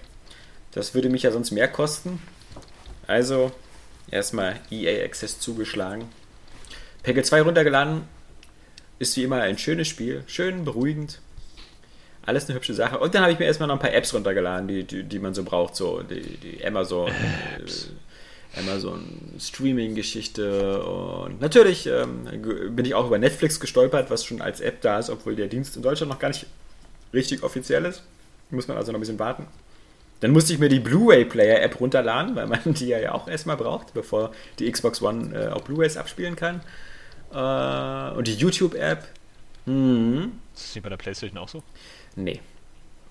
Das 0.71 0.93
würde 0.93 1.09
mich 1.09 1.23
ja 1.23 1.31
sonst 1.31 1.51
mehr 1.51 1.67
kosten. 1.67 2.21
Also 3.07 3.51
erstmal 4.11 4.55
EA 4.71 5.05
Access 5.05 5.39
zugeschlagen. 5.39 6.05
Peggle 7.03 7.23
2 7.23 7.41
runtergeladen. 7.43 8.01
Ist 8.97 9.17
wie 9.17 9.23
immer 9.23 9.41
ein 9.41 9.57
schönes 9.57 9.87
Spiel. 9.87 10.23
Schön, 10.27 10.63
beruhigend. 10.63 11.19
Alles 12.25 12.45
eine 12.45 12.55
hübsche 12.55 12.73
Sache. 12.73 12.97
Und 12.97 13.13
dann 13.13 13.21
habe 13.21 13.33
ich 13.33 13.39
mir 13.39 13.45
erstmal 13.45 13.67
noch 13.67 13.75
ein 13.75 13.81
paar 13.81 13.93
Apps 13.93 14.13
runtergeladen, 14.13 14.67
die, 14.67 14.83
die, 14.83 15.03
die 15.03 15.19
man 15.19 15.33
so 15.33 15.43
braucht. 15.43 15.75
So 15.75 16.01
die, 16.01 16.37
die 16.37 16.65
Amazon, 16.65 17.09
äh, 17.09 18.59
Amazon 18.59 19.33
Streaming-Geschichte. 19.37 20.83
Und 20.83 21.41
natürlich 21.41 21.87
ähm, 21.87 22.25
bin 22.75 22.85
ich 22.85 22.95
auch 22.95 23.07
über 23.07 23.19
Netflix 23.19 23.59
gestolpert, 23.59 24.09
was 24.09 24.25
schon 24.25 24.41
als 24.41 24.61
App 24.61 24.81
da 24.81 24.97
ist, 24.97 25.09
obwohl 25.09 25.35
der 25.35 25.47
Dienst 25.47 25.75
in 25.75 25.83
Deutschland 25.83 26.11
noch 26.11 26.19
gar 26.19 26.29
nicht 26.29 26.45
richtig 27.13 27.43
offiziell 27.43 27.85
ist. 27.85 28.01
Muss 28.49 28.67
man 28.67 28.77
also 28.77 28.91
noch 28.91 28.97
ein 28.97 29.01
bisschen 29.01 29.19
warten. 29.19 29.45
Dann 30.21 30.31
musste 30.31 30.53
ich 30.53 30.59
mir 30.59 30.69
die 30.69 30.79
Blu-ray-Player-App 30.79 31.79
runterladen, 31.79 32.35
weil 32.35 32.47
man 32.47 32.61
die 32.65 32.87
ja 32.87 33.11
auch 33.13 33.27
erstmal 33.27 33.57
braucht, 33.57 33.93
bevor 33.93 34.31
die 34.59 34.71
Xbox 34.71 35.01
One 35.01 35.37
äh, 35.37 35.47
auch 35.49 35.61
Blu-rays 35.61 35.97
abspielen 35.97 36.35
kann. 36.35 36.61
Äh, 37.33 38.17
und 38.17 38.27
die 38.27 38.35
YouTube-App. 38.35 39.07
Hm. 39.65 40.31
Ist 40.53 40.67
das 40.67 40.75
nicht 40.75 40.83
bei 40.83 40.89
der 40.89 40.97
Playstation 40.97 41.37
auch 41.37 41.49
so? 41.49 41.63
Nee. 42.15 42.39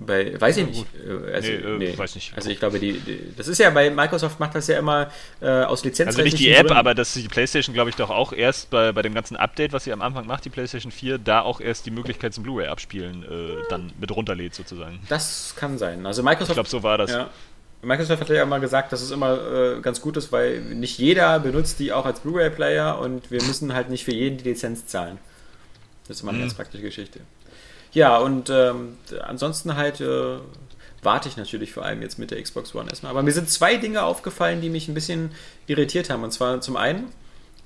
Bei, 0.00 0.40
weiß 0.40 0.56
ich 0.56 0.66
nicht. 0.66 0.86
Äh, 1.06 1.34
Also, 1.34 1.50
Nee, 1.78 1.86
äh, 1.86 1.98
weiß 1.98 2.16
nicht. 2.16 2.32
Also 2.34 2.50
ich 2.50 2.58
glaube, 2.58 2.80
die, 2.80 2.94
die, 2.94 3.32
das 3.36 3.46
ist 3.46 3.58
ja 3.58 3.70
bei 3.70 3.90
Microsoft 3.90 4.40
macht 4.40 4.54
das 4.54 4.66
ja 4.66 4.78
immer 4.78 5.10
äh, 5.40 5.48
aus 5.48 5.84
Lizenz. 5.84 6.08
Also 6.08 6.22
nicht 6.22 6.38
die 6.38 6.50
App, 6.50 6.70
aber 6.72 6.94
dass 6.94 7.14
die 7.14 7.28
PlayStation, 7.28 7.74
glaube 7.74 7.90
ich, 7.90 7.96
doch 7.96 8.10
auch 8.10 8.32
erst 8.32 8.70
bei, 8.70 8.90
bei 8.92 9.02
dem 9.02 9.14
ganzen 9.14 9.36
Update, 9.36 9.72
was 9.72 9.84
sie 9.84 9.92
am 9.92 10.02
Anfang 10.02 10.26
macht, 10.26 10.44
die 10.44 10.50
PlayStation 10.50 10.90
4, 10.90 11.18
da 11.18 11.42
auch 11.42 11.60
erst 11.60 11.86
die 11.86 11.92
Möglichkeit 11.92 12.34
zum 12.34 12.42
Blu-ray 12.42 12.66
abspielen 12.66 13.22
äh, 13.22 13.62
dann 13.70 13.92
mit 14.00 14.10
runterlädt 14.10 14.54
sozusagen. 14.54 14.98
Das 15.08 15.54
kann 15.56 15.78
sein. 15.78 16.04
Also 16.06 16.22
Microsoft. 16.22 16.50
Ich 16.50 16.54
glaube, 16.54 16.68
so 16.68 16.82
war 16.82 16.98
das. 16.98 17.12
Ja. 17.12 17.30
Microsoft 17.84 18.20
hat 18.22 18.28
ja 18.30 18.44
mal 18.46 18.60
gesagt, 18.60 18.92
dass 18.92 19.02
es 19.02 19.10
immer 19.10 19.76
äh, 19.76 19.80
ganz 19.80 20.00
gut 20.00 20.16
ist, 20.16 20.32
weil 20.32 20.60
nicht 20.60 20.98
jeder 20.98 21.38
benutzt 21.40 21.78
die 21.78 21.92
auch 21.92 22.06
als 22.06 22.20
Blu-ray-Player 22.20 22.98
und 22.98 23.30
wir 23.30 23.42
müssen 23.42 23.74
halt 23.74 23.90
nicht 23.90 24.04
für 24.04 24.12
jeden 24.12 24.38
die 24.38 24.44
Lizenz 24.44 24.86
zahlen. 24.86 25.18
Das 26.06 26.16
ist 26.18 26.22
immer 26.22 26.30
eine 26.30 26.38
Mhm. 26.38 26.42
ganz 26.42 26.54
praktische 26.54 26.82
Geschichte. 26.82 27.20
Ja, 27.92 28.18
und 28.18 28.50
ähm, 28.50 28.98
ansonsten 29.22 29.76
halt 29.76 30.00
äh, 30.00 30.36
warte 31.02 31.28
ich 31.28 31.36
natürlich 31.36 31.72
vor 31.72 31.84
allem 31.84 32.02
jetzt 32.02 32.18
mit 32.18 32.30
der 32.30 32.42
Xbox 32.42 32.74
One 32.74 32.88
erstmal. 32.90 33.10
Aber 33.10 33.22
mir 33.22 33.32
sind 33.32 33.48
zwei 33.50 33.76
Dinge 33.76 34.02
aufgefallen, 34.02 34.60
die 34.60 34.70
mich 34.70 34.88
ein 34.88 34.94
bisschen 34.94 35.30
irritiert 35.66 36.10
haben. 36.10 36.24
Und 36.24 36.32
zwar 36.32 36.60
zum 36.60 36.76
einen, 36.76 37.08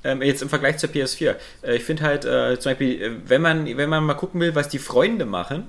ähm, 0.05 0.23
jetzt 0.23 0.43
im 0.43 0.49
Vergleich 0.49 0.79
zur 0.79 0.91
PS4. 0.91 1.37
Äh, 1.63 1.77
ich 1.77 1.85
finde 1.85 2.03
halt, 2.05 2.25
äh, 2.25 2.59
zum 2.61 2.71
Beispiel, 2.71 3.03
äh, 3.03 3.11
wenn 3.27 3.41
man, 3.43 3.77
wenn 3.77 3.89
man 3.89 4.05
mal 4.05 4.15
gucken 4.15 4.41
will, 4.41 4.55
was 4.55 4.69
die 4.69 4.79
Freunde 4.79 5.25
machen, 5.25 5.67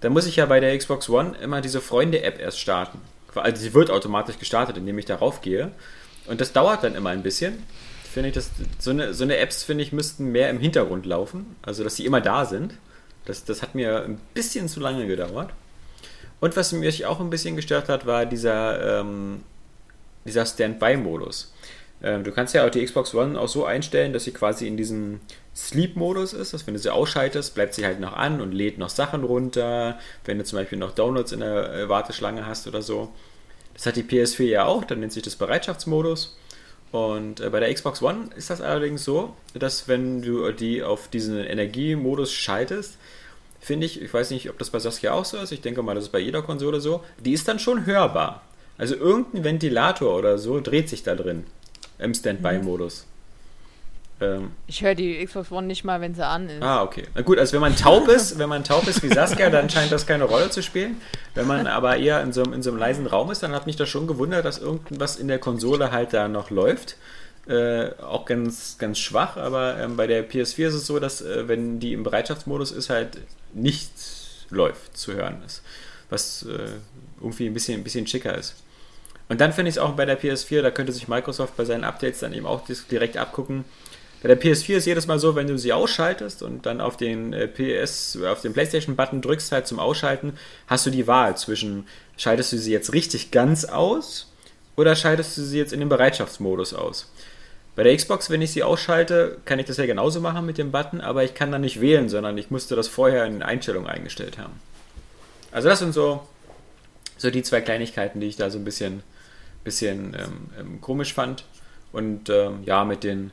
dann 0.00 0.12
muss 0.12 0.26
ich 0.26 0.36
ja 0.36 0.46
bei 0.46 0.60
der 0.60 0.76
Xbox 0.76 1.08
One 1.08 1.34
immer 1.42 1.60
diese 1.60 1.80
Freunde-App 1.80 2.40
erst 2.40 2.60
starten. 2.60 2.98
Also 3.34 3.62
sie 3.62 3.74
wird 3.74 3.90
automatisch 3.90 4.38
gestartet, 4.38 4.76
indem 4.76 4.98
ich 4.98 5.04
darauf 5.04 5.40
gehe. 5.40 5.72
Und 6.26 6.40
das 6.40 6.52
dauert 6.52 6.84
dann 6.84 6.94
immer 6.94 7.10
ein 7.10 7.22
bisschen. 7.22 7.62
Finde 8.12 8.28
ich, 8.28 8.34
dass 8.34 8.50
so 8.78 8.90
eine, 8.90 9.12
so 9.12 9.24
eine 9.24 9.38
Apps, 9.38 9.64
finde 9.64 9.82
ich, 9.82 9.92
müssten 9.92 10.26
mehr 10.30 10.48
im 10.50 10.60
Hintergrund 10.60 11.04
laufen. 11.04 11.56
Also, 11.62 11.82
dass 11.82 11.96
sie 11.96 12.06
immer 12.06 12.20
da 12.20 12.44
sind. 12.44 12.74
Das, 13.24 13.44
das 13.44 13.62
hat 13.62 13.74
mir 13.74 14.04
ein 14.04 14.20
bisschen 14.34 14.68
zu 14.68 14.80
lange 14.80 15.06
gedauert. 15.06 15.50
Und 16.40 16.56
was 16.56 16.72
mich 16.72 17.06
auch 17.06 17.20
ein 17.20 17.30
bisschen 17.30 17.56
gestört 17.56 17.88
hat, 17.88 18.06
war 18.06 18.26
dieser, 18.26 19.00
ähm, 19.00 19.42
dieser 20.24 20.46
Standby-Modus. 20.46 21.52
Ähm, 22.02 22.22
du 22.22 22.32
kannst 22.32 22.54
ja 22.54 22.66
auch 22.66 22.70
die 22.70 22.84
Xbox 22.84 23.14
One 23.14 23.38
auch 23.40 23.48
so 23.48 23.64
einstellen, 23.64 24.12
dass 24.12 24.24
sie 24.24 24.32
quasi 24.32 24.66
in 24.66 24.76
diesem 24.76 25.20
Sleep-Modus 25.54 26.32
ist. 26.32 26.52
Dass 26.52 26.66
wenn 26.66 26.74
du 26.74 26.80
sie 26.80 26.92
ausschaltest, 26.92 27.54
bleibt 27.54 27.74
sie 27.74 27.84
halt 27.84 28.00
noch 28.00 28.14
an 28.14 28.40
und 28.40 28.52
lädt 28.52 28.78
noch 28.78 28.88
Sachen 28.88 29.24
runter. 29.24 29.98
Wenn 30.24 30.38
du 30.38 30.44
zum 30.44 30.58
Beispiel 30.58 30.78
noch 30.78 30.94
Downloads 30.94 31.32
in 31.32 31.40
der 31.40 31.74
äh, 31.74 31.88
Warteschlange 31.88 32.46
hast 32.46 32.66
oder 32.66 32.82
so. 32.82 33.12
Das 33.74 33.86
hat 33.86 33.96
die 33.96 34.04
PS4 34.04 34.44
ja 34.44 34.64
auch, 34.66 34.84
dann 34.84 35.00
nennt 35.00 35.12
sich 35.12 35.22
das 35.22 35.36
Bereitschaftsmodus. 35.36 36.36
Und 36.92 37.40
äh, 37.40 37.50
bei 37.50 37.58
der 37.58 37.74
Xbox 37.74 38.02
One 38.02 38.30
ist 38.36 38.50
das 38.50 38.60
allerdings 38.60 39.04
so, 39.04 39.34
dass 39.54 39.88
wenn 39.88 40.22
du 40.22 40.52
die 40.52 40.82
auf 40.82 41.08
diesen 41.08 41.38
Energiemodus 41.38 42.32
schaltest, 42.32 42.98
finde 43.58 43.86
ich, 43.86 44.00
ich 44.00 44.14
weiß 44.14 44.30
nicht, 44.30 44.48
ob 44.48 44.58
das 44.58 44.70
bei 44.70 44.78
Saskia 44.78 45.12
auch 45.12 45.24
so 45.24 45.38
ist, 45.38 45.50
ich 45.50 45.60
denke 45.60 45.82
mal, 45.82 45.94
das 45.94 46.04
ist 46.04 46.12
bei 46.12 46.20
jeder 46.20 46.42
Konsole 46.42 46.80
so, 46.80 47.02
die 47.18 47.32
ist 47.32 47.48
dann 47.48 47.58
schon 47.58 47.86
hörbar. 47.86 48.42
Also 48.78 48.94
irgendein 48.94 49.42
Ventilator 49.42 50.16
oder 50.16 50.38
so 50.38 50.60
dreht 50.60 50.88
sich 50.88 51.02
da 51.02 51.14
drin 51.14 51.44
im 51.98 52.14
Standby-Modus. 52.14 53.06
Ähm, 54.20 54.52
Ich 54.66 54.82
höre 54.82 54.94
die 54.94 55.24
Xbox 55.24 55.50
One 55.50 55.66
nicht 55.66 55.84
mal, 55.84 56.00
wenn 56.00 56.14
sie 56.14 56.24
an 56.24 56.48
ist. 56.48 56.62
Ah, 56.62 56.82
okay. 56.82 57.04
Na 57.14 57.22
gut, 57.22 57.38
also 57.38 57.52
wenn 57.54 57.60
man 57.60 57.74
taub 57.76 58.08
ist, 58.08 58.38
wenn 58.38 58.48
man 58.48 58.62
taub 58.64 58.86
ist 58.86 59.02
wie 59.02 59.08
Saskia, 59.08 59.50
dann 59.50 59.68
scheint 59.68 59.90
das 59.92 60.06
keine 60.06 60.24
Rolle 60.24 60.50
zu 60.50 60.62
spielen. 60.62 61.00
Wenn 61.34 61.46
man 61.46 61.66
aber 61.66 61.96
eher 61.96 62.22
in 62.22 62.32
so, 62.32 62.42
einem- 62.42 62.52
in 62.52 62.62
so 62.62 62.70
einem 62.70 62.78
leisen 62.78 63.06
Raum 63.06 63.30
ist, 63.30 63.42
dann 63.42 63.52
hat 63.52 63.66
mich 63.66 63.76
das 63.76 63.88
schon 63.88 64.06
gewundert, 64.06 64.44
dass 64.44 64.58
irgendwas 64.58 65.16
in 65.16 65.28
der 65.28 65.38
Konsole 65.38 65.90
halt 65.90 66.12
da 66.12 66.28
noch 66.28 66.50
läuft. 66.50 66.96
Äh, 67.46 67.90
auch 68.02 68.24
ganz, 68.24 68.78
ganz 68.78 68.98
schwach, 68.98 69.36
aber 69.36 69.78
ähm, 69.78 69.96
bei 69.98 70.06
der 70.06 70.26
PS4 70.26 70.68
ist 70.68 70.74
es 70.74 70.86
so, 70.86 70.98
dass 70.98 71.20
äh, 71.20 71.46
wenn 71.46 71.78
die 71.78 71.92
im 71.92 72.02
Bereitschaftsmodus 72.02 72.70
ist, 72.70 72.88
halt 72.88 73.18
nichts 73.52 74.46
läuft, 74.50 74.96
zu 74.96 75.12
hören 75.14 75.42
ist. 75.44 75.62
Was 76.10 76.42
äh, 76.44 76.68
irgendwie 77.20 77.46
ein 77.46 77.54
bisschen, 77.54 77.80
ein 77.80 77.84
bisschen 77.84 78.06
schicker 78.06 78.36
ist. 78.36 78.54
Und 79.28 79.40
dann 79.40 79.52
finde 79.52 79.70
ich 79.70 79.76
es 79.76 79.78
auch 79.82 79.92
bei 79.92 80.04
der 80.04 80.20
PS4, 80.20 80.62
da 80.62 80.70
könnte 80.70 80.92
sich 80.92 81.08
Microsoft 81.08 81.56
bei 81.56 81.64
seinen 81.64 81.84
Updates 81.84 82.20
dann 82.20 82.32
eben 82.34 82.46
auch 82.46 82.62
direkt 82.90 83.16
abgucken. 83.16 83.64
Bei 84.24 84.28
der 84.28 84.40
PS4 84.40 84.76
ist 84.76 84.86
jedes 84.86 85.06
Mal 85.06 85.18
so, 85.18 85.36
wenn 85.36 85.48
du 85.48 85.58
sie 85.58 85.74
ausschaltest 85.74 86.42
und 86.42 86.64
dann 86.64 86.80
auf 86.80 86.96
den 86.96 87.34
äh, 87.34 87.46
PS, 87.46 88.18
auf 88.24 88.40
den 88.40 88.54
PlayStation-Button 88.54 89.20
drückst 89.20 89.52
halt 89.52 89.66
zum 89.66 89.78
Ausschalten, 89.78 90.38
hast 90.66 90.86
du 90.86 90.90
die 90.90 91.06
Wahl 91.06 91.36
zwischen, 91.36 91.86
schaltest 92.16 92.50
du 92.54 92.56
sie 92.56 92.72
jetzt 92.72 92.94
richtig 92.94 93.32
ganz 93.32 93.66
aus 93.66 94.32
oder 94.76 94.96
schaltest 94.96 95.36
du 95.36 95.42
sie 95.42 95.58
jetzt 95.58 95.74
in 95.74 95.80
den 95.80 95.90
Bereitschaftsmodus 95.90 96.72
aus. 96.72 97.12
Bei 97.76 97.82
der 97.82 97.94
Xbox, 97.94 98.30
wenn 98.30 98.40
ich 98.40 98.52
sie 98.52 98.62
ausschalte, 98.62 99.36
kann 99.44 99.58
ich 99.58 99.66
das 99.66 99.76
ja 99.76 99.84
genauso 99.84 100.22
machen 100.22 100.46
mit 100.46 100.56
dem 100.56 100.72
Button, 100.72 101.02
aber 101.02 101.22
ich 101.22 101.34
kann 101.34 101.52
dann 101.52 101.60
nicht 101.60 101.82
wählen, 101.82 102.08
sondern 102.08 102.38
ich 102.38 102.50
musste 102.50 102.76
das 102.76 102.88
vorher 102.88 103.26
in 103.26 103.42
Einstellungen 103.42 103.90
eingestellt 103.90 104.38
haben. 104.38 104.54
Also 105.52 105.68
das 105.68 105.80
sind 105.80 105.92
so, 105.92 106.26
so 107.18 107.30
die 107.30 107.42
zwei 107.42 107.60
Kleinigkeiten, 107.60 108.20
die 108.20 108.28
ich 108.28 108.36
da 108.36 108.48
so 108.48 108.56
ein 108.56 108.64
bisschen, 108.64 109.02
bisschen 109.64 110.16
ähm, 110.18 110.48
ähm, 110.58 110.80
komisch 110.80 111.12
fand. 111.12 111.44
Und 111.92 112.30
ähm, 112.30 112.62
ja, 112.64 112.86
mit 112.86 113.04
den 113.04 113.30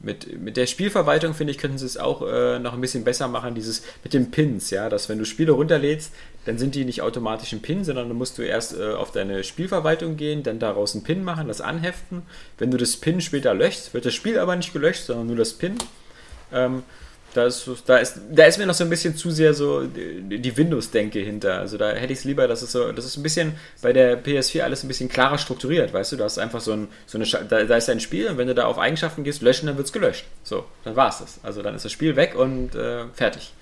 mit, 0.00 0.40
mit 0.40 0.56
der 0.56 0.66
Spielverwaltung, 0.66 1.34
finde 1.34 1.52
ich, 1.52 1.58
könnten 1.58 1.78
sie 1.78 1.86
es 1.86 1.96
auch 1.96 2.22
äh, 2.22 2.58
noch 2.58 2.72
ein 2.72 2.80
bisschen 2.80 3.04
besser 3.04 3.26
machen, 3.26 3.54
dieses 3.54 3.82
mit 4.04 4.14
den 4.14 4.30
Pins, 4.30 4.70
ja, 4.70 4.88
dass 4.88 5.08
wenn 5.08 5.18
du 5.18 5.24
Spiele 5.24 5.52
runterlädst, 5.52 6.12
dann 6.44 6.56
sind 6.56 6.74
die 6.74 6.84
nicht 6.84 7.02
automatisch 7.02 7.52
ein 7.52 7.62
Pin, 7.62 7.84
sondern 7.84 8.08
dann 8.08 8.16
musst 8.16 8.38
du 8.38 8.42
erst 8.42 8.78
äh, 8.78 8.92
auf 8.92 9.10
deine 9.10 9.42
Spielverwaltung 9.42 10.16
gehen, 10.16 10.42
dann 10.42 10.58
daraus 10.58 10.94
ein 10.94 11.02
Pin 11.02 11.24
machen, 11.24 11.48
das 11.48 11.60
anheften. 11.60 12.22
Wenn 12.58 12.70
du 12.70 12.76
das 12.76 12.96
Pin 12.96 13.20
später 13.20 13.54
löschst, 13.54 13.92
wird 13.92 14.06
das 14.06 14.14
Spiel 14.14 14.38
aber 14.38 14.54
nicht 14.54 14.72
gelöscht, 14.72 15.04
sondern 15.04 15.26
nur 15.26 15.36
das 15.36 15.54
Pin. 15.54 15.76
Ähm, 16.52 16.84
da 17.38 17.46
ist, 17.46 17.70
da, 17.86 17.98
ist, 17.98 18.20
da 18.32 18.44
ist 18.46 18.58
mir 18.58 18.66
noch 18.66 18.74
so 18.74 18.82
ein 18.82 18.90
bisschen 18.90 19.16
zu 19.16 19.30
sehr 19.30 19.54
so 19.54 19.86
die, 19.86 20.56
Windows-Denke 20.56 21.20
hinter. 21.20 21.58
Also 21.58 21.78
da 21.78 21.92
hätte 21.92 22.12
ich 22.12 22.18
es 22.18 22.24
lieber, 22.24 22.48
dass 22.48 22.62
es 22.62 22.72
so, 22.72 22.90
das 22.90 23.04
ist 23.04 23.16
ein 23.16 23.22
bisschen 23.22 23.52
bei 23.80 23.92
der 23.92 24.22
PS4 24.22 24.62
alles 24.62 24.82
ein 24.82 24.88
bisschen 24.88 25.08
klarer 25.08 25.38
strukturiert, 25.38 25.92
weißt 25.92 26.12
du? 26.12 26.16
Da 26.16 26.24
hast 26.24 26.38
einfach 26.38 26.60
so, 26.60 26.72
ein, 26.72 26.88
so 27.06 27.16
eine, 27.16 27.26
da, 27.26 27.62
da 27.62 27.76
ist 27.76 27.88
ein 27.88 28.00
Spiel 28.00 28.26
und 28.28 28.38
wenn 28.38 28.48
du 28.48 28.56
da 28.56 28.66
auf 28.66 28.78
Eigenschaften 28.78 29.22
gehst, 29.22 29.40
löschen, 29.40 29.66
dann 29.66 29.76
wird 29.76 29.86
es 29.86 29.92
gelöscht. 29.92 30.24
So, 30.42 30.64
dann 30.82 30.96
war 30.96 31.10
es 31.10 31.18
das. 31.18 31.40
Also 31.44 31.62
dann 31.62 31.76
ist 31.76 31.84
das 31.84 31.92
Spiel 31.92 32.16
weg 32.16 32.34
und 32.34 32.74
äh, 32.74 33.04
fertig. 33.14 33.52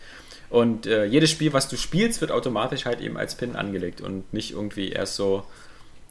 Und 0.48 0.86
äh, 0.86 1.04
jedes 1.04 1.30
Spiel, 1.30 1.52
was 1.52 1.68
du 1.68 1.76
spielst, 1.76 2.22
wird 2.22 2.32
automatisch 2.32 2.86
halt 2.86 3.00
eben 3.02 3.18
als 3.18 3.34
Pin 3.34 3.56
angelegt 3.56 4.00
und 4.00 4.32
nicht 4.32 4.52
irgendwie 4.52 4.90
erst 4.90 5.16
so, 5.16 5.44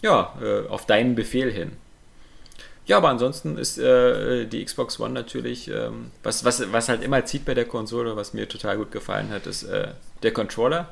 ja, 0.04 0.38
äh, 0.40 0.68
auf 0.68 0.86
deinen 0.86 1.16
Befehl 1.16 1.52
hin. 1.52 1.72
Ja, 2.88 2.98
aber 2.98 3.10
ansonsten 3.10 3.58
ist 3.58 3.80
äh, 3.80 4.46
die 4.46 4.64
Xbox 4.64 5.00
One 5.00 5.14
natürlich, 5.14 5.70
ähm, 5.70 6.12
was, 6.22 6.46
was, 6.46 6.72
was 6.72 6.88
halt 6.88 7.02
immer 7.02 7.26
zieht 7.26 7.44
bei 7.44 7.56
der 7.56 7.66
Konsole, 7.66 8.16
was 8.16 8.34
mir 8.34 8.48
total 8.48 8.78
gut 8.78 8.92
gefallen 8.92 9.32
hat, 9.32 9.48
ist 9.48 9.64
äh, 9.64 9.88
der 10.22 10.32
Controller. 10.32 10.90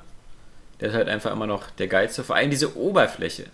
Der 0.82 0.90
ist 0.90 0.96
halt 0.96 1.08
einfach 1.08 1.32
immer 1.32 1.46
noch 1.46 1.70
der 1.72 1.88
geilste. 1.88 2.24
Vor 2.24 2.36
allem 2.36 2.50
diese 2.50 2.76
Oberfläche. 2.76 3.46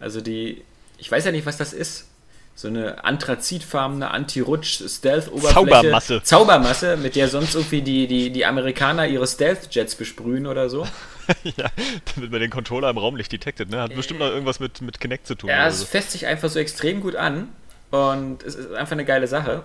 Also 0.00 0.22
die, 0.22 0.62
ich 0.96 1.10
weiß 1.10 1.26
ja 1.26 1.32
nicht, 1.32 1.46
was 1.46 1.58
das 1.58 1.72
ist. 1.74 2.06
So 2.54 2.68
eine 2.68 3.04
anthrazitfarbene 3.04 4.10
Anti-Rutsch-Stealth-Oberfläche. 4.10 5.54
Zaubermasse. 5.54 6.22
Zaubermasse, 6.22 6.96
mit 6.96 7.14
der 7.14 7.28
sonst 7.28 7.54
irgendwie 7.54 7.82
die, 7.82 8.06
die, 8.06 8.30
die 8.30 8.46
Amerikaner 8.46 9.06
ihre 9.06 9.26
Stealth-Jets 9.26 9.96
besprühen 9.96 10.46
oder 10.46 10.70
so. 10.70 10.86
ja, 11.44 11.66
damit 12.14 12.30
man 12.30 12.40
den 12.40 12.50
Controller 12.50 12.88
im 12.88 12.96
Raum 12.96 13.16
nicht 13.16 13.30
detected, 13.30 13.68
ne? 13.68 13.82
Hat 13.82 13.94
bestimmt 13.94 14.20
noch 14.20 14.30
irgendwas 14.30 14.58
mit, 14.58 14.80
mit 14.80 14.98
Kinect 14.98 15.26
zu 15.26 15.34
tun. 15.34 15.50
Ja, 15.50 15.66
es 15.66 15.80
so. 15.80 15.84
fässt 15.84 16.12
sich 16.12 16.24
einfach 16.26 16.48
so 16.48 16.58
extrem 16.58 17.02
gut 17.02 17.14
an. 17.14 17.48
Und 17.96 18.42
es 18.44 18.54
ist 18.54 18.72
einfach 18.72 18.92
eine 18.92 19.04
geile 19.04 19.26
Sache. 19.26 19.62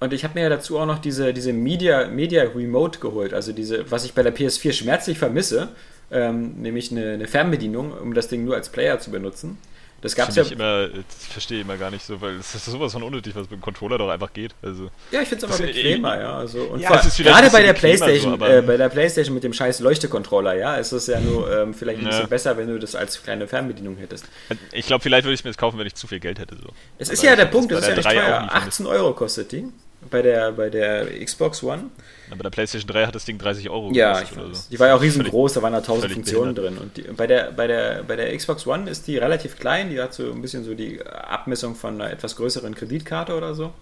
Und 0.00 0.12
ich 0.12 0.24
habe 0.24 0.34
mir 0.34 0.44
ja 0.44 0.48
dazu 0.48 0.78
auch 0.78 0.86
noch 0.86 0.98
diese, 0.98 1.32
diese 1.34 1.52
Media, 1.52 2.08
Media 2.08 2.42
Remote 2.44 3.00
geholt, 3.00 3.34
also 3.34 3.52
diese, 3.52 3.90
was 3.90 4.04
ich 4.04 4.14
bei 4.14 4.22
der 4.22 4.34
PS4 4.34 4.72
schmerzlich 4.72 5.18
vermisse, 5.18 5.68
ähm, 6.10 6.54
nämlich 6.62 6.90
eine, 6.90 7.12
eine 7.12 7.26
Fernbedienung, 7.26 7.92
um 7.92 8.14
das 8.14 8.28
Ding 8.28 8.44
nur 8.44 8.54
als 8.54 8.70
Player 8.70 8.98
zu 8.98 9.10
benutzen. 9.10 9.58
Das 10.02 10.14
gab's 10.14 10.34
ja. 10.34 10.42
Ich 10.42 10.52
immer, 10.52 10.88
verstehe 11.30 11.58
ich 11.58 11.64
immer 11.64 11.76
gar 11.76 11.90
nicht 11.90 12.04
so, 12.04 12.20
weil 12.20 12.36
es 12.36 12.54
ist 12.54 12.64
sowas 12.64 12.92
von 12.92 13.02
unnötig, 13.02 13.34
was 13.34 13.42
mit 13.42 13.52
dem 13.52 13.60
Controller 13.60 13.98
doch 13.98 14.08
einfach 14.08 14.32
geht. 14.32 14.54
Also, 14.62 14.90
ja, 15.10 15.20
ich 15.20 15.28
finde 15.28 15.46
es 15.46 15.52
aber 15.52 15.66
bequemer, 15.66 16.18
ja. 16.18 16.38
Also, 16.38 16.62
und 16.62 16.80
ja, 16.80 16.90
gerade 16.90 17.50
bei 17.50 17.62
der 17.62 17.74
Playstation, 17.74 18.38
so, 18.38 18.46
äh, 18.46 18.62
bei 18.62 18.76
der 18.76 18.88
Playstation 18.88 19.34
mit 19.34 19.44
dem 19.44 19.52
scheiß 19.52 19.80
Leuchte-Controller, 19.80 20.54
ja, 20.54 20.76
ist 20.76 20.92
es 20.92 21.06
ja 21.06 21.20
nur 21.20 21.50
ähm, 21.52 21.74
vielleicht 21.74 22.00
ein 22.00 22.04
ja. 22.04 22.10
bisschen 22.10 22.28
besser, 22.28 22.56
wenn 22.56 22.68
du 22.68 22.78
das 22.78 22.94
als 22.94 23.22
kleine 23.22 23.46
Fernbedienung 23.46 23.96
hättest. 23.98 24.26
Ich 24.72 24.86
glaube, 24.86 25.02
vielleicht 25.02 25.24
würde 25.24 25.34
ich 25.34 25.44
mir 25.44 25.50
das 25.50 25.58
kaufen, 25.58 25.78
wenn 25.78 25.86
ich 25.86 25.94
zu 25.94 26.06
viel 26.06 26.20
Geld 26.20 26.38
hätte. 26.38 26.56
So. 26.56 26.70
Es 26.98 27.10
ist 27.10 27.22
ja 27.22 27.36
der 27.36 27.46
Punkt, 27.46 27.72
das 27.72 27.80
ist 27.80 27.88
ja 27.88 27.96
nicht 27.96 28.08
teuer. 28.08 28.48
18 28.50 28.86
Euro 28.86 29.12
kostet 29.12 29.52
die 29.52 29.66
bei 30.10 30.22
der, 30.22 30.52
bei 30.52 30.70
der 30.70 31.06
Xbox 31.24 31.62
One. 31.62 31.90
Ja, 32.30 32.36
bei 32.36 32.42
der 32.44 32.50
PlayStation 32.50 32.88
3 32.88 33.06
hat 33.06 33.14
das 33.14 33.24
Ding 33.24 33.38
30 33.38 33.68
Euro 33.70 33.90
Ja, 33.92 34.22
ich 34.22 34.36
weiß. 34.36 34.64
So. 34.64 34.70
Die 34.70 34.78
war 34.78 34.88
ja 34.88 34.94
auch 34.94 35.02
riesengroß, 35.02 35.54
da 35.54 35.62
waren 35.62 35.72
da 35.72 35.80
tausend 35.80 36.12
Funktionen 36.12 36.54
drin. 36.54 36.78
Und 36.78 36.96
die, 36.96 37.02
bei, 37.02 37.26
der, 37.26 37.50
bei, 37.50 37.66
der, 37.66 38.04
bei 38.04 38.16
der 38.16 38.36
Xbox 38.36 38.66
One 38.66 38.88
ist 38.88 39.06
die 39.08 39.18
relativ 39.18 39.58
klein, 39.58 39.90
die 39.90 40.00
hat 40.00 40.14
so 40.14 40.30
ein 40.30 40.40
bisschen 40.40 40.64
so 40.64 40.74
die 40.74 41.04
Abmessung 41.04 41.74
von 41.74 42.00
einer 42.00 42.12
etwas 42.12 42.36
größeren 42.36 42.74
Kreditkarte 42.74 43.36
oder 43.36 43.54
so. 43.54 43.72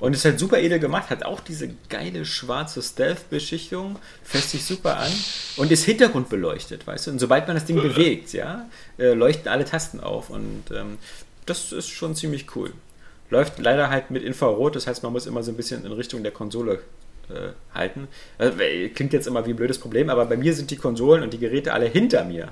Und 0.00 0.12
ist 0.12 0.24
halt 0.24 0.38
super 0.38 0.58
edel 0.58 0.78
gemacht, 0.78 1.10
hat 1.10 1.24
auch 1.24 1.40
diese 1.40 1.70
geile 1.88 2.24
schwarze 2.24 2.82
Stealth-Beschichtung, 2.82 3.98
fässt 4.22 4.50
sich 4.50 4.64
super 4.64 4.98
an 4.98 5.10
und 5.56 5.72
ist 5.72 5.84
hintergrundbeleuchtet, 5.84 6.86
weißt 6.86 7.08
du? 7.08 7.10
Und 7.12 7.18
sobald 7.18 7.48
man 7.48 7.56
das 7.56 7.64
Ding 7.64 7.82
bewegt, 7.82 8.32
ja, 8.32 8.68
äh, 8.98 9.14
leuchten 9.14 9.48
alle 9.48 9.64
Tasten 9.64 9.98
auf 9.98 10.30
und 10.30 10.64
ähm, 10.72 10.98
das 11.46 11.72
ist 11.72 11.88
schon 11.88 12.14
ziemlich 12.14 12.54
cool. 12.54 12.72
Läuft 13.30 13.58
leider 13.58 13.90
halt 13.90 14.12
mit 14.12 14.22
Infrarot, 14.22 14.76
das 14.76 14.86
heißt, 14.86 15.02
man 15.02 15.12
muss 15.12 15.26
immer 15.26 15.42
so 15.42 15.50
ein 15.50 15.56
bisschen 15.56 15.84
in 15.84 15.90
Richtung 15.90 16.22
der 16.22 16.32
Konsole 16.32 16.80
äh, 17.30 17.52
halten. 17.74 18.08
Also, 18.38 18.56
klingt 18.94 19.12
jetzt 19.12 19.26
immer 19.26 19.46
wie 19.46 19.50
ein 19.50 19.56
blödes 19.56 19.78
Problem, 19.78 20.10
aber 20.10 20.26
bei 20.26 20.36
mir 20.36 20.54
sind 20.54 20.70
die 20.70 20.76
Konsolen 20.76 21.22
und 21.22 21.32
die 21.32 21.38
Geräte 21.38 21.72
alle 21.72 21.86
hinter 21.86 22.24
mir. 22.24 22.48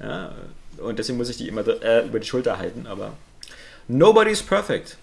Ja? 0.00 0.32
Und 0.78 0.98
deswegen 0.98 1.18
muss 1.18 1.28
ich 1.28 1.36
die 1.36 1.48
immer 1.48 1.66
äh, 1.82 2.06
über 2.06 2.18
die 2.18 2.26
Schulter 2.26 2.58
halten, 2.58 2.86
aber 2.86 3.12
nobody's 3.88 4.42
perfect. 4.42 4.96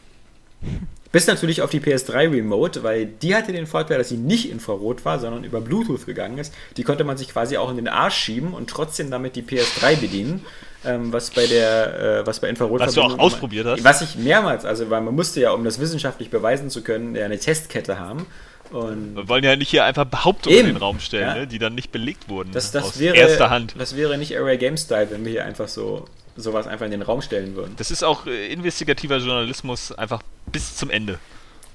Bis 1.11 1.27
natürlich 1.27 1.61
auf 1.61 1.69
die 1.69 1.81
PS3 1.81 2.31
Remote, 2.31 2.83
weil 2.83 3.05
die 3.05 3.35
hatte 3.35 3.51
den 3.51 3.67
Vorteil, 3.67 3.97
dass 3.97 4.09
sie 4.09 4.17
nicht 4.17 4.49
Infrarot 4.49 5.03
war, 5.03 5.19
sondern 5.19 5.43
über 5.43 5.59
Bluetooth 5.59 6.05
gegangen 6.05 6.37
ist. 6.37 6.53
Die 6.77 6.83
konnte 6.83 7.03
man 7.03 7.17
sich 7.17 7.29
quasi 7.29 7.57
auch 7.57 7.69
in 7.69 7.75
den 7.75 7.89
Arsch 7.89 8.15
schieben 8.15 8.53
und 8.53 8.69
trotzdem 8.69 9.11
damit 9.11 9.35
die 9.35 9.43
PS3 9.43 9.97
bedienen. 9.97 10.45
Ähm, 10.83 11.13
was 11.13 11.29
bei 11.29 11.45
der, 11.45 12.21
äh, 12.21 12.27
was 12.27 12.39
bei 12.39 12.49
Infrarot 12.49 12.79
Was 12.79 12.95
du 12.95 13.01
auch 13.01 13.19
ausprobiert 13.19 13.67
hast? 13.67 13.83
Was 13.83 14.01
ich 14.01 14.15
mehrmals, 14.15 14.65
also 14.65 14.89
weil 14.89 15.01
man 15.01 15.13
musste 15.13 15.39
ja, 15.41 15.51
um 15.51 15.63
das 15.63 15.79
wissenschaftlich 15.79 16.31
beweisen 16.31 16.71
zu 16.71 16.81
können, 16.81 17.15
eine 17.15 17.37
Testkette 17.37 17.99
haben. 17.99 18.25
Und 18.71 19.15
Wir 19.15 19.27
wollen 19.27 19.43
ja 19.43 19.55
nicht 19.55 19.69
hier 19.69 19.83
einfach 19.83 20.05
Behauptungen 20.05 20.57
in 20.57 20.65
den 20.65 20.77
Raum 20.77 20.99
stellen, 20.99 21.27
ja. 21.27 21.35
ne, 21.35 21.47
die 21.47 21.59
dann 21.59 21.75
nicht 21.75 21.91
belegt 21.91 22.29
wurden. 22.29 22.51
Das, 22.51 22.71
das 22.71 22.83
aus 22.83 22.99
wäre, 22.99 23.15
erster 23.15 23.49
Hand. 23.49 23.75
Das 23.77 23.95
wäre 23.95 24.17
nicht 24.17 24.35
Array 24.37 24.57
Game 24.57 24.77
Style, 24.77 25.09
wenn 25.11 25.25
wir 25.25 25.31
hier 25.31 25.45
einfach 25.45 25.67
so 25.67 26.05
sowas 26.37 26.67
einfach 26.67 26.85
in 26.85 26.91
den 26.91 27.01
Raum 27.01 27.21
stellen 27.21 27.55
würden. 27.55 27.73
Das 27.77 27.91
ist 27.91 28.03
auch 28.03 28.25
äh, 28.25 28.51
investigativer 28.51 29.17
Journalismus 29.17 29.91
einfach 29.91 30.21
bis 30.51 30.75
zum 30.77 30.89
Ende. 30.89 31.19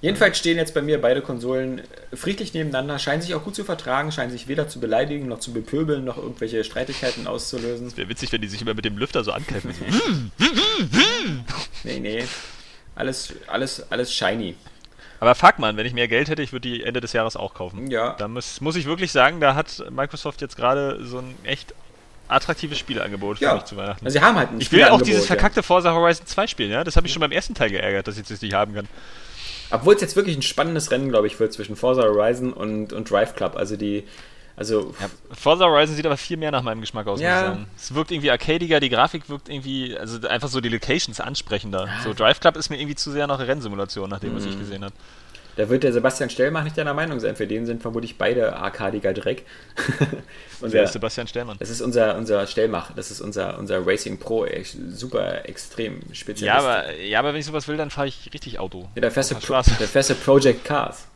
Jedenfalls 0.03 0.39
stehen 0.39 0.59
jetzt 0.59 0.75
bei 0.75 0.83
mir 0.83 1.01
beide 1.01 1.23
Konsolen 1.23 1.81
friedlich 2.13 2.53
nebeneinander, 2.53 2.99
scheinen 2.99 3.23
sich 3.23 3.35
auch 3.35 3.43
gut 3.43 3.55
zu 3.57 3.65
vertragen, 3.65 4.13
scheinen 4.13 4.31
sich 4.31 4.47
weder 4.47 4.69
zu 4.69 4.79
beleidigen, 4.79 5.27
noch 5.27 5.41
zu 5.41 5.53
bepöbeln, 5.53 6.05
noch 6.05 6.19
irgendwelche 6.19 6.65
Streitigkeiten 6.65 7.27
auszulösen. 7.27 7.87
Es 7.87 7.97
wäre 7.97 8.09
witzig, 8.09 8.31
wenn 8.31 8.43
die 8.43 8.49
sich 8.49 8.61
immer 8.61 8.75
mit 8.75 8.85
dem 8.85 8.99
Lüfter 8.99 9.25
so 9.25 9.33
ankeifen. 9.33 9.75
nee, 11.85 11.99
nee. 11.99 12.25
Alles, 12.95 13.33
alles, 13.47 13.91
alles 13.91 14.13
shiny. 14.13 14.55
Aber 15.21 15.35
fuck 15.35 15.59
man, 15.59 15.77
wenn 15.77 15.87
ich 15.87 15.95
mehr 15.95 16.09
Geld 16.09 16.29
hätte, 16.29 16.43
ich 16.43 16.53
würde 16.53 16.69
die 16.69 16.83
Ende 16.83 17.01
des 17.01 17.13
Jahres 17.13 17.37
auch 17.37 17.55
kaufen. 17.55 17.91
Ja. 17.91 18.15
Da 18.19 18.29
muss, 18.29 18.61
muss 18.61 18.77
ich 18.77 18.87
wirklich 18.87 19.13
sagen, 19.13 19.41
da 19.41 19.55
hat 19.55 19.85
Microsoft 19.91 20.41
jetzt 20.41 20.57
gerade 20.57 21.05
so 21.05 21.19
ein 21.19 21.35
echt 21.45 21.75
attraktives 22.29 22.79
Spieleangebot 22.79 23.39
ja. 23.39 23.51
für 23.51 23.55
mich 23.57 23.65
zu 23.65 23.77
Weihnachten. 23.77 24.05
Also 24.05 24.19
sie 24.19 24.25
haben 24.25 24.37
halt 24.37 24.51
ein 24.51 24.61
Ich 24.61 24.73
will 24.73 24.85
auch 24.85 25.01
dieses 25.01 25.27
verkackte 25.27 25.61
ja. 25.61 25.63
Forza 25.63 25.93
Horizon 25.93 26.27
2 26.27 26.47
spielen, 26.47 26.71
ja? 26.71 26.85
Das 26.85 26.97
habe 26.97 27.07
ich 27.07 27.13
schon 27.13 27.21
beim 27.21 27.33
ersten 27.33 27.55
Teil 27.55 27.71
geärgert, 27.71 28.09
dass 28.09 28.19
ich 28.19 28.27
das 28.27 28.43
nicht 28.43 28.55
haben 28.55 28.75
kann. 28.75 28.89
Obwohl 29.71 29.95
es 29.95 30.01
jetzt 30.01 30.17
wirklich 30.17 30.37
ein 30.37 30.43
spannendes 30.43 30.91
Rennen, 30.91 31.09
glaube 31.09 31.27
ich, 31.27 31.41
wird 31.41 31.53
zwischen 31.53 31.77
Forza 31.77 32.03
Horizon 32.03 32.53
und, 32.53 32.93
und 32.93 33.11
Drive 33.11 33.35
Club. 33.35 33.57
Also 33.57 33.77
die. 33.77 34.05
Also 34.57 34.95
ja, 35.01 35.11
Forza 35.33 35.67
Horizon 35.67 35.95
sieht 35.97 36.07
aber 36.07 36.17
viel 36.17 36.39
mehr 36.39 36.51
nach 36.51 36.63
meinem 36.63 36.81
Geschmack 36.81 37.07
aus, 37.07 37.21
ja. 37.21 37.29
muss 37.29 37.41
ich 37.41 37.47
sagen. 37.47 37.67
Es 37.77 37.95
wirkt 37.95 38.11
irgendwie 38.11 38.31
arcadiger, 38.31 38.81
die 38.81 38.89
Grafik 38.89 39.29
wirkt 39.29 39.51
irgendwie, 39.51 39.97
also 39.97 40.27
einfach 40.27 40.49
so 40.49 40.61
die 40.63 40.71
Locations 40.71 41.21
ansprechender. 41.21 41.89
So 42.05 42.15
Drive 42.15 42.41
Club 42.41 42.57
ist 42.57 42.71
mir 42.71 42.81
irgendwie 42.81 42.95
zu 42.95 43.11
sehr 43.11 43.27
noch 43.27 43.39
Rennsimulation, 43.39 44.09
nach 44.09 44.21
dem, 44.21 44.33
mhm. 44.33 44.37
was 44.37 44.47
ich 44.47 44.55
mhm. 44.55 44.61
gesehen 44.61 44.85
habe. 44.85 44.95
Da 45.57 45.71
wird 45.71 45.85
der 45.85 45.93
Sebastian 45.93 46.29
Stellmach 46.29 46.65
nicht 46.65 46.77
deiner 46.77 46.93
Meinung 46.93 47.19
sein. 47.19 47.35
Für 47.35 47.47
den 47.47 47.65
sind 47.65 47.81
vermutlich 47.81 48.19
beide 48.19 48.57
arkadiger 48.57 49.15
Dreck. 49.15 49.47
Wer 50.61 50.85
ist 50.85 50.93
Sebastian 50.93 51.27
Stellmann? 51.27 51.57
Das 51.59 51.71
ist 51.71 51.81
unser, 51.81 52.17
unser 52.17 52.47
Stellmach. 52.47 52.93
Das 52.95 53.11
ist 53.11 53.23
unser, 53.23 53.59
unser 53.59 53.87
Racing 53.87 54.19
Pro. 54.19 54.47
Super 54.91 55.49
extrem 55.49 56.03
Spezialist. 56.13 56.43
Ja 56.43 56.59
aber, 56.59 56.95
ja, 56.97 57.19
aber 57.19 57.33
wenn 57.33 57.41
ich 57.41 57.47
sowas 57.47 57.69
will, 57.69 57.79
dann 57.79 57.89
fahre 57.89 58.09
ich 58.09 58.31
richtig 58.35 58.59
Auto. 58.59 58.89
Ja, 58.97 59.01
der 59.01 59.11
fährst 59.11 59.31
du 59.31 60.15
Project 60.15 60.65
Cars. 60.65 61.07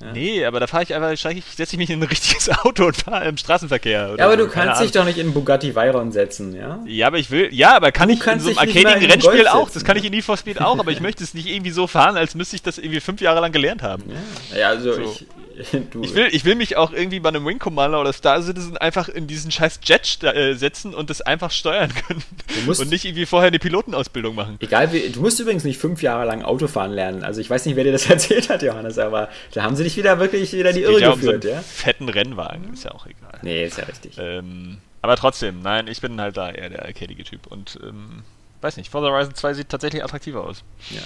Ja. 0.00 0.12
Nee, 0.12 0.44
aber 0.44 0.60
da 0.60 0.66
fahre 0.66 0.84
ich 0.84 0.94
einfach, 0.94 1.10
ich, 1.10 1.20
setze 1.20 1.74
ich 1.74 1.78
mich 1.78 1.90
in 1.90 2.00
ein 2.00 2.08
richtiges 2.08 2.48
Auto 2.64 2.86
und 2.86 2.96
fahre 2.96 3.26
im 3.26 3.36
Straßenverkehr. 3.36 4.14
ja, 4.16 4.24
aber 4.24 4.38
so, 4.38 4.44
du 4.44 4.48
kannst 4.48 4.80
dich 4.80 4.92
doch 4.92 5.04
nicht 5.04 5.18
in 5.18 5.34
Bugatti 5.34 5.74
Veyron 5.74 6.12
setzen, 6.12 6.54
ja? 6.54 6.80
Ja, 6.86 7.08
aber 7.08 7.18
ich 7.18 7.30
will, 7.30 7.48
ja, 7.52 7.74
aber 7.74 7.90
kann 7.90 8.08
du 8.08 8.14
ich 8.14 8.26
in 8.26 8.40
so 8.40 8.50
einem 8.50 8.58
arcadigen 8.58 9.10
Rennspiel 9.10 9.48
auch, 9.48 9.70
das 9.70 9.84
kann 9.84 9.96
ich 9.96 10.04
in 10.04 10.12
Need 10.12 10.24
for 10.24 10.36
Speed 10.36 10.60
auch, 10.60 10.78
aber 10.78 10.92
ich 10.92 11.00
möchte 11.00 11.24
es 11.24 11.34
nicht 11.34 11.48
irgendwie 11.48 11.70
so 11.70 11.86
fahren, 11.86 12.16
als 12.16 12.34
müsste 12.34 12.56
ich 12.56 12.62
das 12.62 12.78
irgendwie 12.78 13.00
fünf 13.00 13.20
Jahre 13.20 13.40
lang 13.40 13.52
gelernt 13.52 13.82
haben. 13.82 14.04
Ja, 14.52 14.58
ja 14.58 14.68
also 14.68 14.92
so. 14.92 15.02
ich, 15.02 15.26
ich, 16.02 16.14
will, 16.14 16.28
ich 16.30 16.44
will 16.44 16.54
mich 16.54 16.76
auch 16.76 16.92
irgendwie 16.92 17.18
bei 17.20 17.30
einem 17.30 17.44
Wing 17.44 17.58
Commander 17.58 18.00
oder 18.00 18.12
Star 18.12 18.40
Citizen 18.42 18.76
einfach 18.76 19.08
in 19.08 19.26
diesen 19.26 19.50
scheiß 19.50 19.80
Jet 19.82 20.22
äh, 20.22 20.54
setzen 20.54 20.94
und 20.94 21.10
das 21.10 21.20
einfach 21.20 21.50
steuern 21.50 21.92
können. 21.92 22.22
und 22.66 22.90
nicht 22.90 23.04
irgendwie 23.04 23.26
vorher 23.26 23.48
eine 23.48 23.58
Pilotenausbildung 23.58 24.34
machen. 24.34 24.56
Egal 24.60 24.92
wie, 24.92 25.08
du 25.08 25.20
musst 25.20 25.40
übrigens 25.40 25.64
nicht 25.64 25.78
fünf 25.78 26.02
Jahre 26.02 26.26
lang 26.26 26.42
Autofahren 26.42 26.92
lernen. 26.92 27.24
Also 27.24 27.40
ich 27.40 27.50
weiß 27.50 27.66
nicht, 27.66 27.76
wer 27.76 27.84
dir 27.84 27.92
das 27.92 28.06
erzählt 28.10 28.48
hat, 28.48 28.62
Johannes, 28.62 28.98
aber 28.98 29.28
da 29.52 29.62
haben 29.62 29.74
sie 29.74 29.84
dich 29.84 29.96
wieder 29.96 30.20
wirklich 30.20 30.52
wieder 30.52 30.72
die 30.72 30.82
Irre 30.82 31.00
ja 31.00 31.14
geführt, 31.14 31.44
um 31.44 31.50
so 31.50 31.56
ja? 31.56 31.60
Fetten 31.60 32.08
Rennwagen, 32.08 32.72
ist 32.72 32.84
ja 32.84 32.92
auch 32.92 33.06
egal. 33.06 33.38
Nee, 33.42 33.66
ist 33.66 33.78
ja 33.78 33.84
richtig. 33.84 34.16
Ähm, 34.18 34.78
aber 35.02 35.16
trotzdem, 35.16 35.60
nein, 35.62 35.88
ich 35.88 36.00
bin 36.00 36.20
halt 36.20 36.36
da 36.36 36.50
eher 36.50 36.70
der 36.70 36.84
arcadige 36.84 37.24
Typ 37.24 37.46
und 37.46 37.78
ähm, 37.82 38.22
weiß 38.60 38.76
nicht, 38.76 38.90
Forza 38.90 39.08
Horizon 39.08 39.34
2 39.34 39.54
sieht 39.54 39.68
tatsächlich 39.68 40.04
attraktiver 40.04 40.44
aus. 40.44 40.62
Ja. 40.90 41.02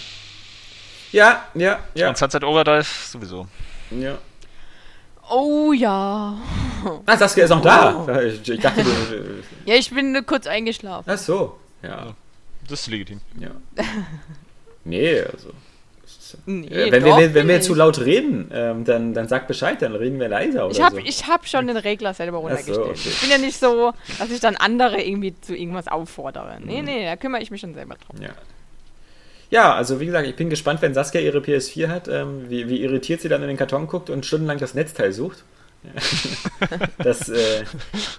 Ja, 1.12 1.46
ja, 1.55 1.80
ja. 1.94 2.09
Und 2.09 2.16
Sunset 2.16 2.42
Overdrive 2.42 2.88
sowieso. 3.11 3.46
Ja. 3.90 4.18
Oh 5.30 5.72
ja. 5.72 6.36
Ah, 7.06 7.16
Saskia 7.16 7.44
ist 7.44 7.50
noch 7.50 7.62
da. 7.62 8.20
Ich, 8.22 8.48
ich 8.48 8.60
dachte, 8.60 8.82
du. 8.82 8.90
Ja, 9.64 9.76
ich 9.76 9.90
bin 9.90 10.12
nur 10.12 10.22
kurz 10.22 10.46
eingeschlafen. 10.46 11.08
Ach 11.10 11.18
so. 11.18 11.56
Ja. 11.82 12.14
Das 12.68 12.80
ist 12.80 12.86
legitim. 12.88 13.20
ja. 13.38 13.50
Nee, 14.84 15.20
also. 15.20 15.50
Nee, 16.46 16.66
Äh, 16.66 16.90
wenn, 16.90 17.04
doch, 17.04 17.16
wir, 17.18 17.26
wenn, 17.26 17.34
wenn 17.34 17.46
wir 17.48 17.54
bin 17.56 17.62
zu 17.62 17.74
laut 17.74 18.00
reden, 18.00 18.50
ähm, 18.52 18.84
dann, 18.84 19.14
dann 19.14 19.28
sag 19.28 19.46
Bescheid, 19.46 19.80
dann 19.80 19.94
reden 19.94 20.18
wir 20.18 20.28
leiser 20.28 20.64
oder 20.66 20.74
Ich 20.74 20.82
habe 20.82 20.96
so. 20.96 21.02
ich 21.04 21.26
hab 21.28 21.46
schon 21.46 21.66
den 21.68 21.76
Regler 21.76 22.14
selber 22.14 22.38
runtergestellt. 22.38 22.78
okay. 22.80 22.92
Ich 22.94 23.20
bin 23.20 23.30
ja 23.30 23.38
nicht 23.38 23.56
so, 23.60 23.92
dass 24.18 24.30
ich 24.30 24.40
dann 24.40 24.56
andere 24.56 25.00
irgendwie 25.00 25.38
zu 25.40 25.54
irgendwas 25.54 25.86
auffordere. 25.88 26.58
Nee, 26.64 26.78
Mhm. 26.80 26.84
nee, 26.86 27.04
da 27.04 27.14
kümmere 27.16 27.42
ich 27.42 27.50
mich 27.52 27.60
schon 27.60 27.74
selber 27.74 27.94
drum. 28.06 28.20
Ja. 28.20 28.30
Ja, 29.53 29.74
also 29.74 30.00
wie 30.00 30.07
gesagt, 30.07 30.26
ich 30.26 30.34
bin 30.34 30.48
gespannt, 30.48 30.80
wenn 30.80 30.94
Saskia 30.94 31.20
ihre 31.20 31.40
PS4 31.40 31.88
hat, 31.88 32.09
ähm, 32.09 32.46
wie, 32.48 32.70
wie 32.70 32.80
irritiert 32.82 33.20
sie 33.20 33.28
dann 33.28 33.42
in 33.42 33.48
den 33.48 33.59
Karton 33.59 33.86
guckt 33.86 34.09
und 34.09 34.24
stundenlang 34.24 34.57
das 34.57 34.72
Netzteil 34.72 35.12
sucht. 35.12 35.44
Das, 36.98 37.28
äh, 37.28 37.64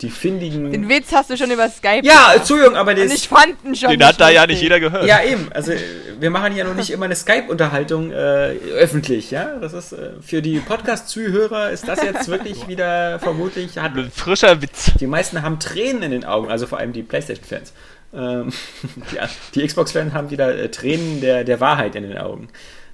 die 0.01 0.09
findigen. 0.09 0.69
Den 0.69 0.89
Witz 0.89 1.13
hast 1.13 1.29
du 1.29 1.38
schon 1.38 1.49
über 1.49 1.69
Skype 1.69 2.05
ja, 2.05 2.34
Entschuldigung, 2.36 2.75
aber 2.75 2.91
Und 2.91 2.97
ich 2.97 3.09
das. 3.09 3.25
fand 3.25 3.55
ihn 3.63 3.73
schon. 3.73 3.89
Den 3.91 4.05
hat 4.05 4.19
da 4.19 4.29
ja 4.29 4.45
nicht 4.45 4.61
jeder 4.61 4.81
gehört. 4.81 5.05
Ja, 5.05 5.23
eben. 5.23 5.49
Also, 5.53 5.71
äh, 5.71 5.79
wir 6.19 6.29
machen 6.29 6.55
ja 6.55 6.65
noch 6.65 6.75
nicht 6.75 6.89
immer 6.89 7.05
eine 7.05 7.15
Skype-Unterhaltung 7.15 8.11
äh, 8.11 8.55
öffentlich, 8.75 9.31
ja. 9.31 9.57
Das 9.59 9.71
ist 9.71 9.93
äh, 9.93 10.09
für 10.21 10.41
die 10.41 10.59
Podcast-Zuhörer 10.59 11.71
ist 11.71 11.88
das 11.88 12.03
jetzt 12.03 12.27
wirklich 12.27 12.67
wieder 12.67 13.19
vermutlich. 13.19 13.77
Hat, 13.77 13.95
Ein 13.95 14.11
frischer 14.11 14.61
Witz. 14.61 14.91
die 14.99 15.07
meisten 15.07 15.41
haben 15.41 15.59
Tränen 15.59 16.03
in 16.03 16.11
den 16.11 16.25
Augen, 16.25 16.51
also 16.51 16.67
vor 16.67 16.79
allem 16.79 16.91
die 16.91 17.01
PlayStation-Fans. 17.01 17.71
Ähm, 18.14 18.51
ja, 19.16 19.28
die 19.55 19.66
Xbox-Fans 19.66 20.14
haben 20.14 20.30
wieder 20.30 20.55
äh, 20.57 20.70
Tränen 20.70 21.22
der, 21.22 21.43
der 21.43 21.59
Wahrheit 21.59 21.95
in 21.95 22.03
den 22.03 22.18
Augen. 22.18 22.49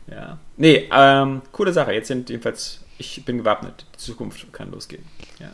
Ja. 0.10 0.38
Nee, 0.58 0.90
ähm, 0.92 1.42
coole 1.52 1.74
Sache. 1.74 1.94
Jetzt 1.94 2.08
sind 2.08 2.30
jedenfalls, 2.30 2.82
ich 2.98 3.24
bin 3.26 3.40
gewappnet. 3.40 3.86
Die 3.96 3.98
Zukunft 4.00 4.52
kann 4.54 4.72
losgehen. 4.72 5.04
Ja. 5.40 5.52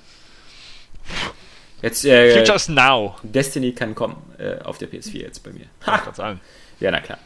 Jetzt, 1.81 2.05
äh, 2.05 2.39
Futures 2.39 2.69
now. 2.69 3.15
Destiny 3.23 3.73
kann 3.73 3.93
kommen 3.95 4.15
äh, 4.37 4.59
auf 4.63 4.77
der 4.77 4.89
PS4 4.89 5.19
jetzt 5.19 5.43
bei 5.43 5.51
mir. 5.51 5.65
Kann 5.79 6.01
ich 6.09 6.15
sagen. 6.15 6.39
Ja, 6.81 6.91
na 6.91 6.99
klar. 6.99 7.19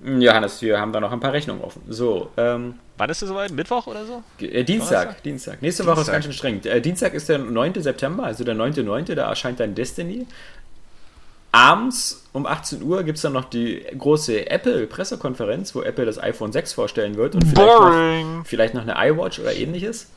Hm, 0.00 0.20
Johannes, 0.20 0.62
wir 0.62 0.78
haben 0.78 0.92
da 0.92 1.00
noch 1.00 1.10
ein 1.10 1.18
paar 1.18 1.32
Rechnungen 1.32 1.62
offen. 1.64 1.82
So, 1.88 2.30
ähm, 2.36 2.74
Wann 2.96 3.10
ist 3.10 3.22
es 3.22 3.28
soweit? 3.28 3.50
Mittwoch 3.52 3.86
oder 3.86 4.04
so? 4.04 4.22
äh, 4.40 4.64
Dienstag, 4.64 5.02
Donnerstag? 5.02 5.22
Dienstag. 5.22 5.62
Nächste 5.62 5.84
Woche 5.84 5.92
ist 5.92 5.98
Dienstag. 5.98 6.12
ganz 6.12 6.24
schön 6.24 6.32
streng. 6.32 6.64
Äh, 6.64 6.80
Dienstag 6.80 7.14
ist 7.14 7.28
der 7.28 7.38
9. 7.38 7.82
September, 7.82 8.24
also 8.24 8.44
der 8.44 8.54
9.9., 8.54 9.14
da 9.14 9.28
erscheint 9.28 9.58
dann 9.60 9.74
Destiny. 9.74 10.26
Abends 11.50 12.26
um 12.32 12.46
18 12.46 12.82
Uhr 12.82 13.02
gibt 13.04 13.16
es 13.16 13.22
dann 13.22 13.32
noch 13.32 13.46
die 13.46 13.84
große 13.96 14.50
Apple-Pressekonferenz, 14.50 15.74
wo 15.74 15.82
Apple 15.82 16.04
das 16.04 16.18
iPhone 16.22 16.52
6 16.52 16.74
vorstellen 16.74 17.16
wird 17.16 17.34
und 17.34 17.44
vielleicht 17.44 17.56
noch, 18.26 18.46
vielleicht 18.46 18.74
noch 18.74 18.86
eine 18.86 18.94
iWatch 19.10 19.38
oder 19.38 19.54
ähnliches. 19.54 20.08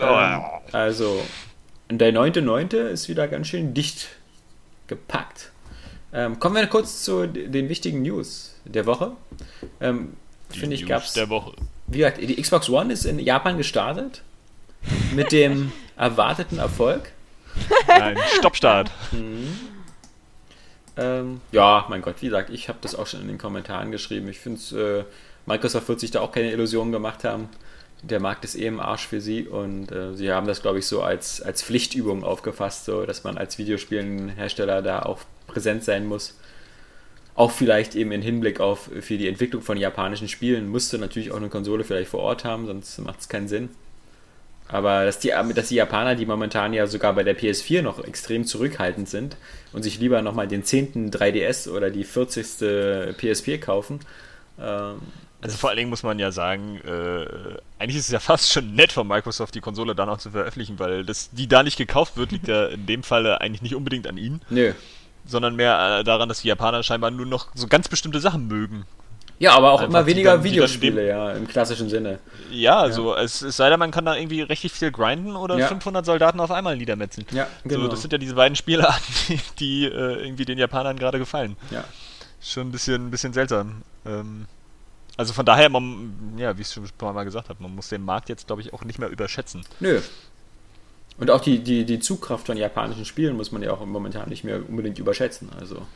Ähm, 0.00 0.42
also, 0.72 1.22
der 1.90 2.12
9.9. 2.12 2.76
ist 2.88 3.08
wieder 3.08 3.28
ganz 3.28 3.48
schön 3.48 3.74
dicht 3.74 4.08
gepackt. 4.86 5.52
Ähm, 6.12 6.40
kommen 6.40 6.56
wir 6.56 6.66
kurz 6.66 7.04
zu 7.04 7.26
den 7.26 7.68
wichtigen 7.68 8.02
News 8.02 8.56
der 8.64 8.86
Woche. 8.86 9.12
Ähm, 9.80 10.14
Finde 10.48 10.74
ich, 10.74 10.82
News 10.82 10.88
gab's. 10.88 11.12
der 11.12 11.28
Woche. 11.28 11.52
Wie 11.86 11.98
gesagt, 11.98 12.20
die 12.20 12.40
Xbox 12.40 12.68
One 12.68 12.92
ist 12.92 13.04
in 13.04 13.18
Japan 13.18 13.58
gestartet. 13.58 14.22
Mit 15.14 15.30
dem 15.30 15.72
erwarteten 15.96 16.58
Erfolg. 16.58 17.12
Nein, 17.86 18.16
Stoppstart. 18.38 18.90
Ähm, 21.00 21.40
ja, 21.50 21.86
mein 21.88 22.02
Gott, 22.02 22.16
wie 22.20 22.26
gesagt, 22.26 22.50
ich 22.50 22.68
habe 22.68 22.78
das 22.82 22.94
auch 22.94 23.06
schon 23.06 23.22
in 23.22 23.28
den 23.28 23.38
Kommentaren 23.38 23.90
geschrieben. 23.90 24.28
Ich 24.28 24.38
finde 24.38 24.58
es, 24.58 24.72
äh, 24.72 25.04
Microsoft 25.46 25.88
wird 25.88 25.98
sich 25.98 26.10
da 26.10 26.20
auch 26.20 26.30
keine 26.30 26.52
Illusionen 26.52 26.92
gemacht 26.92 27.24
haben. 27.24 27.48
Der 28.02 28.20
Markt 28.20 28.44
ist 28.44 28.54
eh 28.54 28.66
im 28.66 28.80
Arsch 28.80 29.06
für 29.06 29.20
sie 29.20 29.46
und 29.48 29.90
äh, 29.92 30.14
sie 30.14 30.30
haben 30.30 30.46
das, 30.46 30.60
glaube 30.62 30.78
ich, 30.78 30.86
so 30.86 31.02
als, 31.02 31.40
als 31.40 31.62
Pflichtübung 31.62 32.22
aufgefasst, 32.22 32.84
so 32.84 33.06
dass 33.06 33.24
man 33.24 33.38
als 33.38 33.58
Videospielenhersteller 33.58 34.82
da 34.82 35.02
auch 35.02 35.20
präsent 35.46 35.84
sein 35.84 36.06
muss. 36.06 36.38
Auch 37.34 37.50
vielleicht 37.50 37.94
eben 37.94 38.12
in 38.12 38.20
Hinblick 38.20 38.60
auf 38.60 38.90
für 39.00 39.16
die 39.16 39.28
Entwicklung 39.28 39.62
von 39.62 39.78
japanischen 39.78 40.28
Spielen 40.28 40.68
musste 40.68 40.98
natürlich 40.98 41.32
auch 41.32 41.36
eine 41.36 41.48
Konsole 41.48 41.84
vielleicht 41.84 42.10
vor 42.10 42.20
Ort 42.20 42.44
haben, 42.44 42.66
sonst 42.66 42.98
macht 42.98 43.20
es 43.20 43.28
keinen 43.28 43.48
Sinn. 43.48 43.70
Aber 44.72 45.04
dass 45.04 45.18
die, 45.18 45.32
dass 45.54 45.68
die 45.68 45.74
Japaner, 45.74 46.14
die 46.14 46.26
momentan 46.26 46.72
ja 46.72 46.86
sogar 46.86 47.12
bei 47.14 47.24
der 47.24 47.36
PS4 47.36 47.82
noch 47.82 48.02
extrem 48.04 48.44
zurückhaltend 48.44 49.08
sind 49.08 49.36
und 49.72 49.82
sich 49.82 49.98
lieber 49.98 50.22
nochmal 50.22 50.46
den 50.46 50.62
10. 50.64 51.10
3DS 51.10 51.68
oder 51.68 51.90
die 51.90 52.04
40. 52.04 53.16
PSP 53.16 53.58
kaufen, 53.60 54.00
ähm, 54.60 55.00
Also 55.42 55.56
vor 55.56 55.70
allen 55.70 55.78
Dingen 55.78 55.90
muss 55.90 56.02
man 56.02 56.18
ja 56.18 56.30
sagen, 56.30 56.80
äh, 56.86 57.26
eigentlich 57.78 57.96
ist 57.96 58.06
es 58.06 58.10
ja 58.10 58.20
fast 58.20 58.52
schon 58.52 58.74
nett 58.74 58.92
von 58.92 59.08
Microsoft, 59.08 59.54
die 59.54 59.60
Konsole 59.60 59.94
da 59.94 60.06
noch 60.06 60.18
zu 60.18 60.30
veröffentlichen, 60.30 60.78
weil 60.78 61.04
das, 61.04 61.30
die 61.30 61.48
da 61.48 61.62
nicht 61.62 61.76
gekauft 61.76 62.16
wird, 62.16 62.30
liegt 62.30 62.48
ja 62.48 62.66
in 62.68 62.86
dem 62.86 63.02
Falle 63.02 63.40
eigentlich 63.40 63.62
nicht 63.62 63.74
unbedingt 63.74 64.06
an 64.06 64.18
ihnen, 64.18 64.40
nö. 64.50 64.72
sondern 65.26 65.56
mehr 65.56 66.00
äh, 66.00 66.04
daran, 66.04 66.28
dass 66.28 66.42
die 66.42 66.48
Japaner 66.48 66.82
scheinbar 66.82 67.10
nur 67.10 67.26
noch 67.26 67.48
so 67.54 67.66
ganz 67.66 67.88
bestimmte 67.88 68.20
Sachen 68.20 68.46
mögen. 68.46 68.84
Ja, 69.40 69.54
aber 69.54 69.72
auch 69.72 69.80
immer 69.82 70.04
weniger 70.06 70.34
dann- 70.34 70.44
Videospiele, 70.44 71.08
ja, 71.08 71.32
im 71.32 71.48
klassischen 71.48 71.88
Sinne. 71.88 72.18
Ja, 72.50 72.78
also 72.78 73.16
es, 73.16 73.40
es 73.42 73.56
sei 73.56 73.70
denn, 73.70 73.78
man 73.78 73.90
kann 73.90 74.04
da 74.04 74.14
irgendwie 74.14 74.42
richtig 74.42 74.70
viel 74.72 74.92
grinden 74.92 75.34
oder 75.34 75.56
Ja. 75.56 75.66
500 75.66 76.04
Soldaten 76.04 76.38
auf 76.40 76.50
einmal 76.50 76.76
niedermetzeln. 76.76 77.26
Ja, 77.32 77.48
genau. 77.64 77.84
So, 77.84 77.88
das 77.88 78.02
sind 78.02 78.12
ja 78.12 78.18
diese 78.18 78.34
beiden 78.34 78.54
Spielarten, 78.54 79.02
die, 79.28 79.40
die 79.58 79.84
äh, 79.86 80.24
irgendwie 80.24 80.44
den 80.44 80.58
Japanern 80.58 80.98
gerade 80.98 81.18
gefallen. 81.18 81.56
Ja. 81.70 81.84
Schon 82.42 82.68
ein 82.68 82.72
bisschen, 82.72 83.06
ein 83.06 83.10
bisschen 83.10 83.32
seltsam. 83.32 83.82
Ähm, 84.06 84.44
also 85.16 85.32
von 85.32 85.44
daher, 85.46 85.68
man, 85.70 86.12
ja, 86.36 86.56
wie 86.56 86.60
ich 86.62 86.68
es 86.68 86.74
schon 86.74 86.84
ein 86.84 86.90
paar 86.98 87.12
Mal 87.14 87.24
gesagt 87.24 87.48
habe, 87.48 87.62
man 87.62 87.74
muss 87.74 87.88
den 87.88 88.04
Markt 88.04 88.28
jetzt, 88.28 88.46
glaube 88.46 88.60
ich, 88.62 88.72
auch 88.74 88.84
nicht 88.84 88.98
mehr 88.98 89.08
überschätzen. 89.08 89.62
Nö. 89.80 90.00
Und 91.18 91.30
auch 91.30 91.40
die, 91.40 91.58
die, 91.60 91.84
die 91.84 91.98
Zugkraft 91.98 92.46
von 92.46 92.56
japanischen 92.56 93.04
Spielen 93.04 93.36
muss 93.36 93.52
man 93.52 93.62
ja 93.62 93.72
auch 93.72 93.84
momentan 93.84 94.28
nicht 94.28 94.44
mehr 94.44 94.60
unbedingt 94.68 94.98
überschätzen. 94.98 95.50
Also, 95.58 95.86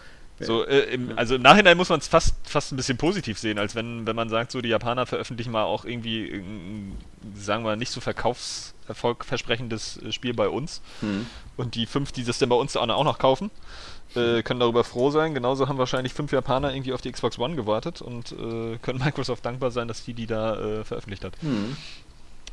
So, 0.40 0.66
äh, 0.66 0.92
im, 0.92 1.16
also 1.16 1.36
im 1.36 1.42
Nachhinein 1.42 1.76
muss 1.76 1.90
man 1.90 2.00
es 2.00 2.08
fast, 2.08 2.34
fast 2.44 2.72
ein 2.72 2.76
bisschen 2.76 2.98
positiv 2.98 3.38
sehen, 3.38 3.58
als 3.58 3.76
wenn, 3.76 4.06
wenn 4.06 4.16
man 4.16 4.28
sagt, 4.28 4.50
so 4.50 4.60
die 4.60 4.68
Japaner 4.68 5.06
veröffentlichen 5.06 5.52
mal 5.52 5.62
auch 5.62 5.84
irgendwie, 5.84 6.28
ein, 6.28 6.98
sagen 7.36 7.64
wir, 7.64 7.76
nicht 7.76 7.92
so 7.92 8.00
verkaufserfolgversprechendes 8.00 10.02
äh, 10.02 10.12
Spiel 10.12 10.34
bei 10.34 10.48
uns. 10.48 10.82
hm. 11.00 11.26
Und 11.56 11.76
die 11.76 11.86
fünf, 11.86 12.10
die 12.10 12.24
das 12.24 12.38
dann 12.38 12.48
bei 12.48 12.56
uns 12.56 12.76
auch 12.76 13.04
noch 13.04 13.18
kaufen, 13.18 13.52
äh, 14.16 14.42
können 14.42 14.58
darüber 14.58 14.82
froh 14.82 15.10
sein. 15.10 15.34
Genauso 15.34 15.68
haben 15.68 15.78
wahrscheinlich 15.78 16.14
fünf 16.14 16.32
Japaner 16.32 16.74
irgendwie 16.74 16.92
auf 16.92 17.00
die 17.00 17.12
Xbox 17.12 17.38
One 17.38 17.54
gewartet 17.54 18.02
und 18.02 18.32
äh, 18.32 18.76
können 18.78 18.98
Microsoft 19.04 19.44
dankbar 19.44 19.70
sein, 19.70 19.86
dass 19.86 20.04
die 20.04 20.14
die 20.14 20.26
da 20.26 20.56
äh, 20.56 20.84
veröffentlicht 20.84 21.24
hat. 21.24 21.40
Hm. 21.42 21.76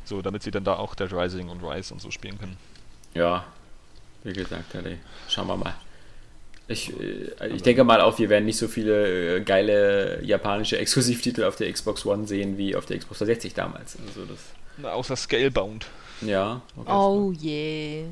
So, 0.04 0.22
damit 0.22 0.44
sie 0.44 0.52
dann 0.52 0.64
da 0.64 0.76
auch 0.76 0.94
Dead 0.94 1.12
Rising 1.12 1.48
und 1.48 1.64
Rise 1.64 1.94
und 1.94 2.00
so 2.00 2.10
spielen 2.10 2.38
können. 2.38 2.56
Ja, 3.14 3.44
wie 4.22 4.32
gesagt, 4.32 4.74
Alter, 4.74 4.90
schauen 5.28 5.48
wir 5.48 5.56
mal. 5.56 5.74
Ich, 6.68 6.92
äh, 7.00 7.48
ich 7.54 7.62
denke 7.62 7.84
mal 7.84 8.00
auch, 8.00 8.18
wir 8.18 8.28
werden 8.30 8.44
nicht 8.46 8.56
so 8.58 8.68
viele 8.68 9.36
äh, 9.36 9.40
geile 9.40 10.20
japanische 10.24 10.78
Exklusivtitel 10.78 11.44
auf 11.44 11.56
der 11.56 11.70
Xbox 11.72 12.06
One 12.06 12.26
sehen 12.26 12.56
wie 12.56 12.76
auf 12.76 12.86
der 12.86 12.98
Xbox 12.98 13.18
360 13.18 13.54
damals. 13.54 13.96
Also 14.06 14.24
das, 14.24 14.38
Na, 14.78 14.92
außer 14.92 15.16
Scalebound. 15.16 15.86
ja. 16.22 16.60
okay. 16.76 16.90
Oh 16.92 17.32
je. 17.36 18.04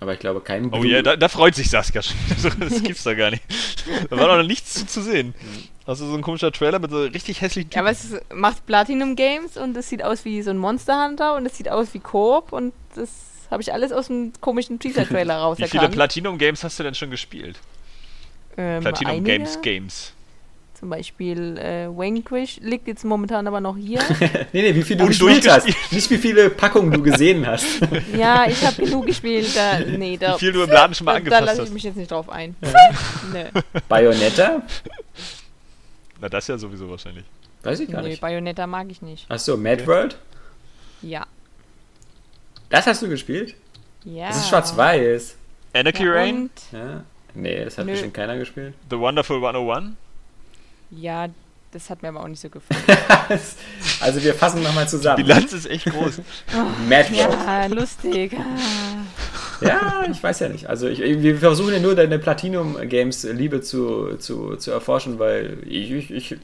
Aber 0.00 0.14
ich 0.14 0.18
glaube, 0.18 0.40
kein 0.40 0.66
Oh 0.66 0.80
Blue- 0.80 0.86
ja, 0.90 1.00
da, 1.02 1.14
da 1.16 1.28
freut 1.28 1.54
sich 1.54 1.70
Saskia 1.70 2.02
schon. 2.02 2.16
das 2.60 2.82
gibt's 2.82 3.04
doch 3.04 3.14
gar 3.16 3.30
nicht. 3.30 3.44
Da 4.10 4.16
war 4.16 4.26
doch 4.28 4.36
noch 4.38 4.42
nichts 4.48 4.74
zu, 4.74 4.86
zu 4.86 5.00
sehen. 5.02 5.32
Also 5.86 6.06
so 6.08 6.14
ein 6.14 6.22
komischer 6.22 6.50
Trailer 6.50 6.78
mit 6.80 6.90
so 6.90 7.02
richtig 7.04 7.40
hässlichen 7.40 7.70
Ja, 7.72 7.82
aber 7.82 7.90
es 7.90 8.04
ist- 8.06 8.34
macht 8.34 8.66
Platinum 8.66 9.14
Games 9.14 9.56
und 9.56 9.76
es 9.76 9.88
sieht 9.88 10.02
aus 10.02 10.24
wie 10.24 10.42
so 10.42 10.50
ein 10.50 10.58
Monster 10.58 11.04
Hunter 11.06 11.36
und 11.36 11.46
es 11.46 11.56
sieht 11.56 11.68
aus 11.68 11.94
wie 11.94 12.00
Coop 12.00 12.52
und 12.52 12.72
das 12.96 13.10
habe 13.50 13.62
ich 13.62 13.72
alles 13.72 13.92
aus 13.92 14.06
dem 14.08 14.32
komischen 14.40 14.78
Teaser-Trailer 14.80 15.54
Wie 15.58 15.68
viele. 15.68 15.88
Platinum 15.90 16.38
Games 16.38 16.64
hast 16.64 16.78
du 16.80 16.82
denn 16.84 16.94
schon 16.94 17.10
gespielt? 17.10 17.60
Ähm, 18.56 18.80
Platinum 18.82 19.12
einige. 19.12 19.30
Games 19.30 19.60
Games. 19.62 20.12
Zum 20.74 20.90
Beispiel 20.90 21.58
äh, 21.58 21.86
Vanquish 21.88 22.58
liegt 22.60 22.88
jetzt 22.88 23.04
momentan 23.04 23.46
aber 23.46 23.60
noch 23.60 23.76
hier. 23.76 24.00
Nee, 24.52 24.62
nee, 24.62 24.74
wie 24.74 24.82
viel 24.82 24.96
du 24.96 25.04
Und 25.04 25.10
gespielt 25.10 25.48
hast. 25.48 25.68
Nicht 25.92 26.10
wie 26.10 26.18
viele 26.18 26.50
Packungen 26.50 26.90
du 26.90 27.00
gesehen 27.00 27.46
hast. 27.46 27.66
ja, 28.16 28.46
ich 28.48 28.60
habe 28.66 28.84
genug 28.84 29.06
gespielt. 29.06 29.56
Da, 29.56 29.78
nee, 29.78 30.16
da, 30.16 30.34
Wie 30.34 30.40
viel 30.40 30.52
du 30.52 30.62
im 30.64 30.70
Laden 30.70 30.92
schon 30.94 31.04
mal 31.04 31.22
da, 31.22 31.30
da 31.30 31.36
angefasst 31.36 31.46
lasse 31.46 31.62
ich 31.62 31.66
hast. 31.68 31.74
mich 31.74 31.82
jetzt 31.84 31.96
nicht 31.96 32.10
drauf 32.10 32.28
ein. 32.28 32.56
nee, 33.32 33.44
Bayonetta? 33.88 34.62
Na, 36.20 36.28
das 36.28 36.48
ja 36.48 36.58
sowieso 36.58 36.90
wahrscheinlich. 36.90 37.24
Weiß 37.62 37.78
ich 37.78 37.88
gar 37.88 38.02
nee, 38.02 38.08
nicht. 38.08 38.20
Bayonetta 38.20 38.66
mag 38.66 38.88
ich 38.90 39.02
nicht. 39.02 39.30
Achso, 39.30 39.56
Mad 39.56 39.86
World? 39.86 40.16
Ja. 41.00 41.26
Das 42.70 42.86
hast 42.88 43.02
du 43.02 43.08
gespielt? 43.08 43.54
Ja. 44.04 44.28
Das 44.28 44.38
ist 44.38 44.48
schwarz-weiß. 44.48 45.36
Anarchy 45.74 46.04
Ja, 46.04 46.12
Rain? 46.12 46.36
und, 46.42 46.50
Ja. 46.72 47.04
Nee, 47.34 47.64
das 47.64 47.78
hat 47.78 47.86
Nö. 47.86 47.92
bestimmt 47.92 48.14
keiner 48.14 48.36
gespielt. 48.36 48.74
The 48.90 48.98
Wonderful 48.98 49.36
101? 49.36 49.92
ja, 50.90 51.28
das 51.72 51.88
hat 51.88 52.02
mir 52.02 52.08
aber 52.08 52.20
auch 52.22 52.28
nicht 52.28 52.40
so 52.40 52.48
gefallen. 52.50 52.82
also 54.00 54.22
wir 54.22 54.34
fassen 54.34 54.62
nochmal 54.62 54.84
Die 54.84 54.90
zusammen. 54.90 55.24
Bilanz 55.24 55.52
ist 55.54 55.66
echt 55.70 55.86
groß. 55.86 56.18
Mad 56.88 57.10
World. 57.14 57.32
ja, 57.46 57.66
lustig. 57.66 58.34
Ah. 58.34 59.64
Ja, 59.64 60.04
ich 60.10 60.22
weiß 60.22 60.40
ja 60.40 60.48
nicht. 60.50 60.66
Also 60.68 60.88
ich, 60.88 60.98
wir 61.00 61.38
versuchen 61.38 61.72
ja 61.72 61.78
nur 61.80 61.94
deine 61.94 62.18
Platinum 62.18 62.76
Games 62.88 63.22
Liebe 63.24 63.62
zu, 63.62 64.16
zu, 64.18 64.56
zu 64.56 64.70
erforschen, 64.70 65.18
weil 65.18 65.58
ich, 65.66 65.90
ich, 65.92 66.10
ich 66.10 66.36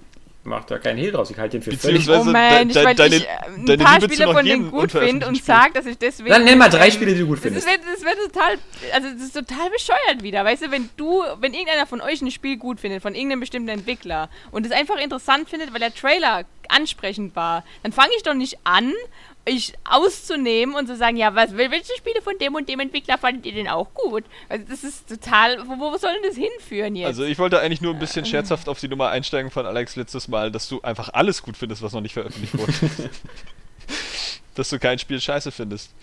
mach 0.49 0.65
da 0.65 0.79
keinen 0.79 0.99
Hehl 0.99 1.13
draus. 1.13 1.31
Ich 1.31 1.39
halte 1.39 1.59
den 1.59 1.63
für 1.63 1.77
völlig. 1.77 2.09
Oh 2.09 2.25
man, 2.25 2.69
de- 2.69 2.79
ich, 2.79 2.85
weil 2.85 2.95
deine- 2.95 3.17
ich 3.17 3.25
äh, 3.25 3.29
ein 3.55 3.67
deine 3.67 3.85
paar 3.85 3.99
Liebe 4.01 4.13
Spiele 4.15 4.33
von 4.33 4.45
denen 4.45 4.71
gut 4.71 4.93
finde 4.93 5.27
und 5.27 5.45
sage, 5.45 5.73
dass 5.75 5.87
ich 5.87 5.99
deswegen... 5.99 6.31
Dann 6.31 6.45
nenn 6.45 6.59
mal 6.59 6.69
drei 6.69 6.87
ähm, 6.87 6.93
Spiele, 6.93 7.13
die 7.15 7.21
du 7.21 7.27
gut 7.27 7.37
Das 7.37 7.43
findest. 7.45 7.67
wird, 7.67 7.81
das 7.93 8.03
wird 8.05 8.17
total, 8.33 8.55
also 8.93 9.09
das 9.13 9.23
ist 9.23 9.33
total 9.35 9.71
bescheuert 9.71 10.23
wieder, 10.23 10.45
weißt 10.45 10.63
du, 10.63 10.71
wenn 10.71 10.89
du, 10.97 11.23
wenn 11.41 11.53
irgendeiner 11.55 11.87
von 11.87 12.01
euch 12.01 12.23
ein 12.23 12.31
Spiel 12.31 12.57
gut 12.57 12.81
findet, 12.81 13.03
von 13.03 13.15
irgendeinem 13.15 13.41
bestimmten 13.41 13.69
Entwickler 13.69 14.29
und 14.51 14.67
es 14.67 14.73
einfach 14.73 14.97
interessant 14.97 15.49
findet, 15.49 15.73
weil 15.73 15.81
der 15.81 15.95
Trailer 15.95 16.45
ansprechend 16.69 17.35
war, 17.35 17.65
dann 17.83 17.93
fange 17.93 18.11
ich 18.17 18.23
doch 18.23 18.35
nicht 18.35 18.59
an, 18.65 18.93
ich 19.49 19.73
auszunehmen 19.85 20.75
und 20.75 20.87
zu 20.87 20.97
sagen, 20.97 21.17
ja, 21.17 21.35
was, 21.35 21.57
welche 21.57 21.97
Spiele 21.97 22.23
von 22.23 22.39
dem 22.39 22.55
und 22.55 22.69
dem 22.69 22.81
Entwickler 22.81 23.19
fandet 23.19 23.47
ihr 23.47 23.53
denn 23.53 23.69
auch 23.69 23.93
gut? 23.95 24.25
Also 24.49 24.65
das 24.69 24.85
ist 24.85 25.09
total, 25.09 25.67
wo, 25.67 25.79
wo 25.79 25.97
soll 25.97 26.13
denn 26.15 26.31
das 26.31 26.37
hinführen 26.37 26.97
jetzt? 26.97 27.07
Also 27.07 27.25
ich 27.25 27.39
wollte 27.39 27.61
eigentlich 27.61 27.81
nur 27.81 27.95
ein 27.95 27.99
bisschen 27.99 28.25
scherzhaft 28.25 28.69
auf 28.69 28.81
die 28.81 28.89
Nummer 28.89 29.09
einsteigen 29.09 29.51
von 29.51 29.67
Alex 29.67 29.97
letztes 29.97 30.29
Mal, 30.29 30.51
dass 30.51 30.69
du 30.69 30.81
einfach 30.83 31.11
alles 31.11 31.43
gut 31.43 31.57
findest, 31.57 31.83
was 31.83 31.93
noch 31.93 32.01
nicht 32.01 32.15
veröffentlicht 32.15 32.57
wurde. 32.57 32.73
dass 34.55 34.69
du 34.71 34.79
kein 34.79 34.99
Spiel 34.99 35.21
scheiße 35.21 35.53
findest. 35.53 35.95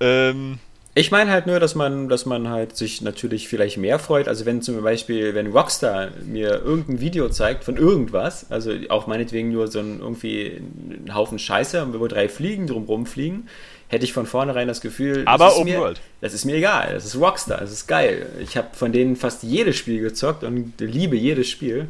Ähm, 0.00 0.58
Ich 0.98 1.12
meine 1.12 1.30
halt 1.30 1.46
nur, 1.46 1.60
dass 1.60 1.76
man, 1.76 2.08
dass 2.08 2.26
man 2.26 2.48
halt 2.48 2.76
sich 2.76 3.02
natürlich 3.02 3.46
vielleicht 3.46 3.76
mehr 3.76 4.00
freut. 4.00 4.26
Also 4.26 4.46
wenn 4.46 4.62
zum 4.62 4.82
Beispiel, 4.82 5.32
wenn 5.32 5.46
Rockstar 5.52 6.08
mir 6.26 6.60
irgendein 6.60 7.00
Video 7.00 7.28
zeigt 7.28 7.62
von 7.62 7.76
irgendwas, 7.76 8.50
also 8.50 8.72
auch 8.88 9.06
meinetwegen 9.06 9.52
nur 9.52 9.68
so 9.68 9.78
ein 9.78 10.00
irgendwie 10.00 10.60
ein 11.06 11.14
Haufen 11.14 11.38
Scheiße, 11.38 11.86
wo 12.00 12.08
drei 12.08 12.28
Fliegen 12.28 12.66
drumrum 12.66 13.06
fliegen, 13.06 13.46
hätte 13.86 14.06
ich 14.06 14.12
von 14.12 14.26
vornherein 14.26 14.66
das 14.66 14.80
Gefühl, 14.80 15.22
Aber 15.26 15.44
das 15.44 15.54
ist 15.54 15.60
Open 15.60 15.72
mir, 15.72 15.78
World. 15.78 16.00
Das 16.20 16.34
ist 16.34 16.44
mir 16.44 16.56
egal. 16.56 16.94
Das 16.94 17.04
ist 17.04 17.14
Rockstar, 17.14 17.58
das 17.58 17.70
ist 17.70 17.86
geil. 17.86 18.26
Ich 18.40 18.56
habe 18.56 18.70
von 18.72 18.90
denen 18.90 19.14
fast 19.14 19.44
jedes 19.44 19.76
Spiel 19.76 20.02
gezockt 20.02 20.42
und 20.42 20.72
liebe 20.80 21.14
jedes 21.14 21.48
Spiel. 21.48 21.86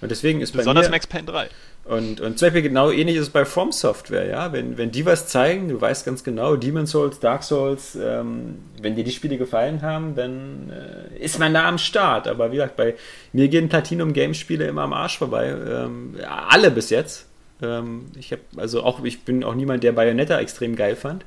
Und 0.00 0.10
deswegen 0.10 0.40
ist 0.40 0.50
bei 0.50 0.58
besonders 0.58 0.86
mir, 0.86 0.90
Max 0.90 1.06
Payne 1.06 1.26
3. 1.26 1.48
und, 1.88 2.20
und 2.20 2.38
zum 2.38 2.46
Beispiel 2.46 2.62
genau 2.62 2.90
ähnlich 2.90 3.16
ist 3.16 3.22
es 3.22 3.30
bei 3.30 3.46
From 3.46 3.72
Software, 3.72 4.26
ja. 4.26 4.52
Wenn, 4.52 4.76
wenn 4.76 4.90
die 4.90 5.06
was 5.06 5.26
zeigen, 5.26 5.68
du 5.68 5.80
weißt 5.80 6.04
ganz 6.04 6.22
genau, 6.22 6.54
Demon 6.56 6.86
Souls, 6.86 7.18
Dark 7.18 7.42
Souls, 7.42 7.96
ähm, 8.00 8.58
wenn 8.82 8.94
dir 8.94 9.04
die 9.04 9.10
Spiele 9.10 9.38
gefallen 9.38 9.80
haben, 9.80 10.14
dann 10.14 10.70
äh, 10.70 11.18
ist 11.18 11.38
man 11.38 11.54
da 11.54 11.66
am 11.66 11.78
Start. 11.78 12.28
Aber 12.28 12.52
wie 12.52 12.56
gesagt, 12.56 12.76
bei 12.76 12.94
mir 13.32 13.48
gehen 13.48 13.70
Platinum 13.70 14.12
Games 14.12 14.36
Spiele 14.36 14.66
immer 14.66 14.82
am 14.82 14.92
Arsch 14.92 15.16
vorbei. 15.16 15.48
Ähm, 15.48 16.16
alle 16.26 16.70
bis 16.70 16.90
jetzt. 16.90 17.26
Ähm, 17.62 18.06
ich 18.18 18.32
habe 18.32 18.42
also 18.58 18.82
auch, 18.82 19.02
ich 19.02 19.22
bin 19.24 19.42
auch 19.42 19.54
niemand, 19.54 19.82
der 19.82 19.92
Bayonetta 19.92 20.38
extrem 20.38 20.76
geil 20.76 20.94
fand. 20.94 21.24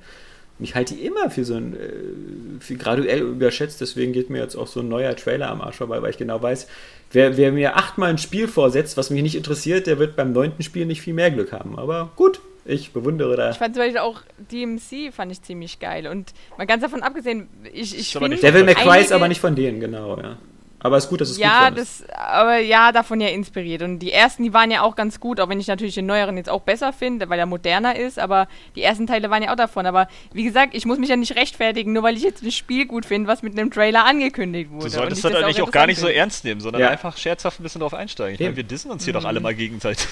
Ich 0.64 0.76
halte 0.76 0.96
die 0.96 1.06
immer 1.06 1.30
für 1.30 1.44
so 1.44 1.56
ein, 1.56 1.74
äh, 1.74 2.60
für 2.60 2.76
graduell 2.76 3.22
überschätzt, 3.22 3.82
deswegen 3.82 4.14
geht 4.14 4.30
mir 4.30 4.40
jetzt 4.40 4.56
auch 4.56 4.68
so 4.68 4.82
ein 4.82 4.88
neuer 4.88 5.16
Trailer 5.16 5.50
am 5.50 5.62
Arsch 5.62 5.78
vorbei, 5.78 6.02
weil 6.02 6.12
ich 6.12 6.18
genau 6.18 6.42
weiß, 6.42 6.68
wer, 7.12 7.38
wer 7.38 7.52
mir 7.52 7.76
achtmal 7.78 8.10
ein 8.10 8.18
Spiel 8.18 8.48
vorsetzt, 8.48 8.98
was 8.98 9.10
mich 9.10 9.24
nicht 9.24 9.36
interessiert, 9.36 9.88
der 9.88 10.00
wird 10.00 10.16
beim 10.16 10.32
neunten 10.32 10.64
Spiel 10.64 10.86
nicht 10.86 11.02
viel 11.02 11.14
mehr 11.14 11.32
Glück 11.32 11.52
haben. 11.52 11.78
Aber 11.78 12.12
gut, 12.16 12.42
ich 12.66 12.92
bewundere 12.94 13.36
da. 13.36 13.52
ich 13.52 13.58
fand 13.58 13.76
zum 13.76 13.84
Beispiel 13.84 14.00
auch 14.00 14.22
DMC 14.52 15.12
fand 15.12 15.32
ich 15.32 15.42
ziemlich 15.42 15.80
geil 15.80 16.08
und 16.08 16.34
mal 16.58 16.68
ganz 16.68 16.84
davon 16.84 17.02
abgesehen, 17.02 17.50
ich, 17.74 17.98
ich 17.98 18.14
finde 18.14 18.30
nicht 18.30 18.44
Devil 18.44 18.64
May 18.64 18.76
Cry 18.76 19.02
ist 19.02 19.12
aber 19.12 19.28
nicht 19.28 19.42
von 19.42 19.56
denen, 19.56 19.80
genau, 19.80 20.18
ja. 20.18 20.38
Aber 20.84 20.98
es 20.98 21.04
ist 21.04 21.10
gut, 21.12 21.22
dass 21.22 21.30
es 21.30 21.38
ja, 21.38 21.70
gut 21.70 21.78
ist. 21.78 22.02
das, 22.02 22.10
aber 22.18 22.58
ja, 22.58 22.92
davon 22.92 23.22
ja 23.22 23.28
inspiriert. 23.28 23.84
Und 23.84 24.00
die 24.00 24.12
ersten, 24.12 24.42
die 24.42 24.52
waren 24.52 24.72
ja 24.72 24.82
auch 24.82 24.96
ganz 24.96 25.20
gut, 25.20 25.40
auch 25.40 25.48
wenn 25.48 25.60
ich 25.60 25.68
natürlich 25.68 25.94
den 25.94 26.08
neueren 26.08 26.38
jetzt 26.38 26.50
auch 26.50 26.62
besser 26.62 26.92
finde, 26.92 27.30
weil 27.30 27.38
er 27.38 27.46
moderner 27.46 27.96
ist, 27.96 28.18
aber 28.18 28.48
die 28.76 28.82
ersten 28.82 29.06
Teile 29.06 29.30
waren 29.30 29.44
ja 29.44 29.52
auch 29.52 29.56
davon. 29.56 29.86
Aber 29.86 30.08
wie 30.34 30.44
gesagt, 30.44 30.74
ich 30.74 30.86
muss 30.86 30.98
mich 30.98 31.10
ja 31.10 31.16
nicht 31.16 31.36
rechtfertigen, 31.36 31.94
nur 31.94 32.02
weil 32.02 32.18
ich 32.18 32.24
jetzt 32.24 32.42
ein 32.42 32.52
Spiel 32.52 32.88
gut 32.88 33.06
finde, 33.06 33.28
was 33.28 33.44
mit 33.44 33.58
einem 33.58 33.70
Trailer 33.70 34.06
angekündigt 34.06 34.72
wurde. 34.72 34.86
Du 34.86 34.90
solltest 34.90 35.24
ich 35.24 35.32
das 35.32 35.44
eigentlich 35.44 35.62
auch 35.62 35.70
gar 35.72 35.86
nicht 35.86 36.00
so 36.00 36.08
interessant 36.08 36.18
ernst 36.22 36.46
nehmen, 36.46 36.62
sondern 36.62 36.82
Ja. 36.82 36.90
einfach 36.90 37.16
scherzhaft 37.16 37.60
ein 37.60 37.64
bisschen 37.64 37.82
drauf 37.82 37.94
einsteigen. 37.94 38.34
Ich 38.36 38.40
meine, 38.42 38.56
wir 38.56 38.64
dissen 38.64 38.90
uns 38.90 39.04
hier 39.06 39.14
doch 39.14 39.26
alle 39.26 39.40
mal 39.40 39.54
gegenseitig. 39.54 40.08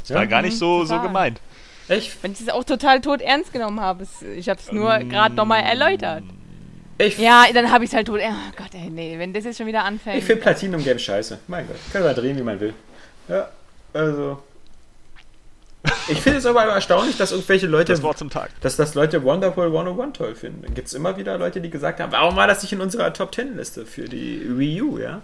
Das 0.00 0.08
Ja. 0.10 0.16
war 0.16 0.26
gar 0.28 0.42
nicht 0.42 0.56
so, 0.56 0.84
so 0.84 0.94
total. 0.94 1.06
gemeint. 1.08 1.40
Ich, 1.88 2.12
Wenn 2.22 2.32
ich 2.32 2.40
es 2.40 2.48
auch 2.48 2.64
total 2.64 3.00
tot 3.00 3.20
ernst 3.20 3.52
genommen 3.52 3.80
habe, 3.80 4.06
ich 4.36 4.48
habe 4.48 4.60
es 4.60 4.70
nur 4.72 4.94
Ähm, 4.94 5.08
gerade 5.08 5.34
nochmal 5.34 5.62
erläutert. 5.64 6.22
Ich, 6.98 7.18
Ja, 7.18 7.44
dann 7.52 7.70
habe 7.70 7.84
ich 7.84 7.90
es 7.90 7.96
halt 7.96 8.06
tot. 8.06 8.20
Oh 8.22 8.52
Gott, 8.56 8.74
ey, 8.74 8.90
nee, 8.90 9.18
wenn 9.18 9.32
das 9.32 9.44
jetzt 9.44 9.58
schon 9.58 9.66
wieder 9.66 9.84
anfängt. 9.84 10.18
ich 10.18 10.24
finde 10.24 10.42
Platinum 10.42 10.82
Games 10.82 11.02
scheiße. 11.02 11.38
Mein 11.48 11.66
Gott, 11.66 11.76
kann 11.92 12.02
man 12.02 12.14
drehen, 12.14 12.36
wie 12.36 12.42
man 12.42 12.58
will. 12.60 12.74
Ja, 13.28 13.48
also. 13.92 14.42
Ich 16.08 16.18
finde 16.20 16.38
es 16.38 16.46
aber 16.46 16.62
erstaunlich, 16.64 17.16
dass 17.16 17.32
irgendwelche 17.32 17.66
Leute 17.66 17.92
Das 17.92 18.02
Wort 18.02 18.16
zum 18.18 18.30
Tag. 18.30 18.50
dass 18.62 18.76
das 18.76 18.94
Leute 18.94 19.22
Wonderful 19.22 19.66
101 19.66 20.16
toll 20.16 20.34
finden. 20.34 20.62
Dann 20.62 20.74
gibt 20.74 20.88
es 20.88 20.94
immer 20.94 21.16
wieder 21.16 21.36
Leute, 21.36 21.60
die 21.60 21.68
gesagt 21.70 22.00
haben, 22.00 22.10
warum 22.12 22.36
war 22.36 22.46
das 22.46 22.62
nicht 22.62 22.72
in 22.72 22.80
unserer 22.80 23.12
Top 23.12 23.34
10 23.34 23.56
Liste 23.56 23.84
für 23.84 24.04
die 24.04 24.42
Wii 24.58 24.82
U, 24.82 24.98
ja? 24.98 25.20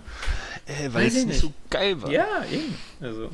Äh, 0.67 0.89
weil 0.93 1.07
es 1.07 1.25
nicht 1.25 1.41
so 1.41 1.53
geil 1.71 2.01
war. 2.03 2.11
Ja, 2.11 2.27
eben. 2.53 2.77
Also, 3.01 3.31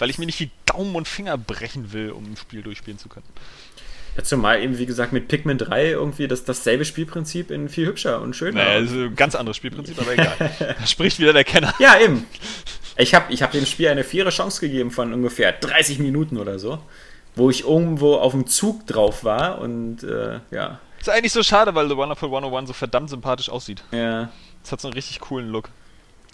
Weil 0.00 0.10
ich 0.10 0.18
mir 0.18 0.26
nicht 0.26 0.40
die 0.40 0.50
Daumen 0.66 0.94
und 0.96 1.06
Finger 1.06 1.38
brechen 1.38 1.92
will, 1.92 2.10
um 2.10 2.24
ein 2.24 2.36
Spiel 2.36 2.62
durchspielen 2.62 2.98
zu 2.98 3.08
können. 3.08 3.26
Ja, 4.16 4.22
zumal 4.22 4.62
eben, 4.62 4.78
wie 4.78 4.86
gesagt, 4.86 5.12
mit 5.12 5.28
Pikmin 5.28 5.58
3 5.58 5.90
irgendwie 5.90 6.28
das, 6.28 6.44
dasselbe 6.44 6.84
Spielprinzip 6.84 7.50
in 7.50 7.68
viel 7.68 7.86
hübscher 7.86 8.20
und 8.20 8.34
schöner. 8.36 8.64
Naja, 8.64 8.78
ist 8.78 8.92
ein 8.92 9.16
ganz 9.16 9.34
anderes 9.34 9.56
Spielprinzip, 9.56 10.00
aber 10.00 10.12
egal. 10.12 10.50
da 10.78 10.86
spricht 10.86 11.18
wieder 11.18 11.32
der 11.32 11.44
Kenner. 11.44 11.74
ja, 11.78 11.98
eben. 11.98 12.26
Ich 12.96 13.12
habe 13.12 13.32
ich 13.32 13.42
hab 13.42 13.50
dem 13.50 13.66
Spiel 13.66 13.88
eine 13.88 14.04
faire 14.04 14.30
Chance 14.30 14.60
gegeben 14.60 14.92
von 14.92 15.12
ungefähr 15.12 15.50
30 15.50 15.98
Minuten 15.98 16.38
oder 16.38 16.60
so, 16.60 16.78
wo 17.34 17.50
ich 17.50 17.64
irgendwo 17.64 18.14
auf 18.14 18.30
dem 18.30 18.46
Zug 18.46 18.86
drauf 18.86 19.24
war 19.24 19.58
und 19.58 20.04
äh, 20.04 20.38
ja. 20.52 20.78
Ist 21.00 21.08
eigentlich 21.10 21.32
so 21.32 21.42
schade, 21.42 21.74
weil 21.74 21.88
The 21.88 21.96
Wonderful 21.96 22.28
101 22.28 22.68
so 22.68 22.72
verdammt 22.72 23.10
sympathisch 23.10 23.48
aussieht. 23.48 23.82
ja. 23.90 24.30
Es 24.62 24.70
hat 24.70 24.80
so 24.80 24.86
einen 24.86 24.94
richtig 24.94 25.18
coolen 25.18 25.48
Look. 25.50 25.70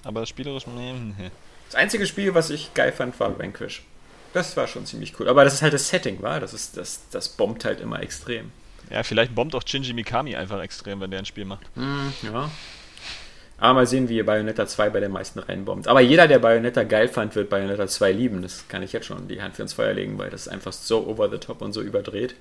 Aber 0.05 0.27
spielerisch, 0.27 0.67
nee, 0.67 0.93
nee. 0.93 1.31
Das 1.67 1.77
einzige 1.77 2.07
Spiel, 2.07 2.35
was 2.35 2.51
ich 2.51 2.75
geil 2.75 2.93
fand, 2.93 3.19
war 3.19 3.39
Vanquish. 3.39 3.83
Das 4.33 4.57
war 4.57 4.67
schon 4.67 4.87
ziemlich 4.87 5.19
cool. 5.19 5.29
Aber 5.29 5.45
das 5.45 5.55
ist 5.55 5.63
halt 5.63 5.73
das 5.73 5.89
Setting, 5.89 6.23
war. 6.23 6.41
Das 6.41 6.55
ist 6.55 6.77
das, 6.77 7.03
das 7.11 7.29
bombt 7.29 7.65
halt 7.65 7.81
immer 7.81 8.01
extrem. 8.03 8.53
Ja, 8.91 9.03
vielleicht 9.03 9.35
bombt 9.35 9.55
auch 9.55 9.63
Shinji 9.67 9.93
Mikami 9.93 10.35
einfach 10.37 10.61
extrem, 10.61 11.01
wenn 11.01 11.11
der 11.11 11.21
ein 11.21 11.25
Spiel 11.27 11.45
macht. 11.45 11.67
Ja. 12.23 12.51
Aber 13.59 13.75
mal 13.75 13.87
sehen, 13.87 14.09
wie 14.09 14.23
Bayonetta 14.23 14.67
2 14.67 14.89
bei 14.91 15.01
den 15.01 15.13
meisten 15.13 15.39
reinbombt. 15.39 15.87
Aber 15.87 16.01
jeder, 16.01 16.27
der 16.27 16.39
Bayonetta 16.39 16.83
geil 16.85 17.09
fand, 17.09 17.35
wird 17.35 17.51
Bayonetta 17.51 17.87
2 17.87 18.13
lieben. 18.13 18.41
Das 18.43 18.67
kann 18.69 18.83
ich 18.83 18.93
jetzt 18.93 19.07
schon 19.07 19.29
die 19.29 19.43
Hand 19.43 19.57
für 19.57 19.63
ins 19.63 19.75
Feuer 19.75 19.93
legen, 19.93 20.19
weil 20.19 20.31
das 20.31 20.43
ist 20.47 20.49
einfach 20.49 20.73
so 20.73 21.07
over 21.07 21.29
the 21.31 21.37
top 21.39 21.61
und 21.61 21.73
so 21.73 21.83
überdreht. 21.83 22.35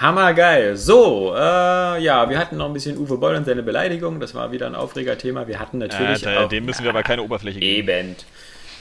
Hammergeil. 0.00 0.76
So, 0.76 1.34
äh, 1.34 2.02
ja, 2.02 2.28
wir 2.30 2.38
hatten 2.38 2.56
noch 2.56 2.66
ein 2.66 2.72
bisschen 2.72 2.96
Uwe 2.98 3.18
Boll 3.18 3.34
und 3.34 3.44
seine 3.44 3.62
Beleidigung. 3.62 4.20
Das 4.20 4.34
war 4.34 4.50
wieder 4.52 4.66
ein 4.66 4.74
Aufregerthema. 4.74 5.46
Wir 5.46 5.58
hatten 5.60 5.78
natürlich 5.78 6.22
Äh, 6.22 6.34
da, 6.34 6.44
auch 6.44 6.48
dem 6.48 6.64
müssen 6.64 6.82
wir 6.82 6.90
aber 6.90 7.02
keine 7.02 7.22
Oberfläche 7.22 7.60
geben. 7.60 7.88
eben. 7.88 8.16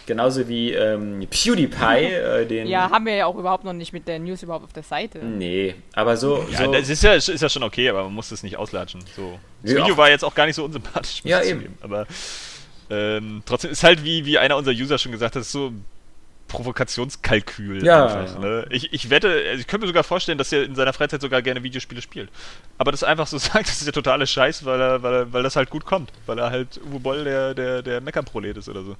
Genauso 0.08 0.48
wie 0.48 0.72
ähm, 0.74 1.28
PewDiePie, 1.30 2.06
äh, 2.06 2.46
den. 2.48 2.68
Ja, 2.68 2.90
haben 2.90 3.06
wir 3.06 3.14
ja 3.16 3.26
auch 3.28 3.36
überhaupt 3.38 3.64
noch 3.66 3.74
nicht 3.74 3.94
mit 3.94 4.08
der 4.08 4.18
News 4.18 4.42
überhaupt 4.42 4.66
auf 4.66 4.74
der 4.74 4.82
Seite. 4.84 5.20
Nee, 5.20 5.76
aber 5.94 6.18
so. 6.18 6.44
Ja, 6.50 6.66
so 6.66 6.72
das 6.72 6.90
ist 6.90 7.04
ja, 7.04 7.14
ist 7.14 7.28
ja 7.28 7.50
schon 7.50 7.62
okay, 7.64 7.90
aber 7.90 8.04
man 8.06 8.14
muss 8.14 8.32
es 8.32 8.42
nicht 8.42 8.58
auslatschen. 8.58 9.02
So. 9.16 9.38
Das 9.62 9.74
Ja. 9.74 9.78
Video 9.84 9.96
war 9.98 10.10
jetzt 10.10 10.24
auch 10.24 10.34
gar 10.34 10.46
nicht 10.48 10.56
so 10.56 10.64
unsympathisch. 10.66 11.24
muss 11.24 11.30
Ja, 11.30 11.42
ich 11.42 11.50
eben. 11.50 11.60
zugeben. 11.60 11.78
Aber 11.82 12.08
ähm, 12.90 13.44
trotzdem 13.46 13.70
ist 13.72 13.84
halt, 13.84 14.04
wie, 14.04 14.26
wie 14.26 14.38
einer 14.38 14.56
unserer 14.56 14.74
User 14.74 14.98
schon 14.98 15.12
gesagt 15.12 15.36
hat, 15.36 15.44
so 15.44 15.74
Provokationskalkül. 16.48 17.86
Ja, 17.86 18.06
einfach, 18.06 18.36
ja. 18.36 18.40
Ne? 18.40 18.66
Ich, 18.70 18.94
ich 18.94 19.10
wette, 19.10 19.28
also 19.30 19.60
ich 19.60 19.68
könnte 19.68 19.86
mir 19.86 19.88
sogar 19.88 20.04
vorstellen, 20.04 20.38
dass 20.38 20.52
er 20.52 20.64
in 20.64 20.76
seiner 20.76 20.94
Freizeit 20.94 21.22
sogar 21.22 21.42
gerne 21.42 21.64
Videospiele 21.64 22.02
spielt. 22.02 22.30
Aber 22.78 22.92
das 22.92 23.04
einfach 23.04 23.28
so 23.28 23.38
sagt, 23.38 23.68
das 23.68 23.78
ist 23.80 23.86
der 23.86 23.94
totale 23.94 24.26
Scheiß, 24.26 24.66
weil, 24.66 24.80
er, 24.80 25.04
weil, 25.04 25.14
er, 25.14 25.34
weil 25.34 25.44
das 25.44 25.56
halt 25.56 25.70
gut 25.70 25.86
kommt. 25.86 26.12
Weil 26.26 26.40
er 26.40 26.50
halt 26.50 26.80
Uwe 26.90 27.00
Boll 27.00 27.24
der, 27.24 27.54
der, 27.54 27.82
der 27.82 28.02
Meckerprolet 28.02 28.58
ist 28.58 28.70
oder 28.70 28.84
so. 28.84 28.96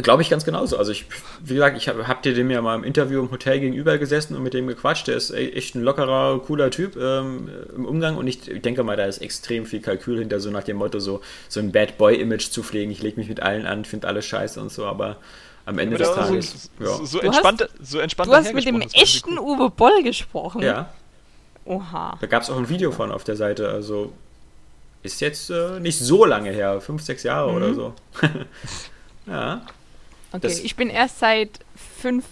Glaube 0.00 0.22
ich 0.22 0.30
ganz 0.30 0.44
genauso. 0.44 0.78
Also 0.78 0.92
ich, 0.92 1.06
wie 1.42 1.54
gesagt, 1.54 1.76
ich 1.76 1.88
habe 1.88 2.06
hab 2.06 2.22
dir 2.22 2.32
dem 2.32 2.50
ja 2.52 2.62
mal 2.62 2.76
im 2.76 2.84
Interview 2.84 3.18
im 3.20 3.32
Hotel 3.32 3.58
gegenüber 3.58 3.98
gesessen 3.98 4.36
und 4.36 4.44
mit 4.44 4.54
dem 4.54 4.68
gequatscht. 4.68 5.08
Der 5.08 5.16
ist 5.16 5.30
e- 5.30 5.50
echt 5.50 5.74
ein 5.74 5.82
lockerer, 5.82 6.38
cooler 6.38 6.70
Typ 6.70 6.96
ähm, 6.96 7.48
im 7.74 7.84
Umgang 7.84 8.16
und 8.16 8.28
ich 8.28 8.40
denke 8.62 8.84
mal, 8.84 8.96
da 8.96 9.06
ist 9.06 9.18
extrem 9.18 9.66
viel 9.66 9.80
Kalkül 9.80 10.18
hinter, 10.20 10.38
so 10.38 10.50
nach 10.50 10.62
dem 10.62 10.76
Motto, 10.76 11.00
so, 11.00 11.20
so 11.48 11.58
ein 11.58 11.72
Bad 11.72 11.98
Boy-Image 11.98 12.50
zu 12.50 12.62
pflegen. 12.62 12.92
Ich 12.92 13.02
lege 13.02 13.18
mich 13.18 13.28
mit 13.28 13.40
allen 13.42 13.66
an, 13.66 13.84
finde 13.84 14.06
alles 14.06 14.24
scheiße 14.26 14.60
und 14.60 14.70
so, 14.70 14.86
aber 14.86 15.16
am 15.66 15.80
Ende 15.80 15.98
des 15.98 16.12
Tages. 16.14 16.70
so, 16.78 16.84
ja. 16.84 16.90
so 17.04 17.18
Du 17.18 17.26
hast- 17.28 17.34
entspannt, 17.34 17.68
so 17.82 17.98
entspannt 17.98 18.30
Du 18.30 18.34
hast 18.36 18.54
mit 18.54 18.66
dem 18.66 18.80
echten 18.80 19.36
cool. 19.38 19.58
Uwe 19.58 19.70
Boll 19.70 20.02
gesprochen. 20.04 20.62
ja, 20.62 20.90
Oha. 21.64 22.16
da 22.20 22.26
gab 22.28 22.42
es 22.44 22.50
auch 22.50 22.56
ein 22.56 22.68
Video 22.68 22.92
von 22.92 23.10
auf 23.10 23.24
der 23.24 23.34
Seite. 23.34 23.68
Also 23.68 24.12
ist 25.02 25.20
jetzt 25.20 25.50
äh, 25.50 25.80
nicht 25.80 25.98
so 25.98 26.24
lange 26.24 26.50
her, 26.50 26.80
fünf, 26.80 27.02
sechs 27.02 27.24
Jahre 27.24 27.50
oder 27.52 27.74
so. 27.74 27.92
ja. 29.26 29.60
Okay, 30.30 30.40
Das- 30.42 30.60
ich 30.60 30.76
bin 30.76 30.90
erst 30.90 31.20
seit 31.20 31.60
fünf, 31.74 32.24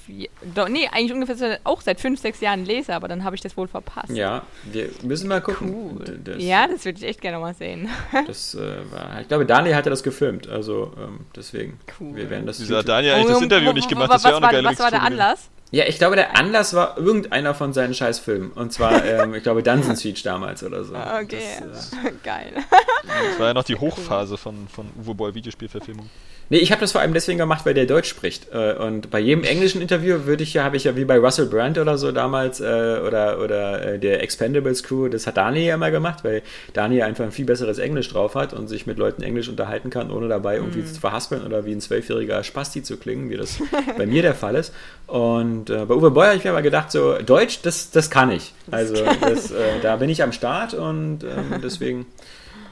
doch, 0.55 0.69
nee, 0.69 0.87
eigentlich 0.93 1.13
ungefähr 1.13 1.59
auch 1.65 1.81
seit 1.81 1.99
fünf, 2.01 2.21
sechs 2.21 2.41
Jahren 2.41 2.65
Leser, 2.65 2.95
aber 2.95 3.09
dann 3.09 3.25
habe 3.25 3.35
ich 3.37 3.41
das 3.43 3.57
wohl 3.57 3.69
verpasst. 3.69 4.11
Ja, 4.11 4.43
wir 4.65 4.91
müssen 5.03 5.29
mal 5.29 5.41
gucken. 5.41 5.97
Cool. 5.99 6.19
Das, 6.23 6.43
ja, 6.43 6.67
das 6.67 6.85
würde 6.85 6.99
ich 6.99 7.05
echt 7.07 7.21
gerne 7.21 7.39
mal 7.39 7.55
sehen. 7.55 7.89
Das 8.27 8.55
äh, 8.55 8.59
war, 8.91 9.21
ich 9.23 9.29
glaube, 9.29 9.47
Daniel 9.47 9.75
hatte 9.75 9.89
das 9.91 10.03
gefilmt, 10.03 10.49
also 10.49 10.93
ähm, 10.99 11.21
deswegen. 11.35 11.79
Cool. 11.99 12.17
Wir 12.17 12.29
werden 12.29 12.47
das. 12.47 12.61
Wieso 12.61 12.77
hat 12.77 12.89
Daniel 12.89 13.15
eigentlich 13.15 13.29
das 13.33 13.43
Interview 13.43 13.73
nicht 13.73 13.89
gemacht? 13.89 14.11
Was 14.11 14.23
Das 14.23 14.25
wäre 14.25 14.35
auch 14.35 14.39
eine 14.39 14.47
war, 14.47 14.53
geile 14.53 14.69
was 14.69 14.79
war 14.79 14.91
der. 14.91 15.03
Anlass? 15.03 15.51
Ja, 15.73 15.85
ich 15.87 15.99
glaube, 15.99 16.15
der 16.17 16.39
Anlass 16.39 16.75
war 16.75 16.97
irgendeiner 16.97 17.55
von 17.55 17.73
seinen 17.73 17.93
Scheißfilmen. 17.93 18.53
Und 18.53 18.73
zwar, 18.73 19.05
ähm, 19.05 19.35
ich 19.35 19.43
glaube, 19.43 19.63
Dungeon 19.63 19.97
Siege 19.97 20.21
damals 20.23 20.63
oder 20.63 20.85
so. 20.85 20.95
Okay, 20.95 21.39
Das, 21.69 21.91
geil. 22.23 22.53
Das 22.55 23.39
war 23.41 23.49
ja 23.49 23.55
noch 23.55 23.65
die 23.65 23.77
Hochphase 23.81 24.37
von, 24.37 24.69
von 24.69 24.87
Uwe 25.03 25.15
Boll 25.15 25.35
Videospielverfilmung. 25.35 26.09
Nee, 26.49 26.59
ich 26.59 26.71
habe 26.71 26.81
das 26.81 26.93
vor 26.93 27.01
allem 27.01 27.13
deswegen 27.13 27.39
gemacht, 27.39 27.67
weil 27.67 27.75
der 27.75 27.87
Deutsch 27.87 28.09
spricht. 28.09 28.53
Äh, 28.53 28.75
Und 28.75 29.11
bei 29.11 29.19
jedem 29.19 29.43
englischen 29.43 29.83
Interview 29.83 30.27
würde 30.27 30.45
ich 30.45 30.55
ja, 30.55 30.63
habe 30.63 30.77
ich 30.77 30.85
ja 30.85 30.95
wie 30.95 31.05
bei 31.05 31.19
Russell 31.19 31.47
Brand 31.47 31.77
oder 31.77 31.99
so 31.99 32.13
damals 32.13 32.61
äh, 32.61 33.01
oder, 33.05 33.41
oder 33.43 33.95
äh, 33.95 33.99
der 33.99 34.23
Expendables 34.23 34.85
Crew, 34.85 35.09
das 35.09 35.27
hat 35.27 35.39
Dani 35.39 35.67
ja 35.67 35.75
immer 35.75 35.91
gemacht, 35.91 36.23
weil 36.23 36.43
Dani 36.73 37.03
einfach 37.03 37.25
ein 37.25 37.33
viel 37.33 37.47
besseres 37.47 37.79
Englisch 37.79 38.09
drauf 38.11 38.37
hat 38.37 38.53
und 38.53 38.69
sich 38.69 38.87
mit 38.87 38.97
Leuten 38.97 39.25
Englisch 39.25 39.49
unterhalten 39.49 39.91
kann, 39.91 40.13
ohne 40.13 40.29
dabei 40.29 40.55
irgendwie 40.57 40.85
zu 40.85 41.01
verhaspeln 41.01 41.45
oder 41.45 41.65
wie 41.65 41.73
ein 41.73 41.81
zwölfjähriger 41.81 42.45
Spasti 42.45 42.85
zu 42.85 42.97
klingen, 42.97 43.29
wie 43.29 43.37
das 43.37 43.59
bei 43.99 44.07
mir 44.07 44.23
der 44.23 44.35
Fall 44.37 44.55
ist. 44.55 44.73
Und 45.09 45.56
äh, 45.71 45.85
bei 45.85 45.95
Uwe 45.95 46.11
Boll 46.11 46.27
habe 46.27 46.37
ich 46.37 46.45
mir 46.45 46.51
aber 46.51 46.63
gedacht, 46.63 46.91
so 46.91 47.19
Deutsch, 47.19 47.61
das, 47.63 47.91
das 47.91 48.11
kann 48.11 48.31
ich. 48.31 48.53
Also 48.71 48.95
das, 49.21 49.51
äh, 49.51 49.81
da 49.83 49.97
bin 49.97 50.09
ich 50.09 50.23
am 50.23 50.33
Start 50.33 50.75
und 50.75 51.25
ähm, 51.25 51.61
deswegen 51.63 52.07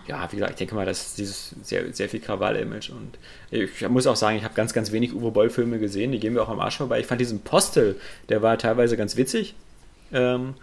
ja, 0.06 0.30
wie 0.30 0.36
gesagt, 0.36 0.52
ich 0.52 0.58
denke 0.58 0.74
mal, 0.74 0.84
das 0.84 1.00
ist 1.06 1.18
dieses 1.18 1.54
sehr, 1.62 1.92
sehr 1.92 2.08
viel 2.08 2.20
Krawall-Image. 2.20 2.90
Und 2.90 3.18
ich 3.50 3.88
muss 3.88 4.06
auch 4.06 4.16
sagen, 4.16 4.36
ich 4.36 4.44
habe 4.44 4.54
ganz, 4.54 4.72
ganz 4.74 4.92
wenig 4.92 5.14
Uwe 5.14 5.30
Boll-Filme 5.30 5.78
gesehen, 5.78 6.12
die 6.12 6.20
gehen 6.20 6.34
mir 6.34 6.42
auch 6.42 6.48
am 6.48 6.60
Arsch 6.60 6.76
vorbei. 6.76 7.00
Ich 7.00 7.06
fand 7.06 7.20
diesen 7.20 7.40
Postel, 7.40 7.96
der 8.28 8.42
war 8.42 8.58
teilweise 8.58 8.96
ganz 8.96 9.16
witzig. 9.16 9.54
Ähm, 10.12 10.54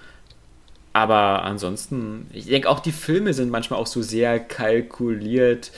aber 0.94 1.44
ansonsten, 1.44 2.28
ich 2.34 2.46
denke 2.46 2.70
auch 2.70 2.80
die 2.80 2.92
Filme 2.92 3.34
sind 3.34 3.50
manchmal 3.50 3.80
auch 3.80 3.88
so 3.88 4.02
sehr 4.02 4.40
kalkuliert, 4.40 5.72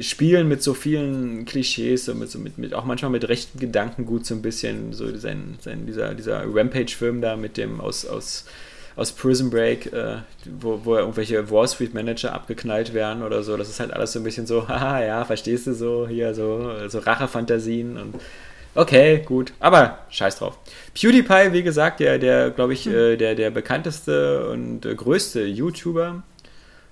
spielen 0.00 0.48
mit 0.48 0.62
so 0.62 0.74
vielen 0.74 1.44
Klischees, 1.44 2.04
so 2.04 2.14
mit, 2.14 2.30
so 2.30 2.38
mit, 2.38 2.58
mit 2.58 2.74
auch 2.74 2.84
manchmal 2.84 3.10
mit 3.10 3.28
rechten 3.28 3.58
Gedankengut 3.58 4.26
so 4.26 4.34
ein 4.34 4.42
bisschen, 4.42 4.92
so 4.92 5.16
sein, 5.16 5.56
sein, 5.60 5.86
dieser, 5.86 6.14
dieser 6.14 6.42
Rampage-Film 6.46 7.20
da 7.20 7.36
mit 7.36 7.56
dem 7.56 7.80
aus, 7.80 8.06
aus 8.06 8.44
aus 8.98 9.12
Prison 9.12 9.48
Break, 9.48 9.92
äh, 9.92 10.16
wo, 10.60 10.80
wo 10.82 10.96
irgendwelche 10.96 11.48
Wall 11.52 11.68
Street 11.68 11.94
Manager 11.94 12.34
abgeknallt 12.34 12.94
werden 12.94 13.22
oder 13.22 13.44
so. 13.44 13.56
Das 13.56 13.68
ist 13.68 13.78
halt 13.78 13.92
alles 13.92 14.12
so 14.12 14.18
ein 14.18 14.24
bisschen 14.24 14.46
so, 14.46 14.66
haha, 14.68 15.04
ja, 15.04 15.24
verstehst 15.24 15.68
du 15.68 15.72
so, 15.72 16.08
hier 16.08 16.34
so, 16.34 16.88
so 16.88 16.98
Rachefantasien 16.98 17.96
und 17.96 18.16
okay, 18.74 19.22
gut, 19.24 19.52
aber 19.60 20.00
scheiß 20.10 20.38
drauf. 20.38 20.58
PewDiePie, 20.94 21.52
wie 21.52 21.62
gesagt, 21.62 22.00
der, 22.00 22.18
der 22.18 22.50
glaube 22.50 22.72
ich, 22.72 22.88
äh, 22.88 23.16
der, 23.16 23.36
der 23.36 23.52
bekannteste 23.52 24.48
und 24.50 24.84
äh, 24.84 24.96
größte 24.96 25.44
YouTuber, 25.44 26.24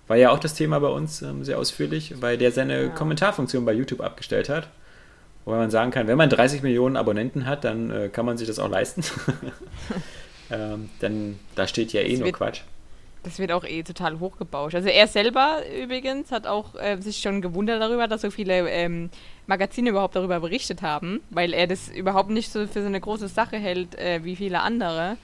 war 0.08 0.16
ja 0.16 0.30
auch 0.30 0.38
das 0.38 0.54
Thema 0.54 0.78
bei 0.80 0.88
uns 0.88 1.22
ähm, 1.22 1.44
sehr 1.44 1.58
ausführlich, 1.58 2.14
weil 2.20 2.38
der 2.38 2.52
seine 2.52 2.82
Ja. 2.84 2.88
Kommentarfunktion 2.88 3.64
bei 3.64 3.72
YouTube 3.72 4.00
abgestellt 4.00 4.48
hat. 4.48 4.68
Wobei 5.44 5.58
man 5.58 5.70
sagen 5.70 5.90
kann, 5.92 6.08
wenn 6.08 6.18
man 6.18 6.28
30 6.30 6.62
Millionen 6.62 6.96
Abonnenten 6.96 7.46
hat, 7.46 7.64
dann 7.64 7.90
äh, 7.90 8.08
kann 8.08 8.26
man 8.26 8.36
sich 8.36 8.46
das 8.48 8.58
auch 8.58 8.68
leisten. 8.68 9.02
ähm, 10.50 10.88
dann 11.00 11.38
da 11.54 11.66
steht 11.66 11.92
ja 11.92 12.00
eh 12.02 12.10
Das 12.10 12.18
nur 12.18 12.26
wird- 12.26 12.36
Quatsch. 12.36 12.60
Das 13.22 13.40
wird 13.40 13.50
auch 13.50 13.64
eh 13.64 13.82
total 13.82 14.20
hochgebauscht. 14.20 14.76
Also 14.76 14.88
er 14.88 15.08
selber 15.08 15.58
übrigens 15.82 16.30
hat 16.30 16.46
auch 16.46 16.76
äh, 16.76 16.96
sich 17.00 17.16
schon 17.18 17.42
gewundert 17.42 17.82
darüber, 17.82 18.06
dass 18.06 18.20
so 18.20 18.30
viele 18.30 18.70
ähm, 18.70 19.10
Magazine 19.48 19.90
überhaupt 19.90 20.14
darüber 20.14 20.38
berichtet 20.38 20.80
haben, 20.82 21.20
weil 21.30 21.52
er 21.52 21.66
das 21.66 21.88
überhaupt 21.88 22.30
nicht 22.30 22.52
so 22.52 22.68
für 22.68 22.82
so 22.82 22.86
eine 22.86 23.00
große 23.00 23.26
Sache 23.26 23.56
hält 23.56 23.96
äh, 23.98 24.22
wie 24.22 24.36
viele 24.36 24.60
andere. 24.60 25.16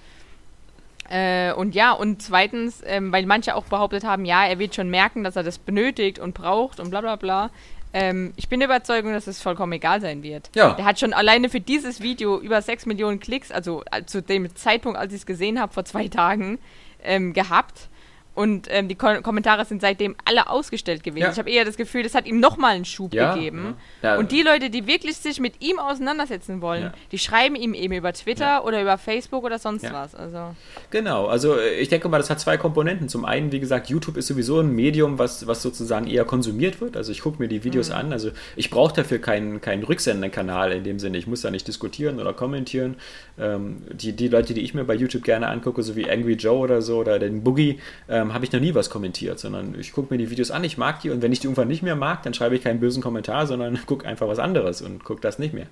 Äh, 1.12 1.52
und 1.52 1.74
ja, 1.74 1.93
und 1.93 2.22
zweitens, 2.22 2.82
ähm, 2.86 3.12
weil 3.12 3.26
manche 3.26 3.55
auch 3.55 3.64
behauptet 3.64 4.02
haben, 4.02 4.24
ja, 4.24 4.47
er 4.47 4.59
wird 4.59 4.74
schon 4.74 4.89
merken, 4.89 5.24
dass 5.24 5.36
er 5.36 5.43
das 5.43 5.59
benötigt 5.59 6.18
und 6.18 6.32
braucht 6.32 6.80
und 6.80 6.89
bla 6.89 7.02
bla 7.02 7.16
bla. 7.16 7.51
Ähm, 7.93 8.32
ich 8.36 8.48
bin 8.48 8.60
der 8.60 8.68
Überzeugung, 8.68 9.12
dass 9.12 9.26
es 9.26 9.43
vollkommen 9.43 9.72
egal 9.74 10.01
sein 10.01 10.22
wird. 10.22 10.48
Ja. 10.55 10.72
Der 10.72 10.86
hat 10.86 10.98
schon 10.98 11.12
alleine 11.12 11.51
für 11.51 11.60
dieses 11.60 12.01
Video 12.01 12.40
über 12.40 12.62
6 12.62 12.86
Millionen 12.86 13.20
Klicks, 13.20 13.51
also 13.51 13.82
äh, 13.90 14.06
zu 14.06 14.22
dem 14.22 14.56
Zeitpunkt, 14.56 14.98
als 14.98 15.12
ich 15.12 15.20
es 15.20 15.26
gesehen 15.26 15.60
habe, 15.60 15.74
vor 15.74 15.84
zwei 15.84 16.09
Tagen, 16.09 16.59
ähm, 17.02 17.34
gehabt. 17.34 17.90
Und 18.34 18.66
ähm, 18.70 18.88
die 18.88 18.94
Ko 18.94 19.20
Kommentare 19.22 19.64
sind 19.66 19.82
seitdem 19.82 20.16
alle 20.24 20.48
ausgestellt 20.48 21.02
gewesen. 21.02 21.24
Ja. 21.24 21.32
Ich 21.32 21.38
habe 21.38 21.50
eher 21.50 21.64
das 21.64 21.76
Gefühl, 21.76 22.02
das 22.02 22.14
hat 22.14 22.26
ihm 22.26 22.40
nochmal 22.40 22.74
einen 22.74 22.84
Schub 22.86 23.12
Ja, 23.12 23.34
gegeben. 23.34 23.74
ja. 24.02 24.16
Und 24.16 24.32
die 24.32 24.42
Leute, 24.42 24.70
die 24.70 24.86
wirklich 24.86 25.16
sich 25.18 25.38
mit 25.38 25.60
ihm 25.60 25.78
auseinandersetzen 25.78 26.62
wollen, 26.62 26.92
die 27.10 27.18
schreiben 27.18 27.54
ihm 27.56 27.74
eben 27.74 27.92
über 27.92 28.12
Twitter 28.12 28.64
oder 28.64 28.80
über 28.80 28.96
Facebook 28.96 29.44
oder 29.44 29.59
sonst 29.59 29.90
was. 29.92 30.14
Also 30.14 30.54
Genau, 30.90 31.26
also 31.26 31.56
äh, 31.59 31.78
ich 31.80 31.88
denke 31.88 32.09
mal, 32.09 32.18
das 32.18 32.30
hat 32.30 32.40
zwei 32.40 32.56
Komponenten. 32.56 33.09
Zum 33.09 33.24
einen, 33.24 33.52
wie 33.52 33.60
gesagt, 33.60 33.88
YouTube 33.88 34.16
ist 34.16 34.28
sowieso 34.28 34.60
ein 34.60 34.70
Medium, 34.74 35.18
was, 35.18 35.46
was 35.46 35.60
sozusagen 35.62 36.06
eher 36.06 36.24
konsumiert 36.24 36.80
wird. 36.80 36.96
Also 36.96 37.12
ich 37.12 37.20
gucke 37.20 37.40
mir 37.42 37.48
die 37.48 37.64
Videos 37.64 37.90
an. 37.90 38.12
Also 38.12 38.30
ich 38.56 38.70
brauche 38.70 38.94
dafür 38.94 39.18
keinen, 39.18 39.60
keinen 39.60 39.82
Rücksenderkanal 39.82 40.72
in 40.72 40.84
dem 40.84 40.98
Sinne. 40.98 41.18
Ich 41.18 41.26
muss 41.26 41.42
da 41.42 41.50
nicht 41.50 41.68
diskutieren 41.68 42.18
oder 42.20 42.32
kommentieren. 42.32 42.96
Ähm, 43.38 43.82
die, 43.92 44.12
die 44.12 44.28
Leute, 44.28 44.54
die 44.54 44.62
ich 44.62 44.72
mir 44.74 44.84
bei 44.84 44.94
YouTube 44.94 45.24
gerne 45.24 45.48
angucke, 45.48 45.82
so 45.82 45.96
wie 45.96 46.09
Angry 46.09 46.34
Joe 46.34 46.59
oder 46.59 46.82
so 46.82 46.98
oder 46.98 47.18
den 47.18 47.42
Boogie, 47.42 47.78
ähm, 48.09 48.22
habe 48.32 48.44
ich 48.44 48.53
noch 48.53 48.61
nie 48.61 48.74
was 48.74 48.90
kommentiert, 48.90 49.39
sondern 49.39 49.74
ich 49.78 49.93
gucke 49.93 50.12
mir 50.12 50.19
die 50.19 50.31
Videos 50.31 50.51
an, 50.51 50.65
ich 50.65 50.78
mag 50.78 51.01
die 51.01 51.11
und 51.11 51.23
wenn 51.23 51.32
ich 51.32 51.40
die 51.40 51.47
irgendwann 51.47 51.69
nicht 51.69 51.82
mehr 51.82 51.97
mag, 51.97 52.23
dann 52.23 52.35
schreibe 52.35 52.57
ich 52.57 52.62
keinen 52.62 52.81
bösen 52.81 53.03
Kommentar, 53.03 53.47
sondern 53.47 53.78
gucke 53.86 54.07
einfach 54.07 54.28
was 54.28 54.39
anderes 54.39 54.82
und 54.82 55.05
gucke 55.05 55.20
das 55.20 55.39
nicht 55.39 55.55
mehr. 55.55 55.66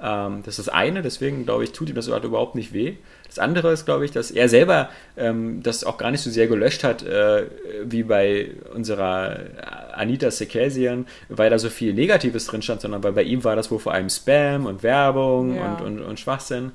Ähm, 0.00 0.42
das 0.44 0.58
ist 0.58 0.66
das 0.66 0.74
eine, 0.74 1.02
deswegen 1.02 1.44
glaube 1.44 1.64
ich, 1.64 1.72
tut 1.72 1.88
ihm 1.88 1.94
das 1.94 2.08
überhaupt 2.08 2.54
nicht 2.54 2.72
weh. 2.72 2.94
Das 3.26 3.38
andere 3.38 3.72
ist, 3.72 3.84
glaube 3.84 4.04
ich, 4.04 4.10
dass 4.10 4.30
er 4.30 4.48
selber 4.48 4.90
ähm, 5.16 5.62
das 5.62 5.84
auch 5.84 5.96
gar 5.96 6.10
nicht 6.10 6.20
so 6.20 6.28
sehr 6.30 6.48
gelöscht 6.48 6.82
hat, 6.84 7.02
äh, 7.02 7.46
wie 7.84 8.02
bei 8.02 8.50
unserer 8.74 9.38
Anita 9.94 10.30
Sekesian, 10.30 11.06
weil 11.28 11.50
da 11.50 11.58
so 11.58 11.70
viel 11.70 11.94
Negatives 11.94 12.46
drin 12.46 12.62
stand, 12.62 12.80
sondern 12.80 13.02
weil 13.04 13.12
bei 13.12 13.22
ihm 13.22 13.44
war 13.44 13.56
das 13.56 13.70
wohl 13.70 13.78
vor 13.78 13.94
allem 13.94 14.10
Spam 14.10 14.66
und 14.66 14.82
Werbung 14.82 15.56
Ja. 15.56 15.74
und, 15.74 15.86
und, 15.86 16.00
und 16.02 16.20
Schwachsinn. 16.20 16.72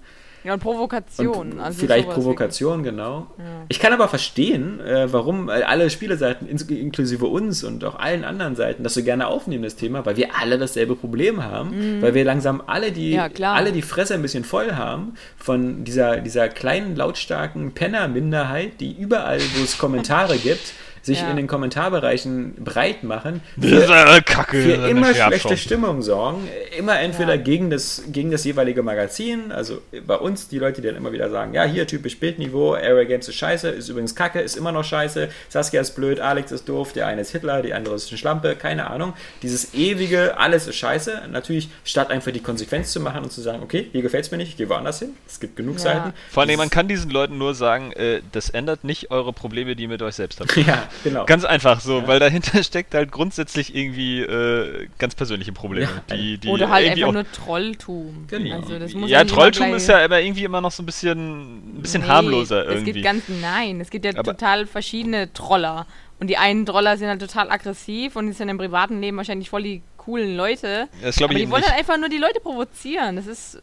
Ja, 0.47 0.53
und 0.53 0.59
Provokation. 0.61 1.51
Und 1.53 1.59
also 1.59 1.79
vielleicht 1.79 2.09
Provokation, 2.09 2.83
genau. 2.83 3.27
Ich 3.67 3.79
kann 3.79 3.91
aber 3.91 4.07
verstehen, 4.07 4.79
äh, 4.79 5.11
warum 5.11 5.49
alle 5.49 5.89
Spieleseiten, 5.89 6.47
inklusive 6.47 7.25
uns 7.25 7.63
und 7.63 7.83
auch 7.83 7.95
allen 7.95 8.23
anderen 8.23 8.55
Seiten, 8.55 8.83
das 8.83 8.93
so 8.93 9.03
gerne 9.03 9.27
aufnehmen, 9.27 9.63
das 9.63 9.75
Thema, 9.75 10.05
weil 10.05 10.15
wir 10.15 10.29
alle 10.39 10.57
dasselbe 10.57 10.95
Problem 10.95 11.43
haben, 11.43 12.01
weil 12.01 12.13
wir 12.13 12.23
langsam 12.23 12.63
alle 12.65 12.91
die, 12.91 13.07
Mhm. 13.17 13.31
Ja, 13.37 13.53
alle 13.53 13.71
die 13.71 13.81
Fresse 13.81 14.13
ein 14.13 14.21
bisschen 14.21 14.43
voll 14.43 14.73
haben 14.73 15.13
von 15.37 15.83
dieser, 15.83 16.17
dieser 16.17 16.49
kleinen, 16.49 16.95
lautstarken 16.95 17.73
Penner-Minderheit, 17.73 18.79
die 18.79 18.93
überall, 18.93 19.39
wo 19.55 19.63
es 19.63 19.77
Kommentare 19.77 20.37
gibt, 20.47 20.73
sich 21.07 21.21
Ja. 21.21 21.31
in 21.31 21.37
den 21.37 21.47
Kommentarbereichen 21.47 22.53
breit 22.63 23.03
machen, 23.03 23.41
Das 23.55 23.71
ist 23.71 23.89
eine 23.89 24.21
Kacke. 24.21 24.61
für 24.61 24.87
immer 24.89 25.13
schlechte. 25.15 25.57
Stimmung 25.57 26.01
sorgen. 26.01 26.47
Immer 26.77 26.99
entweder 26.99 27.35
Ja. 27.35 27.41
gegen, 27.41 27.69
das, 27.69 28.03
gegen 28.09 28.29
das 28.29 28.43
jeweilige 28.43 28.83
Magazin, 28.83 29.51
also 29.51 29.81
bei 30.05 30.15
uns 30.15 30.47
die 30.49 30.59
Leute, 30.59 30.81
die 30.81 30.87
dann 30.87 30.95
immer 30.97 31.11
wieder 31.11 31.29
sagen, 31.29 31.53
ja, 31.53 31.63
hier 31.63 31.87
typisch 31.87 32.19
Bildniveau, 32.19 32.73
Area 32.75 33.05
Games 33.05 33.27
ist 33.27 33.35
scheiße, 33.35 33.69
ist 33.69 33.89
übrigens 33.89 34.13
kacke, 34.13 34.39
ist 34.41 34.55
immer 34.57 34.71
noch 34.71 34.83
scheiße, 34.83 35.29
Saskia 35.49 35.81
ist 35.81 35.95
blöd, 35.95 36.19
Alex 36.19 36.51
ist 36.51 36.69
doof, 36.69 36.93
der 36.93 37.07
eine 37.07 37.21
ist 37.21 37.31
Hitler, 37.31 37.61
die 37.63 37.73
andere 37.73 37.95
ist 37.95 38.09
eine 38.09 38.17
Schlampe, 38.17 38.55
keine 38.55 38.89
Ahnung. 38.91 39.13
Dieses 39.41 39.73
ewige, 39.73 40.37
alles 40.37 40.67
ist 40.67 40.75
scheiße. 40.75 41.21
Natürlich, 41.31 41.69
statt 41.83 42.11
einfach 42.11 42.31
die 42.31 42.41
Konsequenz 42.41 42.91
zu 42.91 42.99
machen 42.99 43.23
und 43.23 43.31
zu 43.31 43.41
sagen, 43.41 43.63
okay, 43.63 43.87
hier 43.91 44.01
gefällt 44.01 44.25
es 44.25 44.31
mir 44.31 44.37
nicht, 44.37 44.49
ich 44.49 44.57
gehe 44.57 44.69
woanders 44.69 44.99
hin. 44.99 45.11
Es 45.27 45.39
gibt 45.39 45.55
genug 45.55 45.75
Ja. 45.75 45.81
Seiten. 45.81 46.13
Vor 46.31 46.43
allem, 46.43 46.57
man 46.57 46.69
kann 46.69 46.87
diesen 46.87 47.09
Leuten 47.11 47.37
nur 47.37 47.55
sagen, 47.55 47.91
äh, 47.93 48.21
das 48.33 48.49
ändert 48.49 48.83
nicht 48.83 49.09
eure 49.11 49.31
Probleme, 49.33 49.75
die 49.75 49.83
ihr 49.83 49.89
mit 49.89 50.01
euch 50.01 50.15
selbst 50.15 50.39
habt. 50.41 50.55
Ja, 50.67 50.83
genau. 51.03 51.25
Ganz 51.25 51.43
einfach 51.45 51.79
so, 51.79 52.07
weil 52.07 52.19
dahinter 52.19 52.61
steckt 52.63 52.93
halt 52.93 53.11
grundsätzlich 53.11 53.75
irgendwie 53.75 54.21
äh, 54.21 54.87
ganz 54.97 55.15
persönliche 55.15 55.51
Probleme. 55.51 55.89
Ja. 56.09 56.15
die, 56.15 56.37
die 56.37 56.47
Oder 56.49 56.69
halt 56.69 56.89
einfach 56.89 57.07
auch, 57.07 57.13
nur 57.13 57.31
Trolltum. 57.31 58.25
Genau. 58.27 58.55
Also 58.57 58.79
das 58.79 58.93
muss 58.93 59.09
ja, 59.09 59.23
Trolltum 59.23 59.73
ist 59.73 59.87
ja 59.87 60.03
aber 60.03 60.21
irgendwie 60.21 60.43
immer 60.43 60.61
noch 60.61 60.71
so 60.71 60.83
ein 60.83 60.85
bisschen, 60.85 61.77
ein 61.77 61.81
bisschen 61.81 62.01
Nee, 62.03 62.07
harmloser 62.07 62.65
Es 62.67 62.73
irgendwie. 62.75 62.91
gibt 62.93 63.05
ganz, 63.05 63.23
nein, 63.41 63.79
es 63.81 63.89
gibt 63.89 64.05
ja 64.05 64.11
Aber- 64.11 64.23
total 64.23 64.65
verschiedene 64.65 65.31
Troller. 65.33 65.85
Und 66.19 66.27
die 66.27 66.37
einen 66.37 66.65
Troller 66.65 66.97
sind 66.97 67.09
halt 67.09 67.21
total 67.21 67.51
aggressiv 67.51 68.15
und 68.15 68.27
die 68.27 68.33
sind 68.33 68.49
im 68.49 68.57
privaten 68.57 68.99
Leben 69.01 69.17
wahrscheinlich 69.17 69.49
voll 69.51 69.61
die 69.63 69.81
coolen 69.97 70.35
Leute. 70.35 70.87
das 71.03 71.15
glaube 71.17 71.33
Aber 71.33 71.39
ich 71.39 71.45
die 71.45 71.51
wollen 71.51 71.61
nicht. 71.61 71.69
halt 71.71 71.79
einfach 71.79 71.97
nur 71.99 72.09
die 72.09 72.17
Leute 72.17 72.39
provozieren. 72.39 73.17
Das 73.17 73.27
ist 73.27 73.59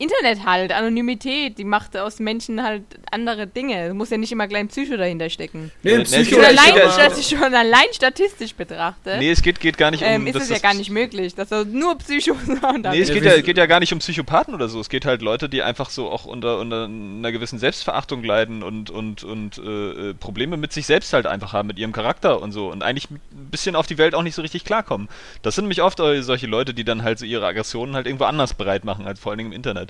Internet 0.00 0.46
halt, 0.46 0.72
Anonymität, 0.72 1.58
die 1.58 1.64
macht 1.64 1.96
aus 1.96 2.18
Menschen 2.18 2.62
halt 2.62 2.82
andere 3.10 3.46
Dinge. 3.46 3.88
Es 3.88 3.94
muss 3.94 4.10
ja 4.10 4.16
nicht 4.16 4.32
immer 4.32 4.48
gleich 4.48 4.60
ein 4.60 4.68
Psycho 4.68 4.96
dahinter 4.96 5.28
stecken. 5.28 5.70
Nee, 5.82 5.98
Nee, 5.98 6.04
Psycho 6.04 6.20
es 6.20 6.28
Schon 6.30 6.44
allein, 6.44 7.18
ich 7.18 7.28
schon 7.28 7.54
allein 7.54 7.86
statistisch 7.92 8.54
betrachte, 8.54 9.16
Nee, 9.18 9.30
es 9.30 9.42
geht, 9.42 9.60
geht 9.60 9.76
gar 9.76 9.90
nicht 9.90 10.02
um. 10.02 10.08
ähm, 10.08 10.26
ist 10.26 10.36
es 10.36 10.48
ja 10.48 10.58
gar 10.58 10.74
nicht 10.74 10.90
möglich, 10.90 11.34
dass 11.34 11.52
er 11.52 11.64
nur 11.64 11.98
Psychos 11.98 12.36
und 12.48 12.82
Nee, 12.90 13.00
es 13.00 13.12
geht 13.12 13.24
ja, 13.24 13.40
geht 13.40 13.58
ja 13.58 13.66
gar 13.66 13.80
nicht 13.80 13.92
um 13.92 13.98
Psychopathen 13.98 14.54
oder 14.54 14.68
so. 14.68 14.80
Es 14.80 14.88
geht 14.88 15.04
halt 15.04 15.22
Leute, 15.22 15.48
die 15.48 15.62
einfach 15.62 15.90
so 15.90 16.10
auch 16.10 16.24
unter, 16.24 16.58
unter 16.58 16.84
einer 16.84 17.32
gewissen 17.32 17.58
Selbstverachtung 17.58 18.24
leiden 18.24 18.62
und, 18.62 18.90
und, 18.90 19.22
und 19.22 19.58
äh, 19.58 20.10
äh, 20.10 20.14
Probleme 20.14 20.56
mit 20.56 20.72
sich 20.72 20.86
selbst 20.86 21.12
halt 21.12 21.26
einfach 21.26 21.52
haben, 21.52 21.68
mit 21.68 21.78
ihrem 21.78 21.92
Charakter 21.92 22.40
und 22.40 22.52
so. 22.52 22.70
Und 22.70 22.82
eigentlich 22.82 23.10
ein 23.10 23.20
bisschen 23.50 23.76
auf 23.76 23.86
die 23.86 23.98
Welt 23.98 24.14
auch 24.14 24.22
nicht 24.22 24.34
so 24.34 24.42
richtig 24.42 24.64
klarkommen. 24.64 25.08
Das 25.42 25.54
sind 25.56 25.64
nämlich 25.64 25.82
oft 25.82 26.00
äh, 26.00 26.22
solche 26.22 26.46
Leute, 26.46 26.72
die 26.72 26.84
dann 26.84 27.02
halt 27.02 27.18
so 27.18 27.26
ihre 27.26 27.46
Aggressionen 27.46 27.94
halt 27.94 28.06
irgendwo 28.06 28.24
anders 28.24 28.54
bereit 28.54 28.84
machen, 28.84 29.04
halt 29.04 29.18
vor 29.18 29.32
allen 29.32 29.38
Dingen 29.38 29.52
im 29.52 29.56
Internet. 29.56 29.89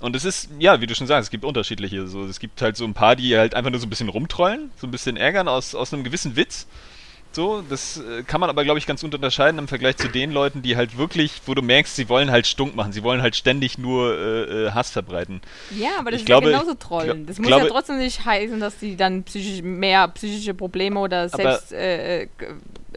Und 0.00 0.14
es 0.14 0.24
ist, 0.24 0.50
ja, 0.58 0.80
wie 0.80 0.86
du 0.86 0.94
schon 0.94 1.06
sagst, 1.06 1.28
es 1.28 1.30
gibt 1.30 1.44
unterschiedliche. 1.44 2.06
So, 2.06 2.24
es 2.24 2.38
gibt 2.38 2.60
halt 2.60 2.76
so 2.76 2.84
ein 2.84 2.94
paar, 2.94 3.16
die 3.16 3.36
halt 3.36 3.54
einfach 3.54 3.70
nur 3.70 3.80
so 3.80 3.86
ein 3.86 3.90
bisschen 3.90 4.08
rumtrollen, 4.08 4.70
so 4.76 4.86
ein 4.86 4.90
bisschen 4.90 5.16
ärgern 5.16 5.48
aus, 5.48 5.74
aus 5.74 5.92
einem 5.92 6.04
gewissen 6.04 6.36
Witz. 6.36 6.66
So, 7.32 7.62
das 7.68 7.98
äh, 7.98 8.22
kann 8.22 8.40
man 8.40 8.48
aber, 8.48 8.64
glaube 8.64 8.78
ich, 8.78 8.86
ganz 8.86 9.02
gut 9.02 9.14
unterscheiden 9.14 9.58
im 9.58 9.68
Vergleich 9.68 9.98
zu 9.98 10.08
den 10.08 10.32
Leuten, 10.32 10.62
die 10.62 10.74
halt 10.74 10.96
wirklich, 10.96 11.42
wo 11.44 11.54
du 11.54 11.60
merkst, 11.60 11.94
sie 11.94 12.08
wollen 12.08 12.30
halt 12.30 12.46
stunk 12.46 12.74
machen, 12.74 12.92
sie 12.92 13.02
wollen 13.02 13.20
halt 13.20 13.36
ständig 13.36 13.76
nur 13.76 14.16
äh, 14.16 14.66
äh 14.66 14.70
Hass 14.70 14.90
verbreiten. 14.90 15.42
Ja, 15.70 15.98
aber 15.98 16.12
das 16.12 16.20
ich 16.20 16.22
ist 16.22 16.26
glaube, 16.26 16.50
ja 16.50 16.58
genauso 16.58 16.74
Trollen. 16.74 17.26
Das 17.26 17.38
muss 17.38 17.48
glaube, 17.48 17.64
ja 17.64 17.70
trotzdem 17.70 17.98
nicht 17.98 18.24
heißen, 18.24 18.58
dass 18.58 18.78
die 18.78 18.96
dann 18.96 19.24
psychisch, 19.24 19.60
mehr 19.62 20.08
psychische 20.08 20.54
Probleme 20.54 20.98
oder 20.98 21.28
selbst, 21.28 21.72
äh, 21.72 22.22
äh 22.22 22.28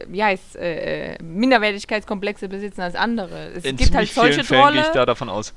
wie 0.06 0.24
heißt, 0.24 0.56
äh, 0.56 1.22
Minderwertigkeitskomplexe 1.22 2.48
besitzen 2.48 2.80
als 2.80 2.94
andere. 2.94 3.50
Es 3.54 3.62
gibt 3.64 3.94
halt 3.94 4.08
solche 4.08 4.42
Trolle. 4.42 4.72
gehe 4.72 4.82
ich 4.82 4.88
da 4.88 5.04
davon 5.04 5.28
aus. 5.28 5.52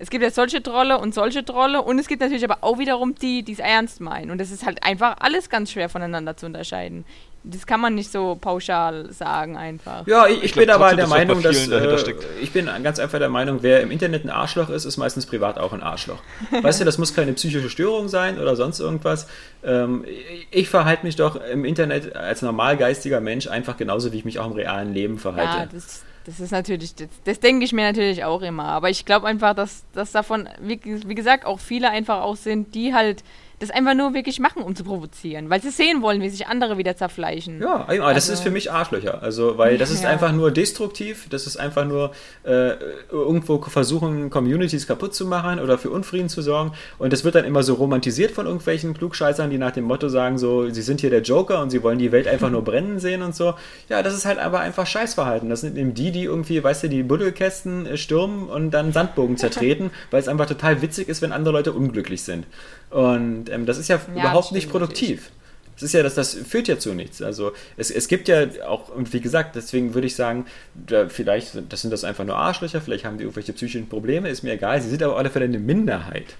Es 0.00 0.08
gibt 0.08 0.24
ja 0.24 0.30
solche 0.30 0.62
Trolle 0.62 0.98
und 0.98 1.12
solche 1.14 1.44
Trolle 1.44 1.82
und 1.82 1.98
es 1.98 2.08
gibt 2.08 2.22
natürlich 2.22 2.42
aber 2.42 2.58
auch 2.62 2.78
wiederum 2.78 3.14
die, 3.14 3.42
die 3.42 3.52
es 3.52 3.58
ernst 3.58 4.00
meinen. 4.00 4.30
Und 4.30 4.38
das 4.38 4.50
ist 4.50 4.64
halt 4.64 4.82
einfach 4.82 5.16
alles 5.20 5.50
ganz 5.50 5.70
schwer 5.70 5.90
voneinander 5.90 6.38
zu 6.38 6.46
unterscheiden. 6.46 7.04
Das 7.44 7.66
kann 7.66 7.80
man 7.80 7.94
nicht 7.94 8.10
so 8.10 8.36
pauschal 8.40 9.12
sagen 9.12 9.58
einfach. 9.58 10.06
Ja, 10.06 10.26
ich, 10.26 10.38
ich, 10.38 10.44
ich 10.44 10.54
bin 10.54 10.64
glaub, 10.64 10.80
aber 10.80 10.96
der 10.96 11.06
Meinung, 11.06 11.42
dass 11.42 11.68
äh, 11.68 12.14
ich 12.40 12.50
bin 12.50 12.68
ganz 12.82 12.98
einfach 12.98 13.18
der 13.18 13.28
Meinung, 13.28 13.58
wer 13.62 13.82
im 13.82 13.90
Internet 13.90 14.24
ein 14.24 14.30
Arschloch 14.30 14.70
ist, 14.70 14.86
ist 14.86 14.96
meistens 14.96 15.26
privat 15.26 15.58
auch 15.58 15.74
ein 15.74 15.82
Arschloch. 15.82 16.22
weißt 16.62 16.80
du, 16.80 16.86
das 16.86 16.96
muss 16.96 17.14
keine 17.14 17.34
psychische 17.34 17.68
Störung 17.68 18.08
sein 18.08 18.38
oder 18.38 18.56
sonst 18.56 18.80
irgendwas. 18.80 19.26
Ähm, 19.62 20.06
ich 20.50 20.70
verhalte 20.70 21.04
mich 21.04 21.16
doch 21.16 21.36
im 21.36 21.66
Internet 21.66 22.16
als 22.16 22.40
normalgeistiger 22.40 23.20
Mensch 23.20 23.48
einfach 23.48 23.76
genauso, 23.76 24.12
wie 24.12 24.18
ich 24.18 24.24
mich 24.24 24.38
auch 24.38 24.46
im 24.46 24.52
realen 24.52 24.94
Leben 24.94 25.18
verhalte. 25.18 25.58
Ja, 25.58 25.66
das, 25.70 26.04
das 26.24 26.40
ist 26.40 26.50
natürlich, 26.50 26.94
das, 26.94 27.08
das 27.24 27.40
denke 27.40 27.64
ich 27.64 27.72
mir 27.72 27.82
natürlich 27.82 28.24
auch 28.24 28.42
immer. 28.42 28.64
Aber 28.64 28.90
ich 28.90 29.04
glaube 29.04 29.26
einfach, 29.26 29.54
dass, 29.54 29.84
dass 29.92 30.12
davon, 30.12 30.48
wie, 30.60 30.80
wie 30.84 31.14
gesagt, 31.14 31.44
auch 31.46 31.60
viele 31.60 31.90
einfach 31.90 32.22
auch 32.22 32.36
sind, 32.36 32.74
die 32.74 32.94
halt 32.94 33.24
das 33.60 33.70
einfach 33.70 33.94
nur 33.94 34.14
wirklich 34.14 34.40
machen, 34.40 34.62
um 34.62 34.74
zu 34.74 34.84
provozieren, 34.84 35.50
weil 35.50 35.60
sie 35.60 35.70
sehen 35.70 36.00
wollen, 36.00 36.22
wie 36.22 36.30
sich 36.30 36.46
andere 36.46 36.78
wieder 36.78 36.96
zerfleischen. 36.96 37.60
Ja, 37.60 37.84
also, 37.84 38.14
das 38.14 38.28
ist 38.30 38.40
für 38.40 38.50
mich 38.50 38.72
Arschlöcher. 38.72 39.22
Also, 39.22 39.58
weil 39.58 39.76
das 39.76 39.90
ist 39.90 40.02
ja. 40.02 40.08
einfach 40.08 40.32
nur 40.32 40.50
destruktiv, 40.50 41.26
das 41.28 41.46
ist 41.46 41.58
einfach 41.58 41.84
nur 41.84 42.12
äh, 42.42 42.72
irgendwo 43.10 43.60
versuchen, 43.60 44.30
Communities 44.30 44.86
kaputt 44.86 45.14
zu 45.14 45.26
machen 45.26 45.60
oder 45.60 45.76
für 45.76 45.90
Unfrieden 45.90 46.30
zu 46.30 46.40
sorgen. 46.40 46.72
Und 46.98 47.12
das 47.12 47.22
wird 47.22 47.34
dann 47.34 47.44
immer 47.44 47.62
so 47.62 47.74
romantisiert 47.74 48.30
von 48.30 48.46
irgendwelchen 48.46 48.94
Klugscheißern, 48.94 49.50
die 49.50 49.58
nach 49.58 49.72
dem 49.72 49.84
Motto 49.84 50.08
sagen, 50.08 50.38
so, 50.38 50.70
sie 50.70 50.82
sind 50.82 51.02
hier 51.02 51.10
der 51.10 51.20
Joker 51.20 51.60
und 51.60 51.68
sie 51.68 51.82
wollen 51.82 51.98
die 51.98 52.12
Welt 52.12 52.28
einfach 52.28 52.48
nur 52.48 52.64
brennen 52.64 52.98
sehen 52.98 53.20
und 53.20 53.34
so. 53.34 53.54
Ja, 53.90 54.02
das 54.02 54.14
ist 54.14 54.24
halt 54.24 54.38
aber 54.38 54.60
einfach 54.60 54.86
Scheißverhalten. 54.86 55.50
Das 55.50 55.60
sind 55.60 55.76
eben 55.76 55.92
die, 55.92 56.12
die 56.12 56.24
irgendwie, 56.24 56.64
weißt 56.64 56.84
du, 56.84 56.88
die 56.88 57.02
Buddelkästen 57.02 57.84
äh, 57.84 57.96
stürmen 57.98 58.48
und 58.48 58.70
dann 58.70 58.94
Sandbogen 58.94 59.36
zertreten, 59.36 59.90
weil 60.10 60.20
es 60.20 60.28
einfach 60.28 60.46
total 60.46 60.80
witzig 60.80 61.10
ist, 61.10 61.20
wenn 61.20 61.32
andere 61.32 61.52
Leute 61.52 61.72
unglücklich 61.72 62.22
sind. 62.22 62.46
Und 62.90 63.48
ähm, 63.50 63.66
das 63.66 63.78
ist 63.78 63.88
ja, 63.88 64.00
ja 64.14 64.20
überhaupt 64.20 64.52
nicht 64.52 64.68
produktiv. 64.68 65.30
Das 65.74 65.84
ist 65.84 65.92
ja, 65.94 66.02
das, 66.02 66.14
das 66.14 66.34
führt 66.34 66.68
ja 66.68 66.78
zu 66.78 66.92
nichts. 66.92 67.22
Also 67.22 67.52
es, 67.78 67.90
es 67.90 68.06
gibt 68.06 68.28
ja 68.28 68.46
auch, 68.66 68.90
und 68.90 69.14
wie 69.14 69.20
gesagt, 69.20 69.56
deswegen 69.56 69.94
würde 69.94 70.06
ich 70.06 70.14
sagen, 70.14 70.44
da, 70.74 71.08
vielleicht 71.08 71.52
das 71.70 71.80
sind 71.80 71.90
das 71.90 72.04
einfach 72.04 72.24
nur 72.24 72.36
Arschlöcher, 72.36 72.82
vielleicht 72.82 73.06
haben 73.06 73.16
die 73.16 73.24
irgendwelche 73.24 73.54
psychischen 73.54 73.88
Probleme, 73.88 74.28
ist 74.28 74.42
mir 74.42 74.52
egal. 74.52 74.82
Sie 74.82 74.90
sind 74.90 75.02
aber 75.02 75.14
auf 75.14 75.18
alle 75.18 75.30
Fälle 75.30 75.46
eine 75.46 75.58
Minderheit. 75.58 76.36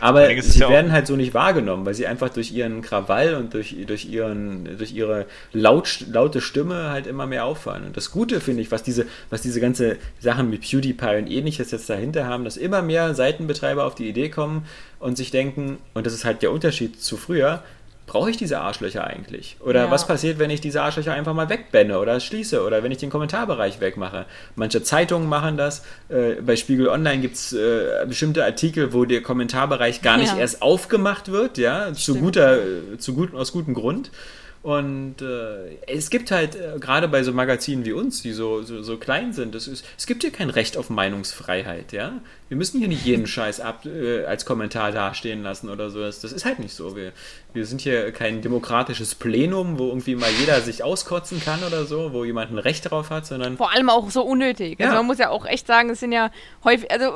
Aber 0.00 0.28
sie 0.40 0.60
ja 0.60 0.68
werden 0.68 0.92
halt 0.92 1.06
so 1.06 1.16
nicht 1.16 1.34
wahrgenommen, 1.34 1.84
weil 1.84 1.94
sie 1.94 2.06
einfach 2.06 2.28
durch 2.28 2.52
ihren 2.52 2.82
Krawall 2.82 3.34
und 3.34 3.54
durch, 3.54 3.76
durch, 3.86 4.04
ihren, 4.04 4.78
durch 4.78 4.92
ihre 4.92 5.26
laut, 5.52 6.04
laute 6.10 6.40
Stimme 6.40 6.90
halt 6.90 7.06
immer 7.06 7.26
mehr 7.26 7.44
auffallen. 7.44 7.84
Und 7.84 7.96
das 7.96 8.10
Gute 8.10 8.40
finde 8.40 8.62
ich, 8.62 8.70
was 8.70 8.82
diese, 8.82 9.06
was 9.30 9.42
diese 9.42 9.60
ganze 9.60 9.96
Sachen 10.20 10.50
mit 10.50 10.62
PewDiePie 10.62 11.18
und 11.18 11.30
ähnliches 11.30 11.70
jetzt 11.70 11.90
dahinter 11.90 12.26
haben, 12.26 12.44
dass 12.44 12.56
immer 12.56 12.82
mehr 12.82 13.14
Seitenbetreiber 13.14 13.84
auf 13.84 13.94
die 13.94 14.08
Idee 14.08 14.28
kommen 14.28 14.66
und 15.00 15.16
sich 15.16 15.30
denken, 15.30 15.78
und 15.94 16.06
das 16.06 16.12
ist 16.12 16.24
halt 16.24 16.42
der 16.42 16.52
Unterschied 16.52 17.00
zu 17.00 17.16
früher, 17.16 17.62
brauche 18.08 18.30
ich 18.30 18.36
diese 18.36 18.58
Arschlöcher 18.58 19.04
eigentlich? 19.04 19.56
Oder 19.60 19.84
ja. 19.84 19.90
was 19.90 20.08
passiert, 20.08 20.40
wenn 20.40 20.50
ich 20.50 20.60
diese 20.60 20.82
Arschlöcher 20.82 21.12
einfach 21.12 21.34
mal 21.34 21.48
wegbenne 21.48 22.00
oder 22.00 22.18
schließe 22.18 22.64
oder 22.64 22.82
wenn 22.82 22.90
ich 22.90 22.98
den 22.98 23.10
Kommentarbereich 23.10 23.80
wegmache? 23.80 24.26
Manche 24.56 24.82
Zeitungen 24.82 25.28
machen 25.28 25.56
das. 25.56 25.84
Äh, 26.08 26.40
bei 26.42 26.56
Spiegel 26.56 26.88
Online 26.88 27.20
gibt 27.20 27.36
es 27.36 27.52
äh, 27.52 28.04
bestimmte 28.08 28.44
Artikel, 28.44 28.92
wo 28.92 29.04
der 29.04 29.22
Kommentarbereich 29.22 30.02
gar 30.02 30.16
nicht 30.16 30.32
ja. 30.32 30.38
erst 30.38 30.62
aufgemacht 30.62 31.30
wird, 31.30 31.58
ja, 31.58 31.92
zu 31.92 32.16
guter, 32.16 32.58
zu 32.98 33.14
gut, 33.14 33.34
aus 33.34 33.52
gutem 33.52 33.74
Grund. 33.74 34.10
Und 34.62 35.22
äh, 35.22 35.76
es 35.86 36.10
gibt 36.10 36.30
halt, 36.30 36.56
äh, 36.56 36.78
gerade 36.80 37.06
bei 37.08 37.22
so 37.22 37.32
Magazinen 37.32 37.84
wie 37.84 37.92
uns, 37.92 38.22
die 38.22 38.32
so, 38.32 38.62
so, 38.62 38.82
so 38.82 38.96
klein 38.96 39.32
sind, 39.32 39.54
ist, 39.54 39.68
es 39.96 40.06
gibt 40.06 40.22
hier 40.22 40.32
kein 40.32 40.50
Recht 40.50 40.76
auf 40.76 40.90
Meinungsfreiheit, 40.90 41.92
ja. 41.92 42.20
Wir 42.48 42.56
müssen 42.56 42.78
hier 42.78 42.88
nicht 42.88 43.04
jeden 43.04 43.26
Scheiß 43.26 43.60
ab, 43.60 43.84
äh, 43.84 44.24
als 44.24 44.46
Kommentar 44.46 44.90
dastehen 44.90 45.42
lassen 45.42 45.68
oder 45.68 45.90
so. 45.90 46.00
Das, 46.00 46.20
das 46.20 46.32
ist 46.32 46.44
halt 46.44 46.58
nicht 46.58 46.74
so. 46.74 46.96
Wir, 46.96 47.12
wir 47.52 47.66
sind 47.66 47.80
hier 47.80 48.10
kein 48.12 48.40
demokratisches 48.40 49.14
Plenum, 49.14 49.78
wo 49.78 49.88
irgendwie 49.88 50.14
mal 50.14 50.30
jeder 50.40 50.60
sich 50.62 50.82
auskotzen 50.82 51.42
kann 51.42 51.62
oder 51.62 51.84
so, 51.84 52.12
wo 52.12 52.24
jemand 52.24 52.50
ein 52.50 52.58
Recht 52.58 52.90
drauf 52.90 53.10
hat, 53.10 53.26
sondern. 53.26 53.56
Vor 53.58 53.72
allem 53.72 53.90
auch 53.90 54.10
so 54.10 54.22
unnötig. 54.22 54.78
Also 54.78 54.82
ja. 54.82 54.86
Also 54.88 54.96
man 54.96 55.06
muss 55.06 55.18
ja 55.18 55.28
auch 55.28 55.44
echt 55.44 55.66
sagen, 55.66 55.90
es 55.90 56.00
sind 56.00 56.12
ja 56.12 56.30
häufig, 56.64 56.90
also 56.90 57.12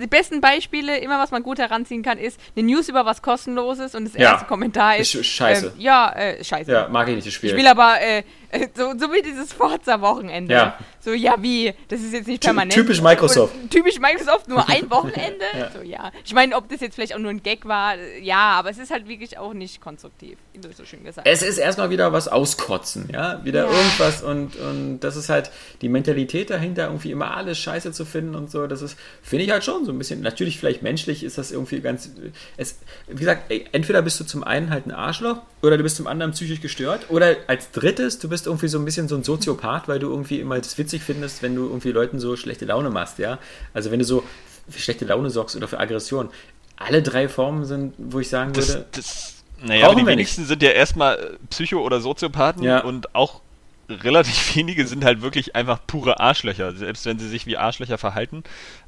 die 0.00 0.06
besten 0.06 0.40
Beispiele, 0.40 0.98
immer 0.98 1.18
was 1.18 1.30
man 1.30 1.42
gut 1.42 1.58
heranziehen 1.58 2.02
kann, 2.02 2.18
ist 2.18 2.40
eine 2.56 2.66
News 2.66 2.88
über 2.88 3.06
was 3.06 3.22
kostenloses 3.22 3.94
und 3.94 4.06
das 4.06 4.14
ja. 4.14 4.32
erste 4.32 4.46
Kommentar 4.46 4.96
ist. 4.96 5.12
Scheiße. 5.24 5.66
Ähm, 5.66 5.72
ja, 5.80 6.12
äh, 6.12 6.42
scheiße. 6.42 6.72
Ja, 6.72 6.88
mag 6.88 7.08
ich 7.08 7.14
nicht, 7.14 7.26
das 7.26 7.34
Spiel. 7.34 7.50
Ich 7.50 7.56
will 7.56 7.68
aber, 7.68 8.00
äh, 8.00 8.24
so, 8.76 8.92
so 8.98 9.12
wie 9.12 9.22
dieses 9.22 9.52
Forza-Wochenende. 9.52 10.52
Ja. 10.52 10.78
So, 11.00 11.12
ja, 11.12 11.36
wie? 11.40 11.72
Das 11.88 12.00
ist 12.00 12.12
jetzt 12.12 12.28
nicht 12.28 12.42
permanent. 12.42 12.72
Typisch 12.72 13.00
Microsoft. 13.00 13.54
Und, 13.54 13.70
typisch 13.70 13.98
Microsoft, 13.98 14.48
nur 14.48 14.68
ein 14.68 14.90
Wochenende. 14.90 15.44
ja. 15.58 15.70
So, 15.72 15.82
ja. 15.82 16.12
Ich 16.24 16.34
meine, 16.34 16.54
ob 16.54 16.68
das 16.68 16.80
jetzt 16.80 16.94
vielleicht 16.94 17.14
auch 17.14 17.18
nur 17.18 17.30
ein 17.30 17.42
Gag 17.42 17.66
war, 17.66 17.94
ja, 18.20 18.52
aber 18.52 18.70
es 18.70 18.78
ist 18.78 18.90
halt 18.90 19.08
wirklich 19.08 19.38
auch 19.38 19.54
nicht 19.54 19.80
konstruktiv, 19.80 20.36
wie 20.52 20.60
du 20.60 20.72
so 20.72 20.84
schön 20.84 21.02
gesagt. 21.02 21.26
Es 21.26 21.42
ist 21.42 21.58
erstmal 21.58 21.90
wieder 21.90 22.12
was 22.12 22.28
auskotzen, 22.28 23.08
ja. 23.12 23.44
Wieder 23.44 23.64
ja. 23.64 23.70
irgendwas 23.70 24.22
und, 24.22 24.56
und 24.56 25.00
das 25.00 25.16
ist 25.16 25.28
halt 25.28 25.50
die 25.80 25.88
Mentalität 25.88 26.50
dahinter, 26.50 26.84
irgendwie 26.84 27.10
immer 27.10 27.34
alles 27.36 27.58
scheiße 27.58 27.92
zu 27.92 28.04
finden 28.04 28.34
und 28.34 28.50
so. 28.50 28.66
Das 28.66 28.82
ist, 28.82 28.96
finde 29.22 29.46
ich 29.46 29.50
halt 29.50 29.64
schon 29.64 29.84
so 29.86 29.92
ein 29.92 29.98
bisschen, 29.98 30.20
natürlich 30.20 30.58
vielleicht 30.58 30.82
menschlich 30.82 31.24
ist 31.24 31.38
das 31.38 31.52
irgendwie 31.52 31.80
ganz. 31.80 32.10
Es, 32.56 32.78
wie 33.08 33.18
gesagt, 33.18 33.50
ey, 33.50 33.64
entweder 33.72 34.02
bist 34.02 34.20
du 34.20 34.24
zum 34.24 34.44
einen 34.44 34.70
halt 34.70 34.86
ein 34.86 34.92
Arschloch 34.92 35.38
oder 35.62 35.76
du 35.76 35.82
bist 35.82 35.96
zum 35.96 36.06
anderen 36.06 36.32
psychisch 36.32 36.60
gestört 36.60 37.06
oder 37.08 37.36
als 37.46 37.70
drittes, 37.70 38.18
du 38.18 38.28
bist 38.28 38.41
irgendwie 38.46 38.68
so 38.68 38.78
ein 38.78 38.84
bisschen 38.84 39.08
so 39.08 39.16
ein 39.16 39.24
Soziopath, 39.24 39.88
weil 39.88 39.98
du 39.98 40.08
irgendwie 40.08 40.40
immer 40.40 40.58
das 40.58 40.78
witzig 40.78 41.02
findest, 41.02 41.42
wenn 41.42 41.54
du 41.54 41.62
irgendwie 41.64 41.92
Leuten 41.92 42.18
so 42.18 42.36
schlechte 42.36 42.64
Laune 42.64 42.90
machst, 42.90 43.18
ja. 43.18 43.38
Also 43.74 43.90
wenn 43.90 43.98
du 43.98 44.04
so 44.04 44.22
für 44.68 44.78
schlechte 44.78 45.04
Laune 45.04 45.30
sorgst 45.30 45.56
oder 45.56 45.68
für 45.68 45.78
Aggression. 45.78 46.30
Alle 46.76 47.02
drei 47.02 47.28
Formen 47.28 47.64
sind, 47.64 47.94
wo 47.98 48.20
ich 48.20 48.28
sagen 48.28 48.52
das, 48.52 48.68
würde. 48.68 48.86
Das, 48.92 49.44
naja, 49.62 49.86
aber 49.86 50.00
die 50.00 50.06
wenigsten 50.06 50.42
nicht. 50.42 50.48
sind 50.48 50.62
ja 50.62 50.70
erstmal 50.70 51.16
äh, 51.16 51.36
Psycho- 51.50 51.82
oder 51.82 52.00
Soziopathen 52.00 52.62
ja. 52.62 52.82
und 52.82 53.14
auch 53.14 53.40
relativ 53.88 54.56
wenige 54.56 54.86
sind 54.86 55.04
halt 55.04 55.22
wirklich 55.22 55.54
einfach 55.54 55.80
pure 55.86 56.20
Arschlöcher, 56.20 56.72
selbst 56.72 57.04
wenn 57.06 57.18
sie 57.18 57.28
sich 57.28 57.46
wie 57.46 57.56
Arschlöcher 57.56 57.98
verhalten. 57.98 58.42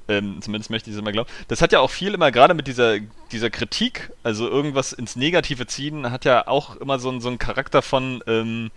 Ähm, 0.07 0.41
zumindest 0.43 0.71
möchte 0.71 0.91
ich 0.91 0.97
es 0.97 1.01
immer 1.01 1.13
glauben. 1.13 1.31
Das 1.49 1.63
hat 1.63 1.73
ja 1.73 1.81
auch 1.81 1.91
viel 1.91 2.13
immer, 2.15 2.31
gerade 2.31 2.55
mit 2.55 2.67
dieser, 2.67 2.99
dieser 3.33 3.51
Kritik, 3.51 4.11
also 4.23 4.49
irgendwas 4.49 4.93
ins 4.93 5.17
Negative 5.17 5.67
ziehen, 5.67 6.11
hat 6.11 6.25
ja 6.25 6.47
auch 6.47 6.77
immer 6.77 6.99
so, 6.99 7.19
so 7.21 7.29
einen 7.29 7.39
Charakter 7.39 7.81
von, 7.81 8.23
ähm, 8.27 8.71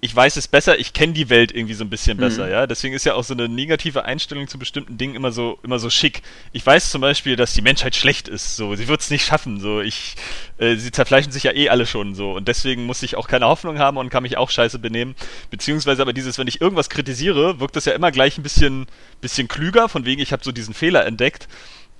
ich 0.00 0.14
weiß 0.14 0.36
es 0.36 0.46
besser, 0.46 0.78
ich 0.78 0.92
kenne 0.92 1.12
die 1.12 1.28
Welt 1.28 1.50
irgendwie 1.52 1.74
so 1.74 1.82
ein 1.82 1.90
bisschen 1.90 2.18
besser, 2.18 2.46
mhm. 2.46 2.52
ja. 2.52 2.66
Deswegen 2.66 2.94
ist 2.94 3.04
ja 3.04 3.14
auch 3.14 3.24
so 3.24 3.34
eine 3.34 3.48
negative 3.48 4.04
Einstellung 4.04 4.46
zu 4.46 4.58
bestimmten 4.58 4.96
Dingen 4.96 5.16
immer 5.16 5.32
so, 5.32 5.58
immer 5.64 5.80
so 5.80 5.90
schick. 5.90 6.22
Ich 6.52 6.64
weiß 6.64 6.90
zum 6.90 7.00
Beispiel, 7.00 7.34
dass 7.34 7.52
die 7.52 7.62
Menschheit 7.62 7.96
schlecht 7.96 8.28
ist, 8.28 8.56
so, 8.56 8.76
sie 8.76 8.86
wird 8.86 9.00
es 9.00 9.10
nicht 9.10 9.24
schaffen, 9.24 9.58
so, 9.58 9.80
ich, 9.80 10.14
äh, 10.58 10.76
sie 10.76 10.92
zerfleischen 10.92 11.32
sich 11.32 11.42
ja 11.42 11.52
eh 11.52 11.68
alle 11.68 11.84
schon, 11.84 12.14
so, 12.14 12.32
und 12.32 12.46
deswegen 12.46 12.86
muss 12.86 13.02
ich 13.02 13.16
auch 13.16 13.26
keine 13.26 13.46
Hoffnung 13.46 13.78
haben 13.78 13.96
und 13.96 14.08
kann 14.08 14.22
mich 14.22 14.36
auch 14.36 14.50
scheiße 14.50 14.78
benehmen. 14.78 15.16
Beziehungsweise 15.50 16.02
aber 16.02 16.12
dieses, 16.12 16.38
wenn 16.38 16.46
ich 16.46 16.60
irgendwas 16.60 16.90
kritisiere, 16.90 17.58
wirkt 17.58 17.74
das 17.74 17.84
ja 17.84 17.92
immer 17.92 18.12
gleich 18.12 18.38
ein 18.38 18.44
bisschen, 18.44 18.86
bisschen 19.20 19.48
klüger, 19.48 19.88
von 19.88 20.04
wegen, 20.04 20.22
ich 20.22 20.32
habe 20.32 20.44
so 20.44 20.52
diesen 20.52 20.74
Fehler 20.74 21.06
entdeckt 21.06 21.48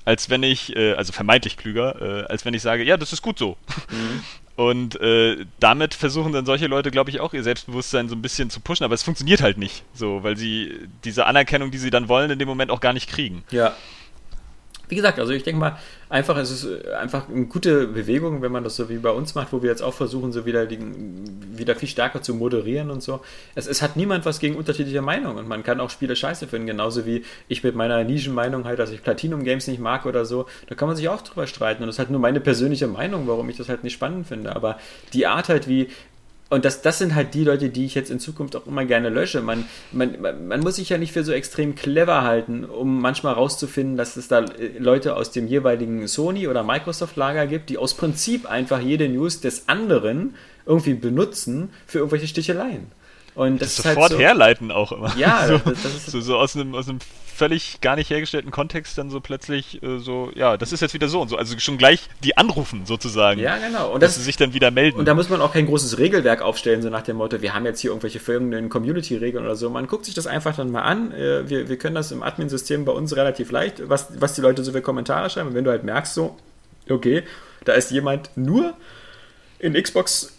als 0.09 0.31
wenn 0.31 0.43
ich, 0.43 0.75
äh, 0.75 0.95
also 0.95 1.13
vermeintlich 1.13 1.59
klüger, 1.59 2.01
äh, 2.01 2.33
als 2.33 2.47
wenn 2.47 2.55
ich 2.55 2.63
sage, 2.63 2.83
ja, 2.83 2.97
das 2.97 3.13
ist 3.13 3.21
gut 3.21 3.39
so. 3.39 3.59
Mhm. 3.91 4.23
Und 4.59 5.01
äh, 5.01 5.47
damit 5.61 5.95
versuchen 5.95 6.33
dann 6.33 6.45
solche 6.45 6.67
Leute, 6.67 6.91
glaube 6.91 7.11
ich, 7.11 7.21
auch 7.21 7.33
ihr 7.33 7.45
Selbstbewusstsein 7.45 8.09
so 8.09 8.17
ein 8.17 8.23
bisschen 8.23 8.51
zu 8.51 8.59
pushen, 8.59 8.83
aber 8.83 8.95
es 8.95 9.05
funktioniert 9.05 9.41
halt 9.41 9.57
nicht 9.57 9.85
so, 9.95 10.25
weil 10.25 10.37
sie 10.37 10.89
diese 11.05 11.27
Anerkennung, 11.27 11.71
die 11.71 11.79
sie 11.79 11.91
dann 11.91 12.09
wollen, 12.09 12.33
in 12.33 12.41
dem 12.41 12.49
Moment 12.49 12.73
auch 12.73 12.81
gar 12.81 12.93
nicht 12.93 13.09
kriegen. 13.09 13.45
Ja, 13.53 13.77
wie 14.89 14.97
gesagt, 14.97 15.19
also 15.19 15.33
ich 15.33 15.43
denke 15.43 15.61
mal, 15.61 15.79
einfach, 16.09 16.37
es 16.37 16.51
ist 16.51 16.65
äh, 16.65 16.93
einfach 16.93 17.29
eine 17.29 17.47
gute 17.47 17.87
Bewegung, 17.87 18.43
wenn 18.43 18.53
man 18.53 18.65
das 18.65 18.77
so 18.77 18.89
wie 18.89 18.99
bei 18.99 19.11
uns 19.11 19.35
macht, 19.35 19.53
wo 19.53 19.63
wir 19.63 19.71
jetzt 19.71 19.83
auch 19.83 19.95
versuchen, 19.95 20.33
so 20.33 20.47
wieder, 20.47 20.67
die, 20.67 20.79
wieder 21.53 21.77
viel 21.77 21.89
stärker 21.89 22.23
zu 22.23 22.35
moderieren 22.35 22.91
und 22.91 23.03
so. 23.03 23.21
Es, 23.55 23.67
es 23.67 23.83
hat 23.83 23.97
niemand 23.97 24.25
was 24.25 24.39
gegen 24.39 24.57
unterschiedliche 24.57 25.03
Meinungen 25.03 25.39
und 25.39 25.49
man 25.49 25.63
kann 25.63 25.81
auch 25.81 25.91
Spiele 25.91 26.17
scheiße 26.17 26.47
finden, 26.47 26.67
genauso 26.67 27.07
wie 27.07 27.25
ich 27.49 27.63
mit 27.63 27.75
meiner 27.75 28.03
Nischenmeinung 28.05 28.65
halt, 28.65 28.79
dass 28.79 28.91
ich 28.91 29.03
Platinum 29.03 29.45
Games 29.45 29.67
nicht 29.67 29.81
mag 29.81 30.07
oder 30.07 30.25
so. 30.25 30.47
Da 30.69 30.75
kann 30.75 30.89
man 30.89 30.97
sich 30.97 31.09
auch 31.09 31.23
drüber 31.23 31.47
streiten 31.47 31.83
und 31.83 31.89
das 31.89 31.97
ist 31.97 32.01
halt 32.01 32.11
nur 32.11 32.21
meine 32.21 32.41
persönliche 32.41 32.87
Meinung, 32.87 33.27
warum 33.27 33.49
ich 33.51 33.57
das 33.57 33.69
halt 33.69 33.85
nicht 33.85 33.95
spannend 33.95 34.27
finde. 34.27 34.55
Aber 34.55 34.79
die 35.13 35.27
Art 35.27 35.49
halt, 35.49 35.69
wie 35.69 35.89
und 36.51 36.65
das, 36.65 36.81
das 36.81 36.99
sind 36.99 37.15
halt 37.15 37.35
die 37.35 37.45
Leute, 37.45 37.69
die 37.69 37.85
ich 37.85 37.95
jetzt 37.95 38.11
in 38.11 38.21
Zukunft 38.21 38.57
auch 38.57 38.67
immer 38.67 38.87
gerne 38.87 39.11
lösche. 39.11 39.43
Man, 39.43 39.67
man, 39.93 40.49
man, 40.49 40.61
muss 40.61 40.77
sich 40.77 40.89
ja 40.89 40.97
nicht 40.97 41.13
für 41.13 41.23
so 41.23 41.33
extrem 41.33 41.75
clever 41.75 42.23
halten, 42.23 42.65
um 42.65 43.03
manchmal 43.03 43.35
rauszufinden, 43.35 43.99
dass 43.99 44.17
es 44.17 44.29
da 44.29 44.41
äh, 44.45 44.79
Leute 44.79 45.15
aus 45.15 45.31
dem 45.31 45.47
jeweiligen 45.47 46.07
Sony- 46.07 46.49
oder 46.49 46.63
Microsoft-Lager 46.63 47.47
gibt, 47.47 47.69
die 47.69 47.77
aus 47.77 47.95
Prinzip 47.95 48.47
einfach 48.47 48.81
jede 48.81 49.11
News 49.11 49.41
des 49.41 49.69
anderen 49.69 50.37
irgendwie 50.65 50.95
benutzen 50.95 51.69
für 51.87 51.99
irgendwelche 51.99 52.29
Sticheleien. 52.29 52.93
Und 53.35 53.61
das, 53.61 53.77
das 53.77 53.79
ist 53.81 53.85
halt 53.85 53.95
sofort 53.97 54.11
halt 54.13 54.19
so, 54.19 54.25
herleiten 54.25 54.71
auch 54.71 54.93
immer. 54.93 55.15
Ja, 55.19 55.47
so, 55.49 55.59
das, 55.59 55.83
das 55.83 55.95
ist 55.95 56.11
so, 56.11 56.21
so 56.23 56.37
aus 56.39 56.57
einem, 56.57 56.75
aus 56.75 56.89
einem 56.89 57.01
völlig 57.39 57.81
gar 57.81 57.97
nicht 57.97 58.11
hergestellten 58.11 58.51
Kontext 58.51 58.99
dann 58.99 59.11
so 59.11 59.21
plötzlich 59.21 59.83
äh, 59.83 59.99
so, 59.99 60.31
ja, 60.35 60.57
das 60.57 60.73
ist 60.73 60.81
jetzt 60.81 60.93
wieder 60.93 61.09
so 61.09 61.21
und 61.23 61.29
so. 61.29 61.37
Also 61.37 61.59
schon 61.59 61.79
gleich 61.79 62.09
die 62.25 62.37
anrufen 62.37 62.85
sozusagen. 62.85 63.41
Ja, 63.41 63.57
genau. 63.59 63.93
Und 63.93 64.03
dass 64.03 64.11
das, 64.11 64.17
sie 64.19 64.23
sich 64.25 64.37
dann 64.37 64.53
wieder 64.53 64.71
melden. 64.71 64.99
Und 64.99 65.07
da 65.07 65.15
muss 65.15 65.29
man 65.29 65.41
auch 65.41 65.53
kein 65.53 65.67
großes 65.67 65.99
Regelwerk 65.99 66.43
aufstellen, 66.43 66.83
so 66.83 66.91
nach 66.91 67.03
dem 67.03 67.17
Motto, 67.17 67.41
wir 67.41 67.55
haben 67.55 67.65
jetzt 67.65 67.81
hier 67.81 67.91
irgendwelche 67.91 68.21
folgenden 68.21 68.69
Community-Regeln 68.69 69.45
oder 69.45 69.57
so. 69.57 69.71
Man 69.71 69.87
guckt 69.87 70.05
sich 70.05 70.15
das 70.15 70.27
einfach 70.27 70.57
dann 70.57 70.71
mal 70.71 70.83
an. 70.83 71.13
Äh, 71.13 71.49
wir, 71.49 71.69
wir 71.69 71.79
können 71.79 71.95
das 71.95 72.11
im 72.11 72.23
Admin-System 72.23 72.85
bei 72.85 72.93
uns 72.93 73.15
relativ 73.17 73.51
leicht, 73.51 73.89
was, 73.89 74.09
was 74.21 74.35
die 74.35 74.41
Leute 74.41 74.65
so 74.65 74.73
für 74.73 74.83
Kommentare 74.83 75.31
schreiben. 75.31 75.49
Und 75.49 75.55
wenn 75.55 75.65
du 75.65 75.71
halt 75.71 75.85
merkst, 75.85 76.15
so, 76.15 76.37
okay, 76.91 77.23
da 77.65 77.73
ist 77.73 77.91
jemand 77.91 78.31
nur 78.37 78.75
in 79.59 79.75
Xbox 79.75 80.38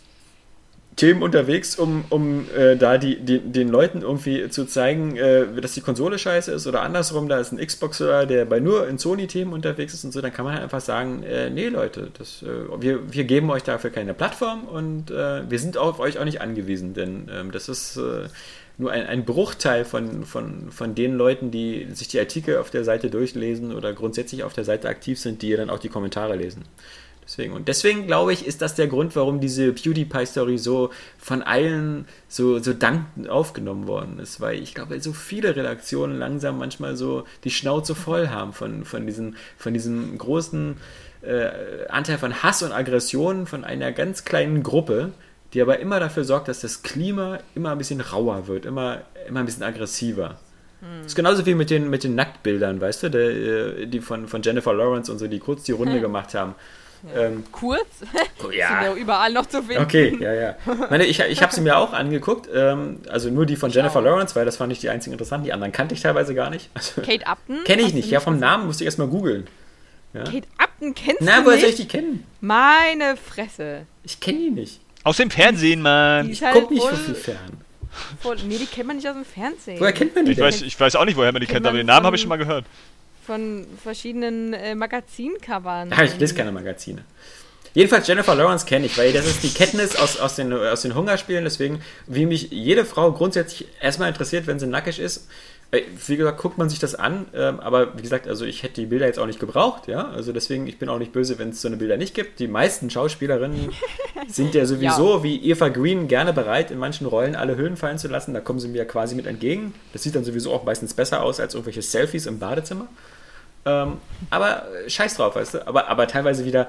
Themen 1.00 1.24
unterwegs, 1.24 1.78
um, 1.78 2.04
um 2.10 2.46
äh, 2.54 2.76
da 2.76 2.98
die, 2.98 3.16
die, 3.22 3.40
den 3.40 3.70
Leuten 3.70 4.02
irgendwie 4.02 4.50
zu 4.50 4.66
zeigen, 4.66 5.16
äh, 5.16 5.46
dass 5.62 5.74
die 5.74 5.80
Konsole 5.80 6.20
scheiße 6.20 6.52
ist 6.52 6.68
oder 6.68 6.82
andersrum, 6.82 7.30
da 7.30 7.40
ist 7.40 7.54
ein 7.54 7.66
Xboxer, 7.66 8.26
der 8.26 8.44
bei 8.44 8.60
nur 8.60 8.86
in 8.86 8.98
Sony-Themen 8.98 9.54
unterwegs 9.54 9.94
ist 9.94 10.04
und 10.04 10.12
so, 10.12 10.20
dann 10.20 10.34
kann 10.34 10.44
man 10.44 10.56
halt 10.56 10.64
einfach 10.64 10.82
sagen, 10.82 11.24
äh, 11.24 11.50
nee 11.50 11.70
Leute, 11.70 12.12
das, 12.18 12.44
äh, 12.44 12.82
wir, 12.82 13.14
wir 13.14 13.24
geben 13.24 13.50
euch 13.50 13.64
dafür 13.64 13.92
keine 13.92 14.14
Plattform 14.14 14.66
und 14.66 15.10
äh, 15.10 15.50
wir 15.50 15.58
sind 15.58 15.78
auf 15.78 16.02
euch 16.02 16.20
auch 16.20 16.26
nicht 16.26 16.42
angewiesen, 16.42 16.94
denn 16.94 17.32
ähm, 17.34 17.52
das 17.54 17.70
ist 17.70 17.96
äh, 17.96 18.28
nur 18.78 18.92
ein, 18.92 19.06
ein 19.06 19.24
Bruchteil 19.24 19.86
von, 19.86 20.26
von, 20.26 20.70
von 20.70 20.96
den 20.96 21.16
Leuten, 21.16 21.50
die 21.50 21.88
sich 21.94 22.10
die 22.10 22.20
Artikel 22.20 22.58
auf 22.58 22.72
der 22.72 22.84
Seite 22.84 23.10
durchlesen 23.10 23.74
oder 23.74 23.94
grundsätzlich 23.94 24.44
auf 24.44 24.52
der 24.52 24.66
Seite 24.66 24.90
aktiv 24.90 25.18
sind, 25.18 25.42
die 25.44 25.56
dann 25.56 25.70
auch 25.70 25.80
die 25.80 25.90
Kommentare 25.90 26.36
lesen. 26.36 26.66
Deswegen, 27.30 27.54
und 27.54 27.68
deswegen 27.68 28.08
glaube 28.08 28.34
ich, 28.34 28.48
ist 28.48 28.60
das 28.60 28.74
der 28.74 28.88
Grund, 28.88 29.16
warum 29.16 29.40
diese 29.40 29.72
PewDiePie-Story 29.72 30.58
so 30.58 30.90
von 31.20 31.44
allen 31.44 32.06
so, 32.28 32.58
so 32.58 32.74
dankend 32.74 33.30
aufgenommen 33.30 33.86
worden 33.86 34.18
ist. 34.18 34.42
Weil 34.42 34.60
ich 34.60 34.74
glaube, 34.74 35.00
so 35.00 35.14
viele 35.14 35.56
Redaktionen 35.56 36.18
langsam 36.18 36.58
manchmal 36.58 36.96
so 36.96 37.26
die 37.44 37.52
Schnauze 37.52 37.94
voll 37.94 38.30
haben 38.30 38.52
von, 38.52 38.84
von, 38.84 39.06
diesem, 39.06 39.36
von 39.60 39.76
diesem 39.76 40.18
großen 40.18 40.78
äh, 41.22 41.86
Anteil 41.90 42.18
von 42.18 42.42
Hass 42.42 42.64
und 42.64 42.72
Aggression 42.72 43.46
von 43.46 43.64
einer 43.64 43.92
ganz 43.92 44.26
kleinen 44.26 44.64
Gruppe, 44.64 45.12
die 45.54 45.62
aber 45.62 45.78
immer 45.78 46.00
dafür 46.00 46.24
sorgt, 46.24 46.48
dass 46.48 46.62
das 46.62 46.82
Klima 46.82 47.38
immer 47.54 47.74
ein 47.74 47.78
bisschen 47.78 48.02
rauer 48.02 48.48
wird, 48.48 48.66
immer, 48.66 49.04
immer 49.28 49.42
ein 49.42 49.46
bisschen 49.46 49.62
aggressiver. 49.62 50.40
Hm. 50.80 51.04
Das 51.04 51.12
ist 51.12 51.16
genauso 51.16 51.46
wie 51.46 51.54
mit 51.54 51.70
den, 51.70 51.92
mit 51.92 52.04
den 52.04 52.16
Nacktbildern, 52.16 52.82
weißt 52.82 53.04
du, 53.04 53.10
der, 53.12 53.30
äh, 53.30 53.86
die 53.86 54.00
von, 54.00 54.28
von 54.28 54.42
Jennifer 54.42 54.74
Lawrence 54.74 55.12
und 55.12 55.20
so, 55.20 55.28
die 55.28 55.38
kurz 55.38 55.62
die 55.62 55.74
Runde 55.74 55.94
hm. 55.94 56.02
gemacht 56.02 56.34
haben. 56.34 56.56
Ja. 57.04 57.22
Ähm, 57.26 57.44
Kurz? 57.52 57.88
Ja. 58.52 58.68
Sind 58.70 58.84
ja 58.84 58.94
überall 58.96 59.34
noch 59.34 59.46
zu 59.46 59.62
finden. 59.62 59.84
Okay, 59.84 60.18
ja, 60.20 60.34
ja. 60.34 60.56
Meine, 60.90 61.06
ich 61.06 61.20
ich 61.20 61.42
habe 61.42 61.54
sie 61.54 61.60
mir 61.60 61.78
auch 61.78 61.92
angeguckt. 61.92 62.50
Ähm, 62.54 63.02
also 63.10 63.30
nur 63.30 63.46
die 63.46 63.58
von 63.58 63.70
Jennifer 63.70 64.02
Lawrence, 64.02 64.34
weil 64.36 64.46
das 64.46 64.58
fand 64.58 64.72
ich 64.72 64.80
die 64.80 64.90
einzigen 64.90 65.14
interessanten. 65.14 65.46
Die 65.46 65.54
anderen 65.54 65.74
kannte 65.74 65.94
ich 65.94 66.02
teilweise 66.02 66.34
gar 66.34 66.50
nicht. 66.50 66.70
Also, 66.74 67.02
Kate 67.02 67.28
Upton? 67.28 67.64
Kenne 67.66 67.82
ich 67.82 67.94
nicht. 67.94 68.10
Ja, 68.10 68.22
vom 68.22 68.40
Namen 68.40 68.66
musste 68.66 68.84
ich 68.84 68.86
erstmal 68.86 69.08
googeln. 69.08 69.48
Ja. 70.14 70.24
Kate 70.24 70.48
Upton 70.58 70.96
kennst 70.96 71.22
Na, 71.22 71.40
du 71.42 71.48
woher 71.48 71.60
soll 71.60 71.70
ich 71.70 71.76
die 71.76 71.88
kennen? 71.88 72.26
Meine 72.40 73.18
Fresse. 73.18 73.82
Ich 74.04 74.20
kenne 74.20 74.40
die 74.40 74.52
nicht. 74.52 74.80
Aus 75.04 75.18
dem 75.18 75.30
Fernsehen, 75.30 75.82
Mann. 75.82 76.30
Ich 76.30 76.42
halt 76.42 76.56
guck 76.56 76.72
nicht 76.72 76.82
so 76.82 76.96
viel 76.96 77.16
fern. 77.16 77.62
Voll, 78.22 78.38
nee, 78.48 78.58
die 78.58 78.66
kennt 78.66 78.88
man 78.88 78.96
nicht 78.96 79.08
aus 79.08 79.16
dem 79.16 79.26
Fernsehen. 79.26 79.80
Woher 79.80 79.94
kennt 79.94 80.16
man 80.16 80.26
die 80.26 80.32
ich 80.32 80.40
Weiß, 80.40 80.62
ich 80.62 80.80
weiß 80.80 80.96
auch 80.96 81.06
nicht, 81.06 81.18
woher 81.18 81.32
man 81.32 81.42
die 81.42 81.48
kennt, 81.48 81.66
aber 81.66 81.78
den 81.78 81.88
Namen 81.88 82.06
habe 82.06 82.16
ich 82.16 82.22
schon 82.22 82.30
mal 82.30 82.38
gehört 82.38 82.66
von 83.30 83.68
verschiedenen 83.84 84.54
äh, 84.56 84.74
Magazincovern. 84.74 85.92
Ja, 85.92 86.02
ich 86.02 86.18
lese 86.18 86.34
keine 86.34 86.52
Magazine. 86.52 87.04
Jedenfalls 87.76 88.08
Jennifer 88.08 88.34
Lawrence 88.34 88.66
kenne 88.66 88.88
ich, 88.88 88.98
weil 88.98 89.14
das 89.14 89.28
ist 89.28 89.44
die 89.44 89.54
Kenntnis 89.54 89.96
aus, 89.96 90.20
aus, 90.20 90.36
den, 90.36 90.52
aus 90.52 90.82
den 90.82 90.96
Hungerspielen. 90.96 91.44
Deswegen, 91.44 91.80
wie 92.08 92.26
mich 92.26 92.50
jede 92.50 92.86
Frau 92.86 93.12
grundsätzlich 93.12 93.68
erstmal 93.80 94.10
interessiert, 94.10 94.48
wenn 94.48 94.58
sie 94.58 94.66
nackig 94.66 94.98
ist. 94.98 95.28
Äh, 95.70 95.84
wie 96.08 96.18
gesagt, 96.18 96.40
guckt 96.40 96.58
man 96.58 96.72
sich 96.72 96.80
das 96.80 96.96
an, 96.96 97.28
ähm, 97.36 97.60
aber 97.60 97.96
wie 97.96 98.02
gesagt, 98.02 98.28
also 98.28 98.46
ich 98.46 98.64
hätte 98.64 98.82
die 98.82 98.88
Bilder 98.88 99.06
jetzt 99.06 99.20
auch 99.20 99.28
nicht 99.28 99.40
gebraucht, 99.40 99.88
ja. 99.88 100.10
Also 100.10 100.34
deswegen, 100.34 100.66
ich 100.66 100.80
bin 100.80 100.90
auch 100.90 100.98
nicht 100.98 101.12
böse, 101.12 101.38
wenn 101.38 101.50
es 101.50 101.62
so 101.62 101.68
eine 101.68 101.78
Bilder 101.78 101.98
nicht 101.98 102.16
gibt. 102.16 102.40
Die 102.40 102.48
meisten 102.48 102.90
Schauspielerinnen 102.90 103.70
sind 104.28 104.56
ja 104.56 104.66
sowieso 104.66 105.18
ja. 105.18 105.24
wie 105.24 105.52
Eva 105.52 105.70
Green 105.70 106.08
gerne 106.08 106.34
bereit, 106.34 106.72
in 106.72 106.80
manchen 106.80 107.06
Rollen 107.06 107.36
alle 107.36 107.58
Höhlen 107.58 107.78
fallen 107.78 108.00
zu 108.00 108.08
lassen. 108.08 108.34
Da 108.34 108.40
kommen 108.40 108.58
sie 108.58 108.70
mir 108.70 108.86
quasi 108.86 109.14
mit 109.14 109.28
entgegen. 109.28 109.76
Das 109.94 110.02
sieht 110.02 110.16
dann 110.16 110.24
sowieso 110.24 110.52
auch 110.52 110.64
meistens 110.64 110.96
besser 110.96 111.22
aus 111.22 111.40
als 111.40 111.54
irgendwelche 111.54 111.84
Selfies 111.84 112.26
im 112.26 112.40
Badezimmer. 112.40 112.88
Ähm, 113.70 113.98
aber 114.30 114.64
scheiß 114.88 115.16
drauf, 115.16 115.36
weißt 115.36 115.56
du? 115.56 115.68
Aber, 115.68 115.88
aber 115.88 116.08
teilweise 116.08 116.46
wieder, 116.46 116.68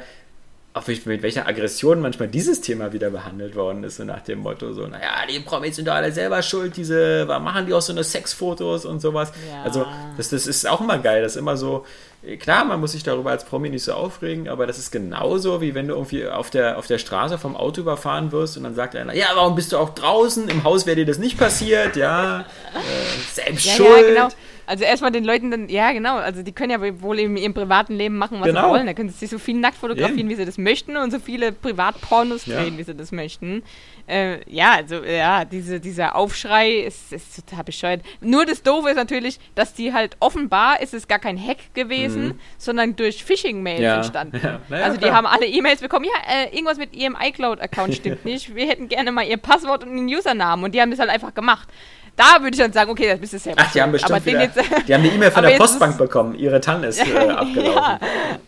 auch 0.73 0.87
mit 0.87 1.23
welcher 1.23 1.49
Aggression 1.49 2.01
manchmal 2.01 2.29
dieses 2.29 2.61
Thema 2.61 2.93
wieder 2.93 3.11
behandelt 3.11 3.57
worden 3.57 3.83
ist, 3.83 3.97
so 3.97 4.05
nach 4.05 4.21
dem 4.21 4.39
Motto, 4.39 4.73
so, 4.73 4.87
naja, 4.87 5.27
die 5.29 5.41
Promis 5.41 5.77
sind 5.77 5.89
doch 5.89 5.95
alle 5.95 6.13
selber 6.13 6.43
schuld, 6.43 6.77
diese, 6.77 7.27
machen 7.27 7.67
die 7.67 7.75
auch 7.75 7.83
so 7.83 7.93
eine 7.93 8.05
Sexfotos 8.05 8.85
und 8.85 9.01
sowas. 9.01 9.33
Ja. 9.51 9.65
Also, 9.65 9.85
das, 10.17 10.29
das 10.29 10.47
ist 10.47 10.69
auch 10.69 10.81
immer 10.81 10.99
geil, 10.99 11.23
das 11.23 11.33
ist 11.33 11.39
immer 11.39 11.57
so, 11.57 11.85
klar, 12.39 12.65
man 12.65 12.79
muss 12.79 12.93
sich 12.93 13.03
darüber 13.03 13.31
als 13.31 13.45
Promi 13.45 13.69
nicht 13.69 13.83
so 13.83 13.95
aufregen, 13.95 14.49
aber 14.49 14.69
das 14.69 14.79
ist 14.79 14.93
genauso, 14.93 15.61
wie 15.61 15.75
wenn 15.75 15.89
du 15.89 15.95
irgendwie 15.95 16.29
auf 16.29 16.51
der, 16.51 16.79
auf 16.79 16.87
der 16.87 16.99
Straße 16.99 17.37
vom 17.37 17.57
Auto 17.57 17.81
überfahren 17.81 18.31
wirst 18.31 18.57
und 18.57 18.63
dann 18.63 18.77
sagt 18.77 18.95
einer, 18.95 19.15
ja, 19.15 19.27
warum 19.35 19.57
bist 19.57 19.73
du 19.73 19.79
auch 19.79 19.91
draußen? 19.91 20.49
Im 20.49 20.63
Haus 20.63 20.87
wäre 20.87 20.97
dir 20.97 21.07
das 21.07 21.19
nicht 21.19 21.37
passiert, 21.37 21.97
ja, 21.97 22.41
äh, 22.75 23.35
selbst 23.35 23.67
ja, 23.67 23.73
schuld. 23.73 24.15
Ja, 24.15 24.29
genau. 24.29 24.29
Also 24.71 24.85
erstmal 24.85 25.11
den 25.11 25.25
Leuten 25.25 25.51
dann, 25.51 25.69
ja 25.69 25.91
genau, 25.91 26.19
also 26.19 26.45
die 26.45 26.53
können 26.53 26.71
ja 26.71 27.03
wohl 27.03 27.19
in 27.19 27.37
ihrem 27.37 27.55
privaten 27.55 27.93
Leben 27.93 28.17
machen, 28.17 28.39
was 28.39 28.47
genau. 28.47 28.69
sie 28.69 28.71
wollen. 28.71 28.87
Da 28.87 28.95
können 28.95 29.09
sie 29.09 29.19
sich 29.19 29.29
so 29.29 29.41
viel 29.41 29.57
nackt 29.57 29.77
fotografieren, 29.77 30.29
ja. 30.29 30.29
wie 30.29 30.35
sie 30.37 30.45
das 30.45 30.59
möchten 30.59 30.97
und 30.97 31.11
so 31.11 31.19
viele 31.19 31.51
Privatpornos 31.51 32.45
drehen, 32.45 32.75
ja. 32.75 32.79
wie 32.79 32.85
sie 32.85 32.95
das 32.95 33.11
möchten. 33.11 33.65
Äh, 34.07 34.49
ja, 34.49 34.75
also 34.75 35.03
ja, 35.03 35.45
diese, 35.45 35.81
dieser 35.81 36.15
Aufschrei 36.15 36.71
ist, 36.71 37.13
ist 37.13 37.35
total 37.35 37.65
bescheuert. 37.65 38.03
Nur 38.21 38.47
das 38.47 38.63
Doofe 38.63 38.91
ist 38.91 38.97
natürlich, 38.97 39.41
dass 39.57 39.75
die 39.75 39.93
halt 39.93 40.17
offenbar 40.21 40.81
ist 40.81 40.95
es 40.95 41.09
gar 41.09 41.19
kein 41.19 41.37
Hack 41.37 41.75
gewesen, 41.75 42.29
mhm. 42.29 42.41
sondern 42.57 42.95
durch 42.95 43.25
Phishing-Mails 43.25 43.81
ja. 43.81 43.97
entstanden. 43.97 44.41
Ja. 44.41 44.61
Naja, 44.69 44.85
also 44.85 44.99
die 44.99 45.05
klar. 45.07 45.17
haben 45.17 45.27
alle 45.27 45.47
E-Mails 45.47 45.81
bekommen, 45.81 46.05
ja, 46.05 46.33
äh, 46.33 46.55
irgendwas 46.55 46.79
mit 46.79 46.95
ihrem 46.95 47.17
iCloud-Account 47.21 47.97
stimmt 47.97 48.25
nicht. 48.25 48.55
Wir 48.55 48.69
hätten 48.69 48.89
gerne 48.89 49.11
mal 49.11 49.27
ihr 49.27 49.37
Passwort 49.37 49.83
und 49.83 49.97
den 49.97 50.07
Usernamen 50.07 50.65
und 50.65 50.77
die 50.77 50.81
haben 50.81 50.93
das 50.93 51.01
halt 51.01 51.11
einfach 51.11 51.35
gemacht. 51.35 51.69
Da 52.21 52.43
würde 52.43 52.55
ich 52.55 52.59
dann 52.59 52.71
sagen, 52.71 52.91
okay, 52.91 53.09
das 53.09 53.19
bist 53.19 53.33
du 53.33 53.39
selber. 53.39 53.63
Ach, 53.65 53.73
die 53.73 53.81
haben 53.81 53.93
bestimmt 53.93 54.27
wieder, 54.27 54.43
jetzt, 54.43 54.59
die 54.87 54.93
haben 54.93 55.03
eine 55.03 55.11
E-Mail 55.11 55.31
von 55.31 55.43
der 55.47 55.57
Postbank 55.57 55.97
bekommen. 55.97 56.35
Ihre 56.35 56.61
TAN 56.61 56.85
ist 56.85 57.01
äh, 57.07 57.17
abgelaufen. 57.17 57.73
Ja, 57.73 57.99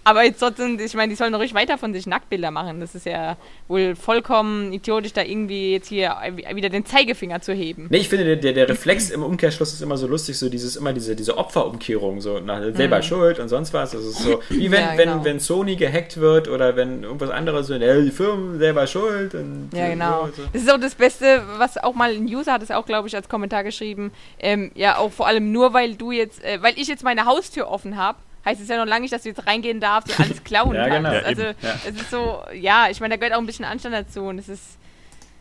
aber 0.04 0.24
jetzt 0.24 0.40
trotzdem, 0.40 0.78
ich 0.78 0.92
meine, 0.92 1.08
die 1.08 1.16
sollen 1.16 1.34
ruhig 1.34 1.54
weiter 1.54 1.78
von 1.78 1.94
sich 1.94 2.06
Nacktbilder 2.06 2.50
machen. 2.50 2.80
Das 2.80 2.94
ist 2.94 3.06
ja 3.06 3.38
wohl 3.68 3.96
vollkommen 3.96 4.74
idiotisch, 4.74 5.14
da 5.14 5.22
irgendwie 5.22 5.72
jetzt 5.72 5.88
hier 5.88 6.14
wieder 6.52 6.68
den 6.68 6.84
Zeigefinger 6.84 7.40
zu 7.40 7.54
heben. 7.54 7.86
Nee, 7.88 7.98
ich 7.98 8.10
finde, 8.10 8.26
der, 8.26 8.36
der, 8.36 8.52
der 8.52 8.68
Reflex 8.68 9.08
im 9.08 9.22
Umkehrschluss 9.22 9.72
ist 9.72 9.80
immer 9.80 9.96
so 9.96 10.06
lustig, 10.06 10.38
so 10.38 10.50
dieses, 10.50 10.76
immer 10.76 10.92
diese, 10.92 11.16
diese 11.16 11.38
Opferumkehrung, 11.38 12.20
so 12.20 12.40
nach 12.40 12.60
selber 12.74 12.98
mhm. 12.98 13.02
schuld 13.02 13.38
und 13.38 13.48
sonst 13.48 13.72
was. 13.72 13.92
Das 13.92 14.04
ist 14.04 14.18
so, 14.18 14.42
wie 14.50 14.70
wenn, 14.70 14.80
ja, 14.80 14.94
genau. 14.96 15.14
wenn, 15.16 15.24
wenn 15.24 15.40
Sony 15.40 15.76
gehackt 15.76 16.18
wird 16.18 16.48
oder 16.48 16.76
wenn 16.76 17.04
irgendwas 17.04 17.30
anderes 17.30 17.68
so, 17.68 17.78
die 17.78 18.10
Firmen 18.10 18.58
selber 18.58 18.86
schuld. 18.86 19.34
Und 19.34 19.70
ja, 19.72 19.88
genau. 19.88 20.28
So. 20.36 20.42
Das 20.52 20.62
ist 20.62 20.70
auch 20.70 20.80
das 20.80 20.94
Beste, 20.94 21.42
was 21.56 21.78
auch 21.78 21.94
mal 21.94 22.10
ein 22.10 22.26
User 22.26 22.52
hat 22.52 22.62
es 22.62 22.70
auch, 22.70 22.84
glaube 22.84 23.08
ich, 23.08 23.16
als 23.16 23.30
Kommentar 23.30 23.61
geschrieben. 23.62 24.12
Ähm, 24.38 24.70
ja, 24.74 24.98
auch 24.98 25.12
vor 25.12 25.26
allem 25.26 25.52
nur, 25.52 25.72
weil 25.72 25.94
du 25.94 26.12
jetzt, 26.12 26.42
äh, 26.44 26.62
weil 26.62 26.78
ich 26.78 26.88
jetzt 26.88 27.04
meine 27.04 27.24
Haustür 27.24 27.68
offen 27.68 27.96
habe 27.96 28.18
heißt 28.44 28.60
es 28.60 28.68
ja 28.68 28.76
noch 28.76 28.86
lange 28.86 29.02
nicht, 29.02 29.12
dass 29.12 29.22
du 29.22 29.28
jetzt 29.28 29.46
reingehen 29.46 29.80
darfst 29.80 30.10
und 30.10 30.24
alles 30.24 30.44
klauen 30.44 30.74
ja, 30.74 30.88
kannst. 30.88 31.10
Genau. 31.10 31.26
Also 31.26 31.42
ja, 31.42 31.74
es 31.86 32.00
ist 32.00 32.10
so, 32.10 32.42
ja, 32.54 32.88
ich 32.90 33.00
meine, 33.00 33.14
da 33.14 33.16
gehört 33.16 33.34
auch 33.34 33.40
ein 33.40 33.46
bisschen 33.46 33.64
Anstand 33.64 33.94
dazu 33.94 34.22
und 34.22 34.38
es 34.38 34.48
ist, 34.48 34.78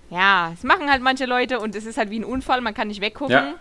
ja, 0.09 0.51
es 0.53 0.63
machen 0.63 0.89
halt 0.89 1.01
manche 1.01 1.25
Leute 1.25 1.59
und 1.59 1.75
es 1.75 1.85
ist 1.85 1.97
halt 1.97 2.09
wie 2.09 2.19
ein 2.19 2.25
Unfall, 2.25 2.61
man 2.61 2.73
kann 2.73 2.87
nicht 2.87 3.01
weggucken. 3.01 3.33
Ja. 3.33 3.55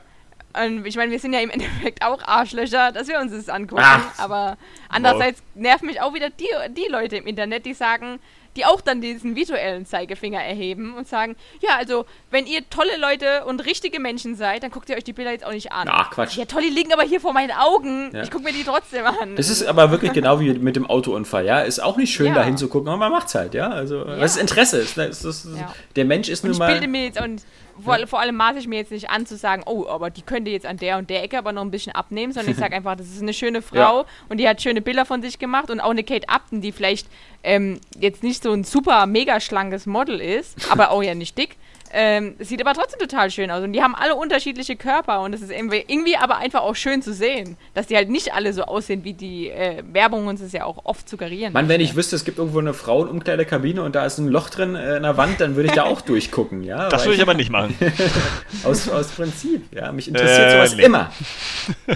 Und 0.64 0.84
ich 0.84 0.96
meine, 0.96 1.12
wir 1.12 1.20
sind 1.20 1.32
ja 1.32 1.40
im 1.40 1.50
Endeffekt 1.50 2.04
auch 2.04 2.22
Arschlöcher, 2.22 2.92
dass 2.92 3.08
wir 3.08 3.20
uns 3.20 3.32
das 3.32 3.48
angucken. 3.48 3.82
Ach. 3.84 4.18
Aber 4.18 4.58
andererseits 4.88 5.42
nerven 5.54 5.86
mich 5.86 6.00
auch 6.00 6.12
wieder 6.12 6.28
die, 6.30 6.48
die 6.70 6.88
Leute 6.90 7.16
im 7.16 7.26
Internet, 7.26 7.66
die 7.66 7.74
sagen, 7.74 8.18
die 8.56 8.64
auch 8.64 8.81
dann 8.81 9.01
diesen 9.01 9.36
virtuellen 9.36 9.86
Zeigefinger 9.86 10.40
erheben 10.40 10.94
und 10.94 11.06
sagen, 11.06 11.36
ja, 11.60 11.77
also, 11.77 12.05
wenn 12.31 12.47
ihr 12.47 12.68
tolle 12.68 12.97
Leute 12.98 13.44
und 13.44 13.64
richtige 13.64 14.01
Menschen 14.01 14.35
seid, 14.35 14.62
dann 14.62 14.70
guckt 14.70 14.89
ihr 14.89 14.97
euch 14.97 15.05
die 15.05 15.12
Bilder 15.12 15.31
jetzt 15.31 15.44
auch 15.44 15.52
nicht 15.52 15.72
an. 15.72 15.89
Ach, 15.90 16.10
Quatsch. 16.10 16.36
Ja, 16.36 16.44
toll, 16.44 16.62
die 16.62 16.74
liegen 16.74 16.93
aber 16.93 17.02
hier 17.02 17.20
vor 17.20 17.32
meinen 17.32 17.52
Augen. 17.52 18.10
Ja. 18.12 18.22
Ich 18.22 18.31
gucke 18.31 18.44
mir 18.44 18.52
die 18.52 18.64
trotzdem 18.64 19.06
an. 19.06 19.36
Das 19.36 19.48
ist 19.48 19.62
aber 19.64 19.90
wirklich 19.90 20.12
genau 20.12 20.40
wie 20.40 20.52
mit 20.55 20.77
dem 20.77 20.86
Autounfall, 20.89 21.47
ja. 21.47 21.60
Ist 21.60 21.81
auch 21.81 21.97
nicht 21.97 22.12
schön, 22.12 22.28
ja. 22.28 22.35
da 22.35 22.44
hinzugucken, 22.44 22.89
aber 22.89 22.98
man 22.98 23.12
macht's 23.12 23.35
halt, 23.35 23.55
ja. 23.55 23.68
Also, 23.70 23.98
ja. 23.98 24.20
was 24.20 24.36
ist 24.36 24.40
Interesse 24.40 24.78
ist. 24.78 24.97
Ne? 24.97 25.05
ist, 25.06 25.48
der 25.97 26.05
Mensch 26.05 26.28
ist 26.28 26.44
nun 26.44 26.56
mal... 26.56 26.68
Ich 26.68 26.74
bilde 26.74 26.89
mir 26.89 27.05
jetzt 27.05 27.20
und 27.20 27.43
vor, 27.82 27.98
ja. 27.98 28.07
vor 28.07 28.20
allem 28.20 28.36
maße 28.36 28.59
ich 28.59 28.69
mir 28.69 28.77
jetzt 28.77 28.93
nicht 28.93 29.11
an 29.11 29.27
zu 29.27 29.36
sagen, 29.36 29.62
oh, 29.66 29.86
aber 29.89 30.11
die 30.11 30.23
könnte 30.23 30.51
jetzt 30.51 30.66
an 30.66 30.77
der 30.77 30.98
und 30.98 31.11
der 31.11 31.23
Ecke 31.23 31.39
aber 31.39 31.52
noch 31.52 31.62
ein 31.62 31.70
bisschen 31.70 31.94
abnehmen, 31.94 32.32
sondern 32.32 32.52
ich 32.52 32.59
sage 32.61 32.74
einfach, 32.74 32.97
das 32.97 33.09
ist 33.09 33.23
eine 33.23 33.35
schöne 33.35 33.62
Frau 33.62 34.01
ja. 34.01 34.05
und 34.28 34.39
die 34.39 34.48
hat 34.48 34.62
schöne 34.62 34.81
Bilder 34.81 35.05
von 35.05 35.23
sich 35.23 35.39
gemacht 35.39 35.70
und 35.70 35.81
auch 35.81 35.90
eine 35.90 36.05
Kate 36.05 36.28
Upton, 36.28 36.61
die 36.61 36.73
vielleicht 36.73 37.09
ähm, 37.43 37.81
jetzt 37.98 38.23
nicht 38.23 38.43
so 38.43 38.52
ein 38.52 38.65
super 38.65 39.07
mega 39.07 39.40
schlankes 39.40 39.86
Model 39.86 40.20
ist, 40.20 40.70
aber 40.70 40.90
auch 40.90 41.02
ja 41.02 41.15
nicht 41.15 41.36
dick. 41.39 41.57
Ähm, 41.92 42.36
es 42.38 42.48
sieht 42.48 42.60
aber 42.60 42.72
trotzdem 42.74 43.00
total 43.00 43.30
schön 43.32 43.50
aus 43.50 43.64
und 43.64 43.72
die 43.72 43.82
haben 43.82 43.96
alle 43.96 44.14
unterschiedliche 44.14 44.76
Körper 44.76 45.22
und 45.22 45.32
es 45.34 45.42
ist 45.42 45.50
irgendwie, 45.50 45.84
irgendwie 45.88 46.16
aber 46.16 46.36
einfach 46.38 46.60
auch 46.62 46.76
schön 46.76 47.02
zu 47.02 47.12
sehen, 47.12 47.56
dass 47.74 47.88
die 47.88 47.96
halt 47.96 48.08
nicht 48.08 48.32
alle 48.32 48.52
so 48.52 48.62
aussehen, 48.62 49.02
wie 49.02 49.12
die 49.12 49.48
äh, 49.50 49.82
Werbung 49.92 50.28
uns 50.28 50.40
es 50.40 50.52
ja 50.52 50.64
auch 50.64 50.84
oft 50.84 51.08
suggerieren. 51.08 51.52
Mann, 51.52 51.68
wenn 51.68 51.80
ich 51.80 51.96
wüsste, 51.96 52.14
es 52.14 52.24
gibt 52.24 52.38
irgendwo 52.38 52.60
eine 52.60 52.74
Frauenumkleidekabine 52.74 53.82
und 53.82 53.96
da 53.96 54.06
ist 54.06 54.18
ein 54.18 54.28
Loch 54.28 54.50
drin 54.50 54.76
äh, 54.76 54.98
in 54.98 55.02
der 55.02 55.16
Wand, 55.16 55.40
dann 55.40 55.56
würde 55.56 55.68
ich 55.68 55.74
da 55.74 55.82
auch 55.84 56.00
durchgucken, 56.10 56.62
ja. 56.62 56.88
Das 56.88 57.04
würde 57.06 57.16
ich 57.16 57.22
aber 57.22 57.34
nicht 57.34 57.50
machen. 57.50 57.76
aus, 58.64 58.88
aus 58.88 59.08
Prinzip, 59.08 59.64
ja. 59.74 59.90
Mich 59.90 60.06
interessiert 60.08 60.48
Äh, 60.48 60.52
sowas 60.52 60.76
nee. 60.76 60.84
immer. 60.84 61.10
Ja. 61.88 61.94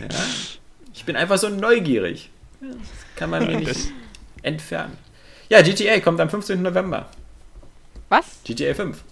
Ich 0.93 1.05
bin 1.05 1.17
einfach 1.17 1.37
so 1.39 1.49
neugierig. 1.51 2.31
Ja, 2.61 2.69
Das 2.71 2.79
kann 3.17 3.31
man 3.31 3.47
mir 3.47 3.59
nicht 3.59 3.71
Das- 3.71 3.89
entfernen. 4.43 4.97
Ja, 5.51 5.61
GTA 5.63 6.01
kommt 6.01 6.19
am 6.21 6.31
15. 6.31 6.63
November. 6.63 7.07
Was? 8.09 8.25
GTA 8.45 8.75
5. 8.75 9.05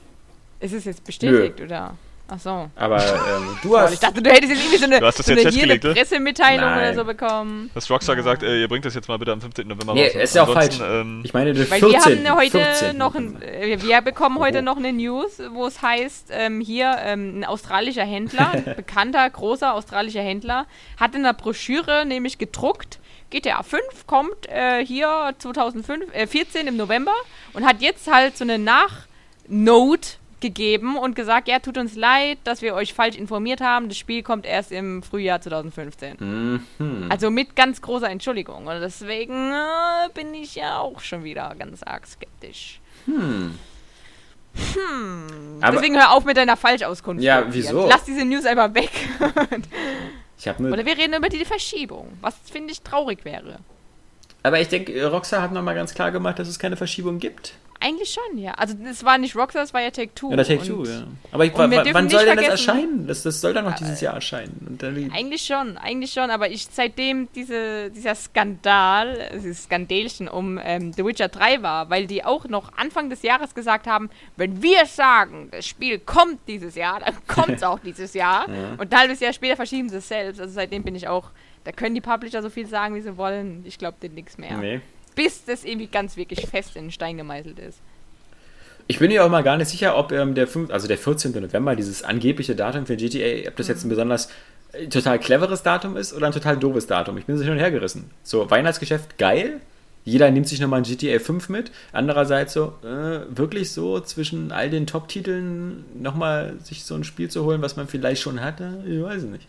Ist 0.62 0.72
es 0.72 0.84
jetzt 0.84 1.04
bestätigt 1.04 1.60
oder? 1.60 1.94
Ach 2.34 2.38
so. 2.38 2.70
Aber 2.76 2.96
ähm, 3.04 3.58
du 3.62 3.74
Ich 3.74 3.80
hast. 3.80 4.02
dachte, 4.02 4.22
du 4.22 4.30
hättest 4.30 4.52
jetzt 4.52 4.60
irgendwie 4.60 4.78
so 4.78 4.84
eine, 4.86 5.00
Du 5.00 5.06
hast 5.06 5.18
das 5.18 5.26
so 5.26 5.32
jetzt 5.32 5.44
eine, 5.46 5.54
hier 5.54 5.64
eine 5.64 5.74
ne? 5.74 5.80
Pressemitteilung 5.80 6.64
Nein. 6.64 6.78
oder 6.78 6.94
so 6.94 7.04
bekommen. 7.04 7.70
Hast 7.74 7.90
Rockstar 7.90 8.16
gesagt, 8.16 8.42
äh, 8.42 8.60
ihr 8.62 8.68
bringt 8.68 8.84
das 8.86 8.94
jetzt 8.94 9.08
mal 9.08 9.18
bitte 9.18 9.32
am 9.32 9.40
15. 9.42 9.68
November 9.68 9.92
Nee, 9.92 10.06
raus. 10.06 10.14
ist 10.14 10.34
ja 10.34 10.44
auch 10.44 10.52
falsch. 10.52 10.78
Ähm, 10.80 11.20
Ich 11.24 11.34
meine, 11.34 11.52
der 11.52 11.68
Weil 11.70 11.80
14. 11.80 12.22
wir 12.22 12.30
haben 12.30 12.38
heute 12.38 12.50
14. 12.58 12.96
noch 12.96 13.14
ein, 13.16 13.42
äh, 13.42 13.76
wir 13.82 14.00
bekommen 14.00 14.38
heute 14.38 14.60
Oh. 14.60 14.62
noch 14.62 14.76
eine 14.78 14.92
News, 14.94 15.42
wo 15.52 15.66
es 15.66 15.82
heißt, 15.82 16.28
ähm, 16.30 16.60
hier 16.60 16.96
ähm, 17.04 17.40
ein 17.40 17.44
australischer 17.44 18.04
Händler, 18.04 18.52
ein 18.66 18.76
bekannter, 18.76 19.28
großer 19.28 19.74
australischer 19.74 20.22
Händler, 20.22 20.66
hat 20.98 21.14
in 21.14 21.24
der 21.24 21.34
Broschüre 21.34 22.06
nämlich 22.06 22.38
gedruckt, 22.38 23.00
GTA 23.30 23.62
5 23.62 23.82
kommt 24.06 24.48
äh, 24.48 24.82
hier 24.86 25.34
2014 25.38 26.10
äh, 26.12 26.26
14 26.26 26.66
im 26.66 26.76
November 26.78 27.12
und 27.52 27.66
hat 27.66 27.82
jetzt 27.82 28.10
halt 28.10 28.38
so 28.38 28.44
eine 28.44 28.58
Nachnote 28.58 30.08
gegeben 30.42 30.98
und 30.98 31.16
gesagt, 31.16 31.48
ja, 31.48 31.58
tut 31.58 31.78
uns 31.78 31.96
leid, 31.96 32.36
dass 32.44 32.60
wir 32.60 32.74
euch 32.74 32.92
falsch 32.92 33.16
informiert 33.16 33.62
haben, 33.62 33.88
das 33.88 33.96
Spiel 33.96 34.22
kommt 34.22 34.44
erst 34.44 34.70
im 34.72 35.02
Frühjahr 35.02 35.40
2015. 35.40 36.60
Mhm. 36.78 37.06
Also 37.08 37.30
mit 37.30 37.56
ganz 37.56 37.80
großer 37.80 38.10
Entschuldigung. 38.10 38.66
Und 38.66 38.80
deswegen 38.80 39.50
äh, 39.50 40.10
bin 40.12 40.34
ich 40.34 40.56
ja 40.56 40.78
auch 40.78 41.00
schon 41.00 41.24
wieder 41.24 41.54
ganz 41.58 41.82
arg 41.82 42.06
skeptisch. 42.06 42.80
Aber 45.60 45.72
deswegen 45.72 45.96
hör 45.96 46.12
auf 46.12 46.24
mit 46.24 46.36
deiner 46.36 46.56
Falschauskunft. 46.56 47.22
Ja, 47.22 47.46
wieso? 47.48 47.88
Lass 47.88 48.04
diese 48.04 48.24
News 48.24 48.44
einfach 48.44 48.74
weg. 48.74 48.90
ich 50.38 50.58
nur. 50.58 50.72
Oder 50.72 50.84
wir 50.84 50.98
reden 50.98 51.14
über 51.14 51.28
die 51.28 51.44
Verschiebung, 51.44 52.08
was 52.20 52.34
finde 52.50 52.72
ich 52.72 52.82
traurig 52.82 53.24
wäre. 53.24 53.58
Aber 54.42 54.60
ich 54.60 54.68
denke, 54.68 55.06
Rockstar 55.06 55.40
hat 55.40 55.52
nochmal 55.52 55.74
ganz 55.74 55.94
klar 55.94 56.10
gemacht, 56.10 56.38
dass 56.38 56.48
es 56.48 56.58
keine 56.58 56.76
Verschiebung 56.76 57.18
gibt. 57.18 57.54
Eigentlich 57.82 58.10
schon, 58.10 58.38
ja. 58.38 58.52
Also 58.52 58.74
es 58.88 59.04
war 59.04 59.18
nicht 59.18 59.34
Rockstar, 59.34 59.62
es 59.62 59.74
war 59.74 59.80
ja 59.80 59.90
Take-Two. 59.90 60.30
Ja, 60.30 60.36
der 60.36 60.46
Take 60.46 60.64
Two, 60.64 60.84
ja. 60.84 61.04
Aber 61.32 61.44
ich, 61.44 61.52
wann 61.54 62.08
soll 62.08 62.24
denn 62.24 62.36
das 62.36 62.46
erscheinen? 62.46 63.06
Das, 63.06 63.22
das 63.22 63.40
soll 63.40 63.52
dann 63.54 63.64
noch 63.64 63.74
dieses 63.74 64.00
Jahr 64.00 64.14
erscheinen. 64.14 64.78
Eigentlich 65.12 65.42
schon, 65.42 65.76
eigentlich 65.78 66.12
schon, 66.12 66.30
aber 66.30 66.50
ich 66.50 66.66
seitdem 66.70 67.28
diese, 67.34 67.90
dieser 67.90 68.14
Skandal, 68.14 69.30
dieses 69.34 69.64
Skandälchen 69.64 70.28
um 70.28 70.60
ähm, 70.62 70.92
The 70.92 71.04
Witcher 71.04 71.28
3 71.28 71.62
war, 71.62 71.90
weil 71.90 72.06
die 72.06 72.24
auch 72.24 72.46
noch 72.46 72.72
Anfang 72.76 73.10
des 73.10 73.22
Jahres 73.22 73.54
gesagt 73.54 73.86
haben, 73.86 74.10
wenn 74.36 74.62
wir 74.62 74.86
sagen, 74.86 75.48
das 75.50 75.66
Spiel 75.66 75.98
kommt 75.98 76.38
dieses 76.46 76.74
Jahr, 76.76 77.00
dann 77.00 77.14
kommt 77.26 77.56
es 77.56 77.62
auch 77.62 77.80
dieses 77.80 78.14
Jahr. 78.14 78.46
Und 78.78 78.92
ein 78.92 78.98
halbes 78.98 79.20
Jahr 79.20 79.32
später 79.32 79.56
verschieben 79.56 79.88
sie 79.88 79.96
es 79.96 80.08
selbst. 80.08 80.40
Also 80.40 80.52
seitdem 80.54 80.82
bin 80.84 80.94
ich 80.94 81.08
auch, 81.08 81.30
da 81.64 81.72
können 81.72 81.94
die 81.94 82.00
Publisher 82.00 82.42
so 82.42 82.50
viel 82.50 82.66
sagen, 82.66 82.94
wie 82.94 83.00
sie 83.00 83.16
wollen. 83.16 83.62
Ich 83.66 83.78
glaube 83.78 83.96
denen 84.00 84.14
nichts 84.14 84.38
mehr. 84.38 84.56
nee. 84.58 84.80
Bis 85.14 85.44
das 85.44 85.64
irgendwie 85.64 85.86
ganz 85.86 86.16
wirklich 86.16 86.46
fest 86.46 86.76
in 86.76 86.86
den 86.86 86.90
Stein 86.90 87.16
gemeißelt 87.16 87.58
ist. 87.58 87.80
Ich 88.86 88.98
bin 88.98 89.08
mir 89.10 89.24
auch 89.24 89.30
mal 89.30 89.42
gar 89.42 89.56
nicht 89.56 89.68
sicher, 89.68 89.96
ob 89.96 90.12
ähm, 90.12 90.34
der, 90.34 90.46
5, 90.46 90.70
also 90.70 90.88
der 90.88 90.98
14. 90.98 91.32
November, 91.32 91.76
dieses 91.76 92.02
angebliche 92.02 92.56
Datum 92.56 92.86
für 92.86 92.96
GTA, 92.96 93.48
ob 93.48 93.56
das 93.56 93.68
jetzt 93.68 93.84
ein 93.84 93.88
besonders 93.88 94.28
äh, 94.72 94.88
total 94.88 95.18
cleveres 95.18 95.62
Datum 95.62 95.96
ist 95.96 96.12
oder 96.12 96.26
ein 96.26 96.32
total 96.32 96.56
doofes 96.56 96.86
Datum. 96.86 97.16
Ich 97.18 97.26
bin 97.26 97.36
so 97.36 97.44
hin 97.44 97.52
und 97.52 97.58
her 97.58 97.70
gerissen. 97.70 98.10
So, 98.22 98.50
Weihnachtsgeschäft 98.50 99.18
geil. 99.18 99.60
Jeder 100.04 100.30
nimmt 100.32 100.48
sich 100.48 100.60
nochmal 100.60 100.80
ein 100.80 100.84
GTA 100.84 101.20
5 101.20 101.48
mit. 101.48 101.70
Andererseits 101.92 102.54
so, 102.54 102.74
äh, 102.82 103.20
wirklich 103.28 103.70
so 103.70 104.00
zwischen 104.00 104.50
all 104.50 104.68
den 104.68 104.86
Top-Titeln 104.86 105.84
nochmal 106.02 106.58
sich 106.60 106.84
so 106.84 106.96
ein 106.96 107.04
Spiel 107.04 107.30
zu 107.30 107.44
holen, 107.44 107.62
was 107.62 107.76
man 107.76 107.86
vielleicht 107.86 108.20
schon 108.20 108.40
hatte? 108.40 108.82
Ich 108.84 109.00
weiß 109.00 109.22
es 109.22 109.28
nicht. 109.28 109.46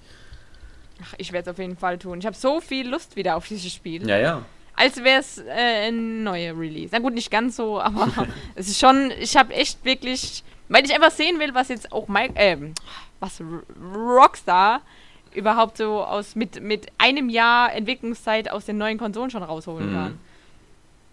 Ach, 1.02 1.16
ich 1.18 1.34
werde 1.34 1.50
es 1.50 1.54
auf 1.54 1.60
jeden 1.60 1.76
Fall 1.76 1.98
tun. 1.98 2.20
Ich 2.20 2.26
habe 2.28 2.36
so 2.36 2.62
viel 2.62 2.88
Lust 2.88 3.16
wieder 3.16 3.36
auf 3.36 3.48
dieses 3.48 3.74
Spiel. 3.74 4.08
Ja, 4.08 4.18
ja. 4.20 4.46
Als 4.76 5.04
wäre 5.04 5.20
es 5.20 5.38
äh, 5.38 5.88
ein 5.90 6.24
neuer 6.24 6.58
Release. 6.58 6.90
Na 6.92 7.00
gut, 7.00 7.14
nicht 7.14 7.30
ganz 7.30 7.56
so, 7.56 7.80
aber 7.80 8.08
es 8.56 8.68
ist 8.68 8.80
schon, 8.80 9.12
ich 9.20 9.36
habe 9.38 9.54
echt 9.54 9.84
wirklich, 9.86 10.44
weil 10.70 10.84
ich 10.86 10.94
einfach 10.94 11.12
sehen 11.12 11.40
will, 11.40 11.54
was 11.54 11.70
jetzt 11.70 11.92
auch 11.92 12.08
Mike, 12.08 12.34
ähm, 12.38 12.74
was 13.20 13.42
Rockstar 13.96 14.82
überhaupt 15.34 15.78
so 15.78 16.04
aus 16.04 16.36
mit, 16.36 16.62
mit 16.62 16.88
einem 16.98 17.30
Jahr 17.30 17.74
Entwicklungszeit 17.74 18.52
aus 18.52 18.66
den 18.66 18.78
neuen 18.78 18.98
Konsolen 18.98 19.30
schon 19.32 19.44
rausholen 19.44 19.90
Mhm. 19.90 19.94
kann. 19.96 20.20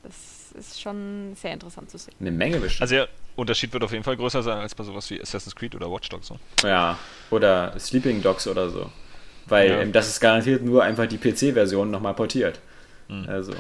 Das 0.03 0.53
ist 0.59 0.81
schon 0.81 1.35
sehr 1.37 1.53
interessant 1.53 1.91
zu 1.91 1.99
sehen. 1.99 2.15
Eine 2.21 2.31
Menge 2.31 2.59
bestimmt. 2.59 2.83
also 2.83 2.95
der 2.97 3.09
Unterschied 3.37 3.73
wird 3.73 3.85
auf 3.85 3.93
jeden 3.93 4.05
Fall 4.05 4.17
größer 4.17 4.43
sein 4.43 4.59
als 4.59 4.75
bei 4.75 4.85
sowas 4.85 5.09
wie 5.11 5.21
Assassin's 5.21 5.55
Creed 5.55 5.75
oder 5.75 5.91
Watch 5.91 6.09
Dogs. 6.09 6.27
So. 6.29 6.39
Ja, 6.65 6.99
oder 7.31 7.79
Sleeping 7.79 8.21
Dogs 8.23 8.47
oder 8.47 8.69
so. 8.71 8.91
Weil 9.47 9.71
Ja. 9.71 9.81
ähm, 9.81 9.93
das 9.93 10.09
ist 10.09 10.21
garantiert 10.21 10.63
nur 10.63 10.83
einfach 10.83 11.07
die 11.07 11.19
PC-Version 11.19 11.91
nochmal 11.91 12.15
portiert. 12.15 12.61
Also, 13.27 13.53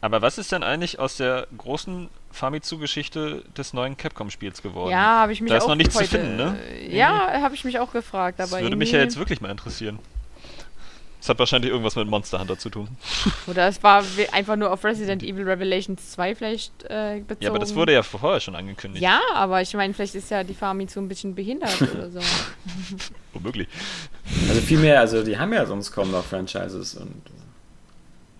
Aber 0.00 0.22
was 0.22 0.38
ist 0.38 0.52
denn 0.52 0.62
eigentlich 0.62 0.98
aus 0.98 1.16
der 1.16 1.46
großen 1.56 2.08
Famitsu-Geschichte 2.32 3.42
des 3.56 3.72
neuen 3.72 3.96
Capcom-Spiels 3.96 4.62
geworden? 4.62 4.90
Ja, 4.90 5.20
habe 5.20 5.32
ich 5.32 5.40
mich 5.40 5.50
Da 5.50 5.58
ist 5.58 5.64
auch 5.64 5.68
noch 5.68 5.74
nichts 5.76 5.94
zu 5.94 6.04
finden, 6.04 6.36
ne? 6.36 6.58
Ja, 6.88 7.40
habe 7.40 7.54
ich 7.54 7.64
mich 7.64 7.78
auch 7.78 7.92
gefragt. 7.92 8.38
das 8.38 8.50
würde 8.52 8.76
mich 8.76 8.92
ja 8.92 9.00
jetzt 9.00 9.18
wirklich 9.18 9.40
mal 9.40 9.50
interessieren. 9.50 9.98
Das 11.24 11.30
hat 11.30 11.38
wahrscheinlich 11.38 11.70
irgendwas 11.70 11.96
mit 11.96 12.06
Monster 12.06 12.38
Hunter 12.38 12.58
zu 12.58 12.68
tun. 12.68 12.86
Oder 13.46 13.66
es 13.66 13.82
war 13.82 14.04
einfach 14.32 14.56
nur 14.56 14.70
auf 14.70 14.84
Resident 14.84 15.22
Evil 15.22 15.48
Revelations 15.48 16.10
2 16.10 16.34
vielleicht 16.34 16.82
äh, 16.82 17.22
bezogen. 17.26 17.44
Ja, 17.44 17.48
aber 17.48 17.58
das 17.58 17.74
wurde 17.74 17.94
ja 17.94 18.02
vorher 18.02 18.40
schon 18.40 18.54
angekündigt. 18.54 19.02
Ja, 19.02 19.22
aber 19.32 19.62
ich 19.62 19.72
meine, 19.72 19.94
vielleicht 19.94 20.16
ist 20.16 20.30
ja 20.30 20.44
die 20.44 20.52
Famitsu 20.52 21.00
ein 21.00 21.08
bisschen 21.08 21.34
behindert 21.34 21.80
oder 21.94 22.10
so. 22.10 22.20
Womöglich. 23.32 23.68
also 24.50 24.60
viel 24.60 24.80
mehr, 24.80 25.00
also 25.00 25.24
die 25.24 25.38
haben 25.38 25.54
ja 25.54 25.64
sonst 25.64 25.92
kaum 25.92 26.10
noch 26.10 26.24
Franchises 26.24 26.94
und 26.94 27.22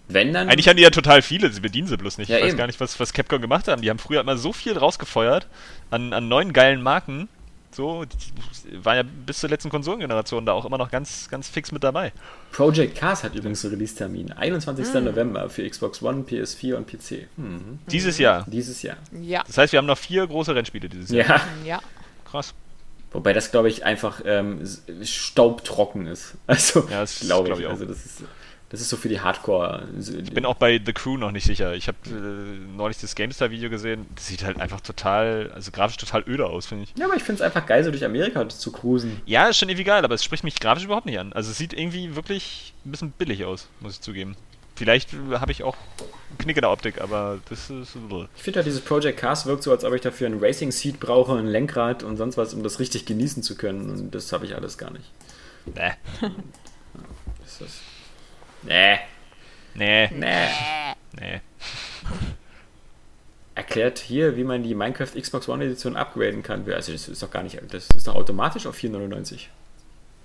wenn 0.08 0.32
dann. 0.32 0.48
Eigentlich 0.48 0.68
haben 0.68 0.76
die 0.76 0.82
ja 0.82 0.90
total 0.90 1.22
viele, 1.22 1.50
sie 1.50 1.60
bedienen 1.60 1.88
sie 1.88 1.96
bloß 1.96 2.18
nicht. 2.18 2.28
Ja, 2.28 2.36
ich 2.36 2.42
weiß 2.42 2.50
eben. 2.50 2.58
gar 2.58 2.66
nicht, 2.66 2.80
was, 2.80 2.98
was 3.00 3.12
Capcom 3.12 3.40
gemacht 3.40 3.68
haben. 3.68 3.82
Die 3.82 3.90
haben 3.90 3.98
früher 3.98 4.20
immer 4.20 4.36
so 4.36 4.52
viel 4.52 4.76
rausgefeuert 4.76 5.46
an, 5.90 6.12
an 6.12 6.28
neuen 6.28 6.52
geilen 6.52 6.82
Marken. 6.82 7.28
So, 7.74 8.04
die 8.04 8.84
war 8.84 8.94
ja 8.94 9.02
bis 9.02 9.40
zur 9.40 9.50
letzten 9.50 9.68
Konsolengeneration 9.68 10.46
da 10.46 10.52
auch 10.52 10.64
immer 10.64 10.78
noch 10.78 10.92
ganz, 10.92 11.28
ganz 11.28 11.48
fix 11.48 11.72
mit 11.72 11.82
dabei. 11.82 12.12
Project 12.52 12.96
Cars 12.96 13.24
hat 13.24 13.34
übrigens 13.34 13.64
einen 13.64 13.74
Release-Termin. 13.74 14.30
21. 14.30 14.94
Hm. 14.94 15.04
November 15.04 15.50
für 15.50 15.68
Xbox 15.68 16.00
One, 16.00 16.22
PS4 16.22 16.74
und 16.76 16.86
PC. 16.86 17.26
Hm. 17.36 17.80
Dieses 17.90 18.18
Jahr. 18.18 18.44
Dieses 18.46 18.82
Jahr. 18.82 18.96
Ja, 19.20 19.42
Das 19.46 19.58
heißt, 19.58 19.72
wir 19.72 19.78
haben 19.78 19.86
noch 19.86 19.98
vier 19.98 20.24
große 20.24 20.54
Rennspiele 20.54 20.88
dieses 20.88 21.10
Jahr. 21.10 21.26
Ja. 21.26 21.40
ja. 21.64 21.80
Krass. 22.30 22.54
Wobei 23.10 23.32
das, 23.32 23.50
glaube 23.50 23.68
ich, 23.68 23.84
einfach 23.84 24.20
ähm, 24.24 24.60
staubtrocken 25.02 26.06
ist. 26.06 26.34
Also, 26.46 26.86
Ja, 26.90 27.00
das 27.00 27.20
glaube 27.20 27.46
glaub 27.46 27.58
ich. 27.58 27.64
ich 27.64 27.66
auch. 27.66 27.72
Also, 27.72 27.86
das 27.86 28.04
ist, 28.04 28.22
das 28.74 28.80
ist 28.80 28.88
so 28.88 28.96
für 28.96 29.08
die 29.08 29.20
Hardcore. 29.20 29.86
Ich 30.00 30.32
bin 30.32 30.44
auch 30.44 30.56
bei 30.56 30.80
The 30.84 30.92
Crew 30.92 31.16
noch 31.16 31.30
nicht 31.30 31.44
sicher. 31.44 31.74
Ich 31.74 31.86
habe 31.86 31.96
äh, 32.06 32.76
neulich 32.76 32.98
das 32.98 33.14
GameStar-Video 33.14 33.70
gesehen. 33.70 34.06
Das 34.16 34.26
sieht 34.26 34.42
halt 34.42 34.60
einfach 34.60 34.80
total, 34.80 35.52
also 35.54 35.70
grafisch 35.70 35.96
total 35.96 36.24
öde 36.26 36.46
aus, 36.46 36.66
finde 36.66 36.82
ich. 36.82 36.94
Ja, 36.98 37.06
aber 37.06 37.14
ich 37.14 37.22
finde 37.22 37.40
es 37.40 37.46
einfach 37.46 37.66
geil, 37.66 37.84
so 37.84 37.92
durch 37.92 38.04
Amerika 38.04 38.48
zu 38.48 38.72
cruisen. 38.72 39.22
Ja, 39.26 39.46
ist 39.46 39.58
schon 39.58 39.68
irgendwie 39.68 39.84
geil, 39.84 40.04
aber 40.04 40.16
es 40.16 40.24
spricht 40.24 40.42
mich 40.42 40.58
grafisch 40.58 40.84
überhaupt 40.84 41.06
nicht 41.06 41.20
an. 41.20 41.32
Also 41.32 41.52
es 41.52 41.56
sieht 41.56 41.72
irgendwie 41.72 42.16
wirklich 42.16 42.74
ein 42.84 42.90
bisschen 42.90 43.12
billig 43.12 43.44
aus, 43.44 43.68
muss 43.78 43.92
ich 43.94 44.00
zugeben. 44.00 44.34
Vielleicht 44.74 45.12
äh, 45.12 45.38
habe 45.38 45.52
ich 45.52 45.62
auch 45.62 45.76
einen 46.30 46.38
Knick 46.38 46.56
in 46.56 46.62
der 46.62 46.72
Optik, 46.72 47.00
aber 47.00 47.38
das 47.48 47.70
ist. 47.70 47.96
Ich 48.34 48.42
finde 48.42 48.58
halt, 48.58 48.66
dieses 48.66 48.80
Project 48.80 49.20
Cars 49.20 49.46
wirkt 49.46 49.62
so, 49.62 49.70
als 49.70 49.84
ob 49.84 49.94
ich 49.94 50.00
dafür 50.00 50.26
ein 50.26 50.40
Racing 50.40 50.72
Seat 50.72 50.98
brauche, 50.98 51.38
ein 51.38 51.46
Lenkrad 51.46 52.02
und 52.02 52.16
sonst 52.16 52.36
was, 52.36 52.54
um 52.54 52.64
das 52.64 52.80
richtig 52.80 53.06
genießen 53.06 53.44
zu 53.44 53.56
können. 53.56 53.88
Und 53.88 54.16
das 54.16 54.32
habe 54.32 54.44
ich 54.46 54.56
alles 54.56 54.78
gar 54.78 54.90
nicht. 54.90 55.12
Nee. 55.66 55.92
Ist 57.46 57.60
das. 57.60 57.80
Nee, 58.66 58.98
Nee. 59.74 60.08
nee. 60.12 60.46
Nee. 61.20 61.40
Erklärt 63.56 63.98
hier, 64.00 64.36
wie 64.36 64.42
man 64.44 64.62
die 64.64 64.74
Minecraft 64.74 65.10
Xbox 65.20 65.48
One 65.48 65.64
Edition 65.64 65.94
upgraden 65.96 66.42
kann. 66.42 66.64
Also, 66.72 66.90
das 66.92 67.08
ist 67.08 67.22
doch 67.22 67.30
gar 67.30 67.42
nicht. 67.44 67.56
Das 67.70 67.88
ist 67.90 68.06
doch 68.06 68.16
automatisch 68.16 68.66
auf 68.66 68.76
4,99. 68.76 69.34
Ist 69.34 69.48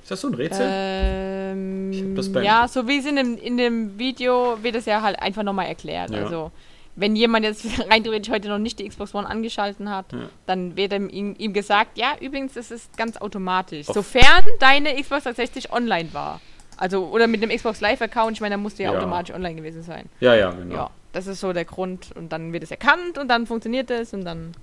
das 0.10 0.22
so 0.22 0.30
ein 0.30 0.34
Rätsel? 0.34 0.66
Ähm, 0.68 2.18
ja, 2.42 2.68
so 2.68 2.88
wie 2.88 2.98
es 2.98 3.06
in 3.06 3.18
dem, 3.18 3.38
in 3.38 3.58
dem 3.58 4.00
Video 4.00 4.58
wird 4.64 4.74
es 4.76 4.86
ja 4.88 5.04
halt 5.04 5.20
einfach 5.22 5.44
nochmal 5.44 5.68
erklärt. 5.68 6.10
Ja. 6.10 6.24
Also, 6.24 6.52
wenn 6.96 7.16
jemand 7.16 7.46
jetzt 7.46 7.68
rein 7.92 8.04
theoretisch 8.04 8.34
heute 8.34 8.48
noch 8.48 8.58
nicht 8.58 8.80
die 8.80 8.90
Xbox 8.90 9.14
One 9.14 9.28
angeschalten 9.30 9.92
hat, 9.92 10.12
Ja. 10.12 10.30
dann 10.48 10.76
wird 10.76 10.92
ihm, 10.94 11.08
ihm, 11.10 11.36
ihm 11.38 11.54
gesagt, 11.54 12.00
ja, 12.00 12.14
übrigens, 12.20 12.54
das 12.54 12.72
ist 12.72 12.98
ganz 12.98 13.18
automatisch. 13.18 13.88
Auf- 13.90 13.94
Sofern 13.96 14.44
deine 14.60 14.96
Xbox 15.00 15.26
360 15.26 15.72
online 15.72 16.12
war. 16.14 16.42
Also, 16.80 17.08
oder 17.08 17.28
mit 17.28 17.44
dem 17.44 17.50
Xbox 17.50 17.82
Live-Account, 17.82 18.38
ich 18.38 18.42
meine, 18.42 18.54
da 18.54 18.58
musste 18.58 18.84
ja, 18.84 18.94
Ja. 18.94 18.98
automatisch 18.98 19.36
online 19.36 19.56
gewesen 19.56 19.84
sein. 19.84 20.10
Ja, 20.22 20.34
ja, 20.34 20.52
genau. 20.52 20.76
Ja, 20.76 20.90
das 21.12 21.28
ist 21.28 21.42
so 21.42 21.52
der 21.52 21.66
Grund. 21.66 22.14
Und 22.16 22.32
dann 22.32 22.54
wird 22.54 22.64
es 22.64 22.72
erkannt 22.72 23.18
und 23.18 23.28
dann 23.28 23.46
funktioniert 23.48 23.92
es 23.92 24.14
und 24.14 24.24
dann. 24.24 24.54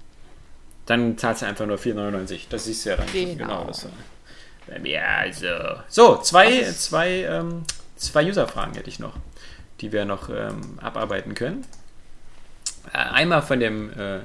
Dann 0.87 1.19
zahlst 1.19 1.43
du 1.43 1.47
einfach 1.47 1.67
nur 1.67 1.77
4,99. 1.77 2.47
Das 2.49 2.65
du 2.65 2.89
ja 2.91 2.97
dann. 2.97 3.07
Genau. 3.13 3.37
genau 3.37 3.65
das, 3.67 3.87
äh, 4.75 4.79
mir 4.79 5.07
also. 5.07 5.47
So, 5.89 6.17
zwei, 6.17 6.63
zwei, 6.73 7.25
ähm, 7.25 7.65
zwei 7.97 8.25
User-Fragen 8.27 8.73
hätte 8.75 8.89
ich 8.89 8.99
noch, 8.99 9.13
die 9.83 9.93
wir 9.93 10.07
noch 10.07 10.31
ähm, 10.31 10.79
abarbeiten 10.81 11.35
können. 11.35 11.67
Äh, 12.95 12.97
einmal 12.97 13.43
von 13.43 13.61
dem, 13.61 13.91
äh, 13.91 14.21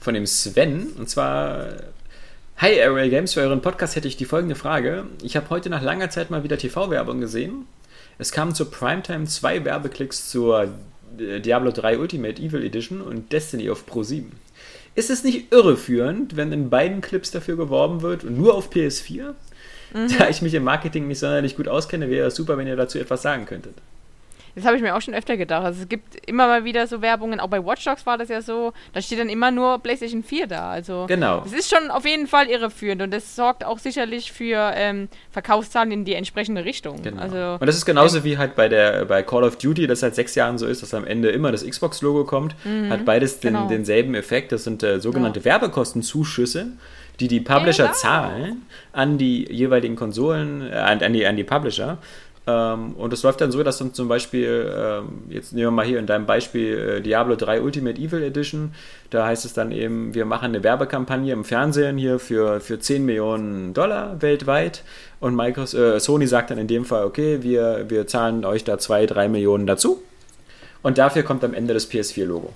von 0.00 0.14
dem 0.14 0.26
Sven, 0.26 0.88
und 0.98 1.08
zwar 1.08 1.68
Hi 2.56 2.80
Aerial 2.80 3.10
Games, 3.10 3.34
für 3.34 3.40
euren 3.40 3.60
Podcast 3.60 3.96
hätte 3.96 4.06
ich 4.06 4.16
die 4.16 4.24
folgende 4.24 4.54
Frage. 4.54 5.06
Ich 5.22 5.36
habe 5.36 5.50
heute 5.50 5.68
nach 5.68 5.82
langer 5.82 6.10
Zeit 6.10 6.30
mal 6.30 6.44
wieder 6.44 6.58
TV-Werbung 6.58 7.20
gesehen. 7.20 7.66
Es 8.18 8.30
kamen 8.30 8.54
zur 8.54 8.70
Primetime 8.70 9.24
zwei 9.24 9.64
Werbeklicks 9.64 10.30
zur 10.30 10.68
äh, 11.18 11.40
Diablo 11.40 11.72
3 11.72 11.98
Ultimate 11.98 12.40
Evil 12.40 12.64
Edition 12.64 13.00
und 13.00 13.32
Destiny 13.32 13.68
auf 13.68 13.84
Pro 13.84 14.04
7. 14.04 14.30
Ist 14.94 15.10
es 15.10 15.24
nicht 15.24 15.52
irreführend, 15.52 16.36
wenn 16.36 16.52
in 16.52 16.70
beiden 16.70 17.00
Clips 17.00 17.30
dafür 17.30 17.56
geworben 17.56 18.02
wird 18.02 18.24
und 18.24 18.38
nur 18.38 18.54
auf 18.54 18.70
PS4? 18.70 19.34
Da 20.18 20.28
ich 20.28 20.40
mich 20.40 20.54
im 20.54 20.64
Marketing 20.64 21.06
nicht 21.08 21.18
sonderlich 21.18 21.56
gut 21.56 21.68
auskenne, 21.68 22.08
wäre 22.08 22.28
es 22.28 22.34
super, 22.34 22.56
wenn 22.56 22.66
ihr 22.66 22.76
dazu 22.76 22.98
etwas 22.98 23.22
sagen 23.22 23.44
könntet. 23.44 23.74
Das 24.54 24.64
habe 24.66 24.76
ich 24.76 24.82
mir 24.82 24.94
auch 24.94 25.00
schon 25.00 25.14
öfter 25.14 25.36
gedacht. 25.36 25.64
Also 25.64 25.82
es 25.82 25.88
gibt 25.88 26.28
immer 26.28 26.46
mal 26.46 26.64
wieder 26.64 26.86
so 26.86 27.00
Werbungen, 27.00 27.40
auch 27.40 27.48
bei 27.48 27.64
Watch 27.64 27.84
Dogs 27.84 28.04
war 28.04 28.18
das 28.18 28.28
ja 28.28 28.42
so, 28.42 28.72
da 28.92 29.00
steht 29.00 29.18
dann 29.18 29.28
immer 29.30 29.50
nur 29.50 29.78
PlayStation 29.78 30.22
4 30.22 30.46
da. 30.46 30.70
Also 30.70 31.06
Genau. 31.08 31.42
es 31.46 31.52
ist 31.52 31.74
schon 31.74 31.90
auf 31.90 32.04
jeden 32.04 32.26
Fall 32.26 32.48
irreführend 32.48 33.00
und 33.02 33.10
das 33.12 33.34
sorgt 33.34 33.64
auch 33.64 33.78
sicherlich 33.78 34.30
für 34.32 34.72
ähm, 34.74 35.08
Verkaufszahlen 35.30 35.90
in 35.92 36.04
die 36.04 36.14
entsprechende 36.14 36.64
Richtung. 36.64 37.00
Genau. 37.02 37.22
Also 37.22 37.56
und 37.60 37.66
das 37.66 37.76
ist 37.76 37.86
genauso 37.86 38.24
wie 38.24 38.36
halt 38.38 38.54
bei 38.54 38.68
der 38.68 39.04
bei 39.06 39.22
Call 39.22 39.44
of 39.44 39.56
Duty, 39.56 39.86
das 39.86 40.00
seit 40.00 40.14
sechs 40.14 40.34
Jahren 40.34 40.58
so 40.58 40.66
ist, 40.66 40.82
dass 40.82 40.92
am 40.94 41.06
Ende 41.06 41.30
immer 41.30 41.50
das 41.50 41.64
Xbox-Logo 41.66 42.24
kommt, 42.24 42.54
hat 42.90 43.04
beides 43.04 43.40
den, 43.40 43.54
genau. 43.54 43.68
denselben 43.68 44.14
Effekt. 44.14 44.52
Das 44.52 44.64
sind 44.64 44.82
äh, 44.82 45.00
sogenannte 45.00 45.44
Werbekostenzuschüsse, 45.44 46.68
die 47.20 47.28
die 47.28 47.40
Publisher 47.40 47.84
Genau. 47.84 47.94
zahlen 47.94 48.66
an 48.92 49.18
die 49.18 49.50
jeweiligen 49.50 49.96
Konsolen, 49.96 50.62
äh, 50.70 50.74
an, 50.74 51.12
die, 51.12 51.26
an 51.26 51.36
die 51.36 51.44
Publisher. 51.44 51.98
Ähm, 52.46 52.94
und 52.94 53.12
es 53.12 53.22
läuft 53.22 53.40
dann 53.40 53.52
so, 53.52 53.62
dass 53.62 53.78
dann 53.78 53.94
zum 53.94 54.08
Beispiel, 54.08 54.72
ähm, 54.76 55.24
jetzt 55.28 55.52
nehmen 55.52 55.68
wir 55.68 55.70
mal 55.70 55.86
hier 55.86 55.98
in 55.98 56.06
deinem 56.06 56.26
Beispiel 56.26 56.96
äh, 56.96 57.00
Diablo 57.00 57.36
3 57.36 57.62
Ultimate 57.62 58.00
Evil 58.00 58.22
Edition, 58.22 58.74
da 59.10 59.26
heißt 59.26 59.44
es 59.44 59.52
dann 59.52 59.70
eben, 59.70 60.14
wir 60.14 60.24
machen 60.24 60.46
eine 60.46 60.64
Werbekampagne 60.64 61.32
im 61.32 61.44
Fernsehen 61.44 61.98
hier 61.98 62.18
für, 62.18 62.60
für 62.60 62.80
10 62.80 63.04
Millionen 63.04 63.74
Dollar 63.74 64.20
weltweit. 64.22 64.82
Und 65.20 65.36
Microsoft, 65.36 65.80
äh, 65.80 66.00
Sony 66.00 66.26
sagt 66.26 66.50
dann 66.50 66.58
in 66.58 66.66
dem 66.66 66.84
Fall, 66.84 67.04
okay, 67.04 67.42
wir, 67.42 67.88
wir 67.88 68.08
zahlen 68.08 68.44
euch 68.44 68.64
da 68.64 68.78
2, 68.78 69.06
3 69.06 69.28
Millionen 69.28 69.66
dazu. 69.66 70.02
Und 70.82 70.98
dafür 70.98 71.22
kommt 71.22 71.44
am 71.44 71.54
Ende 71.54 71.74
das 71.74 71.88
PS4-Logo. 71.88 72.52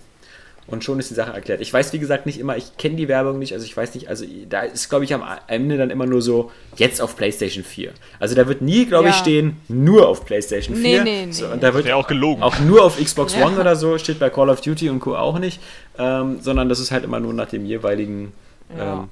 Und 0.69 0.83
schon 0.83 0.99
ist 0.99 1.11
die 1.11 1.15
Sache 1.15 1.33
erklärt. 1.33 1.61
Ich 1.61 1.73
weiß, 1.73 1.93
wie 1.93 2.01
gesagt, 2.01 2.27
nicht 2.27 2.41
immer, 2.41 2.57
ich 2.57 2.77
kenne 2.77 2.97
die 2.97 3.07
Werbung 3.07 3.39
nicht, 3.39 3.53
also 3.53 3.65
ich 3.65 3.77
weiß 3.77 3.95
nicht, 3.95 4.09
also 4.09 4.25
da 4.49 4.63
ist, 4.63 4.89
glaube 4.89 5.05
ich, 5.05 5.15
am 5.15 5.23
Ende 5.47 5.77
dann 5.77 5.91
immer 5.91 6.07
nur 6.07 6.21
so, 6.23 6.51
jetzt 6.77 7.01
auf 7.01 7.17
PlayStation 7.17 7.63
4. 7.63 7.93
Also 8.19 8.35
da 8.35 8.49
wird 8.49 8.63
nie, 8.63 8.85
glaube 8.85 9.09
ich, 9.09 9.15
Ja. 9.15 9.21
stehen, 9.21 9.59
nur 9.69 10.09
auf 10.09 10.25
PlayStation 10.27 10.75
4. 10.75 11.05
Nee, 11.05 11.11
nee, 11.21 11.27
nee. 11.27 11.33
So, 11.33 11.47
und 11.47 11.63
da 11.63 11.73
wird 11.73 11.85
Wäre 11.85 11.97
auch 11.97 12.09
gelogen. 12.09 12.43
auch 12.43 12.59
nur 12.59 12.83
auf 12.83 12.99
Xbox 13.01 13.37
Ja. 13.37 13.47
One 13.47 13.61
oder 13.61 13.77
so, 13.77 13.97
steht 13.99 14.19
bei 14.19 14.29
Call 14.29 14.51
of 14.51 14.61
Duty 14.61 14.91
und 14.91 14.99
Co. 14.99 15.15
auch 15.17 15.39
nicht, 15.39 15.61
ähm, 15.99 16.39
sondern 16.41 16.69
das 16.69 16.81
ist 16.81 16.91
halt 16.91 17.05
immer 17.05 17.21
nur 17.21 17.33
nach 17.33 17.49
dem 17.49 17.65
jeweiligen, 17.65 18.33
Ja. 18.77 18.95
ähm, 19.03 19.09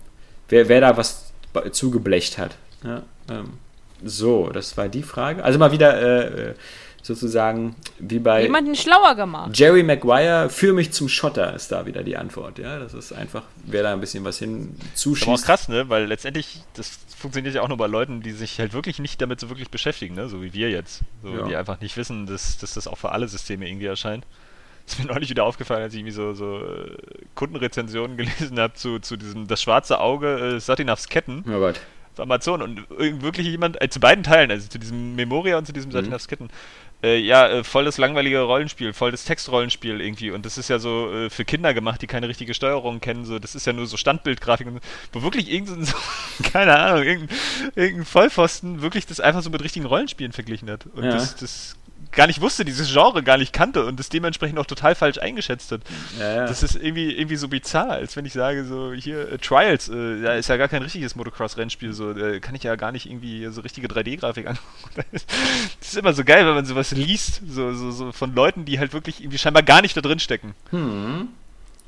wer, 0.48 0.68
wer 0.68 0.80
da 0.80 0.96
was 0.96 1.32
zugeblecht 1.70 2.36
hat. 2.38 2.56
Ja, 2.84 3.02
ähm, 3.30 3.50
so, 4.04 4.48
das 4.52 4.76
war 4.76 4.88
die 4.88 5.04
Frage. 5.04 5.44
Also 5.44 5.58
mal 5.60 5.70
wieder 5.70 5.96
äh, 6.02 6.50
äh, 6.50 6.54
sozusagen 7.04 7.76
wie 7.98 8.18
bei 8.18 8.42
jemanden 8.44 8.74
schlauer 8.74 9.14
gemacht. 9.14 9.56
Jerry 9.58 9.82
Maguire, 9.82 10.48
für 10.48 10.72
mich 10.72 10.90
zum 10.92 11.08
Schotter 11.10 11.54
ist 11.54 11.70
da 11.70 11.84
wieder 11.84 12.02
die 12.02 12.16
Antwort. 12.16 12.58
Ja, 12.58 12.78
das 12.78 12.94
ist 12.94 13.12
einfach, 13.12 13.42
wer 13.64 13.82
da 13.82 13.92
ein 13.92 14.00
bisschen 14.00 14.24
was 14.24 14.38
hin 14.38 14.74
Das 14.94 15.04
ist 15.06 15.28
auch 15.28 15.42
krass, 15.42 15.68
ne? 15.68 15.88
Weil 15.90 16.06
letztendlich, 16.06 16.62
das 16.72 16.98
funktioniert 17.18 17.54
ja 17.54 17.60
auch 17.60 17.68
nur 17.68 17.76
bei 17.76 17.86
Leuten, 17.88 18.22
die 18.22 18.32
sich 18.32 18.58
halt 18.58 18.72
wirklich 18.72 19.00
nicht 19.00 19.20
damit 19.20 19.38
so 19.38 19.50
wirklich 19.50 19.70
beschäftigen, 19.70 20.14
ne? 20.14 20.28
So 20.30 20.42
wie 20.42 20.54
wir 20.54 20.70
jetzt. 20.70 21.02
So, 21.22 21.28
Ja. 21.28 21.46
Die 21.46 21.56
einfach 21.56 21.78
nicht 21.80 21.94
wissen, 21.98 22.24
dass, 22.26 22.56
dass 22.56 22.72
das 22.72 22.88
auch 22.88 22.96
für 22.96 23.12
alle 23.12 23.28
Systeme 23.28 23.68
irgendwie 23.68 23.86
erscheint. 23.86 24.24
Das 24.86 24.94
ist 24.98 25.04
mir 25.04 25.12
neulich 25.12 25.28
wieder 25.28 25.44
aufgefallen, 25.44 25.82
als 25.82 25.92
ich 25.92 26.00
irgendwie 26.00 26.14
so, 26.14 26.32
so 26.32 26.58
äh, 26.60 26.96
Kundenrezensionen 27.34 28.16
gelesen 28.16 28.58
habe 28.58 28.72
zu, 28.72 28.98
zu 28.98 29.18
diesem 29.18 29.46
Das 29.46 29.60
schwarze 29.60 30.00
Auge 30.00 30.56
äh, 30.56 30.58
Satinavs 30.60 31.08
Ketten 31.10 31.44
Oh 31.48 31.58
Gott. 31.58 31.80
auf 32.14 32.20
Amazon 32.20 32.62
und 32.62 32.88
wirklich 32.88 33.46
jemand, 33.46 33.80
äh, 33.82 33.88
zu 33.90 33.98
beiden 34.00 34.22
Teilen, 34.24 34.50
also 34.50 34.68
zu 34.68 34.78
diesem 34.78 35.16
Memoria 35.16 35.58
und 35.58 35.66
zu 35.66 35.72
diesem 35.72 35.90
Satinavs 35.90 36.28
Ketten, 36.28 36.48
äh, 37.04 37.18
ja, 37.18 37.46
äh, 37.48 37.64
voll 37.64 37.84
das 37.84 37.98
langweilige 37.98 38.40
Rollenspiel, 38.40 38.94
voll 38.94 39.10
das 39.10 39.24
Textrollenspiel 39.24 40.00
irgendwie. 40.00 40.30
Und 40.30 40.46
das 40.46 40.56
ist 40.56 40.68
ja 40.68 40.78
so 40.78 41.12
äh, 41.12 41.30
für 41.30 41.44
Kinder 41.44 41.74
gemacht, 41.74 42.00
die 42.00 42.06
keine 42.06 42.28
richtige 42.28 42.54
Steuerung 42.54 43.00
kennen. 43.00 43.26
So, 43.26 43.38
das 43.38 43.54
ist 43.54 43.66
ja 43.66 43.74
nur 43.74 43.86
so 43.86 43.96
Standbildgrafik, 43.98 44.66
wo 45.12 45.22
wirklich 45.22 45.50
irgendein, 45.52 45.84
so, 45.84 45.96
keine 46.52 46.78
Ahnung, 46.78 47.04
irgendein, 47.04 47.36
irgendein 47.74 48.06
Vollpfosten 48.06 48.80
wirklich 48.80 49.06
das 49.06 49.20
einfach 49.20 49.42
so 49.42 49.50
mit 49.50 49.62
richtigen 49.62 49.84
Rollenspielen 49.86 50.32
verglichen 50.32 50.70
hat. 50.70 50.86
Und 50.86 51.04
Ja. 51.04 51.12
das, 51.12 51.36
das 51.36 51.76
gar 52.14 52.26
nicht 52.26 52.40
wusste, 52.40 52.64
dieses 52.64 52.92
Genre 52.92 53.22
gar 53.22 53.36
nicht 53.36 53.52
kannte 53.52 53.84
und 53.84 53.98
das 53.98 54.08
dementsprechend 54.08 54.58
auch 54.58 54.66
total 54.66 54.94
falsch 54.94 55.18
eingeschätzt 55.18 55.72
hat. 55.72 55.82
Ja, 56.18 56.34
ja. 56.34 56.46
Das 56.46 56.62
ist 56.62 56.76
irgendwie, 56.76 57.12
irgendwie 57.12 57.36
so 57.36 57.48
bizarr, 57.48 57.90
als 57.90 58.16
wenn 58.16 58.24
ich 58.24 58.32
sage, 58.32 58.64
so 58.64 58.92
hier, 58.92 59.32
äh, 59.32 59.38
Trials, 59.38 59.88
äh, 59.88 60.22
da 60.22 60.34
ist 60.34 60.48
ja 60.48 60.56
gar 60.56 60.68
kein 60.68 60.82
richtiges 60.82 61.16
Motocross-Rennspiel, 61.16 61.92
so, 61.92 62.12
äh, 62.12 62.40
kann 62.40 62.54
ich 62.54 62.62
ja 62.62 62.76
gar 62.76 62.92
nicht 62.92 63.06
irgendwie 63.06 63.46
so 63.46 63.60
richtige 63.60 63.88
3D-Grafik 63.88 64.46
angucken. 64.46 64.64
Das 65.80 65.88
ist 65.88 65.96
immer 65.96 66.12
so 66.12 66.24
geil, 66.24 66.46
wenn 66.46 66.54
man 66.54 66.64
sowas 66.64 66.92
liest, 66.92 67.42
so, 67.46 67.72
so, 67.74 67.90
so 67.90 68.12
von 68.12 68.34
Leuten, 68.34 68.64
die 68.64 68.78
halt 68.78 68.92
wirklich 68.92 69.20
irgendwie 69.20 69.38
scheinbar 69.38 69.62
gar 69.62 69.82
nicht 69.82 69.96
da 69.96 70.00
drin 70.00 70.18
stecken. 70.18 70.54
Hm. 70.70 71.28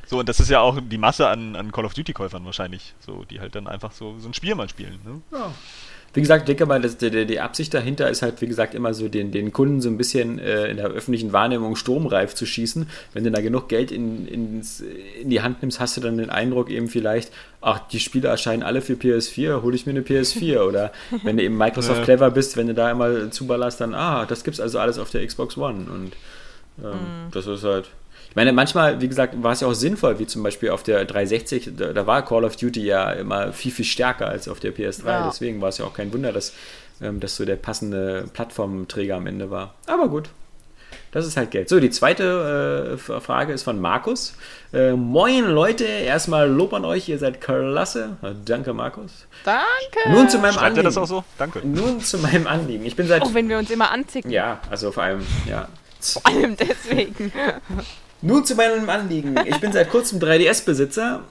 So, 0.06 0.20
und 0.20 0.28
das 0.28 0.38
ist 0.38 0.50
ja 0.50 0.60
auch 0.60 0.78
die 0.80 0.98
Masse 0.98 1.28
an, 1.28 1.56
an 1.56 1.72
Call 1.72 1.84
of 1.84 1.94
Duty-Käufern 1.94 2.44
wahrscheinlich, 2.44 2.94
so, 3.00 3.24
die 3.24 3.40
halt 3.40 3.54
dann 3.54 3.66
einfach 3.66 3.92
so, 3.92 4.18
so 4.20 4.28
ein 4.28 4.34
Spiel 4.34 4.54
mal 4.54 4.68
spielen. 4.68 5.00
Ne? 5.04 5.20
Ja. 5.32 5.52
Wie 6.16 6.22
gesagt, 6.22 6.42
ich 6.42 6.46
denke 6.46 6.66
mal, 6.66 6.80
dass 6.80 6.96
die, 6.96 7.10
die, 7.10 7.26
die 7.26 7.40
Absicht 7.40 7.74
dahinter 7.74 8.08
ist 8.08 8.22
halt, 8.22 8.40
wie 8.40 8.46
gesagt, 8.46 8.74
immer 8.74 8.94
so 8.94 9.06
den, 9.08 9.32
den 9.32 9.52
Kunden 9.52 9.80
so 9.82 9.88
ein 9.90 9.98
bisschen 9.98 10.38
äh, 10.38 10.66
in 10.68 10.78
der 10.78 10.86
öffentlichen 10.86 11.32
Wahrnehmung 11.32 11.76
sturmreif 11.76 12.34
zu 12.34 12.46
schießen. 12.46 12.88
Wenn 13.12 13.22
du 13.24 13.30
da 13.30 13.42
genug 13.42 13.68
Geld 13.68 13.92
in, 13.92 14.26
ins, 14.26 14.82
in 15.20 15.28
die 15.28 15.42
Hand 15.42 15.60
nimmst, 15.60 15.78
hast 15.78 15.96
du 15.96 16.00
dann 16.00 16.16
den 16.16 16.30
Eindruck 16.30 16.70
eben 16.70 16.88
vielleicht, 16.88 17.30
ach, 17.60 17.80
die 17.88 18.00
Spiele 18.00 18.28
erscheinen 18.28 18.62
alle 18.62 18.80
für 18.80 18.94
PS4, 18.94 19.62
hole 19.62 19.76
ich 19.76 19.84
mir 19.84 19.90
eine 19.92 20.00
PS4. 20.00 20.60
Oder 20.66 20.90
wenn 21.22 21.36
du 21.36 21.42
eben 21.42 21.56
Microsoft 21.56 21.98
Ja. 21.98 22.04
clever 22.04 22.30
bist, 22.30 22.56
wenn 22.56 22.66
du 22.68 22.74
da 22.74 22.90
immer 22.90 23.30
zuballerst, 23.30 23.80
dann, 23.80 23.94
ah, 23.94 24.24
das 24.24 24.42
gibt's 24.42 24.58
also 24.58 24.78
alles 24.78 24.98
auf 24.98 25.10
der 25.10 25.26
Xbox 25.26 25.58
One. 25.58 25.86
Und 25.90 26.12
ähm, 26.82 27.28
das 27.30 27.46
ist 27.46 27.62
halt. 27.62 27.90
Ich 28.36 28.38
meine, 28.38 28.52
manchmal, 28.52 29.00
wie 29.00 29.08
gesagt, 29.08 29.42
war 29.42 29.52
es 29.52 29.62
ja 29.62 29.66
auch 29.66 29.72
sinnvoll, 29.72 30.18
wie 30.18 30.26
zum 30.26 30.42
Beispiel 30.42 30.68
auf 30.68 30.82
der 30.82 31.06
360, 31.06 31.70
da, 31.74 31.94
da 31.94 32.06
war 32.06 32.22
Call 32.22 32.44
of 32.44 32.54
Duty 32.56 32.84
ja 32.84 33.12
immer 33.12 33.54
viel, 33.54 33.72
viel 33.72 33.86
stärker 33.86 34.28
als 34.28 34.46
auf 34.46 34.60
der 34.60 34.74
PS3. 34.74 35.06
Ja. 35.06 35.26
Deswegen 35.26 35.62
war 35.62 35.70
es 35.70 35.78
ja 35.78 35.86
auch 35.86 35.94
kein 35.94 36.12
Wunder, 36.12 36.34
dass 36.34 36.52
ähm, 37.00 37.18
das 37.18 37.34
so 37.36 37.46
der 37.46 37.56
passende 37.56 38.26
Plattformträger 38.34 39.16
am 39.16 39.26
Ende 39.26 39.50
war. 39.50 39.72
Aber 39.86 40.08
gut. 40.08 40.28
Das 41.12 41.26
ist 41.26 41.38
halt 41.38 41.50
Geld. 41.50 41.70
So, 41.70 41.80
die 41.80 41.88
zweite 41.88 42.98
äh, 42.98 43.20
Frage 43.22 43.54
ist 43.54 43.62
von 43.62 43.80
Markus. 43.80 44.34
Äh, 44.70 44.92
moin 44.92 45.46
Leute, 45.46 45.84
erstmal 45.84 46.46
Lob 46.46 46.74
an 46.74 46.84
euch, 46.84 47.08
ihr 47.08 47.18
seid 47.18 47.40
klasse. 47.40 48.18
Äh, 48.20 48.32
Danke, 48.44 48.74
Markus. 48.74 49.26
Danke. 49.46 50.10
Nun 50.10 50.28
zu 50.28 50.38
meinem 50.40 50.52
Schreibt 50.52 50.66
Anliegen. 50.66 50.84
das 50.84 50.98
auch 50.98 51.06
so? 51.06 51.24
Danke. 51.38 51.66
Nun 51.66 52.02
zu 52.02 52.18
meinem 52.18 52.46
Anliegen. 52.46 52.84
Ich 52.84 52.96
bin 52.96 53.06
seit. 53.08 53.22
Auch 53.22 53.32
wenn 53.32 53.48
wir 53.48 53.56
uns 53.56 53.70
immer 53.70 53.90
anzicken. 53.90 54.30
ja, 54.30 54.60
also 54.68 54.92
vor 54.92 55.04
allem, 55.04 55.26
ja. 55.48 55.68
Vor 56.02 56.26
allem 56.26 56.54
deswegen. 56.54 57.32
Nun 58.22 58.44
zu 58.44 58.54
meinem 58.54 58.88
Anliegen. 58.88 59.34
Ich 59.44 59.60
bin 59.60 59.72
seit 59.72 59.90
kurzem 59.90 60.18
3DS-Besitzer. 60.18 61.22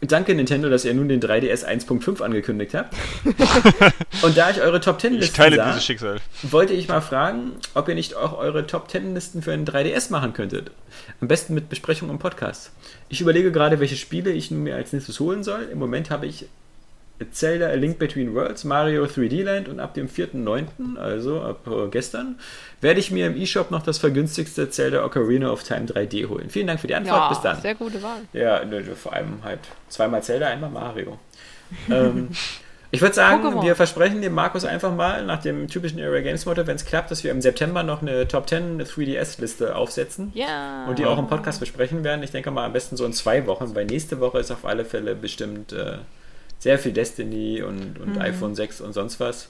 Danke 0.00 0.34
Nintendo, 0.34 0.68
dass 0.68 0.84
ihr 0.84 0.92
nun 0.92 1.08
den 1.08 1.20
3DS 1.20 1.64
1.5 1.64 2.20
angekündigt 2.22 2.74
habt. 2.74 2.94
Und 4.22 4.36
da 4.36 4.50
ich 4.50 4.60
eure 4.60 4.80
Top 4.80 5.00
10 5.00 5.14
Ich 5.14 5.20
Listen 5.20 5.36
teile 5.36 5.56
sah, 5.56 5.68
dieses 5.68 5.84
Schicksal. 5.84 6.20
wollte 6.42 6.74
ich 6.74 6.88
mal 6.88 7.00
fragen, 7.00 7.52
ob 7.74 7.88
ihr 7.88 7.94
nicht 7.94 8.14
auch 8.14 8.36
eure 8.36 8.66
Top 8.66 8.90
10 8.90 9.14
Listen 9.14 9.40
für 9.40 9.52
einen 9.52 9.64
3DS 9.64 10.10
machen 10.12 10.34
könntet. 10.34 10.72
Am 11.20 11.28
besten 11.28 11.54
mit 11.54 11.70
Besprechung 11.70 12.10
im 12.10 12.18
Podcast. 12.18 12.70
Ich 13.08 13.20
überlege 13.22 13.50
gerade, 13.50 13.80
welche 13.80 13.96
Spiele 13.96 14.30
ich 14.32 14.50
nun 14.50 14.64
mir 14.64 14.74
als 14.76 14.92
nächstes 14.92 15.20
holen 15.20 15.42
soll. 15.42 15.68
Im 15.72 15.78
Moment 15.78 16.10
habe 16.10 16.26
ich 16.26 16.46
Zelda 17.30 17.68
A 17.68 17.74
Link 17.74 17.98
Between 17.98 18.34
Worlds, 18.34 18.64
Mario 18.64 19.04
3D 19.04 19.44
Land 19.44 19.68
und 19.68 19.78
ab 19.80 19.94
dem 19.94 20.08
4.9., 20.08 20.96
also 20.98 21.40
ab 21.42 21.66
äh, 21.66 21.88
gestern, 21.88 22.36
werde 22.80 22.98
ich 23.00 23.10
mir 23.10 23.28
im 23.28 23.36
eShop 23.36 23.70
noch 23.70 23.82
das 23.82 23.98
vergünstigste 23.98 24.68
Zelda 24.68 25.04
Ocarina 25.04 25.50
of 25.50 25.62
Time 25.62 25.86
3D 25.86 26.28
holen. 26.28 26.50
Vielen 26.50 26.66
Dank 26.66 26.80
für 26.80 26.88
die 26.88 26.94
Antwort. 26.94 27.16
Ja, 27.16 27.28
Bis 27.28 27.40
dann. 27.40 27.60
sehr 27.60 27.74
gute 27.76 28.02
Wahl. 28.02 28.20
Ja, 28.32 28.60
vor 28.96 29.12
allem 29.12 29.38
halt 29.44 29.60
zweimal 29.88 30.22
Zelda, 30.22 30.48
einmal 30.48 30.70
Mario. 30.70 31.18
ähm, 31.90 32.28
ich 32.90 33.00
würde 33.00 33.14
sagen, 33.14 33.44
Pokémon. 33.44 33.62
wir 33.62 33.74
versprechen 33.74 34.20
dem 34.22 34.34
Markus 34.34 34.64
einfach 34.64 34.94
mal 34.94 35.24
nach 35.24 35.40
dem 35.40 35.66
typischen 35.68 36.00
Area 36.00 36.20
Games 36.20 36.46
Motto, 36.46 36.66
wenn 36.66 36.76
es 36.76 36.84
klappt, 36.84 37.10
dass 37.10 37.24
wir 37.24 37.30
im 37.32 37.40
September 37.40 37.82
noch 37.82 38.02
eine 38.02 38.28
Top 38.28 38.48
10 38.48 38.80
3DS-Liste 38.82 39.74
aufsetzen 39.74 40.30
Ja. 40.34 40.86
und 40.88 40.98
die 40.98 41.04
auch 41.06 41.18
im 41.18 41.26
Podcast 41.26 41.58
besprechen 41.60 42.04
werden. 42.04 42.22
Ich 42.22 42.30
denke 42.32 42.50
mal 42.50 42.64
am 42.66 42.72
besten 42.72 42.96
so 42.96 43.04
in 43.04 43.12
zwei 43.12 43.46
Wochen, 43.46 43.74
weil 43.74 43.86
nächste 43.86 44.20
Woche 44.20 44.38
ist 44.38 44.50
auf 44.52 44.64
alle 44.64 44.84
Fälle 44.84 45.14
bestimmt 45.16 45.72
äh, 45.72 45.98
sehr 46.58 46.78
viel 46.78 46.92
Destiny 46.92 47.62
und, 47.62 47.98
und 48.00 48.18
iPhone 48.20 48.54
6 48.54 48.80
und 48.80 48.92
sonst 48.92 49.20
was. 49.20 49.48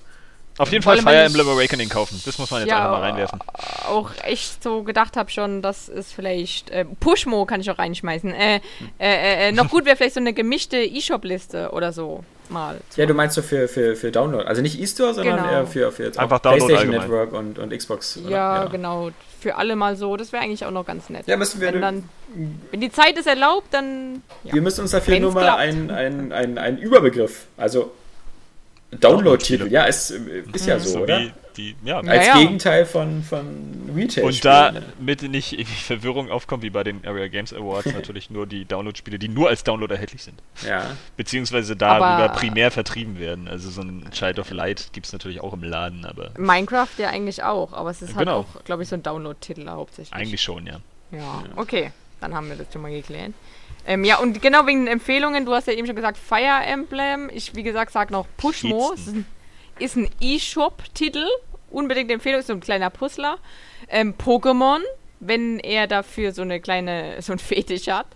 Auf 0.57 0.71
jeden 0.71 0.85
Fall 0.85 0.99
Fire 0.99 1.25
Emblem 1.25 1.49
Awakening 1.49 1.89
kaufen. 1.89 2.21
Das 2.25 2.39
muss 2.39 2.51
man 2.51 2.61
jetzt 2.61 2.73
einfach 2.73 2.91
mal 2.91 3.01
reinwerfen. 3.01 3.41
auch 3.89 4.11
echt 4.23 4.63
so 4.63 4.85
gedacht 4.85 5.17
habe 5.17 5.31
schon, 5.31 5.63
dass 5.63 5.89
es 5.89 6.13
vielleicht 6.13 6.71
äh, 6.71 6.85
Pushmo 6.85 7.45
kann 7.45 7.61
ich 7.61 7.71
auch 7.71 7.79
reinschmeißen. 7.79 8.33
Äh, 8.33 8.61
äh, 9.01 9.49
äh, 9.49 9.53
noch 9.53 9.69
gut 9.69 9.85
wäre 9.85 9.97
vielleicht 9.97 10.15
so 10.15 10.21
eine 10.21 10.33
gemischte 10.33 10.77
E-Shop-Liste 10.77 11.73
oder 11.73 11.93
so 11.93 12.25
mal. 12.51 12.81
Ja, 12.97 13.07
du 13.07 13.15
meinst 13.15 13.35
so 13.35 13.43
für, 13.43 13.69
für, 13.69 13.97
für 13.97 14.11
Download. 14.11 14.45
Also 14.47 14.63
nicht 14.63 14.81
E-Store, 14.81 15.15
sondern 15.15 15.37
Genau. 15.39 15.51
eher 15.51 15.67
für, 15.67 15.93
für 15.93 16.05
jetzt 16.05 16.19
Einfach 16.19 16.41
PlayStation 16.43 16.79
allgemein. 16.79 17.01
Network 17.01 17.33
und, 17.33 17.59
und 17.59 17.77
Xbox. 17.77 18.17
oder? 18.19 18.31
Ja, 18.31 18.65
genau. 18.67 19.11
Für 19.41 19.57
alle 19.57 19.77
mal 19.77 19.97
so. 19.97 20.17
Das 20.17 20.33
wäre 20.33 20.43
eigentlich 20.43 20.65
auch 20.65 20.71
noch 20.71 20.87
ganz 20.87 21.11
nett. 21.11 21.27
Ja, 21.27 21.37
müssen 21.37 21.61
wir, 21.61 21.73
wenn, 21.73 21.81
dann, 21.83 22.09
wenn 22.71 22.81
die 22.81 22.91
Zeit 22.91 23.17
es 23.19 23.27
erlaubt, 23.27 23.69
dann. 23.73 24.23
Ja. 24.45 24.55
wir 24.55 24.63
müssen 24.63 24.81
uns 24.83 24.93
dafür 24.93 25.15
Wenn's 25.15 25.23
nur 25.23 25.33
mal 25.35 25.51
einen 25.57 25.91
ein, 25.91 26.33
ein, 26.33 26.59
ein 26.59 26.79
Überbegriff, 26.79 27.47
also 27.57 27.93
Download-Titel, 28.93 29.67
ja, 29.69 29.85
ist, 29.85 30.11
ist 30.53 30.67
ja 30.67 30.79
so, 30.79 30.91
So 30.91 30.99
oder? 31.01 31.19
wie 31.21 31.33
die, 31.57 31.75
ja. 31.85 32.03
Ja, 32.03 32.11
Als 32.11 32.27
ja. 32.27 32.39
Gegenteil 32.39 32.85
von, 32.87 33.23
von 33.23 33.91
Retail. 33.95 34.25
Und 34.25 34.45
da 34.45 34.73
ne? 34.73 34.83
mit 34.99 35.23
nicht 35.23 35.53
irgendwie 35.53 35.73
Verwirrung 35.83 36.31
aufkommt, 36.31 36.63
wie 36.63 36.71
bei 36.71 36.85
den 36.85 37.05
Area 37.07 37.29
Games 37.29 37.53
Awards, 37.53 37.87
natürlich 37.95 38.31
nur 38.31 38.47
die 38.47 38.65
Download-Spiele, 38.65 39.19
die 39.19 39.29
nur 39.29 39.49
als 39.49 39.65
Download 39.65 39.93
erhältlich 39.93 40.23
sind. 40.23 40.41
Ja. 40.67 40.97
Beziehungsweise 41.17 41.77
darüber 41.77 42.07
Aber- 42.07 42.29
primär 42.35 42.71
vertrieben 42.71 43.19
werden. 43.19 43.49
Also 43.49 43.71
so 43.71 43.83
ein 43.83 44.09
Child 44.13 44.39
of 44.39 44.51
Light 44.51 44.91
gibt 44.93 45.07
es 45.07 45.13
natürlich 45.13 45.41
auch 45.41 45.53
im 45.53 45.63
Laden, 45.63 46.05
aber 46.05 46.31
Minecraft 46.39 46.89
ja 46.99 47.09
eigentlich 47.11 47.43
auch, 47.43 47.73
aber 47.73 47.91
es 47.91 48.03
ist 48.03 48.15
halt 48.17 48.27
Genau. 48.27 48.41
auch, 48.41 48.65
glaube 48.65 48.83
ich, 48.83 48.89
so 48.89 48.97
ein 48.97 49.03
Download-Titel 49.03 49.69
hauptsächlich. 49.69 50.13
eigentlich 50.15 50.43
schon, 50.43 50.67
ja. 50.67 50.77
Ja, 51.11 51.45
okay. 51.57 51.93
Dann 52.21 52.35
haben 52.35 52.49
wir 52.49 52.57
das 52.57 52.73
schon 52.73 52.81
mal 52.83 52.91
geklärt. 52.91 53.33
Ähm, 53.87 54.03
ja, 54.05 54.17
und 54.19 54.41
genau 54.41 54.67
wegen 54.67 54.87
den 54.87 54.93
Empfehlungen, 54.95 55.45
du 55.45 55.53
hast 55.53 55.67
ja 55.67 55.75
eben 55.75 55.87
schon 55.87 55.95
gesagt, 55.97 56.17
Fire 56.17 56.65
Emblem. 56.65 57.29
Ich, 57.33 57.55
wie 57.55 57.63
gesagt, 57.63 57.93
sag 57.93 58.11
noch 58.11 58.27
Pushmo. 58.39 58.93
Es 58.95 59.01
ist 59.09 59.09
ein- 59.09 59.27
Ist 59.79 59.97
ein 59.97 60.09
E-Shop-Titel. 60.21 61.27
Unbedingt 61.71 62.11
Empfehlung, 62.11 62.41
ist 62.41 62.47
so 62.47 62.53
ein 62.53 62.61
kleiner 62.61 62.91
Puzzler. 62.91 63.39
Ähm, 63.89 64.15
Pokémon, 64.15 64.81
wenn 65.21 65.59
er 65.59 65.87
dafür 65.87 66.33
so 66.33 66.43
eine 66.43 66.61
kleine, 66.61 67.21
so 67.21 67.33
ein 67.33 67.39
Fetisch 67.39 67.89
hat. 67.89 68.07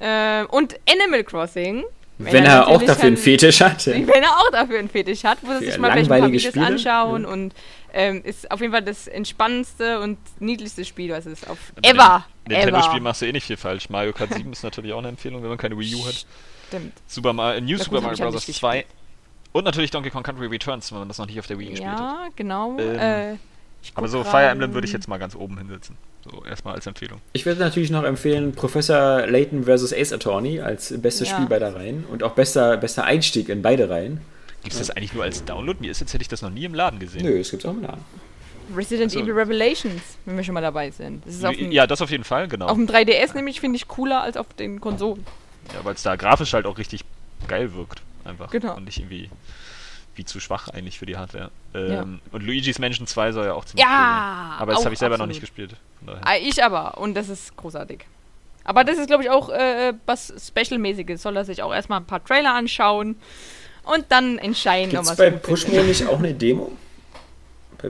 Ähm, 0.00 0.46
und 0.50 0.78
Animal 0.88 1.24
Crossing. 1.24 1.84
Wenn, 2.18 2.44
er 2.44 2.66
auch 2.66 2.72
natürlich 2.72 2.88
dafür 2.88 3.06
einen 3.06 3.16
Fetisch 3.16 3.60
hat. 3.60 3.86
ja. 3.86 3.94
wenn 3.94 4.22
er 4.22 4.38
auch 4.38 4.50
dafür 4.50 4.80
einen 4.80 4.88
Fetisch 4.88 5.22
hat, 5.22 5.42
muss 5.44 5.54
er 5.54 5.60
sich 5.60 5.78
mal 5.78 5.92
vielleicht 5.92 6.10
ein 6.10 6.20
paar 6.20 6.32
Videos 6.32 6.50
Spiele, 6.50 6.66
anschauen 6.66 7.22
ja. 7.22 7.28
und 7.28 7.54
ähm, 7.92 8.22
ist 8.24 8.50
auf 8.50 8.60
jeden 8.60 8.72
Fall 8.72 8.82
das 8.82 9.06
entspannendste 9.06 10.00
und 10.00 10.18
niedlichste 10.40 10.84
Spiel, 10.84 11.10
was 11.12 11.26
es 11.26 11.46
auf 11.46 11.58
Bei 11.80 11.90
ever, 11.90 12.26
Nintendo-Spiel 12.48 13.00
machst 13.00 13.22
du 13.22 13.26
eh 13.26 13.32
nicht 13.32 13.46
viel 13.46 13.56
falsch. 13.56 13.88
Mario 13.88 14.12
Kart 14.12 14.34
7 14.34 14.52
ist 14.52 14.64
natürlich 14.64 14.92
auch 14.92 14.98
eine 14.98 15.08
Empfehlung, 15.08 15.42
wenn 15.42 15.48
man 15.48 15.58
keine 15.58 15.78
Wii 15.78 15.94
U 15.94 16.06
hat. 16.06 16.26
Stimmt. 16.68 16.92
Super 17.06 17.32
Mario, 17.32 17.60
New 17.60 17.78
Super 17.78 18.00
Mario 18.00 18.30
Bros. 18.30 18.46
nicht 18.46 18.58
2. 18.58 18.84
Und 19.52 19.64
natürlich 19.64 19.90
Donkey 19.90 20.10
Kong 20.10 20.22
Country 20.22 20.46
Returns, 20.46 20.92
wenn 20.92 20.98
man 20.98 21.08
das 21.08 21.18
noch 21.18 21.26
nicht 21.26 21.38
auf 21.38 21.46
der 21.46 21.58
Wii 21.58 21.70
gespielt 21.70 21.90
hat. 21.90 21.98
Ja, 21.98 22.28
genau. 22.36 22.76
Ähm, 22.78 22.98
äh, 22.98 23.32
ich 23.82 23.92
Aber 23.94 24.08
so 24.08 24.24
Fire 24.24 24.46
Emblem 24.46 24.74
würde 24.74 24.86
ich 24.86 24.92
jetzt 24.92 25.08
mal 25.08 25.18
ganz 25.18 25.34
oben 25.34 25.56
hinsetzen. 25.58 25.96
So 26.24 26.44
erstmal 26.44 26.74
als 26.74 26.86
Empfehlung. 26.86 27.20
Ich 27.32 27.46
würde 27.46 27.60
natürlich 27.60 27.90
noch 27.90 28.04
empfehlen, 28.04 28.52
Professor 28.52 29.26
Layton 29.26 29.64
vs. 29.64 29.92
Ace 29.92 30.12
Attorney 30.12 30.60
als 30.60 30.92
bestes 31.00 31.28
Ja. 31.28 31.36
Spiel 31.36 31.46
beider 31.46 31.74
Reihen 31.74 32.04
und 32.04 32.22
auch 32.22 32.32
bester, 32.32 32.76
bester 32.76 33.04
Einstieg 33.04 33.48
in 33.48 33.62
beide 33.62 33.88
Reihen. 33.88 34.20
Gibt 34.62 34.72
es 34.72 34.78
das 34.78 34.90
eigentlich 34.90 35.14
nur 35.14 35.24
als 35.24 35.44
Download? 35.44 35.78
Mir 35.80 35.90
ist 35.90 36.00
jetzt 36.00 36.12
hätte 36.12 36.22
ich 36.22 36.28
das 36.28 36.42
noch 36.42 36.50
nie 36.50 36.64
im 36.64 36.74
Laden 36.74 36.98
gesehen. 36.98 37.24
Nö, 37.24 37.38
es 37.38 37.50
gibt 37.50 37.64
auch 37.64 37.70
im 37.70 37.82
Laden. 37.82 38.04
Resident 38.76 39.12
Achso. 39.12 39.20
Evil 39.20 39.32
Revelations, 39.32 40.02
wenn 40.26 40.36
wir 40.36 40.44
schon 40.44 40.54
mal 40.54 40.60
dabei 40.60 40.90
sind. 40.90 41.24
Das 41.24 41.34
ist 41.36 41.44
auf 41.44 41.56
dem, 41.56 41.72
ja, 41.72 41.86
das 41.86 42.02
auf 42.02 42.10
jeden 42.10 42.24
Fall, 42.24 42.48
genau. 42.48 42.66
auf 42.66 42.76
dem 42.76 42.86
3DS 42.86 43.34
nämlich, 43.34 43.60
finde 43.60 43.76
ich, 43.76 43.88
cooler 43.88 44.22
als 44.22 44.36
auf 44.36 44.46
den 44.58 44.80
Konsolen. 44.80 45.24
Ja, 45.72 45.84
weil 45.84 45.94
es 45.94 46.02
da 46.02 46.16
grafisch 46.16 46.52
halt 46.52 46.66
auch 46.66 46.76
richtig 46.76 47.04
geil 47.46 47.72
wirkt. 47.74 48.02
Einfach. 48.24 48.50
Genau. 48.50 48.76
Und 48.76 48.84
nicht 48.84 48.98
irgendwie 48.98 49.30
wie 50.14 50.24
zu 50.24 50.40
schwach 50.40 50.68
eigentlich 50.68 50.98
für 50.98 51.06
die 51.06 51.16
Hardware. 51.16 51.50
Ja. 51.74 52.02
Ähm, 52.02 52.20
Und 52.32 52.42
Luigi's 52.42 52.78
Mansion 52.78 53.06
2 53.06 53.32
soll 53.32 53.46
ja 53.46 53.54
auch 53.54 53.64
ziemlich 53.64 53.84
Ja, 53.84 53.88
cool 53.90 54.50
sein. 54.50 54.60
Aber 54.60 54.72
das 54.72 54.84
habe 54.84 54.92
ich 54.94 54.98
selber 54.98 55.16
noch 55.16 55.24
absolut. 55.24 55.42
nicht 55.42 55.56
gespielt. 55.56 55.76
Ah, 56.22 56.34
ich 56.36 56.62
aber, 56.62 56.98
und 56.98 57.14
das 57.14 57.28
ist 57.28 57.56
großartig. 57.56 58.04
Aber 58.64 58.84
das 58.84 58.98
ist, 58.98 59.06
glaube 59.06 59.22
ich, 59.22 59.30
auch 59.30 59.48
äh, 59.48 59.94
was 60.06 60.32
Special-mäßiges. 60.48 61.22
Soll 61.22 61.36
er 61.36 61.44
sich 61.44 61.62
auch 61.62 61.72
erstmal 61.72 62.00
ein 62.00 62.04
paar 62.06 62.22
Trailer 62.22 62.52
anschauen 62.54 63.16
und 63.84 64.04
dann 64.10 64.38
entscheiden, 64.38 64.90
Gibt 64.90 65.02
es 65.04 65.10
ob 65.10 65.16
bei 65.16 65.24
er 65.26 65.34
es 65.34 65.42
gut 65.42 65.42
Pushmo 65.50 65.82
nicht 65.82 66.06
auch 66.06 66.18
eine 66.18 66.34
Demo? 66.34 66.72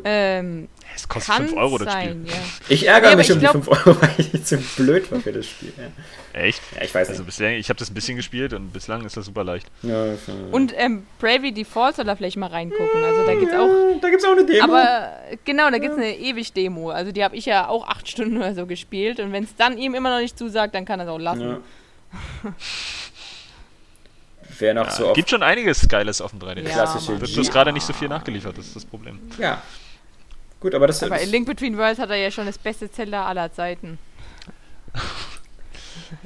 Ähm, 0.04 0.68
Es 1.00 1.06
kostet 1.08 1.32
kann 1.32 1.46
5 1.46 1.56
Euro 1.58 1.78
das 1.78 1.92
sein, 1.92 2.24
Spiel. 2.26 2.34
ja. 2.34 2.40
Ich 2.68 2.86
ärgere 2.88 3.10
Nee, 3.10 3.16
mich 3.16 3.28
ich 3.28 3.32
um 3.34 3.38
glaub- 3.38 3.52
die 3.52 3.62
5 3.62 3.68
Euro, 3.86 4.02
weil 4.02 4.14
ich 4.18 4.44
zu 4.44 4.56
blöd 4.76 5.12
war 5.12 5.20
für 5.20 5.32
das 5.32 5.46
Spiel. 5.46 5.72
Ja, 6.34 6.40
Echt? 6.40 6.60
ja 6.74 6.82
ich 6.82 6.92
weiß 6.92 7.08
Also 7.08 7.22
nicht. 7.22 7.26
bislang, 7.26 7.52
ich 7.52 7.68
habe 7.68 7.78
das 7.78 7.88
ein 7.88 7.94
bisschen 7.94 8.16
gespielt 8.16 8.52
und 8.52 8.72
bislang 8.72 9.04
ist 9.04 9.16
das 9.16 9.26
super 9.26 9.44
leicht. 9.44 9.68
Ja, 9.82 10.06
Und 10.50 10.74
ähm, 10.76 11.06
Bravely 11.20 11.52
Default 11.52 11.94
soll 11.94 12.08
er 12.08 12.16
vielleicht 12.16 12.36
mal 12.36 12.48
reingucken. 12.48 13.04
Also 13.04 13.24
da 13.24 13.34
geht's 13.36 13.52
auch. 13.54 14.00
da 14.00 14.08
gibt 14.10 14.22
es 14.22 14.28
auch 14.28 14.32
eine 14.32 14.44
Demo. 14.44 14.64
Aber 14.64 15.12
genau, 15.44 15.70
da 15.70 15.78
gibt's 15.78 15.96
eine 15.96 16.16
ewig 16.18 16.52
Demo. 16.52 16.90
Also 16.90 17.12
die 17.12 17.22
habe 17.22 17.36
ich 17.36 17.46
ja 17.46 17.68
auch 17.68 17.86
acht 17.86 18.08
Stunden 18.08 18.36
oder 18.36 18.54
so 18.56 18.66
gespielt. 18.66 19.20
Und 19.20 19.30
wenn 19.32 19.44
es 19.44 19.54
dann 19.56 19.78
ihm 19.78 19.94
immer 19.94 20.10
noch 20.10 20.20
nicht 20.20 20.36
zusagt, 20.36 20.74
dann 20.74 20.84
kann 20.84 20.98
er 20.98 21.06
es 21.06 21.12
auch 21.12 21.18
lassen. 21.18 21.40
ja. 21.42 22.52
Wer 24.58 24.74
noch 24.74 24.86
Ja, 24.86 24.90
so 24.90 25.08
auf 25.10 25.14
gibt 25.14 25.30
schon 25.30 25.42
einiges 25.42 25.86
Geiles 25.88 26.20
auf 26.20 26.30
dem 26.32 26.40
3DS. 26.40 26.62
Ja, 26.62 26.70
klassische. 26.70 27.20
Wird 27.20 27.32
bloß 27.32 27.50
gerade 27.50 27.72
nicht 27.72 27.86
so 27.86 27.92
viel 27.92 28.08
nachgeliefert, 28.08 28.58
das 28.58 28.66
ist 28.66 28.76
das 28.76 28.84
Problem. 28.84 29.20
Ja. 29.38 29.62
Gut, 30.60 30.74
aber 30.74 30.86
das 30.86 31.02
Aber 31.02 31.16
ist. 31.16 31.24
in 31.24 31.30
Link 31.30 31.46
Between 31.46 31.76
Worlds 31.78 32.00
hat 32.00 32.10
er 32.10 32.16
ja 32.16 32.30
schon 32.30 32.46
das 32.46 32.58
beste 32.58 32.90
Zelda 32.90 33.24
aller 33.26 33.52
Zeiten. 33.52 33.98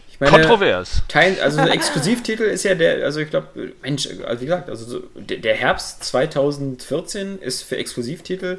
Ich 0.08 0.20
meine, 0.20 0.32
Kontrovers. 0.32 1.02
Teil, 1.08 1.36
also 1.42 1.58
der 1.58 1.72
Exklusivtitel 1.72 2.44
ist 2.44 2.62
ja 2.64 2.74
der, 2.74 3.04
also 3.04 3.20
ich 3.20 3.30
glaube, 3.30 3.72
Mensch, 3.82 4.08
also 4.24 4.40
wie 4.40 4.46
gesagt, 4.46 4.70
also 4.70 4.84
so, 4.84 5.00
der, 5.16 5.38
der 5.38 5.54
Herbst 5.54 6.04
2014 6.04 7.38
ist 7.40 7.62
für 7.62 7.76
Exklusivtitel, 7.76 8.58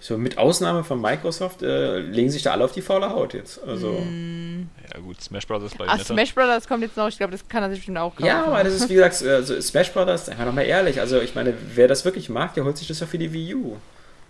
so 0.00 0.18
mit 0.18 0.38
Ausnahme 0.38 0.84
von 0.84 1.00
Microsoft, 1.00 1.62
äh, 1.62 1.98
legen 1.98 2.30
sich 2.30 2.42
da 2.42 2.52
alle 2.52 2.64
auf 2.64 2.72
die 2.72 2.82
faule 2.82 3.10
Haut 3.10 3.34
jetzt. 3.34 3.62
Also, 3.64 3.90
Mm. 3.92 4.68
Ja 4.92 5.00
gut, 5.00 5.20
Smash 5.22 5.46
Bros. 5.46 5.62
ist 5.62 5.76
bei 5.78 5.84
Ach. 5.86 6.00
Smash 6.04 6.34
Brothers 6.34 6.66
kommt 6.66 6.82
jetzt 6.82 6.96
noch. 6.96 7.08
Ich 7.08 7.18
glaube, 7.18 7.32
das 7.32 7.46
kann 7.48 7.62
er 7.62 7.68
sich 7.70 7.78
bestimmt 7.80 7.98
auch 7.98 8.10
kaufen. 8.14 8.26
ja, 8.26 8.44
aber 8.44 8.64
das 8.64 8.74
ist 8.74 8.88
wie 8.88 8.94
gesagt, 8.94 9.22
also 9.22 9.60
Smash 9.60 9.92
Brothers, 9.92 10.28
einfach 10.28 10.46
nochmal 10.46 10.66
ehrlich, 10.66 11.00
also 11.00 11.20
ich 11.20 11.34
meine, 11.34 11.54
wer 11.74 11.88
das 11.88 12.04
wirklich 12.04 12.28
mag, 12.28 12.54
der 12.54 12.64
holt 12.64 12.76
sich 12.78 12.88
das 12.88 12.98
doch 12.98 13.08
für 13.08 13.18
die 13.18 13.32
Wii 13.32 13.54
U. 13.54 13.76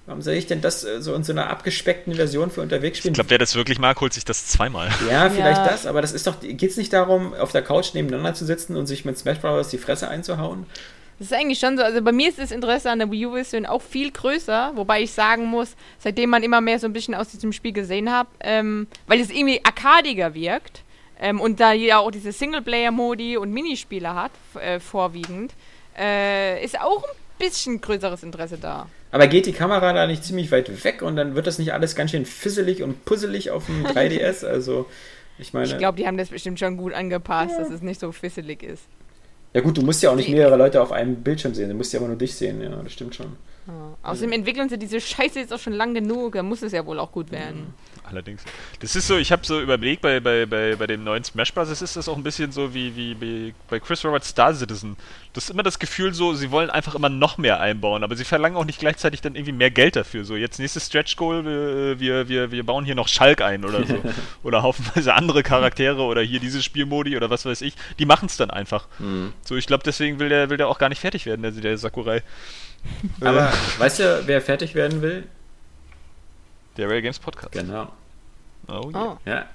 Warum 0.08 0.22
soll 0.22 0.32
ich 0.34 0.46
denn 0.46 0.62
das 0.62 0.84
äh, 0.84 1.02
so 1.02 1.12
in 1.14 1.22
so 1.22 1.32
einer 1.32 1.50
abgespeckten 1.50 2.14
Version 2.14 2.50
für 2.50 2.62
unterwegs 2.62 2.96
spielen? 2.96 3.12
Ich 3.12 3.16
glaube, 3.16 3.28
wer 3.28 3.36
das 3.36 3.54
wirklich 3.56 3.78
mag, 3.78 4.00
holt 4.00 4.14
sich 4.14 4.24
das 4.24 4.46
zweimal. 4.46 4.88
Ja, 5.10 5.28
vielleicht 5.28 5.58
Ja. 5.58 5.68
das, 5.68 5.84
aber 5.84 6.00
das 6.00 6.12
ist 6.12 6.26
doch, 6.26 6.40
geht 6.40 6.62
es 6.62 6.78
nicht 6.78 6.94
darum, 6.94 7.34
auf 7.34 7.52
der 7.52 7.60
Couch 7.60 7.92
nebeneinander 7.92 8.32
zu 8.32 8.46
sitzen 8.46 8.74
und 8.74 8.86
sich 8.86 9.04
mit 9.04 9.18
Smash 9.18 9.38
Bros. 9.38 9.68
die 9.68 9.76
Fresse 9.76 10.08
einzuhauen? 10.08 10.64
Das 11.18 11.26
ist 11.30 11.34
eigentlich 11.34 11.58
schon 11.58 11.76
so. 11.76 11.82
Also 11.82 12.00
bei 12.00 12.12
mir 12.12 12.30
ist 12.30 12.38
das 12.38 12.52
Interesse 12.52 12.90
an 12.90 13.00
der 13.00 13.10
Wii 13.10 13.26
U-Version 13.26 13.66
auch 13.66 13.82
viel 13.82 14.10
größer, 14.10 14.72
wobei 14.76 15.02
ich 15.02 15.12
sagen 15.12 15.44
muss, 15.44 15.76
seitdem 15.98 16.30
man 16.30 16.42
immer 16.42 16.62
mehr 16.62 16.78
so 16.78 16.86
ein 16.86 16.94
bisschen 16.94 17.14
aus 17.14 17.28
diesem 17.28 17.52
Spiel 17.52 17.72
gesehen 17.72 18.10
hat, 18.10 18.28
ähm, 18.40 18.86
weil 19.08 19.20
es 19.20 19.28
irgendwie 19.28 19.62
arkadiger 19.62 20.32
wirkt 20.32 20.84
ähm, 21.20 21.38
und 21.38 21.60
da 21.60 21.72
ja 21.72 21.98
auch 21.98 22.10
diese 22.10 22.32
Singleplayer-Modi 22.32 23.36
und 23.36 23.52
Minispiele 23.52 24.14
hat, 24.14 24.32
äh, 24.58 24.80
vorwiegend, 24.80 25.52
äh, 25.98 26.64
ist 26.64 26.80
auch 26.80 27.02
ein 27.04 27.10
bisschen 27.38 27.78
größeres 27.82 28.22
Interesse 28.22 28.56
da. 28.56 28.86
Aber 29.10 29.26
geht 29.26 29.46
die 29.46 29.52
Kamera 29.52 29.92
da 29.92 30.06
nicht 30.06 30.24
ziemlich 30.24 30.52
weit 30.52 30.84
weg 30.84 31.02
und 31.02 31.16
dann 31.16 31.34
wird 31.34 31.46
das 31.46 31.58
nicht 31.58 31.72
alles 31.72 31.96
ganz 31.96 32.10
schön 32.10 32.26
fisselig 32.26 32.82
und 32.82 33.04
puzzelig 33.04 33.50
auf 33.50 33.66
dem 33.66 33.86
3DS? 33.86 34.44
Also, 34.44 34.86
ich 35.38 35.52
meine. 35.52 35.66
Ich 35.66 35.78
glaube, 35.78 35.96
die 35.96 36.06
haben 36.06 36.18
das 36.18 36.28
bestimmt 36.28 36.58
schon 36.58 36.76
gut 36.76 36.92
angepasst, 36.92 37.58
dass 37.58 37.70
es 37.70 37.80
nicht 37.82 38.00
so 38.00 38.12
fisselig 38.12 38.62
ist. 38.62 38.82
ja, 39.54 39.60
gut, 39.62 39.78
du 39.78 39.82
musst 39.82 40.02
ja 40.02 40.10
auch 40.10 40.16
nicht 40.16 40.28
mehrere 40.28 40.56
Leute 40.56 40.82
auf 40.82 40.92
einem 40.92 41.16
Bildschirm 41.16 41.54
sehen, 41.54 41.68
du 41.70 41.74
musst 41.74 41.92
ja 41.92 41.98
immer 42.00 42.08
nur 42.08 42.18
dich 42.18 42.34
sehen, 42.34 42.60
ja, 42.60 42.68
das 42.82 42.92
stimmt 42.92 43.14
schon. 43.14 43.36
Ja. 43.68 43.98
Außerdem 44.02 44.32
entwickeln 44.32 44.68
sie 44.70 44.78
diese 44.78 45.00
Scheiße 45.00 45.38
jetzt 45.38 45.52
auch 45.52 45.58
schon 45.58 45.74
lang 45.74 45.92
genug, 45.92 46.32
da 46.32 46.42
muss 46.42 46.62
es 46.62 46.72
ja 46.72 46.84
wohl 46.86 46.98
auch 46.98 47.12
gut 47.12 47.30
werden. 47.30 47.74
Allerdings. 48.04 48.42
Das 48.80 48.96
ist 48.96 49.06
so, 49.06 49.18
ich 49.18 49.30
habe 49.30 49.44
so 49.44 49.60
überlegt, 49.60 50.00
bei, 50.00 50.20
bei, 50.20 50.46
bei, 50.46 50.76
bei 50.76 50.86
dem 50.86 51.04
neuen 51.04 51.22
Smash 51.24 51.52
Bros. 51.52 51.68
ist 51.68 51.94
das 51.94 52.08
auch 52.08 52.16
ein 52.16 52.22
bisschen 52.22 52.52
so 52.52 52.72
wie, 52.72 52.96
wie 52.96 53.14
bei, 53.14 53.54
bei 53.68 53.80
Chris 53.80 54.02
Roberts 54.02 54.28
Star 54.28 54.54
Citizen. 54.54 54.96
Du 55.34 55.36
hast 55.36 55.50
immer 55.50 55.62
das 55.62 55.78
Gefühl 55.78 56.14
so, 56.14 56.32
sie 56.32 56.50
wollen 56.50 56.70
einfach 56.70 56.94
immer 56.94 57.10
noch 57.10 57.36
mehr 57.36 57.60
einbauen, 57.60 58.02
aber 58.02 58.16
sie 58.16 58.24
verlangen 58.24 58.56
auch 58.56 58.64
nicht 58.64 58.80
gleichzeitig 58.80 59.20
dann 59.20 59.34
irgendwie 59.34 59.52
mehr 59.52 59.70
Geld 59.70 59.96
dafür. 59.96 60.24
So, 60.24 60.36
jetzt 60.36 60.58
nächstes 60.58 60.86
Stretch 60.86 61.16
Goal, 61.16 61.44
wir, 61.44 62.00
wir, 62.00 62.28
wir, 62.30 62.50
wir 62.50 62.64
bauen 62.64 62.86
hier 62.86 62.94
noch 62.94 63.08
Schalk 63.08 63.42
ein 63.42 63.66
oder 63.66 63.84
so. 63.84 64.02
oder 64.42 64.62
haufenweise 64.62 65.12
andere 65.12 65.42
Charaktere 65.42 66.00
oder 66.00 66.22
hier 66.22 66.40
diese 66.40 66.62
Spielmodi 66.62 67.14
oder 67.14 67.28
was 67.28 67.44
weiß 67.44 67.60
ich. 67.60 67.74
Die 67.98 68.06
machen 68.06 68.26
es 68.26 68.38
dann 68.38 68.50
einfach. 68.50 68.88
So, 69.44 69.56
ich 69.56 69.66
glaube, 69.66 69.82
deswegen 69.84 70.18
will 70.18 70.30
der, 70.30 70.48
will 70.48 70.56
der 70.56 70.68
auch 70.68 70.78
gar 70.78 70.88
nicht 70.88 71.00
fertig 71.00 71.26
werden, 71.26 71.42
der, 71.42 71.50
der 71.50 71.76
Sakurai. 71.76 72.22
Aber 73.20 73.52
weißt 73.78 74.00
du, 74.00 74.22
wer 74.26 74.40
fertig 74.40 74.74
werden 74.74 75.02
will? 75.02 75.24
Der 76.76 76.88
Rail 76.88 77.02
Games 77.02 77.18
Podcast. 77.18 77.52
Genau. 77.52 77.92
Oh, 78.68 78.90
yeah. 78.90 79.04
Oh. 79.04 79.18
Ja. 79.24 79.46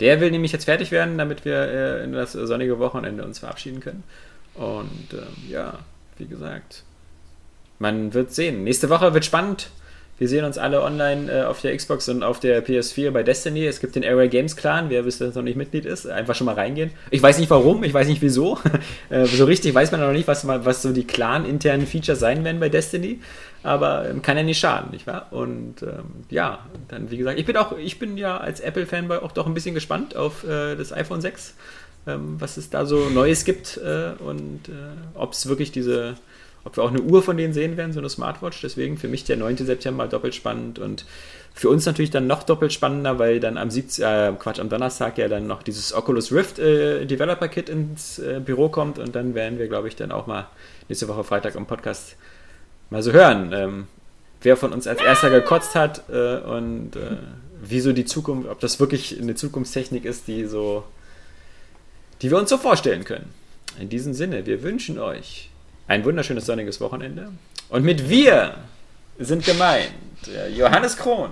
Der 0.00 0.20
will 0.20 0.30
nämlich 0.30 0.52
jetzt 0.52 0.64
fertig 0.64 0.90
werden, 0.90 1.18
damit 1.18 1.44
wir 1.44 1.56
äh, 1.56 2.04
in 2.04 2.12
das 2.12 2.32
sonnige 2.32 2.78
Wochenende 2.78 3.24
uns 3.24 3.38
verabschieden 3.38 3.80
können. 3.80 4.02
Und 4.54 5.12
ähm, 5.12 5.48
ja, 5.48 5.78
wie 6.18 6.26
gesagt, 6.26 6.84
man 7.78 8.14
wird 8.14 8.32
sehen. 8.32 8.64
Nächste 8.64 8.90
Woche 8.90 9.14
wird 9.14 9.24
spannend. 9.24 9.70
Wir 10.18 10.28
sehen 10.28 10.44
uns 10.44 10.58
alle 10.58 10.82
online 10.82 11.32
äh, 11.32 11.44
auf 11.44 11.60
der 11.62 11.76
Xbox 11.76 12.08
und 12.08 12.22
auf 12.22 12.38
der 12.38 12.64
PS4 12.64 13.10
bei 13.10 13.22
Destiny. 13.22 13.66
Es 13.66 13.80
gibt 13.80 13.96
den 13.96 14.04
Area 14.04 14.28
Games 14.28 14.56
Clan, 14.56 14.88
wer 14.88 15.02
bis 15.02 15.18
jetzt 15.18 15.34
noch 15.34 15.42
nicht 15.42 15.56
Mitglied 15.56 15.84
ist, 15.84 16.06
einfach 16.06 16.34
schon 16.34 16.44
mal 16.44 16.54
reingehen. 16.54 16.90
Ich 17.10 17.22
weiß 17.22 17.38
nicht 17.38 17.50
warum, 17.50 17.82
ich 17.82 17.92
weiß 17.92 18.06
nicht 18.06 18.22
wieso. 18.22 18.58
äh, 19.10 19.24
so 19.24 19.44
richtig 19.46 19.74
weiß 19.74 19.90
man 19.90 20.00
noch 20.00 20.12
nicht, 20.12 20.28
was, 20.28 20.46
was 20.46 20.82
so 20.82 20.92
die 20.92 21.06
Clan-internen 21.06 21.86
Features 21.86 22.20
sein 22.20 22.44
werden 22.44 22.60
bei 22.60 22.68
Destiny. 22.68 23.20
Aber 23.62 24.08
ähm, 24.08 24.22
kann 24.22 24.36
ja 24.36 24.42
nicht 24.42 24.58
schaden, 24.58 24.90
nicht 24.90 25.06
wahr? 25.06 25.28
Und 25.30 25.82
ähm, 25.82 26.24
ja, 26.30 26.66
dann 26.88 27.10
wie 27.10 27.16
gesagt, 27.16 27.38
ich 27.38 27.46
bin 27.46 27.56
auch, 27.56 27.76
ich 27.78 27.98
bin 27.98 28.16
ja 28.16 28.36
als 28.36 28.60
Apple-Fanboy 28.60 29.18
auch 29.18 29.32
doch 29.32 29.46
ein 29.46 29.54
bisschen 29.54 29.74
gespannt 29.74 30.14
auf 30.14 30.44
äh, 30.44 30.76
das 30.76 30.92
iPhone 30.92 31.20
6, 31.20 31.54
ähm, 32.06 32.36
was 32.38 32.56
es 32.56 32.70
da 32.70 32.86
so 32.86 33.08
Neues 33.08 33.44
gibt 33.44 33.78
äh, 33.78 34.12
und 34.22 34.68
äh, 34.68 34.72
ob 35.14 35.32
es 35.32 35.48
wirklich 35.48 35.72
diese 35.72 36.14
ob 36.64 36.76
wir 36.76 36.84
auch 36.84 36.90
eine 36.90 37.02
Uhr 37.02 37.22
von 37.22 37.36
denen 37.36 37.52
sehen 37.52 37.76
werden, 37.76 37.92
so 37.92 38.00
eine 38.00 38.08
Smartwatch. 38.08 38.60
Deswegen 38.62 38.96
für 38.96 39.08
mich 39.08 39.24
der 39.24 39.36
9. 39.36 39.58
September 39.58 40.06
doppelt 40.06 40.34
spannend 40.34 40.78
und 40.78 41.04
für 41.54 41.68
uns 41.68 41.84
natürlich 41.84 42.10
dann 42.10 42.26
noch 42.26 42.44
doppelt 42.44 42.72
spannender, 42.72 43.18
weil 43.18 43.40
dann 43.40 43.58
am 43.58 43.70
17, 43.70 44.04
äh, 44.04 44.32
Quatsch, 44.38 44.58
am 44.58 44.68
Donnerstag 44.68 45.18
ja 45.18 45.28
dann 45.28 45.46
noch 45.46 45.62
dieses 45.62 45.92
Oculus 45.92 46.32
Rift 46.32 46.58
äh, 46.58 47.04
Developer 47.04 47.48
Kit 47.48 47.68
ins 47.68 48.18
äh, 48.18 48.40
Büro 48.44 48.68
kommt 48.68 48.98
und 48.98 49.14
dann 49.14 49.34
werden 49.34 49.58
wir, 49.58 49.68
glaube 49.68 49.88
ich, 49.88 49.96
dann 49.96 50.12
auch 50.12 50.26
mal 50.26 50.48
nächste 50.88 51.08
Woche 51.08 51.24
Freitag 51.24 51.54
im 51.54 51.66
Podcast 51.66 52.16
mal 52.90 53.02
so 53.02 53.12
hören, 53.12 53.52
ähm, 53.52 53.86
wer 54.42 54.56
von 54.56 54.72
uns 54.72 54.86
als 54.86 55.00
erster 55.00 55.30
gekotzt 55.30 55.74
hat 55.74 56.04
äh, 56.10 56.38
und 56.38 56.96
äh, 56.96 57.16
wieso 57.62 57.92
die 57.92 58.04
Zukunft, 58.04 58.48
ob 58.48 58.60
das 58.60 58.80
wirklich 58.80 59.20
eine 59.20 59.34
Zukunftstechnik 59.34 60.04
ist, 60.04 60.28
die 60.28 60.46
so, 60.46 60.84
die 62.20 62.30
wir 62.30 62.38
uns 62.38 62.50
so 62.50 62.58
vorstellen 62.58 63.04
können. 63.04 63.32
In 63.78 63.88
diesem 63.88 64.14
Sinne, 64.14 64.46
wir 64.46 64.62
wünschen 64.62 64.98
euch 64.98 65.50
ein 65.92 66.04
wunderschönes 66.06 66.46
sonniges 66.46 66.80
Wochenende. 66.80 67.28
Und 67.68 67.84
mit 67.84 68.08
wir 68.08 68.54
sind 69.18 69.44
gemeint 69.44 69.92
Johannes 70.56 70.96
Krohn. 70.96 71.30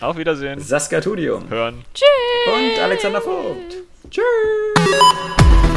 Auf 0.00 0.16
Wiedersehen. 0.16 0.60
Saskia 0.60 1.00
Tudium. 1.00 1.50
Hören. 1.50 1.84
Tschüss. 1.92 2.06
Und 2.54 2.80
Alexander 2.80 3.20
Vogt. 3.20 3.76
Tschüss. 4.08 5.75